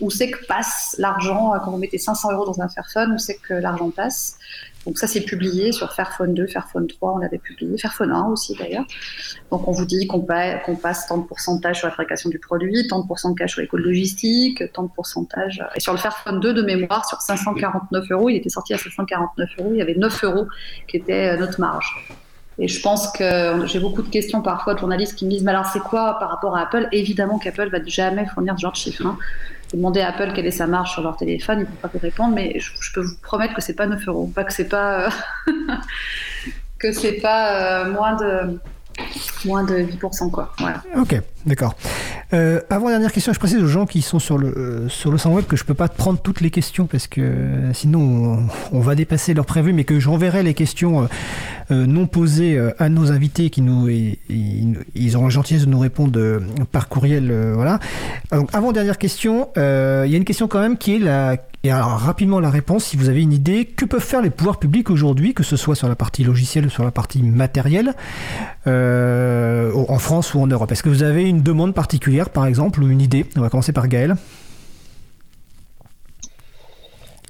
où 0.00 0.10
c'est 0.10 0.30
que 0.30 0.44
passe 0.46 0.96
l'argent 0.98 1.52
quand 1.64 1.70
vous 1.70 1.78
mettez 1.78 1.98
500 1.98 2.32
euros 2.32 2.46
dans 2.46 2.60
un 2.60 2.68
Fairphone, 2.68 3.12
où 3.12 3.18
c'est 3.18 3.36
que 3.36 3.54
l'argent 3.54 3.90
passe. 3.90 4.38
Donc 4.86 4.98
ça, 4.98 5.06
c'est 5.06 5.22
publié 5.22 5.72
sur 5.72 5.92
Fairphone 5.92 6.34
2, 6.34 6.46
Fairphone 6.46 6.86
3, 6.86 7.14
on 7.14 7.18
l'avait 7.18 7.38
publié, 7.38 7.78
Fairphone 7.78 8.12
1 8.12 8.26
aussi 8.26 8.54
d'ailleurs. 8.54 8.84
Donc 9.50 9.66
on 9.66 9.72
vous 9.72 9.86
dit 9.86 10.06
qu'on 10.06 10.20
passe 10.20 11.06
tant 11.06 11.18
de 11.18 11.26
pourcentage 11.26 11.78
sur 11.78 11.88
la 11.88 11.92
fabrication 11.92 12.30
du 12.30 12.38
produit, 12.38 12.86
tant 12.88 13.00
de 13.00 13.06
pourcentage 13.06 13.52
sur 13.52 13.60
les 13.60 13.66
coûts 13.66 13.76
logistiques, 13.76 14.62
tant 14.72 14.82
de 14.84 14.90
pourcentage. 14.94 15.64
Et 15.74 15.80
sur 15.80 15.92
le 15.92 15.98
Fairphone 15.98 16.40
2 16.40 16.54
de 16.54 16.62
mémoire, 16.62 17.06
sur 17.06 17.20
549 17.20 18.10
euros, 18.10 18.28
il 18.28 18.36
était 18.36 18.50
sorti 18.50 18.74
à 18.74 18.78
549 18.78 19.50
euros, 19.58 19.70
il 19.72 19.78
y 19.78 19.82
avait 19.82 19.94
9 19.94 20.24
euros 20.24 20.46
qui 20.88 20.98
était 20.98 21.34
euh, 21.34 21.38
notre 21.38 21.60
marge. 21.60 22.06
Et 22.58 22.68
je 22.68 22.80
pense 22.80 23.10
que 23.10 23.66
j'ai 23.66 23.80
beaucoup 23.80 24.02
de 24.02 24.08
questions 24.08 24.40
parfois 24.40 24.74
de 24.74 24.78
journalistes 24.78 25.16
qui 25.16 25.24
me 25.24 25.30
disent 25.30 25.42
Mais 25.42 25.50
alors, 25.50 25.66
c'est 25.66 25.80
quoi 25.80 26.18
par 26.20 26.30
rapport 26.30 26.56
à 26.56 26.62
Apple? 26.62 26.88
Évidemment 26.92 27.38
qu'Apple 27.38 27.68
va 27.68 27.78
jamais 27.84 28.26
fournir 28.26 28.54
ce 28.56 28.62
genre 28.62 28.72
de 28.72 28.76
chiffres. 28.76 29.04
Hein. 29.04 29.18
Demandez 29.74 30.02
à 30.02 30.10
Apple 30.10 30.30
quelle 30.34 30.46
est 30.46 30.52
sa 30.52 30.68
marge 30.68 30.92
sur 30.92 31.02
leur 31.02 31.16
téléphone, 31.16 31.58
ils 31.58 31.62
ne 31.62 31.66
vont 31.66 31.76
pas 31.82 31.90
vous 31.92 31.98
répondre, 31.98 32.32
mais 32.32 32.60
je, 32.60 32.92
peux 32.92 33.00
vous 33.00 33.16
promettre 33.20 33.54
que 33.54 33.60
c'est 33.60 33.74
pas 33.74 33.86
9 33.86 34.06
euros, 34.06 34.30
pas 34.32 34.44
que 34.44 34.52
c'est 34.52 34.68
pas, 34.68 35.06
euh, 35.06 35.10
que 36.78 37.20
pas 37.20 37.82
euh, 37.82 37.92
moins 37.92 38.14
de 38.14 38.60
moins 39.44 39.64
de 39.64 39.74
8%. 39.74 40.30
Quoi. 40.30 40.52
Voilà. 40.58 40.82
Ok, 40.96 41.20
d'accord. 41.46 41.74
Euh, 42.32 42.60
avant 42.70 42.88
dernière 42.88 43.12
question, 43.12 43.32
je 43.32 43.38
précise 43.38 43.62
aux 43.62 43.68
gens 43.68 43.86
qui 43.86 44.02
sont 44.02 44.18
sur 44.18 44.38
le, 44.38 44.48
euh, 44.48 44.88
sur 44.88 45.10
le 45.10 45.18
web 45.28 45.44
que 45.46 45.56
je 45.56 45.64
peux 45.64 45.74
pas 45.74 45.88
prendre 45.88 46.18
toutes 46.18 46.40
les 46.40 46.50
questions 46.50 46.86
parce 46.86 47.06
que 47.06 47.20
euh, 47.20 47.72
sinon 47.72 48.46
on, 48.72 48.80
va 48.80 48.94
dépasser 48.94 49.34
leur 49.34 49.46
prévu, 49.46 49.72
mais 49.72 49.84
que 49.84 50.00
j'enverrai 50.00 50.42
les 50.42 50.54
questions 50.54 51.08
euh, 51.70 51.86
non 51.86 52.06
posées 52.06 52.60
à 52.78 52.88
nos 52.88 53.12
invités 53.12 53.50
qui 53.50 53.62
nous 53.62 53.88
ils, 53.88 55.16
auront 55.16 55.24
la 55.24 55.30
gentillesse 55.30 55.64
de 55.64 55.70
nous 55.70 55.78
répondre 55.78 56.40
par 56.72 56.88
courriel. 56.88 57.32
voilà. 57.54 57.78
avant 58.52 58.72
dernière 58.72 58.98
question, 58.98 59.48
il 59.56 59.60
y 59.60 60.14
a 60.14 60.16
une 60.16 60.24
question 60.24 60.48
quand 60.48 60.60
même 60.60 60.76
qui 60.76 60.96
est 60.96 60.98
la 60.98 61.36
et 61.64 61.70
alors 61.70 61.98
rapidement 61.98 62.40
la 62.40 62.50
réponse, 62.50 62.84
si 62.84 62.98
vous 62.98 63.08
avez 63.08 63.22
une 63.22 63.32
idée, 63.32 63.64
que 63.64 63.86
peuvent 63.86 64.02
faire 64.02 64.20
les 64.20 64.28
pouvoirs 64.28 64.58
publics 64.58 64.90
aujourd'hui, 64.90 65.32
que 65.32 65.42
ce 65.42 65.56
soit 65.56 65.74
sur 65.74 65.88
la 65.88 65.96
partie 65.96 66.22
logicielle 66.22 66.66
ou 66.66 66.70
sur 66.70 66.84
la 66.84 66.90
partie 66.90 67.22
matérielle, 67.22 67.94
euh, 68.66 69.72
en 69.72 69.98
France 69.98 70.34
ou 70.34 70.40
en 70.40 70.46
Europe? 70.46 70.70
Est-ce 70.70 70.82
que 70.82 70.90
vous 70.90 71.02
avez 71.02 71.26
une 71.26 71.42
demande 71.42 71.74
particulière, 71.74 72.28
par 72.28 72.44
exemple, 72.44 72.82
ou 72.82 72.90
une 72.90 73.00
idée? 73.00 73.24
On 73.36 73.40
va 73.40 73.48
commencer 73.48 73.72
par 73.72 73.88
Gaël. 73.88 74.14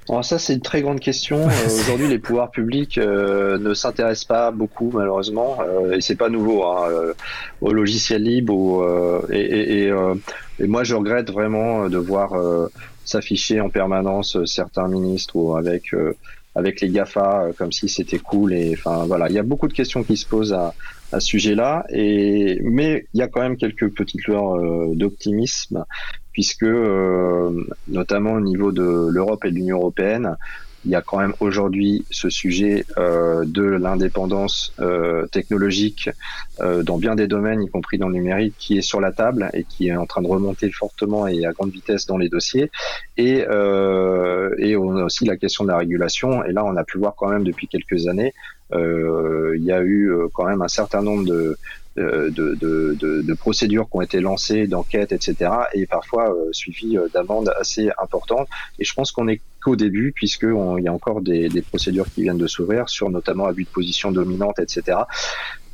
Alors 0.09 0.25
ça, 0.25 0.37
c'est 0.37 0.53
une 0.53 0.61
très 0.61 0.81
grande 0.81 0.99
question. 0.99 1.47
Euh, 1.47 1.79
aujourd'hui, 1.79 2.09
les 2.09 2.19
pouvoirs 2.19 2.51
publics 2.51 2.97
euh, 2.97 3.57
ne 3.57 3.73
s'intéressent 3.73 4.25
pas 4.25 4.51
beaucoup, 4.51 4.91
malheureusement, 4.93 5.59
et 5.93 6.01
c'est 6.01 6.17
pas 6.17 6.27
nouveau, 6.27 6.65
hein, 6.65 6.89
au 7.61 7.71
logiciel 7.71 8.23
libre. 8.23 9.25
et, 9.31 9.87
et, 10.59 10.67
moi, 10.67 10.83
je 10.83 10.93
regrette 10.93 11.31
vraiment 11.31 11.87
de 11.87 11.97
voir 11.97 12.33
s'afficher 13.05 13.61
en 13.61 13.69
permanence 13.69 14.35
euh, 14.35 14.45
certains 14.45 14.87
ministres 14.87 15.35
ou 15.35 15.55
avec 15.55 15.93
euh, 15.93 16.13
avec 16.55 16.79
les 16.81 16.89
Gafa 16.89 17.49
comme 17.57 17.71
si 17.71 17.89
c'était 17.89 18.19
cool 18.19 18.53
et 18.53 18.73
enfin 18.73 19.05
voilà, 19.05 19.27
il 19.29 19.35
y 19.35 19.39
a 19.39 19.43
beaucoup 19.43 19.67
de 19.67 19.73
questions 19.73 20.03
qui 20.03 20.15
se 20.15 20.25
posent 20.25 20.53
à, 20.53 20.73
à 21.11 21.19
ce 21.19 21.27
sujet-là 21.27 21.85
et 21.89 22.59
mais 22.63 23.07
il 23.13 23.19
y 23.19 23.23
a 23.23 23.27
quand 23.27 23.41
même 23.41 23.57
quelques 23.57 23.89
petites 23.89 24.23
lueurs 24.25 24.57
d'optimisme 24.95 25.83
puisque 26.31 26.65
notamment 27.89 28.33
au 28.33 28.39
niveau 28.39 28.71
de 28.71 29.09
l'Europe 29.11 29.43
et 29.43 29.49
de 29.51 29.55
l'Union 29.55 29.77
européenne 29.79 30.37
il 30.85 30.91
y 30.91 30.95
a 30.95 31.01
quand 31.01 31.17
même 31.17 31.33
aujourd'hui 31.39 32.05
ce 32.11 32.29
sujet 32.29 32.85
euh, 32.97 33.43
de 33.45 33.63
l'indépendance 33.63 34.73
euh, 34.79 35.25
technologique 35.27 36.09
euh, 36.61 36.83
dans 36.83 36.97
bien 36.97 37.15
des 37.15 37.27
domaines, 37.27 37.63
y 37.63 37.69
compris 37.69 37.97
dans 37.97 38.07
le 38.07 38.13
numérique, 38.13 38.53
qui 38.57 38.77
est 38.77 38.81
sur 38.81 39.01
la 39.01 39.11
table 39.11 39.49
et 39.53 39.63
qui 39.63 39.87
est 39.87 39.95
en 39.95 40.05
train 40.05 40.21
de 40.21 40.27
remonter 40.27 40.69
fortement 40.71 41.27
et 41.27 41.45
à 41.45 41.51
grande 41.51 41.71
vitesse 41.71 42.05
dans 42.05 42.17
les 42.17 42.29
dossiers. 42.29 42.69
Et, 43.17 43.39
et 43.39 44.77
on 44.77 44.97
a 44.97 45.03
aussi 45.03 45.25
la 45.25 45.37
question 45.37 45.63
de 45.63 45.69
la 45.69 45.77
régulation. 45.77 46.43
Et 46.43 46.51
là, 46.51 46.63
on 46.65 46.75
a 46.75 46.83
pu 46.83 46.97
voir 46.97 47.15
quand 47.15 47.29
même 47.29 47.43
depuis 47.43 47.67
quelques 47.67 48.07
années, 48.07 48.33
il 48.73 49.63
y 49.63 49.71
a 49.71 49.81
eu 49.83 50.11
quand 50.33 50.45
même 50.45 50.61
un 50.61 50.67
certain 50.67 51.01
nombre 51.01 51.25
de, 51.25 51.57
de, 51.95 52.29
de, 52.29 52.97
de, 52.99 53.21
de, 53.21 53.33
procédures 53.33 53.89
qui 53.89 53.97
ont 53.97 54.01
été 54.01 54.19
lancées, 54.19 54.67
d'enquêtes, 54.67 55.11
etc., 55.11 55.51
et 55.73 55.85
parfois 55.85 56.29
euh, 56.29 56.49
suivies 56.51 56.97
d'amendes 57.13 57.53
assez 57.59 57.89
importantes. 58.01 58.47
Et 58.79 58.83
je 58.83 58.93
pense 58.93 59.11
qu'on 59.11 59.27
est 59.27 59.41
qu'au 59.63 59.75
début, 59.75 60.11
puisqu'il 60.11 60.83
y 60.83 60.87
a 60.87 60.93
encore 60.93 61.21
des, 61.21 61.49
des, 61.49 61.61
procédures 61.61 62.05
qui 62.13 62.23
viennent 62.23 62.37
de 62.37 62.47
s'ouvrir 62.47 62.89
sur 62.89 63.09
notamment 63.09 63.45
abus 63.45 63.63
de 63.63 63.69
position 63.69 64.11
dominante, 64.11 64.59
etc. 64.59 64.97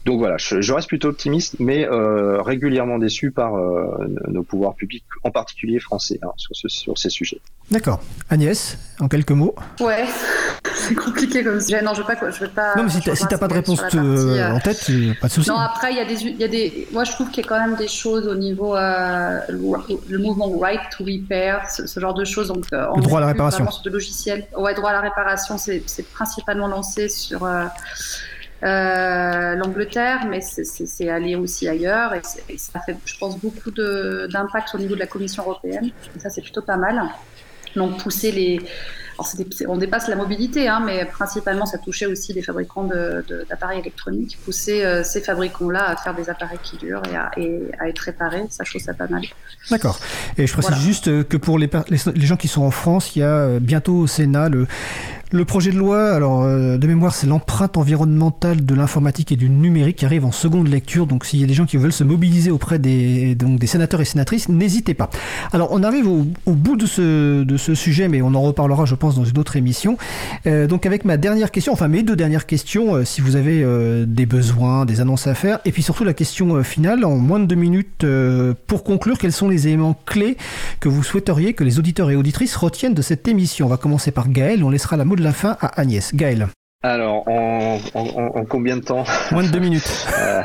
Donc 0.06 0.18
voilà, 0.18 0.38
je, 0.38 0.74
reste 0.74 0.88
plutôt 0.88 1.10
optimiste, 1.10 1.58
mais 1.60 1.88
euh, 1.88 2.42
régulièrement 2.42 2.98
déçu 2.98 3.30
par 3.30 3.56
euh, 3.56 4.08
nos 4.28 4.42
pouvoirs 4.42 4.74
publics, 4.74 5.04
en 5.24 5.30
particulier 5.30 5.80
français, 5.80 6.20
hein, 6.24 6.32
sur, 6.38 6.56
ce, 6.56 6.68
sur, 6.70 6.98
ces 6.98 7.10
sujets. 7.10 7.40
D'accord. 7.70 8.02
Agnès, 8.32 8.80
en 9.00 9.08
quelques 9.08 9.32
mots? 9.32 9.54
Ouais, 9.80 10.06
c'est 10.74 10.96
compliqué 10.96 11.44
comme 11.44 11.62
sujet. 11.62 11.84
Non, 11.84 11.94
je 11.94 12.02
ne 12.02 12.08
veux 12.08 12.16
pas. 12.16 12.32
Je 12.32 12.40
veux 12.40 12.50
pas 12.50 12.76
non, 12.76 12.84
mais 12.84 12.90
si 12.90 13.00
tu 13.00 13.10
n'as 13.10 13.38
pas 13.38 13.48
de 13.48 13.54
réponse 13.54 13.80
euh, 13.94 14.52
en 14.52 14.60
tête, 14.60 14.90
pas 15.22 15.28
de 15.28 15.34
souci. 15.34 15.50
Non, 15.50 15.58
après, 15.58 15.92
il 15.92 15.98
y, 15.98 16.02
a 16.02 16.06
des, 16.06 16.24
y 16.24 16.44
a 16.44 16.48
des. 16.48 16.88
Moi, 16.92 17.04
je 17.04 17.12
trouve 17.12 17.30
qu'il 17.30 17.44
y 17.44 17.46
a 17.46 17.50
quand 17.50 17.60
même 17.60 17.76
des 17.76 17.88
choses 17.88 18.28
au 18.28 18.36
niveau. 18.36 18.76
le 18.76 20.18
mouvement 20.18 20.50
Right 20.58 20.82
to 20.98 21.04
Repair, 21.04 21.70
ce, 21.70 22.00
genre 22.00 22.16
de 22.16 22.26
choses. 22.26 22.48
Donc, 22.48 22.66
le 22.72 23.02
droit 23.04 23.20
à 23.20 23.22
la 23.22 23.28
réparation. 23.28 23.68
De 23.86 23.90
logiciels. 23.92 24.48
Ouais, 24.58 24.74
droit 24.74 24.90
à 24.90 24.94
la 24.94 25.02
réparation, 25.02 25.60
c'est 25.60 26.10
principalement 26.12 26.68
lancé 26.68 27.08
sur 27.08 27.48
euh, 28.64 29.56
l'Angleterre, 29.56 30.28
mais 30.30 30.42
c'est 30.42 31.10
allé 31.10 31.36
aussi 31.36 31.68
ailleurs 31.68 32.14
et, 32.14 32.22
ça 32.58 32.80
fait, 32.80 32.96
je 33.06 33.18
pense, 33.18 33.40
beaucoup 33.40 33.72
d'impact 33.72 34.76
au 34.76 34.78
niveau 34.78 34.96
de 34.96 35.00
la 35.00 35.08
Commission 35.08 35.44
européenne. 35.44 35.92
Et 36.16 36.20
ça, 36.20 36.30
c'est 36.30 36.42
plutôt 36.42 36.62
pas 36.62 36.78
mal. 36.78 37.02
Donc, 37.76 37.98
pousser 38.04 38.32
les. 38.32 38.60
on 39.68 39.78
dépasse 39.78 40.10
la 40.10 40.16
mobilité, 40.16 40.68
hein, 40.68 40.82
mais 40.86 41.06
principalement, 41.06 41.66
ça 41.66 41.78
touchait 41.78 42.06
aussi 42.06 42.34
les 42.34 42.42
fabricants 42.42 42.84
d'appareils 43.50 43.80
électroniques. 43.80 44.38
Pousser 44.44 44.84
euh, 44.84 45.04
ces 45.04 45.22
fabricants-là 45.22 45.90
à 45.90 45.96
faire 45.96 46.14
des 46.14 46.30
appareils 46.30 46.60
qui 46.62 46.78
durent 46.78 47.04
et 47.12 47.16
à, 47.16 47.32
et 47.38 47.62
à 47.80 47.88
être 47.88 48.00
réparés, 48.00 48.46
ça, 48.50 48.64
je 48.64 48.72
trouve 48.72 48.82
ça 48.82 48.94
pas 48.94 49.08
mal. 49.08 49.24
D'accord. 49.70 50.00
Et 50.38 50.46
je 50.46 50.54
précise 50.54 50.78
juste 50.78 51.28
que 51.28 51.38
pour 51.38 51.58
les, 51.58 51.70
les, 51.90 52.26
gens 52.26 52.38
qui 52.38 52.48
sont 52.48 52.64
en 52.64 52.72
France, 52.72 53.16
il 53.16 53.20
y 53.20 53.24
a 53.24 53.38
euh, 53.38 53.60
bientôt 53.60 53.96
au 53.96 54.08
Sénat 54.08 54.50
le 54.50 54.68
le 55.32 55.46
projet 55.46 55.72
de 55.72 55.78
loi, 55.78 56.12
alors 56.12 56.44
euh, 56.44 56.78
de 56.78 56.88
mémoire, 56.88 57.14
c'est 57.16 57.28
l'empreinte 57.28 57.78
environnementale 57.78 58.66
de 58.66 58.76
l'informatique 58.76 59.32
et 59.32 59.38
du 59.38 59.50
numérique 59.50 59.98
qui 59.98 60.06
arrive 60.06 60.26
en 60.26 60.32
seconde 60.32 60.68
lecture. 60.68 61.08
Donc 61.08 61.26
s'il 61.26 61.40
y 61.40 61.44
a 61.44 61.48
des 61.48 61.54
gens 61.54 61.66
qui 61.66 61.78
veulent 61.78 61.94
se 61.94 62.04
mobiliser 62.04 62.52
auprès 62.52 62.80
des, 62.80 63.34
donc, 63.36 63.58
des 63.58 63.68
sénateurs 63.68 64.02
et 64.02 64.06
sénatrices, 64.06 64.50
n'hésitez 64.50 64.94
pas. 64.94 65.10
Alors 65.54 65.70
on 65.72 65.84
arrive 65.84 66.08
au, 66.08 66.26
bout 66.54 66.76
de 66.76 66.86
ce, 66.86 67.44
de 67.44 67.58
ce 67.58 67.76
sujet, 67.76 68.10
mais 68.10 68.22
on 68.22 68.34
en 68.34 68.42
reparlera, 68.42 68.84
je 68.86 68.96
pense, 68.96 69.16
dans 69.16 69.24
une 69.24 69.38
autre 69.38 69.56
émission. 69.56 69.98
Euh, 70.48 70.68
donc 70.68 70.86
avec 70.86 71.06
ma 71.06 71.16
dernière 71.16 71.52
question, 71.52 71.72
enfin 71.72 71.88
mes 71.88 72.04
deux 72.04 72.18
dernières 72.18 72.46
questions, 72.46 72.96
euh, 72.96 73.06
si 73.06 73.22
vous 73.22 73.38
avez 73.38 73.66
des 74.06 74.26
besoins, 74.26 74.86
des 74.86 75.00
annonces 75.00 75.28
à 75.28 75.34
faire, 75.34 75.60
et 75.64 75.72
puis 75.72 75.82
surtout 75.82 76.04
la 76.04 76.14
question 76.14 76.62
finale, 76.64 77.06
en 77.06 77.16
moins 77.16 77.40
de 77.40 77.46
deux 77.46 77.56
minutes, 77.56 78.06
pour 78.68 78.84
conclure, 78.84 79.18
quels 79.18 79.32
sont 79.32 79.48
les 79.48 79.68
éléments 79.68 79.98
clés 80.06 80.36
que 80.80 80.90
vous 80.90 81.04
souhaiteriez 81.04 81.54
que 81.54 81.64
les 81.64 81.80
auditeurs 81.80 82.10
et 82.12 82.16
auditrices 82.16 82.56
retiennent 82.56 82.94
de 82.94 83.02
cette 83.02 83.28
émission? 83.28 83.68
On 83.68 83.70
va 83.70 83.78
commencer 83.78 84.12
par 84.12 84.30
Gaël, 84.30 84.64
on 84.64 84.70
laissera 84.70 84.98
la 84.98 85.06
mot 85.22 85.26
la 85.26 85.34
fin 85.34 85.58
à 85.62 85.80
Agnès. 85.80 86.14
Gaël. 86.14 86.48
Alors, 86.84 87.28
en, 87.28 87.80
combien 88.50 88.78
de 88.78 88.82
temps 88.82 89.04
Moins 89.32 89.44
de 89.44 89.50
deux 89.50 89.60
minutes. 89.60 90.08
Euh, 90.18 90.42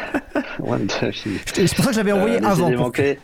c'est 1.54 1.74
pour 1.74 1.84
ça 1.84 1.90
que 1.90 1.96
j'avais 1.96 2.12
envoyé 2.12 2.36
euh, 2.36 2.46
avant. 2.46 2.70
Ouais, 2.70 3.18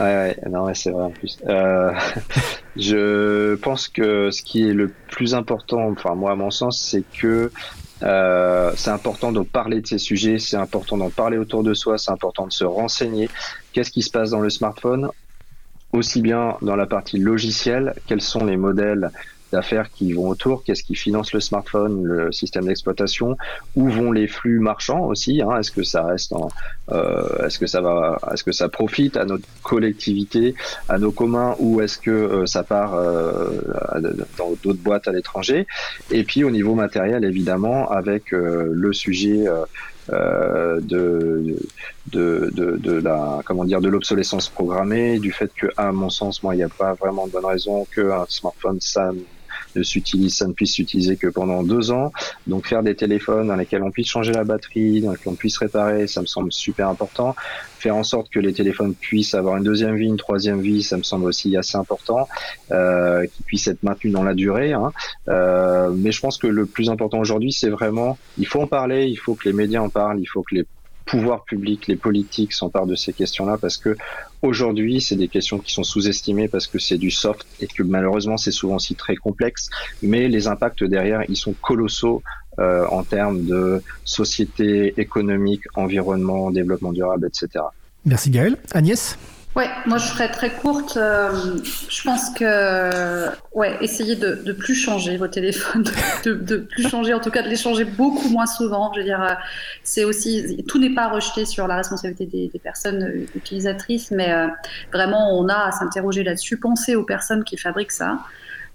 ouais, 0.00 0.36
non, 0.48 0.72
c'est 0.74 0.90
vrai 0.90 1.04
en 1.04 1.10
plus. 1.10 1.38
Euh, 1.46 1.92
je 2.76 3.54
pense 3.56 3.88
que 3.88 4.30
ce 4.30 4.42
qui 4.42 4.68
est 4.68 4.74
le 4.74 4.92
plus 5.08 5.34
important, 5.34 5.88
enfin 5.88 6.14
moi 6.14 6.32
à 6.32 6.34
mon 6.34 6.50
sens, 6.50 6.80
c'est 6.80 7.04
que 7.18 7.50
c'est 8.00 8.90
important 8.90 9.32
de 9.32 9.40
parler 9.40 9.80
de 9.80 9.86
ces 9.86 9.98
sujets, 9.98 10.38
c'est 10.38 10.56
important 10.56 10.96
d'en 10.96 11.10
parler 11.10 11.38
autour 11.38 11.64
de 11.64 11.74
soi, 11.74 11.98
c'est 11.98 12.12
important 12.12 12.46
de 12.46 12.52
se 12.52 12.64
renseigner. 12.64 13.28
Qu'est-ce 13.72 13.90
qui 13.90 14.02
se 14.02 14.10
passe 14.10 14.30
dans 14.30 14.40
le 14.40 14.50
smartphone? 14.50 15.08
Aussi 15.92 16.20
bien 16.20 16.56
dans 16.62 16.76
la 16.76 16.86
partie 16.86 17.18
logicielle, 17.18 17.94
quels 18.06 18.20
sont 18.20 18.44
les 18.44 18.56
modèles 18.56 19.10
d'affaires 19.52 19.90
qui 19.90 20.12
vont 20.12 20.28
autour, 20.28 20.64
qu'est-ce 20.64 20.82
qui 20.82 20.94
finance 20.94 21.32
le 21.32 21.40
smartphone, 21.40 22.04
le 22.04 22.32
système 22.32 22.66
d'exploitation, 22.66 23.36
où 23.76 23.88
vont 23.88 24.12
les 24.12 24.26
flux 24.26 24.58
marchands 24.58 25.04
aussi, 25.06 25.42
hein, 25.42 25.58
est-ce 25.58 25.70
que 25.70 25.82
ça 25.82 26.02
reste 26.04 26.32
en, 26.32 26.48
euh, 26.92 27.46
est-ce 27.46 27.58
que 27.58 27.66
ça 27.66 27.80
va, 27.80 28.18
est-ce 28.32 28.44
que 28.44 28.52
ça 28.52 28.68
profite 28.68 29.16
à 29.16 29.24
notre 29.24 29.46
collectivité, 29.62 30.54
à 30.88 30.98
nos 30.98 31.12
communs, 31.12 31.54
ou 31.58 31.80
est-ce 31.80 31.98
que 31.98 32.10
euh, 32.10 32.46
ça 32.46 32.62
part 32.62 32.94
euh, 32.94 33.50
dans 34.38 34.52
d'autres 34.62 34.82
boîtes 34.82 35.08
à 35.08 35.12
l'étranger, 35.12 35.66
et 36.10 36.24
puis 36.24 36.44
au 36.44 36.50
niveau 36.50 36.74
matériel 36.74 37.24
évidemment 37.24 37.90
avec 37.90 38.32
le 38.32 38.92
sujet 38.92 39.44
de, 40.08 40.80
de, 42.12 42.50
de, 42.52 42.76
de, 42.76 42.92
la 42.92 43.40
comment 43.44 43.64
dire 43.64 43.80
de 43.80 43.88
l'obsolescence 43.88 44.48
programmée, 44.48 45.18
du 45.18 45.32
fait 45.32 45.50
que 45.54 45.66
à 45.76 45.92
mon 45.92 46.10
sens 46.10 46.42
moi 46.42 46.54
il 46.54 46.58
n'y 46.58 46.64
a 46.64 46.68
pas 46.68 46.94
vraiment 46.94 47.26
de 47.26 47.32
bonne 47.32 47.46
raison 47.46 47.86
qu'un 47.94 48.24
smartphone 48.28 48.78
ça 48.80 49.12
ça 49.82 50.46
ne 50.46 50.52
puisse 50.52 50.74
s'utiliser 50.74 51.16
que 51.16 51.26
pendant 51.26 51.62
deux 51.62 51.90
ans. 51.90 52.12
Donc 52.46 52.66
faire 52.66 52.82
des 52.82 52.94
téléphones 52.94 53.48
dans 53.48 53.56
lesquels 53.56 53.82
on 53.82 53.90
puisse 53.90 54.08
changer 54.08 54.32
la 54.32 54.44
batterie, 54.44 55.00
dans 55.00 55.12
lesquels 55.12 55.32
on 55.32 55.36
puisse 55.36 55.58
réparer, 55.58 56.06
ça 56.06 56.20
me 56.20 56.26
semble 56.26 56.52
super 56.52 56.88
important. 56.88 57.34
Faire 57.78 57.96
en 57.96 58.04
sorte 58.04 58.30
que 58.30 58.40
les 58.40 58.52
téléphones 58.52 58.94
puissent 58.94 59.34
avoir 59.34 59.56
une 59.56 59.64
deuxième 59.64 59.96
vie, 59.96 60.06
une 60.06 60.16
troisième 60.16 60.60
vie, 60.60 60.82
ça 60.82 60.96
me 60.96 61.02
semble 61.02 61.26
aussi 61.26 61.56
assez 61.56 61.76
important, 61.76 62.28
euh, 62.70 63.26
qu'ils 63.26 63.44
puissent 63.44 63.68
être 63.68 63.82
maintenus 63.82 64.12
dans 64.12 64.22
la 64.22 64.34
durée. 64.34 64.72
Hein. 64.72 64.92
Euh, 65.28 65.90
mais 65.94 66.12
je 66.12 66.20
pense 66.20 66.38
que 66.38 66.46
le 66.46 66.66
plus 66.66 66.88
important 66.88 67.18
aujourd'hui, 67.18 67.52
c'est 67.52 67.70
vraiment, 67.70 68.16
il 68.38 68.46
faut 68.46 68.60
en 68.60 68.66
parler, 68.66 69.06
il 69.06 69.16
faut 69.16 69.34
que 69.34 69.48
les 69.48 69.54
médias 69.54 69.80
en 69.80 69.88
parlent, 69.88 70.20
il 70.20 70.26
faut 70.26 70.42
que 70.42 70.54
les 70.54 70.64
pouvoirs 71.04 71.44
publics, 71.44 71.86
les 71.86 71.96
politiques 71.96 72.52
s'emparent 72.52 72.86
de 72.86 72.94
ces 72.94 73.12
questions-là 73.12 73.58
parce 73.60 73.76
que 73.76 73.96
aujourd'hui, 74.42 75.00
c'est 75.00 75.16
des 75.16 75.28
questions 75.28 75.58
qui 75.58 75.72
sont 75.72 75.84
sous-estimées 75.84 76.48
parce 76.48 76.66
que 76.66 76.78
c'est 76.78 76.98
du 76.98 77.10
soft 77.10 77.46
et 77.60 77.66
que 77.66 77.82
malheureusement, 77.82 78.36
c'est 78.36 78.52
souvent 78.52 78.76
aussi 78.76 78.94
très 78.94 79.16
complexe. 79.16 79.70
Mais 80.02 80.28
les 80.28 80.46
impacts 80.46 80.84
derrière, 80.84 81.22
ils 81.28 81.36
sont 81.36 81.54
colossaux 81.54 82.22
euh, 82.58 82.86
en 82.86 83.02
termes 83.02 83.44
de 83.44 83.82
société, 84.04 84.94
économique, 85.00 85.62
environnement, 85.74 86.50
développement 86.50 86.92
durable, 86.92 87.26
etc. 87.26 87.64
Merci 88.04 88.30
Gaël. 88.30 88.56
Agnès? 88.72 89.18
Ouais, 89.56 89.68
moi 89.86 89.98
je 89.98 90.06
serais 90.06 90.30
très 90.30 90.50
courte. 90.50 90.96
Euh, 90.96 91.30
je 91.88 92.02
pense 92.02 92.30
que, 92.30 93.28
ouais, 93.54 93.76
essayez 93.80 94.16
de, 94.16 94.34
de 94.34 94.52
plus 94.52 94.74
changer 94.74 95.16
vos 95.16 95.28
téléphones, 95.28 95.84
de, 96.24 96.34
de, 96.34 96.56
plus 96.56 96.88
changer, 96.88 97.14
en 97.14 97.20
tout 97.20 97.30
cas 97.30 97.42
de 97.42 97.48
les 97.48 97.56
changer 97.56 97.84
beaucoup 97.84 98.28
moins 98.30 98.46
souvent. 98.46 98.92
Je 98.94 99.00
veux 99.00 99.04
dire, 99.04 99.22
euh, 99.22 99.34
c'est 99.84 100.02
aussi, 100.04 100.64
tout 100.66 100.80
n'est 100.80 100.94
pas 100.94 101.08
rejeté 101.08 101.44
sur 101.44 101.68
la 101.68 101.76
responsabilité 101.76 102.26
des, 102.26 102.48
des 102.48 102.58
personnes 102.58 103.04
euh, 103.04 103.26
utilisatrices, 103.36 104.10
mais 104.10 104.34
vraiment 104.92 105.38
on 105.38 105.48
a 105.48 105.68
à 105.68 105.70
s'interroger 105.70 106.24
là-dessus. 106.24 106.58
Pensez 106.58 106.96
aux 106.96 107.04
personnes 107.04 107.44
qui 107.44 107.56
fabriquent 107.56 107.92
ça. 107.92 108.18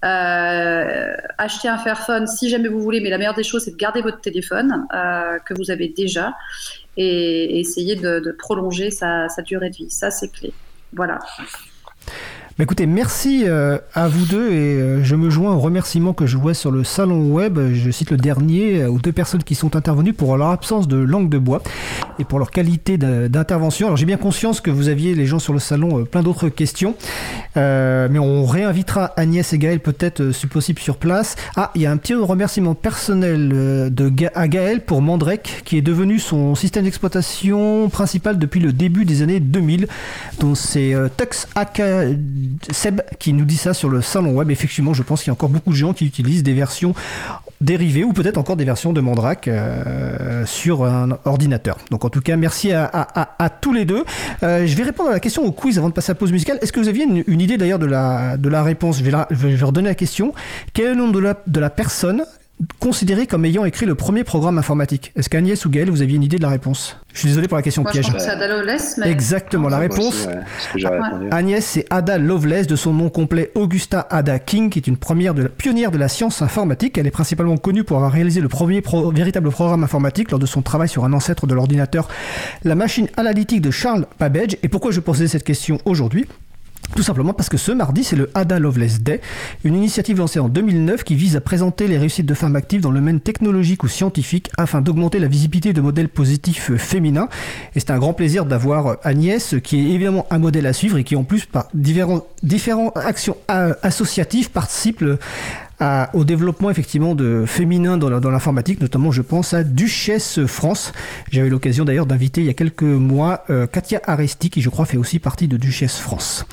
Euh, 0.02 1.14
achetez 1.36 1.68
un 1.68 1.76
Fairphone 1.76 2.26
si 2.26 2.48
jamais 2.48 2.68
vous 2.68 2.80
voulez, 2.80 3.00
mais 3.00 3.10
la 3.10 3.18
meilleure 3.18 3.34
des 3.34 3.42
choses, 3.42 3.64
c'est 3.64 3.72
de 3.72 3.76
garder 3.76 4.00
votre 4.00 4.20
téléphone 4.20 4.86
euh, 4.94 5.38
que 5.40 5.52
vous 5.54 5.70
avez 5.70 5.88
déjà 5.88 6.34
et, 6.96 7.56
et 7.56 7.60
essayer 7.60 7.96
de, 7.96 8.18
de 8.20 8.32
prolonger 8.32 8.90
sa, 8.90 9.28
sa 9.28 9.42
durée 9.42 9.70
de 9.70 9.76
vie. 9.76 9.90
Ça, 9.90 10.10
c'est 10.10 10.32
clé. 10.32 10.54
Voilà. 10.92 11.18
Écoutez, 12.60 12.84
merci 12.84 13.44
euh, 13.46 13.78
à 13.94 14.06
vous 14.06 14.26
deux 14.26 14.50
et 14.50 14.74
euh, 14.76 15.02
je 15.02 15.16
me 15.16 15.30
joins 15.30 15.54
aux 15.54 15.60
remerciements 15.60 16.12
que 16.12 16.26
je 16.26 16.36
vois 16.36 16.52
sur 16.52 16.70
le 16.70 16.84
salon 16.84 17.32
web. 17.32 17.58
Je 17.72 17.90
cite 17.90 18.10
le 18.10 18.18
dernier 18.18 18.82
euh, 18.82 18.90
aux 18.90 18.98
deux 18.98 19.12
personnes 19.12 19.42
qui 19.42 19.54
sont 19.54 19.76
intervenues 19.76 20.12
pour 20.12 20.36
leur 20.36 20.48
absence 20.48 20.86
de 20.86 20.98
langue 20.98 21.30
de 21.30 21.38
bois 21.38 21.62
et 22.18 22.24
pour 22.24 22.38
leur 22.38 22.50
qualité 22.50 22.98
d'intervention. 22.98 23.86
Alors 23.86 23.96
j'ai 23.96 24.04
bien 24.04 24.18
conscience 24.18 24.60
que 24.60 24.70
vous 24.70 24.88
aviez 24.88 25.14
les 25.14 25.24
gens 25.24 25.38
sur 25.38 25.54
le 25.54 25.58
salon 25.58 26.04
plein 26.04 26.22
d'autres 26.22 26.50
questions, 26.50 26.96
mais 27.56 28.18
on 28.18 28.44
réinvitera 28.44 29.14
Agnès 29.16 29.50
et 29.54 29.58
Gaël 29.58 29.80
peut-être 29.80 30.30
si 30.32 30.46
possible 30.46 30.80
sur 30.80 30.98
place. 30.98 31.36
Ah, 31.56 31.70
il 31.74 31.80
y 31.80 31.86
a 31.86 31.90
un 31.90 31.96
petit 31.96 32.12
remerciement 32.12 32.74
personnel 32.74 33.48
de 33.48 34.12
à 34.34 34.48
Gaël 34.48 34.82
pour 34.82 35.00
Mandrek 35.00 35.62
qui 35.64 35.78
est 35.78 35.82
devenu 35.82 36.18
son 36.18 36.54
système 36.54 36.84
d'exploitation 36.84 37.88
principal 37.88 38.38
depuis 38.38 38.60
le 38.60 38.74
début 38.74 39.06
des 39.06 39.22
années 39.22 39.40
2000, 39.40 39.88
dont 40.40 40.54
c'est 40.54 40.94
Tux 41.16 41.46
AK 41.54 41.80
Seb 42.70 43.00
qui 43.18 43.32
nous 43.32 43.44
dit 43.44 43.56
ça 43.56 43.74
sur 43.74 43.88
le 43.88 44.02
salon 44.02 44.32
web. 44.32 44.50
Effectivement, 44.50 44.94
je 44.94 45.02
pense 45.02 45.22
qu'il 45.22 45.28
y 45.28 45.30
a 45.30 45.34
encore 45.34 45.48
beaucoup 45.48 45.70
de 45.70 45.76
gens 45.76 45.92
qui 45.92 46.06
utilisent 46.06 46.42
des 46.42 46.52
versions 46.52 46.94
dérivées 47.60 48.04
ou 48.04 48.12
peut-être 48.12 48.38
encore 48.38 48.56
des 48.56 48.64
versions 48.64 48.92
de 48.92 49.00
Mandrake 49.00 49.48
euh, 49.48 50.46
sur 50.46 50.84
un 50.84 51.18
ordinateur. 51.24 51.78
Donc 51.90 52.04
en 52.04 52.10
tout 52.10 52.20
cas, 52.20 52.36
merci 52.36 52.72
à, 52.72 53.50
tous 53.60 53.72
les 53.72 53.84
deux. 53.84 54.04
Euh, 54.42 54.66
je 54.66 54.76
vais 54.76 54.84
répondre 54.84 55.10
à 55.10 55.12
la 55.12 55.20
question 55.20 55.44
au 55.44 55.52
quiz 55.52 55.78
avant 55.78 55.88
de 55.88 55.94
passer 55.94 56.10
à 56.10 56.14
la 56.14 56.18
pause 56.18 56.32
musicale. 56.32 56.58
Est-ce 56.62 56.72
que 56.72 56.80
vous 56.80 56.88
aviez 56.88 57.04
une, 57.04 57.40
idée 57.40 57.58
d'ailleurs 57.58 57.78
de 57.78 57.86
la, 57.86 58.62
réponse? 58.62 58.98
Je 58.98 59.04
vais, 59.04 59.64
redonner 59.64 59.88
la 59.88 59.94
question. 59.94 60.32
Quel 60.72 60.86
est 60.86 60.90
le 60.90 60.96
nom 60.96 61.08
de 61.08 61.60
la 61.60 61.70
personne 61.70 62.24
considéré 62.78 63.26
comme 63.26 63.44
ayant 63.44 63.64
écrit 63.64 63.86
le 63.86 63.94
premier 63.94 64.24
programme 64.24 64.58
informatique 64.58 65.12
Est-ce 65.16 65.30
qu'Agnès 65.30 65.64
ou 65.64 65.70
Gaël, 65.70 65.90
vous 65.90 66.02
aviez 66.02 66.16
une 66.16 66.22
idée 66.22 66.36
de 66.36 66.42
la 66.42 66.48
réponse? 66.48 66.96
Je 67.12 67.20
suis 67.20 67.28
désolé 67.28 67.48
pour 67.48 67.56
la 67.56 67.62
question 67.62 67.82
Moi, 67.82 67.92
piège. 67.92 68.06
Je 68.06 68.12
pense 68.12 68.22
que 68.22 68.28
c'est 68.28 68.34
Ada 68.34 68.48
Lovelace. 68.48 68.98
Mais... 68.98 69.10
Exactement, 69.10 69.68
la 69.68 69.78
réponse. 69.78 70.28
Aussi, 70.74 70.86
ouais, 70.86 70.98
Agnès, 71.30 71.64
c'est 71.64 71.86
Ada 71.90 72.18
Lovelace, 72.18 72.66
de 72.66 72.76
son 72.76 72.92
nom 72.92 73.08
complet 73.08 73.50
Augusta 73.54 74.06
Ada 74.10 74.38
King, 74.38 74.70
qui 74.70 74.78
est 74.78 74.86
une 74.86 74.96
première 74.96 75.34
de 75.34 75.42
la, 75.44 75.48
pionnière 75.48 75.90
de 75.90 75.98
la 75.98 76.08
science 76.08 76.42
informatique. 76.42 76.98
Elle 76.98 77.06
est 77.06 77.12
principalement 77.12 77.56
connue 77.56 77.84
pour 77.84 77.96
avoir 77.96 78.12
réalisé 78.12 78.40
le 78.40 78.48
premier 78.48 78.80
pro, 78.80 79.10
véritable 79.10 79.50
programme 79.50 79.82
informatique 79.82 80.30
lors 80.30 80.40
de 80.40 80.46
son 80.46 80.62
travail 80.62 80.88
sur 80.88 81.04
un 81.04 81.12
ancêtre 81.12 81.46
de 81.46 81.54
l'ordinateur, 81.54 82.08
la 82.64 82.74
machine 82.74 83.08
analytique 83.16 83.60
de 83.62 83.70
Charles 83.70 84.06
Babbage. 84.18 84.56
Et 84.62 84.68
pourquoi 84.68 84.92
je 84.92 85.00
posais 85.00 85.28
cette 85.28 85.44
question 85.44 85.78
aujourd'hui? 85.84 86.26
Tout 86.94 87.02
simplement 87.02 87.32
parce 87.32 87.48
que 87.48 87.56
ce 87.56 87.72
mardi, 87.72 88.04
c'est 88.04 88.16
le 88.16 88.30
Ada 88.34 88.58
Loveless 88.58 89.00
Day, 89.00 89.20
une 89.64 89.74
initiative 89.74 90.18
lancée 90.18 90.40
en 90.40 90.48
2009 90.48 91.04
qui 91.04 91.14
vise 91.14 91.36
à 91.36 91.40
présenter 91.40 91.86
les 91.86 91.98
réussites 91.98 92.26
de 92.26 92.34
femmes 92.34 92.56
actives 92.56 92.80
dans 92.80 92.90
le 92.90 92.98
domaine 92.98 93.20
technologique 93.20 93.84
ou 93.84 93.88
scientifique 93.88 94.50
afin 94.58 94.80
d'augmenter 94.80 95.18
la 95.18 95.28
visibilité 95.28 95.72
de 95.72 95.80
modèles 95.80 96.08
positifs 96.08 96.74
féminins. 96.76 97.28
Et 97.74 97.80
c'est 97.80 97.90
un 97.90 97.98
grand 97.98 98.12
plaisir 98.12 98.44
d'avoir 98.44 98.96
Agnès, 99.04 99.54
qui 99.62 99.78
est 99.78 99.94
évidemment 99.94 100.26
un 100.30 100.38
modèle 100.38 100.66
à 100.66 100.72
suivre 100.72 100.98
et 100.98 101.04
qui 101.04 101.16
en 101.16 101.24
plus, 101.24 101.46
par 101.46 101.68
différentes 101.74 102.24
différentes 102.42 102.96
actions 102.96 103.36
associatives, 103.48 104.50
participe 104.50 105.04
à, 105.80 106.10
au 106.14 106.24
développement 106.24 106.70
effectivement 106.70 107.14
de 107.14 107.44
féminin 107.46 107.96
dans, 107.96 108.20
dans 108.20 108.30
l'informatique, 108.30 108.80
notamment 108.80 109.10
je 109.10 109.22
pense 109.22 109.54
à 109.54 109.64
Duchesse 109.64 110.44
France. 110.46 110.92
J'avais 111.30 111.48
l'occasion 111.48 111.84
d'ailleurs 111.84 112.06
d'inviter 112.06 112.42
il 112.42 112.46
y 112.46 112.50
a 112.50 112.54
quelques 112.54 112.82
mois 112.82 113.44
euh, 113.50 113.66
Katia 113.66 114.00
Aresti 114.04 114.50
qui 114.50 114.60
je 114.60 114.68
crois 114.68 114.84
fait 114.84 114.96
aussi 114.96 115.18
partie 115.18 115.48
de 115.48 115.56
Duchesse 115.56 115.98
France. 115.98 116.44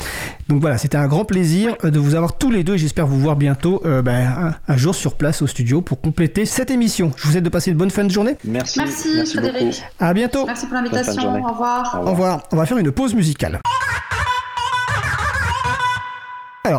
Donc 0.48 0.62
voilà, 0.62 0.78
c'était 0.78 0.98
un 0.98 1.08
grand 1.08 1.26
plaisir 1.26 1.76
de 1.84 2.00
vous 2.00 2.16
avoir 2.16 2.38
tous 2.38 2.50
les 2.50 2.64
deux 2.64 2.76
et 2.76 2.78
j'espère 2.78 3.06
vous 3.06 3.20
voir 3.20 3.36
bientôt 3.36 3.82
euh, 3.86 4.02
ben, 4.02 4.28
un, 4.28 4.56
un, 4.74 4.78
jour 4.78 4.96
sur 4.96 5.16
place 5.16 5.42
au 5.42 5.48
studio 5.48 5.82
pour 5.82 6.00
compléter 6.00 6.46
cette 6.46 6.72
émission. 6.72 7.12
Je 7.18 7.24
vous 7.24 7.32
souhaite 7.32 7.44
de 7.44 7.50
passer 7.50 7.72
une 7.72 7.78
bonne 7.78 7.92
fin 7.92 8.06
de 8.06 8.12
journée. 8.12 8.36
Merci. 8.46 8.80
Merci, 8.80 9.10
Merci 9.16 9.34
Frédéric. 9.38 9.66
Beaucoup. 9.66 9.84
À 10.00 10.14
bientôt. 10.14 10.46
Merci 10.46 10.66
pour 10.66 10.76
l'invitation. 10.76 11.44
Au 11.44 11.52
revoir. 11.52 12.02
Au 12.02 12.12
revoir. 12.12 12.44
On 12.52 12.56
va 12.56 12.66
faire 12.66 12.78
une 12.78 12.92
pause 12.92 13.14
musicale. 13.14 13.60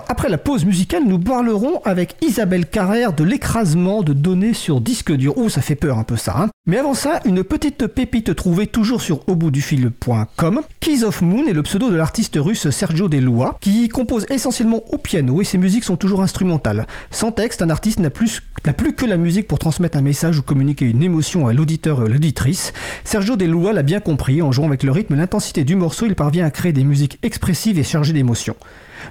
Après 0.08 0.28
la 0.28 0.36
pause 0.36 0.66
musicale, 0.66 1.04
nous 1.06 1.18
parlerons 1.18 1.80
avec 1.84 2.16
Isabelle 2.20 2.66
Carrère 2.66 3.14
de 3.14 3.24
l'écrasement 3.24 4.02
de 4.02 4.12
données 4.12 4.52
sur 4.52 4.82
disque 4.82 5.12
dur. 5.12 5.32
Oh, 5.36 5.48
ça 5.48 5.62
fait 5.62 5.76
peur 5.76 5.98
un 5.98 6.04
peu 6.04 6.16
ça. 6.16 6.34
Hein 6.36 6.48
Mais 6.66 6.76
avant 6.76 6.92
ça, 6.92 7.20
une 7.24 7.42
petite 7.42 7.86
pépite 7.86 8.34
trouvée 8.34 8.66
toujours 8.66 9.00
sur 9.00 9.26
auboutdufil.com. 9.28 10.60
Keys 10.80 11.04
of 11.04 11.22
Moon 11.22 11.46
est 11.46 11.54
le 11.54 11.62
pseudo 11.62 11.90
de 11.90 11.96
l'artiste 11.96 12.36
russe 12.38 12.68
Sergio 12.68 13.08
Delois, 13.08 13.56
qui 13.60 13.88
compose 13.88 14.26
essentiellement 14.28 14.82
au 14.90 14.98
piano 14.98 15.40
et 15.40 15.44
ses 15.44 15.56
musiques 15.58 15.84
sont 15.84 15.96
toujours 15.96 16.20
instrumentales. 16.20 16.86
Sans 17.10 17.32
texte, 17.32 17.62
un 17.62 17.70
artiste 17.70 18.00
n'a 18.00 18.10
plus, 18.10 18.42
plus 18.76 18.92
que 18.92 19.06
la 19.06 19.16
musique 19.16 19.48
pour 19.48 19.58
transmettre 19.58 19.96
un 19.96 20.02
message 20.02 20.38
ou 20.38 20.42
communiquer 20.42 20.84
une 20.84 21.02
émotion 21.02 21.46
à 21.46 21.54
l'auditeur 21.54 22.02
et 22.02 22.04
à 22.04 22.08
l'auditrice. 22.08 22.74
Sergio 23.04 23.36
Delois 23.36 23.72
l'a 23.72 23.82
bien 23.82 24.00
compris. 24.00 24.42
En 24.42 24.52
jouant 24.52 24.66
avec 24.66 24.82
le 24.82 24.92
rythme 24.92 25.14
et 25.14 25.18
l'intensité 25.18 25.64
du 25.64 25.76
morceau, 25.76 26.04
il 26.04 26.14
parvient 26.14 26.44
à 26.44 26.50
créer 26.50 26.72
des 26.72 26.84
musiques 26.84 27.18
expressives 27.22 27.78
et 27.78 27.84
chargées 27.84 28.12
d'émotions. 28.12 28.56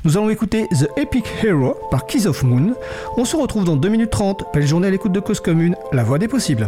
Nous 0.03 0.17
allons 0.17 0.29
écouter 0.29 0.67
The 0.69 0.89
Epic 0.97 1.25
Hero 1.43 1.75
par 1.91 2.05
Keys 2.05 2.27
of 2.27 2.43
Moon. 2.43 2.73
On 3.17 3.25
se 3.25 3.35
retrouve 3.35 3.65
dans 3.65 3.75
2 3.75 3.89
minutes 3.89 4.11
30. 4.11 4.45
Belle 4.53 4.67
journée 4.67 4.87
à 4.87 4.91
l'écoute 4.91 5.11
de 5.11 5.19
Cause 5.19 5.39
Commune, 5.39 5.75
la 5.91 6.03
voix 6.03 6.19
des 6.19 6.27
possibles. 6.27 6.67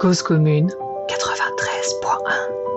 Cause 0.00 0.22
Commune 0.22 0.68
93.1 1.08 2.75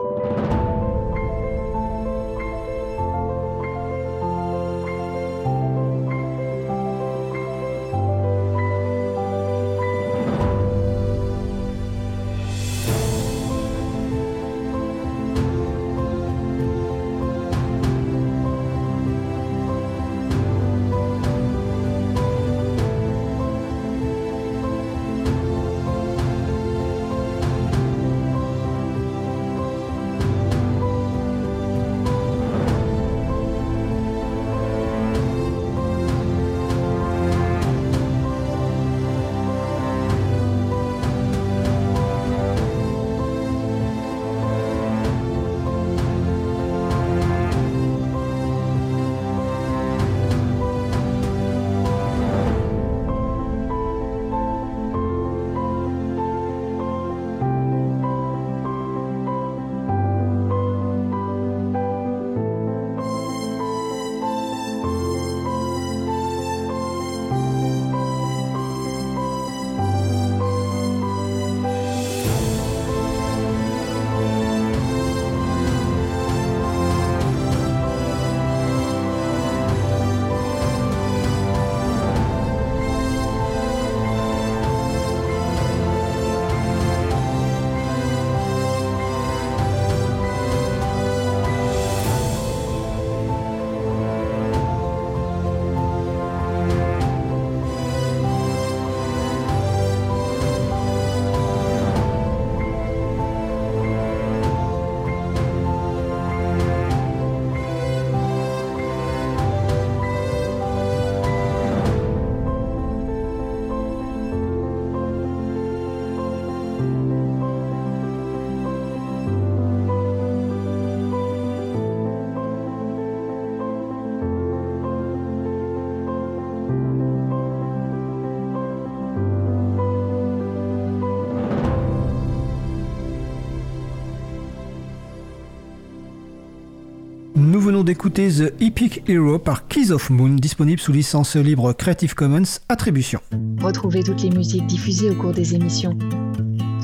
venons 137.80 137.86
d'écouter 137.86 138.30
The 138.30 138.62
Epic 138.62 139.04
Hero 139.08 139.40
par 139.40 139.68
Keys 139.68 139.92
of 139.92 140.10
Moon, 140.10 140.32
disponible 140.32 140.82
sous 140.82 140.92
licence 140.92 141.38
libre 141.38 141.72
Creative 141.72 142.14
Commons 142.14 142.60
Attribution. 142.68 143.22
Retrouvez 143.62 144.04
toutes 144.04 144.22
les 144.22 144.32
musiques 144.32 144.66
diffusées 144.68 145.10
au 145.10 145.16
cours 145.16 145.32
des 145.32 145.56
émissions 145.56 145.98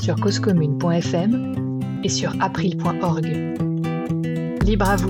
sur 0.01 0.15
causecommune.fm 0.15 1.99
et 2.03 2.07
sur 2.07 2.34
april.org. 2.41 3.26
Libre 4.63 4.89
à 4.89 4.95
vous, 4.95 5.09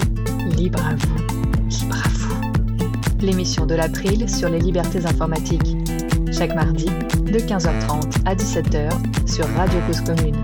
libre 0.57 0.80
à 0.84 0.95
vous, 0.95 1.18
libre 1.70 1.98
à 2.03 2.10
vous. 2.10 3.22
L'émission 3.22 3.68
de 3.68 3.76
l'April 3.76 4.28
sur 4.28 4.49
les 4.49 4.60
libertés 4.60 5.06
informatiques. 5.06 5.76
Chaque 6.32 6.56
mardi, 6.56 6.86
de 6.86 7.40
15h30 7.40 8.24
à 8.26 8.34
17h 8.34 9.30
sur 9.32 9.48
Radio 9.49 9.80
Cause 9.86 10.02
Commune. 10.02 10.41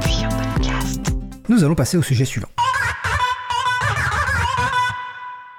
Puis 0.00 0.24
en 0.24 0.28
podcast. 0.28 1.00
Nous 1.48 1.64
allons 1.64 1.74
passer 1.74 1.96
au 1.96 2.02
sujet 2.02 2.24
suivant. 2.24 2.48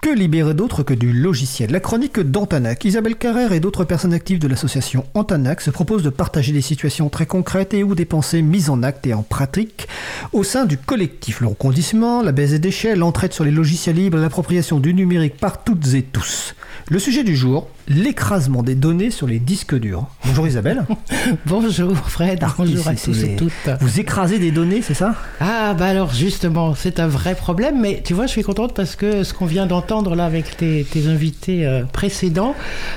Que 0.02 0.10
libérer 0.10 0.56
d'autre 0.56 0.82
que 0.82 0.96
du 0.96 1.14
logiciel? 1.14 1.70
La 1.70 1.80
chronique 1.80 2.20
d'Antanac. 2.20 2.86
Isabelle 2.86 3.16
Carrère 3.16 3.52
et 3.52 3.60
d'autres 3.60 3.84
personnes 3.84 4.14
actives 4.14 4.40
de 4.40 4.48
l'association 4.48 5.06
Antanac 5.14 5.62
se 5.62 5.70
proposent 5.70 6.02
de 6.02 6.10
partager 6.10 6.52
des 6.54 6.62
situations 6.62 7.08
très 7.10 7.28
concrètes 7.28 7.76
et 7.76 7.84
ou 7.84 7.94
des 7.94 8.06
pensées 8.06 8.42
mises 8.42 8.72
en 8.72 8.82
acte 8.82 9.06
et 9.06 9.14
en 9.14 9.22
pratique 9.22 9.88
au 10.34 10.44
sein 10.44 10.66
du 10.66 10.76
collectif. 10.76 11.40
Le 11.40 11.48
recondissement, 11.50 12.24
la 12.24 12.32
baisse 12.32 12.50
des 12.50 12.58
déchets, 12.58 12.96
l'entraide 12.96 13.32
sur 13.32 13.44
les 13.44 13.52
logiciels 13.52 13.96
libres, 13.96 14.18
l'appropriation 14.18 14.80
du 14.80 14.96
numérique 14.96 15.38
par 15.38 15.64
toutes 15.64 15.94
et 15.94 16.02
tous. 16.02 16.56
Le 16.90 16.98
sujet 16.98 17.24
du 17.24 17.36
jour, 17.36 17.70
l'écrasement 17.88 18.64
des 18.64 18.76
données 18.76 19.12
sur 19.12 19.28
les 19.28 19.40
disques 19.40 19.76
durs. 19.78 20.06
Bonjour 20.26 20.48
Isabelle. 20.48 20.84
Bonjour 21.46 21.96
Fred, 21.98 22.40
Ah, 22.42 22.54
bonjour 22.58 22.88
à 22.88 22.94
tous 22.96 23.24
et 23.24 23.36
toutes. 23.36 23.52
Vous 23.80 24.00
écrasez 24.00 24.40
des 24.40 24.52
données, 24.52 24.82
c'est 24.82 24.94
ça? 24.94 25.16
Ah 25.40 25.74
bah 25.74 25.86
alors 25.88 26.14
justement, 26.14 26.74
c'est 26.76 27.00
un 27.00 27.08
vrai 27.08 27.36
problème, 27.36 27.80
mais 27.82 28.02
tu 28.04 28.14
vois, 28.14 28.26
je 28.28 28.32
suis 28.32 28.44
contente 28.44 28.74
parce 28.76 28.96
que 28.96 29.24
ce 29.24 29.34
qu'on 29.34 29.46
vient 29.46 29.66
d'entendre 29.66 30.16
là 30.16 30.26
avec 30.26 30.58
tes, 30.58 30.86
tes 30.90 31.08
invités 31.08 31.66
euh, 31.66 31.84
précédents, 31.84 32.56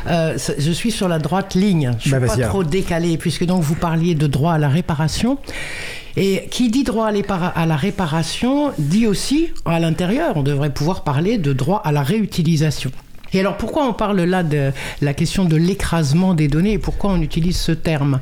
euh, 0.08 0.36
je 0.58 0.70
suis 0.72 0.90
sur 0.90 1.08
la 1.08 1.18
droite 1.18 1.54
ligne. 1.54 1.92
Je 1.98 2.02
suis 2.02 2.10
Bah, 2.10 2.20
pas 2.20 2.26
vas-y, 2.26 2.42
trop 2.42 2.64
décalé 2.64 3.16
puisque 3.18 3.44
donc 3.44 3.62
vous 3.62 3.74
parliez 3.74 4.14
de 4.14 4.26
droit 4.26 4.52
à 4.52 4.58
la 4.58 4.68
réparation. 4.68 5.38
Et 6.16 6.46
qui 6.48 6.70
dit 6.70 6.84
droit 6.84 7.08
à 7.08 7.66
la 7.66 7.76
réparation 7.76 8.70
dit 8.78 9.08
aussi 9.08 9.48
à 9.64 9.80
l'intérieur, 9.80 10.36
on 10.36 10.44
devrait 10.44 10.70
pouvoir 10.72 11.02
parler 11.02 11.38
de 11.38 11.52
droit 11.52 11.82
à 11.84 11.90
la 11.90 12.04
réutilisation. 12.04 12.92
Et 13.34 13.40
alors 13.40 13.56
pourquoi 13.56 13.86
on 13.86 13.92
parle 13.92 14.20
là 14.22 14.44
de 14.44 14.72
la 15.02 15.12
question 15.12 15.44
de 15.44 15.56
l'écrasement 15.56 16.34
des 16.34 16.46
données 16.46 16.74
et 16.74 16.78
pourquoi 16.78 17.10
on 17.10 17.20
utilise 17.20 17.56
ce 17.56 17.72
terme? 17.72 18.20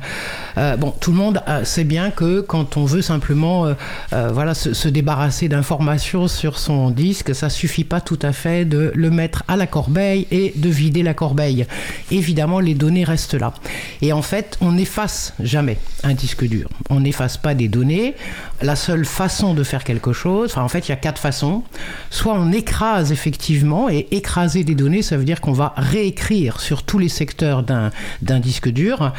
Euh, 0.57 0.75
Bon, 0.75 0.91
tout 0.99 1.11
le 1.11 1.17
monde 1.17 1.41
euh, 1.47 1.63
sait 1.63 1.83
bien 1.83 2.09
que 2.09 2.41
quand 2.41 2.77
on 2.77 2.85
veut 2.85 3.03
simplement 3.03 3.67
euh, 4.13 4.53
se 4.53 4.87
débarrasser 4.89 5.47
d'informations 5.49 6.27
sur 6.27 6.57
son 6.57 6.89
disque, 6.89 7.35
ça 7.35 7.49
suffit 7.49 7.83
pas 7.83 8.01
tout 8.01 8.17
à 8.23 8.33
fait 8.33 8.65
de 8.65 8.91
le 8.95 9.09
mettre 9.11 9.43
à 9.47 9.55
la 9.55 9.67
corbeille 9.67 10.27
et 10.31 10.51
de 10.55 10.69
vider 10.69 11.03
la 11.03 11.13
corbeille. 11.13 11.67
Évidemment, 12.09 12.59
les 12.59 12.73
données 12.73 13.03
restent 13.03 13.35
là. 13.35 13.53
Et 14.01 14.13
en 14.13 14.23
fait, 14.23 14.57
on 14.61 14.71
n'efface 14.71 15.33
jamais 15.39 15.77
un 16.03 16.13
disque 16.13 16.45
dur. 16.45 16.69
On 16.89 17.01
n'efface 17.01 17.37
pas 17.37 17.53
des 17.53 17.67
données. 17.67 18.15
La 18.61 18.75
seule 18.75 19.05
façon 19.05 19.53
de 19.53 19.63
faire 19.63 19.83
quelque 19.83 20.13
chose, 20.13 20.51
enfin 20.51 20.61
en 20.61 20.69
fait, 20.69 20.87
il 20.87 20.89
y 20.89 20.93
a 20.93 20.97
quatre 20.97 21.19
façons. 21.19 21.63
Soit 22.09 22.33
on 22.33 22.51
écrase 22.51 23.11
effectivement, 23.11 23.89
et 23.89 24.07
écraser 24.11 24.63
des 24.63 24.75
données, 24.75 25.01
ça 25.01 25.17
veut 25.17 25.25
dire 25.25 25.41
qu'on 25.41 25.51
va 25.51 25.73
réécrire 25.75 26.61
sur 26.61 26.83
tous 26.83 26.99
les 26.99 27.09
secteurs 27.09 27.63
d'un 27.63 28.39
disque 28.39 28.69
dur, 28.69 29.11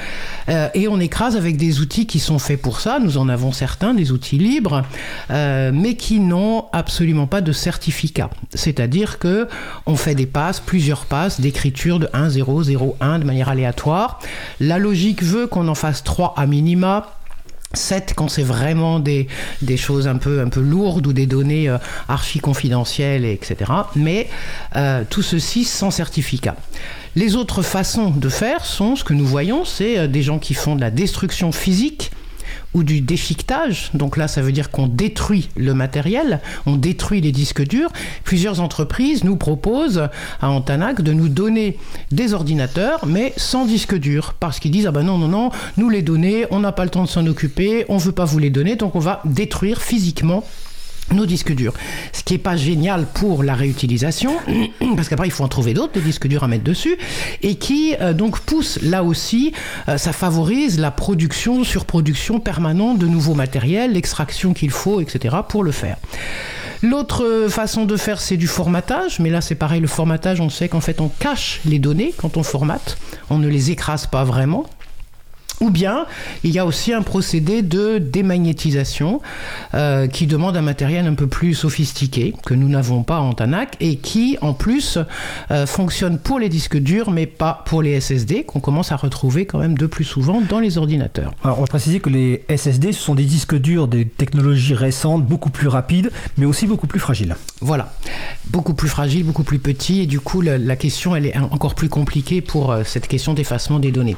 Euh, 0.49 0.69
et 0.75 0.89
on 0.89 1.01
écrase 1.01 1.37
avec 1.37 1.57
des 1.57 1.81
outils 1.81 2.07
qui 2.07 2.19
sont 2.19 2.39
faits 2.39 2.61
pour 2.61 2.81
ça. 2.81 2.99
Nous 2.99 3.17
en 3.19 3.29
avons 3.29 3.53
certains, 3.53 3.95
des 3.95 4.13
outils 4.13 4.39
libres, 4.39 4.83
euh, 5.31 5.71
mais 5.73 5.95
qui 5.95 6.21
n'ont 6.21 6.67
absolument 6.73 7.27
pas 7.27 7.41
de 7.41 7.53
certificat. 7.53 8.31
C'est-à-dire 8.53 9.19
que 9.19 9.49
on 9.87 9.97
fait 9.97 10.15
des 10.15 10.27
passes, 10.27 10.61
plusieurs 10.61 11.07
passes 11.07 11.41
d'écriture 11.41 11.99
de 11.99 12.09
1, 12.13 12.29
0, 12.31 12.63
0, 12.65 12.97
1 13.01 13.21
de 13.21 13.25
manière 13.25 13.49
aléatoire. 13.49 14.21
La 14.61 14.79
logique 14.79 15.23
veut 15.23 15.47
qu'on 15.47 15.69
en 15.69 15.75
fasse 15.75 16.05
3 16.05 16.35
à 16.37 16.47
minima. 16.47 17.14
7 17.75 18.15
quand 18.17 18.29
c'est 18.29 18.43
vraiment 18.43 19.01
des, 19.01 19.29
des 19.63 19.77
choses 19.77 20.09
un 20.09 20.17
peu, 20.17 20.41
un 20.41 20.49
peu 20.49 20.61
lourdes 20.61 21.07
ou 21.07 21.13
des 21.13 21.27
données 21.27 21.69
euh, 21.69 21.79
archi 22.09 22.41
confidentielles, 22.41 23.25
etc. 23.25 23.71
Mais 23.97 24.29
euh, 24.77 25.05
tout 25.09 25.23
ceci 25.23 25.65
sans 25.65 25.91
certificat. 25.91 26.57
Les 27.17 27.37
autres 27.37 27.63
façons 27.63 28.11
de 28.11 28.29
faire 28.29 28.65
sont, 28.65 28.97
ce 28.97 29.05
que 29.05 29.15
nous 29.15 29.27
voyons, 29.27 29.65
c'est 29.65 29.99
euh, 29.99 30.07
des 30.09 30.23
gens 30.23 30.39
qui 30.39 30.55
font 30.55 30.75
de 30.77 30.81
la 30.81 30.91
destruction 30.91 31.53
physique 31.53 32.11
ou 32.75 32.83
du 32.83 33.01
déchiquetage. 33.01 33.91
Donc 33.95 34.17
là, 34.17 34.29
ça 34.29 34.43
veut 34.43 34.53
dire 34.53 34.71
qu'on 34.71 34.87
détruit 34.87 35.49
le 35.57 35.75
matériel, 35.75 36.41
on 36.67 36.77
détruit 36.77 37.21
les 37.21 37.33
disques 37.33 37.67
durs. 37.67 37.91
Plusieurs 38.25 38.61
entreprises 38.61 39.25
nous 39.25 39.37
proposent 39.37 40.09
à 40.41 40.51
Antanac 40.51 41.01
de 41.01 41.13
nous 41.13 41.29
donner 41.29 41.79
des 42.11 42.35
ordinateurs, 42.35 43.07
mais 43.07 43.33
sans 43.37 43.65
disque 43.65 43.95
dur, 43.95 44.35
parce 44.39 44.59
qu'ils 44.59 44.71
disent 44.71 44.87
ah 44.87 44.93
ben 44.93 45.03
non 45.03 45.19
non 45.19 45.29
non, 45.29 45.51
nous 45.77 45.89
les 45.89 46.03
données, 46.03 46.47
on 46.51 46.61
n'a 46.61 46.73
pas 46.73 46.85
le 46.85 46.91
temps 46.91 47.05
de 47.05 47.09
s'en 47.09 47.27
occuper, 47.27 47.87
on 47.89 47.97
veut 47.97 48.13
pas 48.13 48.25
vous 48.25 48.39
les 48.39 48.51
donner, 48.51 48.77
donc 48.77 48.97
on 48.97 49.01
va 49.01 49.21
détruire 49.25 49.81
physiquement 49.81 50.45
nos 51.13 51.27
disques 51.27 51.55
durs. 51.55 51.75
Ce 52.13 52.23
qui 52.23 52.35
n'est 52.35 52.39
pas 52.39 52.57
génial 52.57 53.07
pour 53.07 53.43
la 53.43 53.55
réutilisation, 53.55 54.35
parce 54.97 55.09
qu'après 55.09 55.27
il 55.27 55.31
faut 55.31 55.45
en 55.45 55.49
trouver 55.49 55.75
d'autres, 55.75 55.93
des 55.95 56.01
disques 56.01 56.27
durs 56.27 56.45
à 56.45 56.49
mettre 56.49 56.65
dessus, 56.65 56.97
et 57.43 57.57
qui 57.57 57.95
euh, 58.01 58.13
donc 58.13 58.41
pousse 58.41 58.79
là 58.83 59.05
aussi, 59.05 59.53
euh, 59.89 59.99
ça 59.99 60.13
favorise 60.13 60.79
la 60.79 60.91
production, 60.91 61.65
surproduction 61.65 62.41
permanente 62.41 62.99
de 62.99 63.07
nouveaux 63.07 63.35
matériels, 63.35 63.93
l'extraction 63.93 64.55
qu'il 64.55 64.71
faut, 64.71 65.01
etc. 65.01 65.37
pour 65.49 65.63
le 65.63 65.73
faire. 65.73 65.97
L'autre 66.83 67.25
euh, 67.25 67.49
façon 67.49 67.85
de 67.87 67.97
faire, 67.97 68.21
c'est 68.21 68.37
du 68.37 68.47
formatage, 68.47 69.19
mais 69.19 69.31
là 69.31 69.41
c'est 69.41 69.55
pareil, 69.55 69.81
le 69.81 69.87
formatage, 69.87 70.41
on 70.41 70.51
sait 70.51 70.69
qu'en 70.69 70.81
fait 70.81 71.01
on 71.01 71.09
cache 71.09 71.61
les 71.65 71.79
données 71.79 72.13
quand 72.17 72.37
on 72.37 72.43
formate, 72.43 72.99
on 73.31 73.39
ne 73.39 73.49
les 73.49 73.71
écrase 73.71 74.07
pas 74.07 74.25
vraiment. 74.25 74.67
Ou 75.61 75.71
bien, 75.71 76.07
il 76.43 76.51
y 76.51 76.59
a 76.59 76.67
aussi 76.67 76.93
un 76.93 77.03
procédé 77.03 77.63
de 77.63 77.99
démagnétisation 77.99 79.21
euh, 79.75 80.07
qui 80.07 80.27
demande 80.27 80.57
un 80.57 80.63
matériel 80.63 81.07
un 81.07 81.15
peu 81.15 81.27
plus 81.27 81.55
sophistiqué 81.55 82.35
que 82.45 82.55
nous 82.55 82.69
n'avons 82.69 83.03
pas 83.03 83.21
en 83.21 83.33
TANAC 83.33 83.77
et 83.81 83.97
qui, 83.97 84.37
en 84.41 84.53
plus, 84.53 84.99
euh, 85.51 85.67
fonctionne 85.67 86.19
pour 86.19 86.39
les 86.39 86.49
disques 86.49 86.77
durs 86.77 87.11
mais 87.11 87.27
pas 87.27 87.63
pour 87.67 87.83
les 87.83 88.01
SSD 88.01 88.45
qu'on 88.45 88.61
commence 88.61 88.93
à 88.93 88.97
retrouver 88.97 89.47
quand 89.47 89.59
même 89.59 89.79
de 89.79 89.87
plus 89.87 90.05
souvent 90.05 90.41
dans 90.41 90.59
les 90.59 90.77
ordinateurs. 90.79 91.33
Alors, 91.45 91.59
on 91.59 91.63
va 91.63 91.67
préciser 91.67 92.01
que 92.01 92.11
les 92.11 92.45
SSD, 92.49 92.93
ce 92.93 93.01
sont 93.01 93.15
des 93.15 93.25
disques 93.25 93.55
durs 93.55 93.89
des 93.89 94.07
technologies 94.07 94.75
récentes, 94.75 95.25
beaucoup 95.25 95.51
plus 95.51 95.69
rapides, 95.69 96.11
mais 96.37 96.47
aussi 96.47 96.67
beaucoup 96.67 96.87
plus 96.87 97.01
fragiles. 97.01 97.37
Voilà, 97.61 97.93
beaucoup 98.47 98.75
plus 98.75 98.89
fragile, 98.89 99.25
beaucoup 99.25 99.45
plus 99.45 99.59
petit, 99.59 100.01
et 100.01 100.07
du 100.07 100.21
coup 100.21 100.41
la, 100.41 100.59
la 100.59 100.77
question 100.77 101.15
elle 101.17 101.27
est 101.27 101.37
encore 101.39 101.75
plus 101.75 101.89
compliquée 101.89 102.41
pour 102.41 102.73
euh, 102.73 102.83
cette 102.85 103.09
question 103.09 103.35
d'effacement 103.35 103.79
des 103.79 103.93
données. 103.93 104.17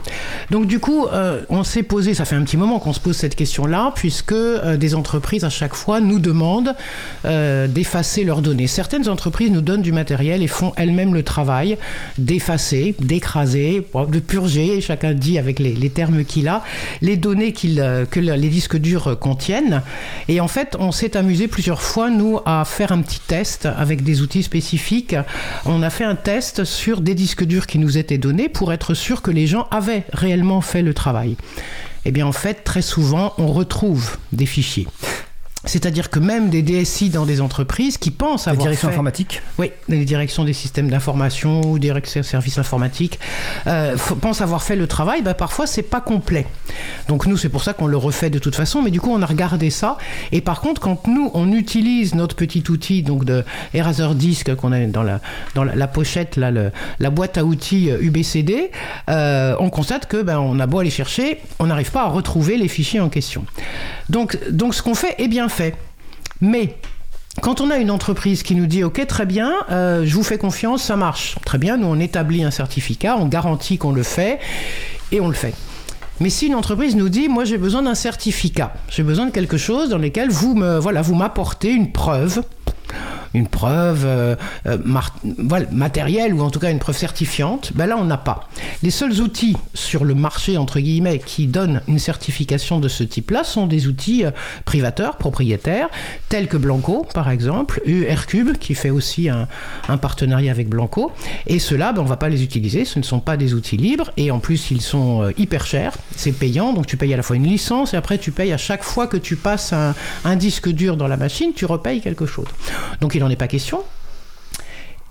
Donc 0.51 0.67
du 0.67 0.79
coup, 0.81 1.07
euh, 1.07 1.26
on 1.49 1.65
s'est 1.65 1.83
posé, 1.83 2.15
ça 2.15 2.25
fait 2.25 2.37
un 2.37 2.43
petit 2.43 2.57
moment 2.57 2.79
qu'on 2.79 2.93
se 2.93 3.01
pose 3.01 3.17
cette 3.17 3.35
question-là, 3.35 3.93
puisque 3.95 4.33
euh, 4.33 4.77
des 4.77 4.95
entreprises 4.95 5.45
à 5.45 5.51
chaque 5.51 5.75
fois 5.75 6.01
nous 6.01 6.19
demandent 6.19 6.75
euh, 7.25 7.67
d'effacer 7.69 8.25
leurs 8.25 8.43
données. 8.43 8.67
Certaines 8.67 9.09
entreprises 9.09 9.51
nous 9.51 9.61
donnent 9.61 9.83
du 9.83 9.93
matériel 9.93 10.43
et 10.43 10.47
font 10.49 10.73
elles-mêmes 10.77 11.15
le 11.15 11.23
travail 11.23 11.79
d'effacer, 12.19 12.95
d'écraser, 13.01 13.87
de 14.09 14.19
purger, 14.21 14.81
chacun 14.81 15.15
dit 15.15 15.39
avec 15.39 15.59
les, 15.59 15.91
termes 15.91 16.25
qu'il 16.25 16.49
a, 16.49 16.63
les 17.03 17.17
données 17.17 17.55
euh, 17.79 18.05
que 18.07 18.21
le- 18.21 18.35
les 18.35 18.49
disques 18.49 18.77
durs 18.77 19.19
contiennent. 19.19 19.83
Et 20.29 20.41
en 20.41 20.49
fait, 20.49 20.77
on 20.79 20.93
s'est 20.93 21.17
amusé 21.17 21.49
plusieurs 21.49 21.83
fois, 21.83 22.11
nous, 22.11 22.41
à 22.45 22.65
faire 22.65 22.93
un 22.93 23.01
petit 23.03 23.21
test 23.21 23.67
avec 23.67 24.03
des 24.03 24.21
outils 24.23 24.43
spécifiques. 24.43 25.17
On 25.65 25.83
a 25.83 25.91
fait 25.91 26.05
un 26.05 26.15
test 26.17 26.65
sur 26.65 27.01
des 27.01 27.15
disques 27.15 27.45
durs 27.45 27.67
qui 27.67 27.79
nous 27.79 27.99
étaient 27.99 28.19
donnés 28.19 28.49
pour 28.49 28.73
être 28.73 28.95
sûr 28.95 29.23
que 29.23 29.31
les 29.31 29.47
gens 29.47 29.67
avaient 29.71 30.05
réellement 30.13 30.61
fait 30.61 30.83
le 30.83 30.95
travail. 30.95 31.16
Eh 32.05 32.11
bien, 32.13 32.27
en 32.27 32.33
fait, 32.33 32.63
très 32.65 32.83
souvent, 32.83 33.35
on 33.39 33.49
retrouve 33.49 34.17
des 34.33 34.47
fichiers. 34.47 34.87
C'est-à-dire 35.67 36.11
que 36.11 36.19
même 36.19 36.49
des 36.49 36.63
DSI 36.63 37.11
dans 37.11 37.27
des 37.27 37.41
entreprises 37.41 37.99
qui 37.99 38.11
pensent 38.11 38.49
avoir 38.49 38.63
direction 38.67 38.89
fait... 38.89 38.95
informatique 38.95 39.43
Oui, 39.59 39.71
les 39.89 40.05
directions 40.05 40.45
des 40.45 40.53
systèmes 40.53 40.89
d'information 40.89 41.61
ou 41.63 41.79
directions 41.79 42.21
des 42.21 42.27
services 42.27 42.57
informatiques 42.59 43.19
euh, 43.67 43.97
pensent 44.21 44.41
avoir 44.41 44.63
fait 44.63 44.77
le 44.77 44.87
travail, 44.87 45.23
bah, 45.23 45.35
parfois 45.35 45.67
c'est 45.67 45.83
pas 45.83 46.01
complet. 46.01 46.47
Donc 47.09 47.27
nous, 47.27 47.37
c'est 47.37 47.49
pour 47.49 47.63
ça 47.65 47.73
qu'on 47.73 47.87
le 47.89 47.97
refait 47.97 48.31
de 48.31 48.39
toute 48.39 48.55
façon, 48.55 48.81
mais 48.83 48.91
du 48.91 49.01
coup 49.01 49.11
on 49.13 49.23
a 49.23 49.27
regardé 49.27 49.71
ça. 49.71 49.99
Et 50.33 50.41
par 50.41 50.61
contre, 50.61 50.81
quand 50.81 51.07
nous, 51.09 51.31
on 51.35 51.53
utilise 51.53 52.15
notre 52.15 52.37
petit 52.37 52.63
outil 52.71 53.03
donc 53.03 53.25
de 53.25 53.45
Eraser 53.75 54.15
Disk 54.15 54.55
qu'on 54.55 54.71
a 54.73 54.81
dans 54.87 55.03
la, 55.03 55.21
dans 55.55 55.65
la, 55.65 55.75
la 55.75 55.89
pochette, 55.89 56.37
là, 56.37 56.51
le- 56.51 56.71
la 57.01 57.11
boîte 57.11 57.39
à 57.39 57.45
outils 57.45 57.91
euh, 57.91 57.99
UBCD, 58.01 58.71
euh, 59.11 59.57
on 59.59 59.71
constate 59.71 60.07
que 60.07 60.23
ben, 60.23 60.39
on 60.39 60.61
a 60.61 60.67
beau 60.67 60.79
aller 60.79 60.91
chercher, 60.91 61.41
on 61.59 61.67
n'arrive 61.67 61.91
pas 61.91 62.03
à 62.03 62.09
retrouver 62.09 62.57
les 62.57 62.69
fichiers 62.69 63.01
en 63.01 63.09
question. 63.09 63.45
Donc, 64.11 64.39
donc 64.51 64.75
ce 64.75 64.83
qu'on 64.83 64.95
fait 64.95 65.15
est 65.19 65.27
bien 65.29 65.49
fait. 65.49 65.56
Mais 66.41 66.77
quand 67.43 67.61
on 67.61 67.71
a 67.71 67.77
une 67.77 67.91
entreprise 67.91 68.43
qui 68.43 68.55
nous 68.55 68.67
dit 68.67 68.85
OK, 68.85 69.07
très 69.07 69.27
bien, 69.27 69.55
euh, 69.71 70.05
je 70.05 70.15
vous 70.15 70.23
fais 70.23 70.39
confiance, 70.39 70.83
ça 70.83 70.97
marche. 70.97 71.37
Très 71.45 71.59
bien, 71.59 71.77
nous 71.77 71.87
on 71.87 71.99
établit 71.99 72.45
un 72.45 72.51
certificat, 72.51 73.17
on 73.19 73.27
garantit 73.27 73.79
qu'on 73.79 73.93
le 73.93 74.03
fait 74.03 74.39
et 75.13 75.21
on 75.21 75.29
le 75.29 75.35
fait. 75.35 75.55
Mais 76.19 76.31
si 76.31 76.47
une 76.47 76.55
entreprise 76.55 76.97
nous 76.97 77.11
dit, 77.11 77.29
moi 77.29 77.45
j'ai 77.45 77.59
besoin 77.59 77.83
d'un 77.83 77.95
certificat, 77.95 78.73
j'ai 78.89 79.03
besoin 79.03 79.27
de 79.27 79.31
quelque 79.31 79.59
chose 79.59 79.91
dans 79.91 79.99
lequel 79.99 80.31
vous 80.31 80.55
me, 80.55 80.79
voilà, 80.79 81.03
vous 81.03 81.15
m'apportez 81.15 81.71
une 81.71 81.93
preuve, 81.93 82.43
une 83.37 83.49
preuve 83.49 84.05
euh, 84.07 84.35
euh, 84.67 84.79
matérielle 85.71 86.35
ou 86.35 86.41
en 86.41 86.51
tout 86.51 86.59
cas 86.59 86.71
une 86.71 86.79
preuve 86.79 86.97
certifiante, 86.97 87.73
ben 87.75 87.87
là 87.87 87.97
on 87.99 88.05
n'a 88.05 88.17
pas. 88.17 88.49
Les 88.83 88.91
seuls 88.91 89.21
outils 89.21 89.57
sur 89.75 90.05
le 90.05 90.15
marché 90.15 90.57
entre 90.57 90.81
guillemets 90.81 91.19
qui 91.19 91.47
donnent 91.47 91.83
une 91.87 91.99
certification 91.99 92.81
de 92.81 92.89
ce 92.89 93.05
type-là 93.05 93.45
sont 93.45 93.67
des 93.67 93.89
outils 93.89 94.25
euh, 94.25 94.31
privateurs, 94.65 95.17
propriétaires, 95.17 95.89
tels 96.29 96.49
que 96.49 96.57
Blanco 96.57 97.07
par 97.13 97.31
exemple, 97.31 97.83
URCube 97.85 98.57
qui 98.57 98.75
fait 98.75 98.91
aussi 98.91 99.29
un, 99.29 99.47
partenariat 99.99 100.51
avec 100.51 100.69
Blanco. 100.69 101.13
Et 101.47 101.59
ceux-là, 101.59 101.93
ben, 101.93 102.03
on 102.03 102.05
va 102.05 102.17
pas 102.17 102.29
les 102.29 102.43
utiliser, 102.43 102.85
ce 102.85 102.99
ne 102.99 103.05
sont 103.05 103.21
pas 103.21 103.37
des 103.37 103.55
outils 103.55 103.77
libres 103.77 104.11
et 104.17 104.31
en 104.31 104.39
plus 104.39 104.71
ils 104.71 104.81
sont 104.81 105.31
hyper 105.37 105.67
chers, 105.67 105.95
c'est 106.15 106.33
payant, 106.33 106.73
donc 106.73 106.87
tu 106.87 106.97
payes 106.97 107.13
à 107.15 107.17
la 107.17 107.23
fois 107.23 107.37
une 107.37 107.47
licence 107.47 107.95
et 107.95 107.97
après 107.97 108.19
tu 108.19 108.33
payes 108.33 108.53
à 108.53 108.59
chaque 108.59 108.83
fois 108.83 109.07
que 109.07 109.17
tu 109.17 109.37
passes 109.37 109.73
un, 109.73 110.37
disque 110.37 110.69
dur 110.69 110.97
dans 110.97 111.09
la 111.09 111.17
machine, 111.17 111.53
tu 111.55 111.65
repayes 111.65 112.01
quelque 112.01 112.27
chose. 112.27 112.47
Donc 113.01 113.15
il 113.15 113.23
n'en 113.27 113.33
est 113.33 113.37
pas 113.37 113.49
question. 113.49 113.83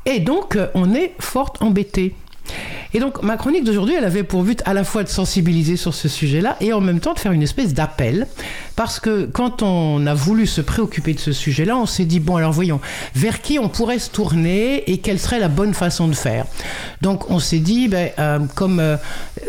Et 0.06 0.20
donc, 0.20 0.56
euh, 0.56 0.68
on 0.74 0.94
est 0.94 1.14
fort 1.20 1.54
embêté. 1.60 2.16
Et 2.94 3.00
donc 3.00 3.22
ma 3.24 3.36
chronique 3.36 3.64
d'aujourd'hui, 3.64 3.96
elle 3.98 4.06
avait 4.06 4.24
pour 4.24 4.44
but 4.44 4.62
à 4.66 4.74
la 4.74 4.84
fois 4.84 5.04
de 5.04 5.10
sensibiliser 5.10 5.76
sur 5.76 5.94
ce 5.94 6.08
sujet-là 6.08 6.56
et 6.62 6.72
en 6.72 6.82
même 6.82 7.00
temps 7.00 7.14
de 7.14 7.20
faire 7.20 7.34
une 7.34 7.44
espèce 7.44 7.74
d'appel. 7.74 8.28
Parce 8.76 9.00
que 9.00 9.26
quand 9.26 9.64
on 9.64 10.06
a 10.06 10.14
voulu 10.14 10.46
se 10.48 10.62
préoccuper 10.62 11.14
de 11.14 11.20
ce 11.20 11.32
sujet-là, 11.32 11.78
on 11.78 11.86
s'est 11.86 12.06
dit, 12.06 12.20
bon 12.20 12.36
alors 12.36 12.52
voyons, 12.52 12.82
vers 13.14 13.42
qui 13.42 13.58
on 13.58 13.70
pourrait 13.70 14.00
se 14.00 14.10
tourner 14.10 14.90
et 14.90 14.98
quelle 15.00 15.20
serait 15.20 15.40
la 15.40 15.48
bonne 15.48 15.74
façon 15.74 16.08
de 16.08 16.16
faire? 16.16 16.46
Donc 17.02 17.30
on 17.30 17.40
s'est 17.40 17.60
dit, 17.60 17.88
ben, 17.88 18.12
euh, 18.20 18.40
comme 18.54 18.80
euh, 18.80 18.98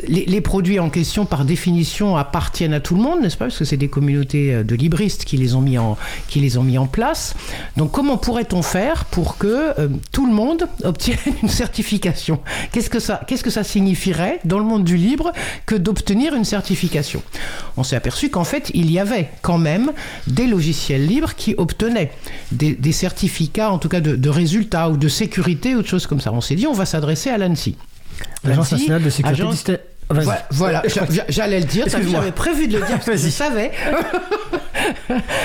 les, 0.07 0.41
produits 0.41 0.79
en 0.79 0.91
question 0.91 1.25
par 1.25 1.45
définition 1.45 2.17
appartiennent 2.17 2.75
à 2.75 2.81
tout 2.81 2.95
le 2.95 3.03
monde, 3.03 3.21
n'est-ce 3.21 3.37
pas? 3.37 3.47
Parce 3.47 3.59
que 3.59 3.65
c'est 3.65 3.77
des 3.77 3.89
communautés 3.89 4.55
euh, 4.55 4.63
de 4.63 4.75
libristes 4.75 5.25
qui 5.25 5.37
les 5.37 5.55
ont 5.55 5.61
mis 5.61 5.79
en, 5.79 5.97
qui 6.29 6.41
les 6.41 6.57
ont 6.59 6.63
mis 6.63 6.79
en 6.79 6.87
place. 6.87 7.35
Donc 7.77 7.91
comment 7.91 8.17
pourrait-on 8.19 8.63
faire 8.63 9.05
pour 9.07 9.39
que 9.39 9.75
tout 10.13 10.27
le 10.27 10.33
monde 10.33 10.69
obtienne 10.85 11.19
une 11.43 11.49
certification? 11.49 12.41
Que 12.91 13.01
ça 13.01 13.21
qu'est-ce 13.27 13.43
que 13.43 13.51
ça 13.51 13.65
signifierait 13.65 14.41
dans 14.45 14.59
le 14.59 14.65
monde 14.65 14.85
du 14.85 14.97
libre 14.97 15.33
que 15.67 15.75
d'obtenir 15.75 16.35
une 16.35 16.45
certification? 16.45 17.23
On 17.77 17.83
s'est 17.83 17.97
aperçu 17.97 18.31
qu'en 18.31 18.45
fait, 18.45 18.71
il 18.75 18.91
y 18.91 18.99
avait 18.99 19.29
quand 19.43 19.59
même 19.59 19.93
des 20.27 20.47
logiciels 20.47 21.07
libres 21.07 21.35
qui 21.35 21.55
obtenaient 21.57 22.13
des, 22.53 22.93
certificats, 22.93 23.71
en 23.71 23.79
tout 23.79 23.89
cas 23.89 24.01
de, 24.01 24.29
résultats 24.29 24.89
ou 24.91 24.97
de 24.97 25.09
sécurité 25.09 25.75
ou 25.75 25.83
de 25.83 25.87
choses 25.87 26.07
comme 26.07 26.21
ça. 26.21 26.33
On 26.33 26.41
s'est 26.41 26.55
dit, 26.55 26.67
on 26.67 26.73
va 26.73 26.87
s'adresser 26.87 27.31
à 27.31 27.39
l'ANSI. 27.39 27.77
L'Agence 28.45 28.73
nationale 28.73 29.03
de 29.03 29.11
sécurité 29.11 29.79
voilà, 30.09 30.83
j'allais 31.29 31.61
le 31.61 31.67
dire, 31.67 31.87
j'avais 31.89 32.33
prévu 32.33 32.69
de 32.69 32.79
le 32.79 32.87
dire, 32.87 33.01
je 33.07 33.17
savais. 33.29 33.73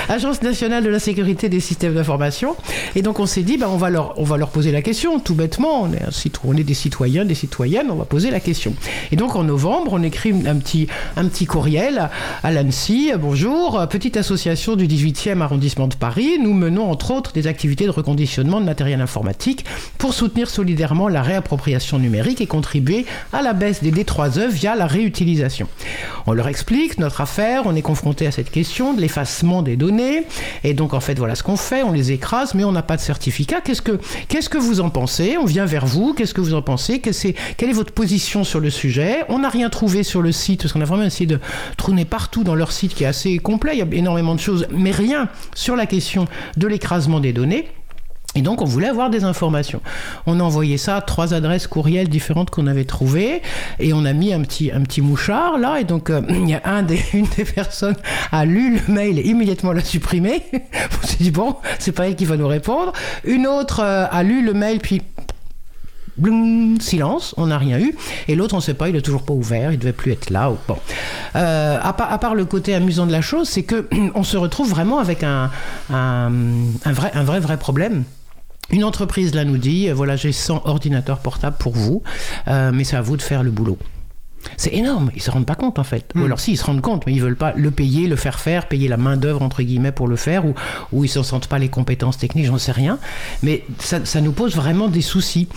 Agence 0.08 0.42
nationale 0.42 0.84
de 0.84 0.88
la 0.88 0.98
sécurité 0.98 1.48
des 1.48 1.58
systèmes 1.58 1.94
d'information. 1.94 2.56
Et 2.94 3.02
donc 3.02 3.18
on 3.18 3.26
s'est 3.26 3.42
dit, 3.42 3.56
bah, 3.56 3.66
on, 3.68 3.76
va 3.76 3.90
leur, 3.90 4.14
on 4.18 4.24
va 4.24 4.36
leur 4.36 4.50
poser 4.50 4.70
la 4.70 4.82
question, 4.82 5.18
tout 5.18 5.34
bêtement. 5.34 5.82
On 5.82 5.92
est, 5.92 6.02
on 6.44 6.56
est 6.56 6.62
des 6.64 6.74
citoyens, 6.74 7.24
des 7.24 7.34
citoyennes, 7.34 7.90
on 7.90 7.96
va 7.96 8.04
poser 8.04 8.30
la 8.30 8.38
question. 8.38 8.74
Et 9.10 9.16
donc 9.16 9.34
en 9.34 9.42
novembre, 9.42 9.94
on 9.94 10.02
écrit 10.02 10.32
un 10.46 10.56
petit, 10.56 10.86
un 11.16 11.26
petit 11.26 11.46
courriel 11.46 12.08
à 12.42 12.52
l'ANSI. 12.52 13.12
Bonjour, 13.18 13.84
petite 13.88 14.16
association 14.16 14.76
du 14.76 14.86
18e 14.86 15.40
arrondissement 15.40 15.88
de 15.88 15.94
Paris. 15.94 16.38
Nous 16.40 16.52
menons 16.52 16.88
entre 16.90 17.10
autres 17.10 17.32
des 17.32 17.46
activités 17.46 17.86
de 17.86 17.90
reconditionnement 17.90 18.60
de 18.60 18.66
matériel 18.66 19.00
informatique 19.00 19.64
pour 19.98 20.14
soutenir 20.14 20.48
solidairement 20.48 21.08
la 21.08 21.22
réappropriation 21.22 21.98
numérique 21.98 22.40
et 22.40 22.46
contribuer 22.46 23.06
à 23.32 23.42
la 23.42 23.54
baisse 23.54 23.82
des 23.82 23.90
D3E 23.90 24.51
via 24.52 24.76
la 24.76 24.86
réutilisation. 24.86 25.68
On 26.26 26.32
leur 26.32 26.48
explique 26.48 26.98
notre 26.98 27.20
affaire, 27.20 27.62
on 27.66 27.74
est 27.74 27.82
confronté 27.82 28.26
à 28.26 28.30
cette 28.30 28.50
question 28.50 28.94
de 28.94 29.00
l'effacement 29.00 29.62
des 29.62 29.76
données, 29.76 30.24
et 30.62 30.74
donc 30.74 30.94
en 30.94 31.00
fait 31.00 31.18
voilà 31.18 31.34
ce 31.34 31.42
qu'on 31.42 31.56
fait, 31.56 31.82
on 31.82 31.92
les 31.92 32.12
écrase, 32.12 32.54
mais 32.54 32.64
on 32.64 32.72
n'a 32.72 32.82
pas 32.82 32.96
de 32.96 33.00
certificat. 33.00 33.60
Qu'est-ce 33.60 33.82
que, 33.82 33.98
qu'est-ce 34.28 34.48
que 34.48 34.58
vous 34.58 34.80
en 34.80 34.90
pensez? 34.90 35.36
On 35.36 35.44
vient 35.44 35.66
vers 35.66 35.86
vous, 35.86 36.14
qu'est-ce 36.14 36.34
que 36.34 36.40
vous 36.40 36.54
en 36.54 36.62
pensez? 36.62 37.00
Quelle 37.00 37.70
est 37.70 37.72
votre 37.72 37.92
position 37.92 38.44
sur 38.44 38.60
le 38.60 38.70
sujet? 38.70 39.24
On 39.28 39.40
n'a 39.40 39.48
rien 39.48 39.70
trouvé 39.70 40.02
sur 40.02 40.22
le 40.22 40.32
site, 40.32 40.62
parce 40.62 40.72
qu'on 40.72 40.80
a 40.80 40.84
vraiment 40.84 41.04
essayé 41.04 41.26
de 41.26 41.40
tourner 41.76 42.04
partout 42.04 42.44
dans 42.44 42.54
leur 42.54 42.72
site 42.72 42.94
qui 42.94 43.04
est 43.04 43.08
assez 43.08 43.38
complet, 43.38 43.72
il 43.74 43.78
y 43.78 43.82
a 43.82 43.86
énormément 43.90 44.34
de 44.34 44.40
choses, 44.40 44.66
mais 44.70 44.90
rien 44.90 45.28
sur 45.54 45.76
la 45.76 45.86
question 45.86 46.26
de 46.56 46.66
l'écrasement 46.66 47.20
des 47.20 47.32
données. 47.32 47.68
Et 48.34 48.42
donc 48.42 48.62
on 48.62 48.64
voulait 48.64 48.88
avoir 48.88 49.10
des 49.10 49.24
informations. 49.24 49.82
On 50.26 50.40
a 50.40 50.42
envoyé 50.42 50.78
ça 50.78 50.96
à 50.96 51.00
trois 51.02 51.34
adresses 51.34 51.66
courriels 51.66 52.08
différentes 52.08 52.50
qu'on 52.50 52.66
avait 52.66 52.84
trouvées 52.84 53.42
et 53.78 53.92
on 53.92 54.04
a 54.04 54.12
mis 54.12 54.32
un 54.32 54.40
petit, 54.40 54.70
un 54.72 54.80
petit 54.82 55.02
mouchard 55.02 55.58
là 55.58 55.80
et 55.80 55.84
donc 55.84 56.08
euh, 56.08 56.22
il 56.30 56.48
y 56.48 56.54
a 56.54 56.62
une 57.12 57.26
des 57.36 57.44
personnes 57.44 57.96
a 58.30 58.44
lu 58.44 58.78
le 58.86 58.92
mail 58.92 59.18
et 59.18 59.26
immédiatement 59.26 59.72
l'a 59.72 59.84
supprimé. 59.84 60.42
on 60.52 61.06
s'est 61.06 61.18
dit 61.20 61.30
bon, 61.30 61.56
c'est 61.78 61.92
pas 61.92 62.08
elle 62.08 62.16
qui 62.16 62.24
va 62.24 62.36
nous 62.36 62.48
répondre. 62.48 62.92
Une 63.24 63.46
autre 63.46 63.80
euh, 63.80 64.06
a 64.10 64.22
lu 64.22 64.44
le 64.44 64.54
mail 64.54 64.78
puis 64.78 65.02
silence, 66.80 67.34
on 67.36 67.46
n'a 67.46 67.58
rien 67.58 67.78
eu. 67.78 67.94
Et 68.28 68.34
l'autre, 68.34 68.54
on 68.54 68.58
ne 68.58 68.62
sait 68.62 68.74
pas, 68.74 68.88
il 68.88 68.94
n'est 68.94 69.00
toujours 69.00 69.22
pas 69.22 69.32
ouvert, 69.32 69.72
il 69.72 69.78
devait 69.78 69.92
plus 69.92 70.12
être 70.12 70.30
là. 70.30 70.50
Ou, 70.50 70.58
bon. 70.68 70.76
Euh, 71.36 71.78
à, 71.82 71.92
part, 71.92 72.34
le 72.34 72.44
côté 72.44 72.74
amusant 72.74 73.06
de 73.06 73.12
la 73.12 73.20
chose, 73.20 73.48
c'est 73.48 73.62
que 73.62 73.88
on 74.14 74.22
se 74.22 74.36
retrouve 74.36 74.68
vraiment 74.68 74.98
avec 74.98 75.22
un, 75.22 75.50
un, 75.90 76.30
vrai, 76.86 77.10
un 77.14 77.24
vrai, 77.24 77.40
vrai 77.40 77.56
problème. 77.56 78.04
Une 78.72 78.84
entreprise 78.84 79.34
là 79.34 79.44
nous 79.44 79.58
dit, 79.58 79.90
voilà, 79.90 80.16
j'ai 80.16 80.32
100 80.32 80.62
ordinateurs 80.64 81.18
portables 81.18 81.56
pour 81.58 81.74
vous, 81.74 82.02
euh, 82.48 82.70
mais 82.72 82.84
c'est 82.84 82.96
à 82.96 83.02
vous 83.02 83.18
de 83.18 83.22
faire 83.22 83.42
le 83.42 83.50
boulot. 83.50 83.76
C'est 84.56 84.74
énorme, 84.74 85.10
ils 85.14 85.22
se 85.22 85.30
rendent 85.30 85.46
pas 85.46 85.54
compte 85.54 85.78
en 85.78 85.84
fait. 85.84 86.10
Ou 86.14 86.20
hmm. 86.20 86.24
alors 86.24 86.40
si, 86.40 86.52
ils 86.52 86.56
se 86.56 86.64
rendent 86.64 86.80
compte, 86.80 87.06
mais 87.06 87.12
ils 87.12 87.22
veulent 87.22 87.36
pas 87.36 87.52
le 87.56 87.70
payer, 87.70 88.06
le 88.06 88.16
faire 88.16 88.38
faire, 88.38 88.68
payer 88.68 88.88
la 88.88 88.96
main 88.96 89.16
d'œuvre 89.16 89.42
entre 89.42 89.62
guillemets 89.62 89.92
pour 89.92 90.08
le 90.08 90.16
faire, 90.16 90.44
ou, 90.44 90.54
ou 90.92 91.04
ils 91.04 91.12
ne 91.16 91.22
sentent 91.22 91.46
pas 91.46 91.58
les 91.58 91.68
compétences 91.68 92.18
techniques, 92.18 92.46
j'en 92.46 92.58
sais 92.58 92.72
rien. 92.72 92.98
Mais 93.42 93.64
ça, 93.78 94.04
ça, 94.04 94.20
nous 94.20 94.32
pose 94.32 94.54
vraiment 94.54 94.88
des 94.88 95.00
soucis. 95.00 95.48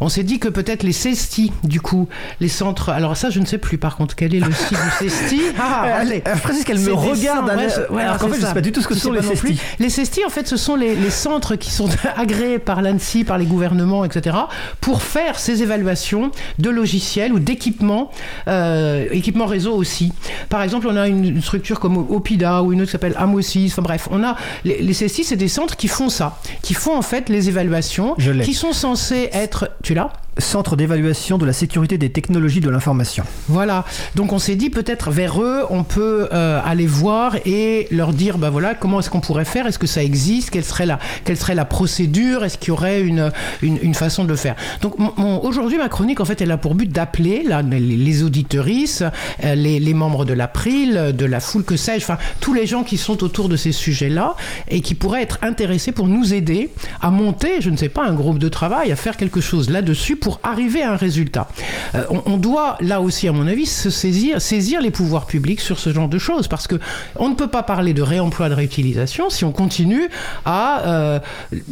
On 0.00 0.08
s'est 0.08 0.22
dit 0.22 0.38
que 0.38 0.48
peut-être 0.48 0.82
les 0.82 0.92
CESTI, 0.92 1.52
du 1.64 1.80
coup, 1.80 2.08
les 2.40 2.48
centres. 2.48 2.90
Alors 2.90 3.16
ça, 3.16 3.30
je 3.30 3.40
ne 3.40 3.46
sais 3.46 3.58
plus 3.58 3.78
par 3.78 3.96
contre, 3.96 4.14
quel 4.14 4.34
est 4.34 4.40
le 4.40 4.52
site 4.52 4.78
du 4.78 5.08
CESTI 5.08 5.40
Ah, 5.58 5.84
euh, 5.86 6.00
allez 6.00 6.22
Francis, 6.36 6.64
qu'elle 6.64 6.80
me 6.80 6.92
regarde. 6.92 7.50
Ouais, 7.90 8.02
alors 8.02 8.18
qu'en 8.18 8.28
fait, 8.28 8.40
je 8.40 8.46
sais 8.46 8.54
pas 8.54 8.60
du 8.60 8.72
tout 8.72 8.80
ce 8.80 8.88
que 8.88 8.94
sont 8.94 9.12
les 9.12 9.22
CESTI. 9.22 9.58
Les 9.78 9.90
CESTI, 9.90 10.24
en 10.24 10.30
fait, 10.30 10.46
ce 10.46 10.56
sont 10.56 10.76
les, 10.76 10.94
les 10.94 11.10
centres 11.10 11.56
qui 11.56 11.70
sont 11.70 11.88
agréés 12.16 12.58
par 12.58 12.82
l'ANSI, 12.82 13.24
par 13.24 13.38
les 13.38 13.46
gouvernements, 13.46 14.04
etc., 14.04 14.36
pour 14.80 15.02
faire 15.02 15.38
ces 15.38 15.62
évaluations 15.62 16.30
de 16.58 16.70
logiciels 16.70 17.32
ou 17.32 17.38
d'équipements 17.38 18.10
euh, 18.48 19.06
équipement 19.10 19.46
réseau 19.46 19.74
aussi. 19.74 20.12
Par 20.48 20.62
exemple, 20.62 20.86
on 20.88 20.96
a 20.96 21.08
une, 21.08 21.40
structure 21.40 21.80
comme 21.80 21.96
Opida 21.96 22.62
ou 22.62 22.72
une 22.72 22.80
autre 22.80 22.88
qui 22.88 22.92
s'appelle 22.92 23.14
Amosis. 23.16 23.72
Enfin 23.72 23.82
bref, 23.82 24.08
on 24.10 24.22
a 24.22 24.36
les, 24.64 24.82
les 24.82 24.92
CSI, 24.92 25.24
c'est 25.24 25.36
des 25.36 25.48
centres 25.48 25.76
qui 25.76 25.88
font 25.88 26.08
ça, 26.08 26.38
qui 26.62 26.74
font 26.74 26.96
en 26.96 27.02
fait 27.02 27.28
les 27.28 27.48
évaluations, 27.48 28.14
qui 28.42 28.54
sont 28.54 28.72
censés 28.72 29.28
être. 29.32 29.70
Tu 29.82 29.94
l'as 29.94 30.12
Centre 30.38 30.76
d'évaluation 30.76 31.38
de 31.38 31.46
la 31.46 31.52
sécurité 31.52 31.98
des 31.98 32.10
technologies 32.10 32.60
de 32.60 32.70
l'information. 32.70 33.24
Voilà. 33.48 33.84
Donc 34.14 34.32
on 34.32 34.38
s'est 34.38 34.56
dit 34.56 34.70
peut-être 34.70 35.10
vers 35.10 35.42
eux, 35.42 35.64
on 35.70 35.84
peut 35.84 36.28
euh, 36.32 36.60
aller 36.64 36.86
voir 36.86 37.36
et 37.44 37.88
leur 37.90 38.12
dire, 38.12 38.38
bah 38.38 38.50
voilà, 38.50 38.74
comment 38.74 39.00
est-ce 39.00 39.10
qu'on 39.10 39.20
pourrait 39.20 39.44
faire? 39.44 39.66
Est-ce 39.66 39.78
que 39.78 39.86
ça 39.86 40.02
existe? 40.02 40.50
Quelle 40.50 40.64
serait 40.64 40.86
la, 40.86 40.98
quelle 41.24 41.36
serait 41.36 41.54
la 41.54 41.64
procédure? 41.64 42.44
Est-ce 42.44 42.58
qu'il 42.58 42.68
y 42.68 42.70
aurait 42.72 43.00
une, 43.00 43.30
une, 43.62 43.94
façon 43.94 44.24
de 44.24 44.28
le 44.28 44.36
faire? 44.36 44.54
Donc 44.80 44.94
aujourd'hui, 45.42 45.78
ma 45.78 45.88
chronique, 45.88 46.20
en 46.20 46.24
fait, 46.24 46.40
elle 46.40 46.50
a 46.50 46.56
pour 46.56 46.74
but 46.74 46.90
d'appeler 46.90 47.44
les, 47.44 47.80
les 47.80 48.22
euh, 48.22 49.54
les, 49.54 49.80
les, 49.80 49.94
membres 49.94 50.24
de 50.24 50.32
l'April, 50.32 51.12
de 51.16 51.24
la 51.24 51.40
foule 51.40 51.64
que 51.64 51.76
sais-je, 51.76 52.04
enfin 52.04 52.18
tous 52.40 52.54
les 52.54 52.66
gens 52.66 52.84
qui 52.84 52.96
sont 52.96 53.22
autour 53.24 53.48
de 53.48 53.56
ces 53.56 53.72
sujets-là 53.72 54.36
et 54.68 54.80
qui 54.80 54.94
pourraient 54.94 55.22
être 55.22 55.38
intéressés 55.42 55.92
pour 55.92 56.08
nous 56.08 56.34
aider 56.34 56.70
à 57.00 57.10
monter, 57.10 57.60
je 57.60 57.70
ne 57.70 57.76
sais 57.76 57.88
pas, 57.88 58.06
un 58.06 58.14
groupe 58.14 58.38
de 58.38 58.48
travail, 58.48 58.92
à 58.92 58.96
faire 58.96 59.16
quelque 59.16 59.40
chose 59.40 59.70
là-dessus 59.70 60.16
pour 60.20 60.40
arriver 60.42 60.82
à 60.82 60.92
un 60.92 60.96
résultat. 60.96 61.48
Euh, 61.94 62.04
on, 62.26 62.36
doit, 62.36 62.76
là 62.80 63.00
aussi, 63.00 63.28
à 63.28 63.32
mon 63.32 63.46
avis, 63.46 63.66
saisir, 63.66 64.80
les 64.80 64.90
pouvoirs 64.90 65.26
publics 65.26 65.60
sur 65.60 65.78
ce 65.78 65.92
genre 65.92 66.08
de 66.08 66.18
choses, 66.18 66.48
parce 66.48 66.66
que 66.66 66.76
on 67.16 67.28
ne 67.28 67.34
peut 67.34 67.48
pas 67.48 67.62
parler 67.62 67.94
de 67.94 68.02
réemploi, 68.02 68.48
de 68.48 68.54
réutilisation 68.54 69.30
si 69.30 69.44
on 69.44 69.52
continue 69.52 70.08
à 70.44 70.82
euh, 70.86 71.18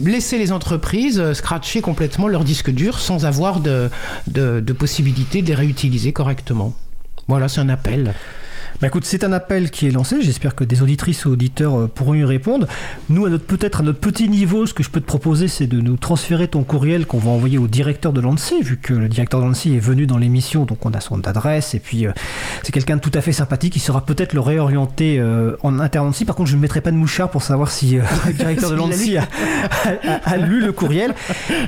laisser 0.03 0.39
les 0.39 0.53
entreprises 0.53 1.21
euh, 1.21 1.35
scratcher 1.35 1.81
complètement 1.81 2.29
leur 2.29 2.45
disque 2.45 2.71
dur 2.71 2.99
sans 2.99 3.25
avoir 3.25 3.61
de, 3.61 3.91
de, 4.27 4.61
de 4.61 4.73
possibilité 4.73 5.43
de 5.43 5.49
les 5.49 5.55
réutiliser 5.55 6.13
correctement. 6.13 6.73
Voilà, 7.29 7.49
c'est 7.49 7.61
un 7.61 7.69
appel. 7.69 8.15
Bah 8.81 8.87
écoute, 8.87 9.05
c'est 9.05 9.25
un 9.25 9.33
appel 9.33 9.73
qui 9.73 9.89
est 9.89 9.91
lancé. 9.91 10.23
J'espère 10.23 10.55
que 10.55 10.63
des 10.63 10.83
auditrices 10.83 11.25
ou 11.25 11.31
auditeurs 11.31 11.77
euh, 11.77 11.87
pourront 11.93 12.15
y 12.15 12.23
répondre. 12.23 12.69
Nous, 13.09 13.27
à 13.27 13.29
notre 13.29 13.45
peut-être 13.45 13.81
à 13.81 13.83
notre 13.83 13.99
petit 13.99 14.29
niveau, 14.29 14.67
ce 14.67 14.75
que 14.75 14.85
je 14.85 14.91
peux 14.91 15.01
te 15.01 15.07
proposer, 15.07 15.49
c'est 15.49 15.67
de 15.67 15.81
nous 15.81 15.97
transférer 15.97 16.47
ton 16.47 16.63
courriel 16.63 17.05
qu'on 17.05 17.19
va 17.19 17.31
envoyer 17.31 17.59
au 17.59 17.67
directeur 17.67 18.13
de 18.13 18.21
l'ANSI, 18.21 18.63
vu 18.63 18.77
que 18.77 18.95
le 18.95 19.09
directeur 19.09 19.41
de 19.41 19.47
l'ANSI 19.47 19.75
est 19.75 19.81
venu 19.81 20.07
dans 20.07 20.17
l'émission, 20.17 20.65
donc 20.65 20.87
on 20.87 20.93
a 20.93 21.01
son 21.01 21.27
adresse 21.27 21.75
et 21.75 21.81
puis 21.81 22.07
euh, 22.07 22.13
c'est 22.63 22.71
quelqu'un 22.71 22.95
de 22.95 23.01
tout 23.01 23.11
à 23.15 23.21
fait 23.21 23.33
sympathique. 23.33 23.73
qui 23.73 23.81
sera 23.81 24.01
peut-être 24.07 24.33
le 24.33 24.41
réorienter 24.41 25.19
euh, 25.19 25.57
en 25.65 25.81
interne 25.81 26.13
Par 26.25 26.37
contre, 26.37 26.49
je 26.49 26.55
ne 26.55 26.61
mettrai 26.61 26.81
pas 26.81 26.93
de 26.93 26.97
mouchard 26.97 27.31
pour 27.31 27.43
savoir 27.43 27.73
si 27.73 27.97
le 27.97 28.33
directeur 28.33 28.71
de 28.71 28.77
l'ANSI 28.77 29.17
a, 29.17 30.37
lu 30.37 30.61
le 30.61 30.71
courriel. 30.71 31.17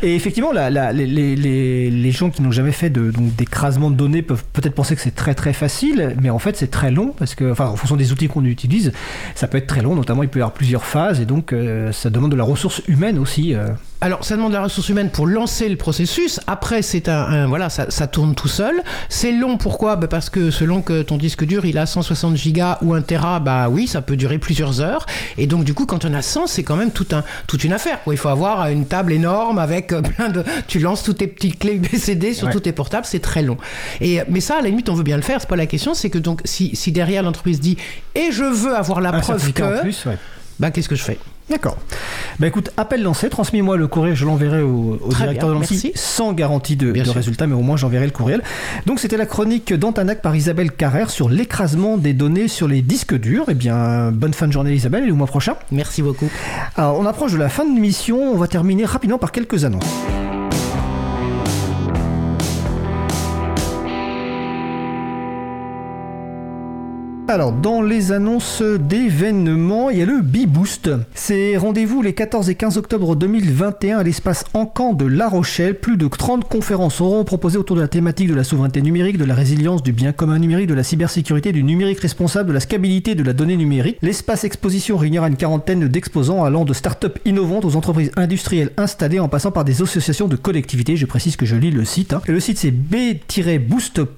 Et 0.03 0.15
effectivement, 0.15 0.53
la, 0.53 0.93
les, 0.93 1.07
les, 1.07 1.91
les, 1.91 2.12
gens 2.12 2.31
qui 2.31 2.41
n'ont 2.43 2.53
jamais 2.53 2.70
fait 2.70 2.91
d'écrasement 2.91 3.91
de, 3.91 3.95
de 3.95 3.99
données 3.99 4.23
peuvent 4.23 4.45
peut-être 4.53 4.77
penser 4.77 4.95
que 4.95 5.03
c'est 5.03 5.15
très 5.16 5.35
très 5.35 5.53
facile, 5.53 6.15
mais 6.23 6.31
en 6.31 6.39
fait 6.39 6.57
c'est 6.57 6.70
très 6.70 6.93
long 6.93 7.00
parce 7.09 7.35
que, 7.35 7.51
enfin, 7.51 7.67
en 7.67 7.77
fonction 7.77 7.97
des 7.97 8.13
outils 8.13 8.29
qu'on 8.29 8.45
utilise, 8.45 8.93
ça 9.35 9.49
peut 9.49 9.59
être 9.59 9.67
très 9.67 9.83
long, 9.83 9.95
notamment 9.95 10.23
il 10.23 10.29
peut 10.29 10.39
y 10.39 10.43
avoir 10.43 10.55
plusieurs 10.55 10.85
phases, 10.85 11.21
et 11.21 11.27
donc 11.27 11.53
euh, 11.53 11.93
ça 11.93 12.11
demande 12.11 12.31
de 12.31 12.37
la 12.37 12.45
ressource 12.45 12.83
humaine 12.89 13.19
aussi. 13.19 13.55
Euh. 13.55 13.69
Alors, 14.03 14.25
ça 14.25 14.35
demande 14.37 14.53
de 14.53 14.57
la 14.57 14.63
ressource 14.63 14.89
humaine 14.89 15.11
pour 15.11 15.27
lancer 15.27 15.69
le 15.69 15.77
processus. 15.77 16.41
Après, 16.47 16.81
c'est 16.81 17.09
un, 17.09 17.47
voilà, 17.47 17.69
ça, 17.69 17.91
ça, 17.91 18.07
tourne 18.07 18.35
tout 18.35 18.49
seul. 18.49 18.83
C'est 19.11 19.31
long. 19.31 19.59
Pourquoi? 19.59 19.97
Bah 19.97 20.07
Parce 20.09 20.31
que 20.31 20.51
selon 20.51 20.81
que 20.81 21.03
ton 21.03 21.19
disque 21.19 21.45
dur 21.45 21.67
il 21.67 21.77
a 21.77 21.85
160 21.85 22.35
gigas 22.35 22.79
ou 22.81 22.95
1 22.95 23.03
Tera, 23.03 23.41
bah 23.41 23.69
oui, 23.69 23.87
ça 23.87 24.01
peut 24.01 24.17
durer 24.17 24.39
plusieurs 24.39 24.81
heures. 24.81 25.05
Et 25.37 25.47
donc, 25.47 25.65
du 25.65 25.75
coup, 25.75 25.85
quand 25.85 26.07
on 26.07 26.15
a 26.15 26.23
100, 26.23 26.47
c'est 26.47 26.63
quand 26.63 26.77
même 26.77 26.93
tout 26.93 27.09
un, 27.13 27.25
toute 27.47 27.63
une 27.63 27.75
affaire. 27.75 27.99
Il 28.07 28.17
faut 28.17 28.31
avoir 28.31 28.69
une 28.69 28.87
table 28.87 29.13
énorme 29.13 29.59
avec 29.59 29.93
euh, 29.93 30.01
plein 30.01 30.31
de. 30.31 30.45
Tu 30.67 30.79
lances 30.79 31.03
toutes 31.03 31.19
tes 31.19 31.27
petites 31.27 31.59
clés 31.59 31.75
UBCD 31.75 32.33
sur 32.33 32.49
tous 32.49 32.61
tes 32.61 32.73
portables, 32.73 33.05
c'est 33.05 33.21
très 33.21 33.43
long. 33.43 33.59
Et 34.01 34.21
mais 34.29 34.41
ça, 34.41 34.57
à 34.57 34.63
la 34.63 34.71
limite, 34.71 34.89
on 34.89 34.95
veut 34.95 35.03
bien 35.03 35.17
le 35.17 35.23
faire. 35.23 35.41
C'est 35.41 35.49
pas 35.49 35.57
la 35.57 35.67
question. 35.67 35.93
C'est 35.93 36.09
que 36.09 36.19
donc, 36.19 36.41
si, 36.47 36.75
si 36.75 36.91
derrière 36.91 37.23
l'entreprise 37.23 37.61
dit 37.61 37.77
et 38.15 38.33
je 38.33 38.45
veux 38.45 38.75
avoir 38.75 39.03
la 39.03 39.13
preuve 39.13 39.53
que, 39.53 39.81
plus, 39.83 40.07
bah 40.59 40.71
qu'est-ce 40.71 40.89
que 40.89 40.97
je 40.97 41.03
fais? 41.03 41.19
D'accord. 41.51 41.77
Bah 42.39 42.47
écoute, 42.47 42.71
appel 42.77 43.03
lancé, 43.03 43.29
transmets-moi 43.29 43.77
le 43.77 43.89
courrier, 43.89 44.15
je 44.15 44.25
l'enverrai 44.25 44.63
au, 44.63 44.99
directeur 45.09 45.49
bien, 45.49 45.49
de 45.49 45.61
l'ANSI 45.61 45.75
merci. 45.75 45.93
sans 45.97 46.33
garantie 46.33 46.77
de, 46.77 46.93
résultat, 47.11 47.47
mais 47.47 47.55
au 47.55 47.61
moins 47.61 47.77
j'enverrai 47.77 48.07
le 48.07 48.13
courriel. 48.13 48.43
Donc 48.87 49.01
c'était 49.01 49.17
la 49.17 49.27
chronique 49.27 49.75
d'Antanac 49.75 50.23
par 50.23 50.37
Isabelle 50.37 50.71
Carrère 50.71 51.11
sur 51.11 51.29
l'écrasement 51.29 51.99
des 51.99 52.13
données 52.13 52.47
sur 52.47 52.69
les 52.69 52.83
disques 52.83 53.19
durs. 53.19 53.47
Eh 53.49 53.55
bien, 53.55 54.13
bonne 54.13 54.33
fin 54.33 54.47
de 54.47 54.53
journée 54.53 54.73
Isabelle 54.73 55.09
et 55.09 55.11
au 55.11 55.17
mois 55.17 55.27
prochain. 55.27 55.57
Merci 55.73 56.03
beaucoup. 56.03 56.31
Alors 56.77 56.99
on 56.99 57.07
approche 57.07 57.33
de 57.33 57.39
la 57.39 57.49
fin 57.49 57.65
de 57.65 57.75
l'émission, 57.75 58.33
on 58.33 58.37
va 58.37 58.47
terminer 58.47 58.85
rapidement 58.85 59.19
par 59.19 59.33
quelques 59.33 59.65
annonces. 59.65 59.85
Alors, 67.32 67.52
dans 67.52 67.81
les 67.81 68.11
annonces 68.11 68.61
d'événements, 68.61 69.89
il 69.90 69.98
y 69.98 70.02
a 70.02 70.05
le 70.05 70.20
B-Boost. 70.20 70.90
C'est 71.15 71.57
rendez-vous 71.57 72.02
les 72.02 72.12
14 72.12 72.51
et 72.51 72.57
15 72.57 72.77
octobre 72.77 73.15
2021 73.15 73.98
à 73.98 74.02
l'espace 74.02 74.44
Encan 74.52 74.94
de 74.94 75.05
La 75.07 75.28
Rochelle. 75.28 75.78
Plus 75.78 75.97
de 75.97 76.09
30 76.09 76.48
conférences 76.48 76.97
seront 76.97 77.23
proposées 77.23 77.57
autour 77.57 77.77
de 77.77 77.82
la 77.82 77.86
thématique 77.86 78.27
de 78.27 78.35
la 78.35 78.43
souveraineté 78.43 78.82
numérique, 78.82 79.16
de 79.16 79.24
la 79.24 79.36
résilience, 79.36 79.85
du 79.85 79.93
bien 79.93 80.11
commun 80.11 80.40
numérique, 80.40 80.66
de 80.66 80.74
la 80.74 80.82
cybersécurité, 80.82 81.52
du 81.52 81.62
numérique 81.62 82.01
responsable, 82.01 82.48
de 82.48 82.55
la 82.55 82.59
scalabilité 82.59 83.15
de 83.15 83.23
la 83.23 83.32
donnée 83.32 83.57
numérique. 83.57 83.98
L'espace 84.02 84.43
exposition 84.43 84.97
réunira 84.97 85.28
une 85.28 85.36
quarantaine 85.36 85.86
d'exposants 85.86 86.43
allant 86.43 86.65
de 86.65 86.74
start-up 86.74 87.20
innovantes 87.24 87.65
aux 87.65 87.77
entreprises 87.77 88.11
industrielles 88.16 88.73
installées 88.77 89.20
en 89.20 89.28
passant 89.28 89.52
par 89.52 89.65
des 89.65 89.82
associations 89.82 90.27
de 90.27 90.35
collectivités. 90.35 90.97
Je 90.97 91.07
précise 91.07 91.36
que 91.36 91.47
je 91.47 91.55
lis 91.55 91.70
le 91.70 91.85
site. 91.85 92.12
hein. 92.12 92.23
Et 92.27 92.32
le 92.32 92.40
site 92.40 92.59
c'est 92.59 92.73
b-boost.fr, 92.73 94.11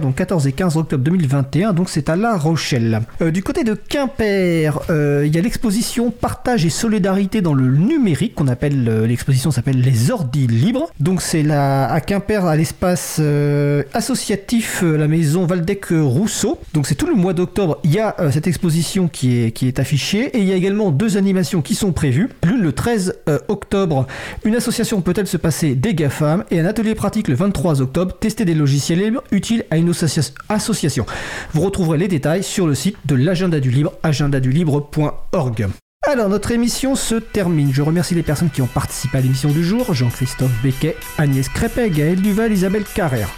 donc 0.00 0.14
14 0.14 0.46
et 0.46 0.52
15 0.52 0.78
octobre 0.78 1.04
2021. 1.04 1.74
Donc 1.74 1.90
c'est 1.90 2.08
à 2.08 2.16
La 2.16 2.29
Rochelle. 2.36 3.02
Euh, 3.22 3.30
du 3.30 3.42
côté 3.42 3.64
de 3.64 3.74
Quimper, 3.74 4.80
euh, 4.90 5.24
il 5.26 5.34
y 5.34 5.38
a 5.38 5.42
l'exposition 5.42 6.10
Partage 6.10 6.64
et 6.64 6.70
solidarité 6.70 7.40
dans 7.40 7.54
le 7.54 7.66
numérique 7.76 8.34
qu'on 8.34 8.48
appelle 8.48 8.86
euh, 8.88 9.06
l'exposition 9.06 9.50
s'appelle 9.50 9.80
les 9.80 10.10
ordis 10.10 10.46
libres. 10.46 10.90
Donc 11.00 11.22
c'est 11.22 11.42
là 11.42 11.90
à 11.90 12.00
Quimper 12.00 12.44
à 12.46 12.56
l'espace 12.56 13.20
associatif 13.94 14.82
la 14.82 15.08
maison 15.08 15.46
Valdec 15.46 15.86
Rousseau. 15.90 16.58
Donc 16.74 16.86
c'est 16.86 16.94
tout 16.94 17.06
le 17.06 17.14
mois 17.14 17.32
d'octobre. 17.32 17.78
Il 17.84 17.92
y 17.92 17.98
a 17.98 18.14
cette 18.30 18.46
exposition 18.46 19.08
qui 19.08 19.42
est 19.44 19.50
qui 19.52 19.66
est 19.68 19.78
affichée 19.78 20.26
et 20.36 20.38
il 20.38 20.44
y 20.44 20.52
a 20.52 20.56
également 20.56 20.90
deux 20.90 21.16
animations 21.16 21.62
qui 21.62 21.74
sont 21.74 21.92
prévues. 21.92 22.28
L'une 22.44 22.60
le 22.62 22.72
13 22.72 23.14
euh, 23.28 23.38
octobre, 23.48 24.06
une 24.44 24.54
association 24.54 25.00
peut-elle 25.00 25.26
se 25.26 25.36
passer 25.36 25.74
des 25.74 25.94
GAFAM 25.94 26.44
et 26.50 26.60
un 26.60 26.64
atelier 26.66 26.94
pratique 26.94 27.28
le 27.28 27.34
23 27.34 27.80
octobre, 27.82 28.16
tester 28.18 28.44
des 28.44 28.54
logiciels 28.54 29.00
libres 29.00 29.22
utiles 29.32 29.64
à 29.70 29.76
une 29.76 29.90
associa- 29.90 30.32
association. 30.48 31.06
Vous 31.52 31.60
retrouverez 31.62 31.98
les 31.98 32.08
sur 32.42 32.66
le 32.66 32.74
site 32.74 32.96
de 33.06 33.14
l'agenda 33.14 33.60
du 33.60 33.70
libre, 33.70 33.92
agendadulibre.org. 34.02 35.68
Alors, 36.08 36.30
notre 36.30 36.50
émission 36.50 36.94
se 36.94 37.14
termine. 37.14 37.74
Je 37.74 37.82
remercie 37.82 38.14
les 38.14 38.22
personnes 38.22 38.48
qui 38.48 38.62
ont 38.62 38.66
participé 38.66 39.18
à 39.18 39.20
l'émission 39.20 39.50
du 39.50 39.62
jour 39.62 39.92
Jean-Christophe 39.92 40.50
Becquet, 40.62 40.96
Agnès 41.18 41.46
Crépet, 41.50 41.90
Gaël 41.90 42.18
Duval, 42.20 42.52
Isabelle 42.52 42.84
Carrère. 42.84 43.28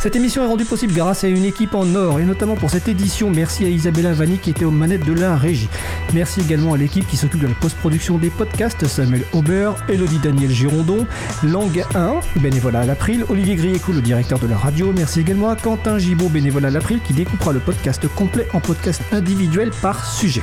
Cette 0.00 0.16
émission 0.16 0.44
est 0.44 0.46
rendue 0.46 0.66
possible 0.66 0.92
grâce 0.92 1.24
à 1.24 1.28
une 1.28 1.46
équipe 1.46 1.74
en 1.74 1.94
or 1.94 2.20
et 2.20 2.24
notamment 2.24 2.56
pour 2.56 2.68
cette 2.68 2.88
édition, 2.88 3.30
merci 3.30 3.64
à 3.64 3.68
Isabella 3.68 4.12
Vanni 4.12 4.36
qui 4.36 4.50
était 4.50 4.66
aux 4.66 4.70
manettes 4.70 5.06
de 5.06 5.14
la 5.14 5.34
régie. 5.34 5.70
Merci 6.12 6.42
également 6.42 6.74
à 6.74 6.76
l'équipe 6.76 7.06
qui 7.08 7.16
s'occupe 7.16 7.40
de 7.40 7.48
la 7.48 7.54
post-production 7.54 8.18
des 8.18 8.28
podcasts 8.28 8.86
Samuel 8.86 9.24
Aubert, 9.32 9.74
Elodie 9.88 10.18
Daniel 10.18 10.50
Girondon, 10.50 11.06
Langue 11.42 11.84
1, 11.94 12.20
bénévolat 12.36 12.80
à 12.80 12.84
l'April, 12.84 13.24
Olivier 13.30 13.56
Griecoux, 13.56 13.92
le 13.92 14.02
directeur 14.02 14.38
de 14.38 14.46
la 14.46 14.58
radio. 14.58 14.92
Merci 14.94 15.20
également 15.20 15.48
à 15.48 15.56
Quentin 15.56 15.96
Gibaud, 15.98 16.28
bénévolat 16.28 16.68
à 16.68 16.70
l'April, 16.70 17.00
qui 17.00 17.14
découpera 17.14 17.52
le 17.54 17.60
podcast 17.60 18.06
complet 18.14 18.46
en 18.52 18.60
podcast 18.60 19.00
individuel 19.10 19.70
par 19.80 20.04
sujet. 20.04 20.42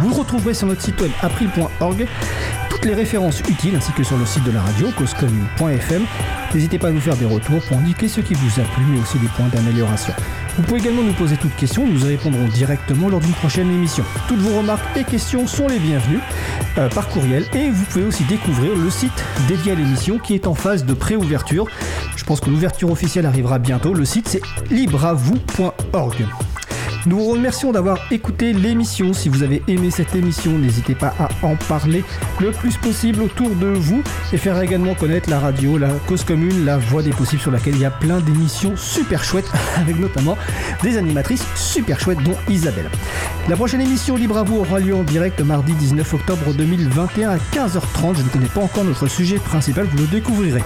Vous 0.00 0.14
retrouverez 0.14 0.54
sur 0.54 0.66
notre 0.66 0.82
site 0.82 1.00
web 1.00 1.10
april.org 1.22 2.06
toutes 2.70 2.84
les 2.84 2.94
références 2.94 3.40
utiles 3.40 3.74
ainsi 3.74 3.92
que 3.92 4.04
sur 4.04 4.16
le 4.16 4.24
site 4.24 4.44
de 4.44 4.52
la 4.52 4.62
radio 4.62 4.88
causecommune.fm. 4.96 6.04
N'hésitez 6.54 6.78
pas 6.78 6.88
à 6.88 6.90
nous 6.92 7.00
faire 7.00 7.16
des 7.16 7.24
retours 7.24 7.60
pour 7.62 7.76
indiquer 7.76 8.08
ce 8.08 8.20
qui 8.20 8.34
vous 8.34 8.60
a 8.60 8.64
plu 8.64 8.84
mais 8.88 9.00
aussi 9.00 9.18
des 9.18 9.26
points 9.28 9.48
d'amélioration. 9.48 10.12
Vous 10.56 10.62
pouvez 10.62 10.80
également 10.80 11.02
nous 11.02 11.12
poser 11.12 11.36
toutes 11.36 11.54
questions, 11.56 11.86
nous 11.86 12.04
y 12.04 12.08
répondrons 12.08 12.46
directement 12.48 13.08
lors 13.08 13.20
d'une 13.20 13.32
prochaine 13.32 13.70
émission. 13.70 14.04
Toutes 14.28 14.38
vos 14.38 14.58
remarques 14.58 14.96
et 14.96 15.04
questions 15.04 15.46
sont 15.46 15.68
les 15.68 15.78
bienvenues 15.78 16.20
euh, 16.78 16.88
par 16.88 17.08
courriel 17.08 17.44
et 17.54 17.70
vous 17.70 17.84
pouvez 17.84 18.04
aussi 18.04 18.24
découvrir 18.24 18.76
le 18.76 18.90
site 18.90 19.24
dédié 19.48 19.72
à 19.72 19.74
l'émission 19.74 20.18
qui 20.18 20.34
est 20.34 20.46
en 20.46 20.54
phase 20.54 20.84
de 20.84 20.94
pré-ouverture. 20.94 21.66
Je 22.16 22.24
pense 22.24 22.40
que 22.40 22.50
l'ouverture 22.50 22.90
officielle 22.90 23.26
arrivera 23.26 23.58
bientôt. 23.58 23.94
Le 23.94 24.04
site 24.04 24.28
c'est 24.28 24.42
libravou.org. 24.70 26.26
Nous 27.06 27.18
vous 27.18 27.30
remercions 27.32 27.72
d'avoir 27.72 27.98
écouté 28.10 28.52
l'émission. 28.52 29.12
Si 29.12 29.28
vous 29.28 29.42
avez 29.42 29.62
aimé 29.68 29.90
cette 29.90 30.14
émission, 30.14 30.58
n'hésitez 30.58 30.94
pas 30.94 31.14
à 31.18 31.28
en 31.46 31.56
parler 31.56 32.04
le 32.40 32.50
plus 32.50 32.76
possible 32.76 33.22
autour 33.22 33.50
de 33.50 33.66
vous 33.66 34.02
et 34.32 34.36
faire 34.36 34.60
également 34.60 34.94
connaître 34.94 35.30
la 35.30 35.38
radio, 35.38 35.78
la 35.78 35.88
cause 36.06 36.24
commune, 36.24 36.64
la 36.64 36.76
voix 36.76 37.02
des 37.02 37.10
possibles 37.10 37.40
sur 37.40 37.50
laquelle 37.50 37.76
il 37.76 37.80
y 37.80 37.84
a 37.84 37.90
plein 37.90 38.20
d'émissions 38.20 38.76
super 38.76 39.24
chouettes 39.24 39.50
avec 39.76 39.98
notamment 39.98 40.36
des 40.82 40.98
animatrices 40.98 41.46
super 41.54 42.00
chouettes 42.00 42.22
dont 42.22 42.36
Isabelle. 42.48 42.90
La 43.48 43.56
prochaine 43.56 43.80
émission 43.80 44.16
Libre 44.16 44.36
à 44.36 44.42
vous 44.42 44.58
aura 44.58 44.78
lieu 44.78 44.94
en 44.94 45.02
direct 45.02 45.40
mardi 45.40 45.72
19 45.72 46.14
octobre 46.14 46.52
2021 46.52 47.30
à 47.30 47.36
15h30. 47.36 48.16
Je 48.16 48.22
ne 48.22 48.28
connais 48.28 48.46
pas 48.46 48.60
encore 48.60 48.84
notre 48.84 49.06
sujet 49.06 49.38
principal, 49.38 49.86
vous 49.86 49.96
le 49.96 50.06
découvrirez. 50.06 50.62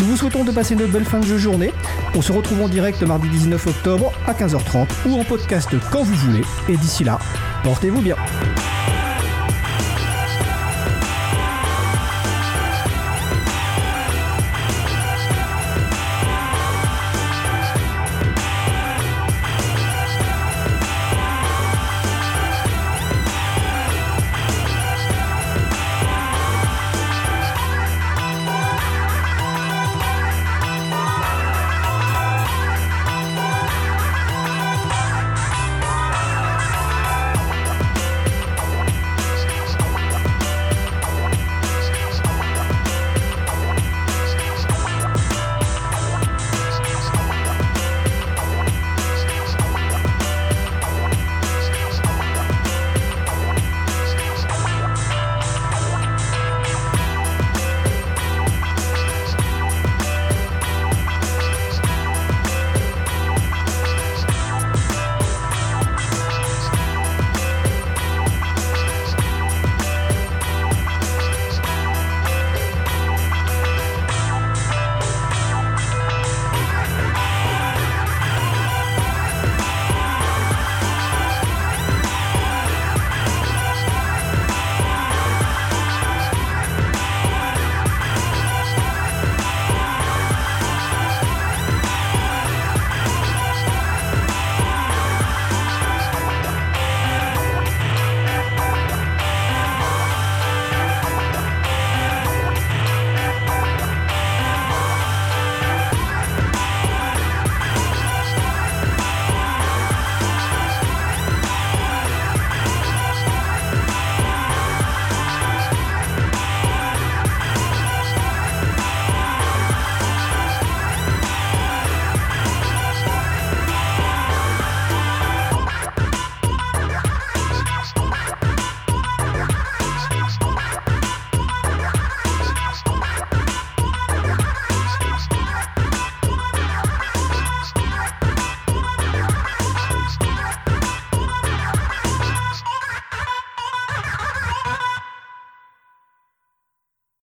Nous 0.00 0.06
vous 0.06 0.16
souhaitons 0.16 0.44
de 0.44 0.50
passer 0.50 0.74
une 0.74 0.84
belle 0.86 1.06
fin 1.06 1.20
de 1.20 1.38
journée. 1.38 1.72
On 2.14 2.20
se 2.20 2.32
retrouve 2.32 2.62
en 2.62 2.68
direct 2.68 3.02
mardi 3.02 3.28
19 3.28 3.66
octobre 3.68 4.12
à 4.26 4.34
15h30 4.34 4.86
ou 5.06 5.18
en 5.18 5.24
podcast 5.38 5.70
quand 5.90 6.02
vous 6.02 6.14
voulez. 6.14 6.42
Et 6.68 6.76
d'ici 6.76 7.04
là, 7.04 7.18
portez-vous 7.62 8.02
bien. 8.02 8.16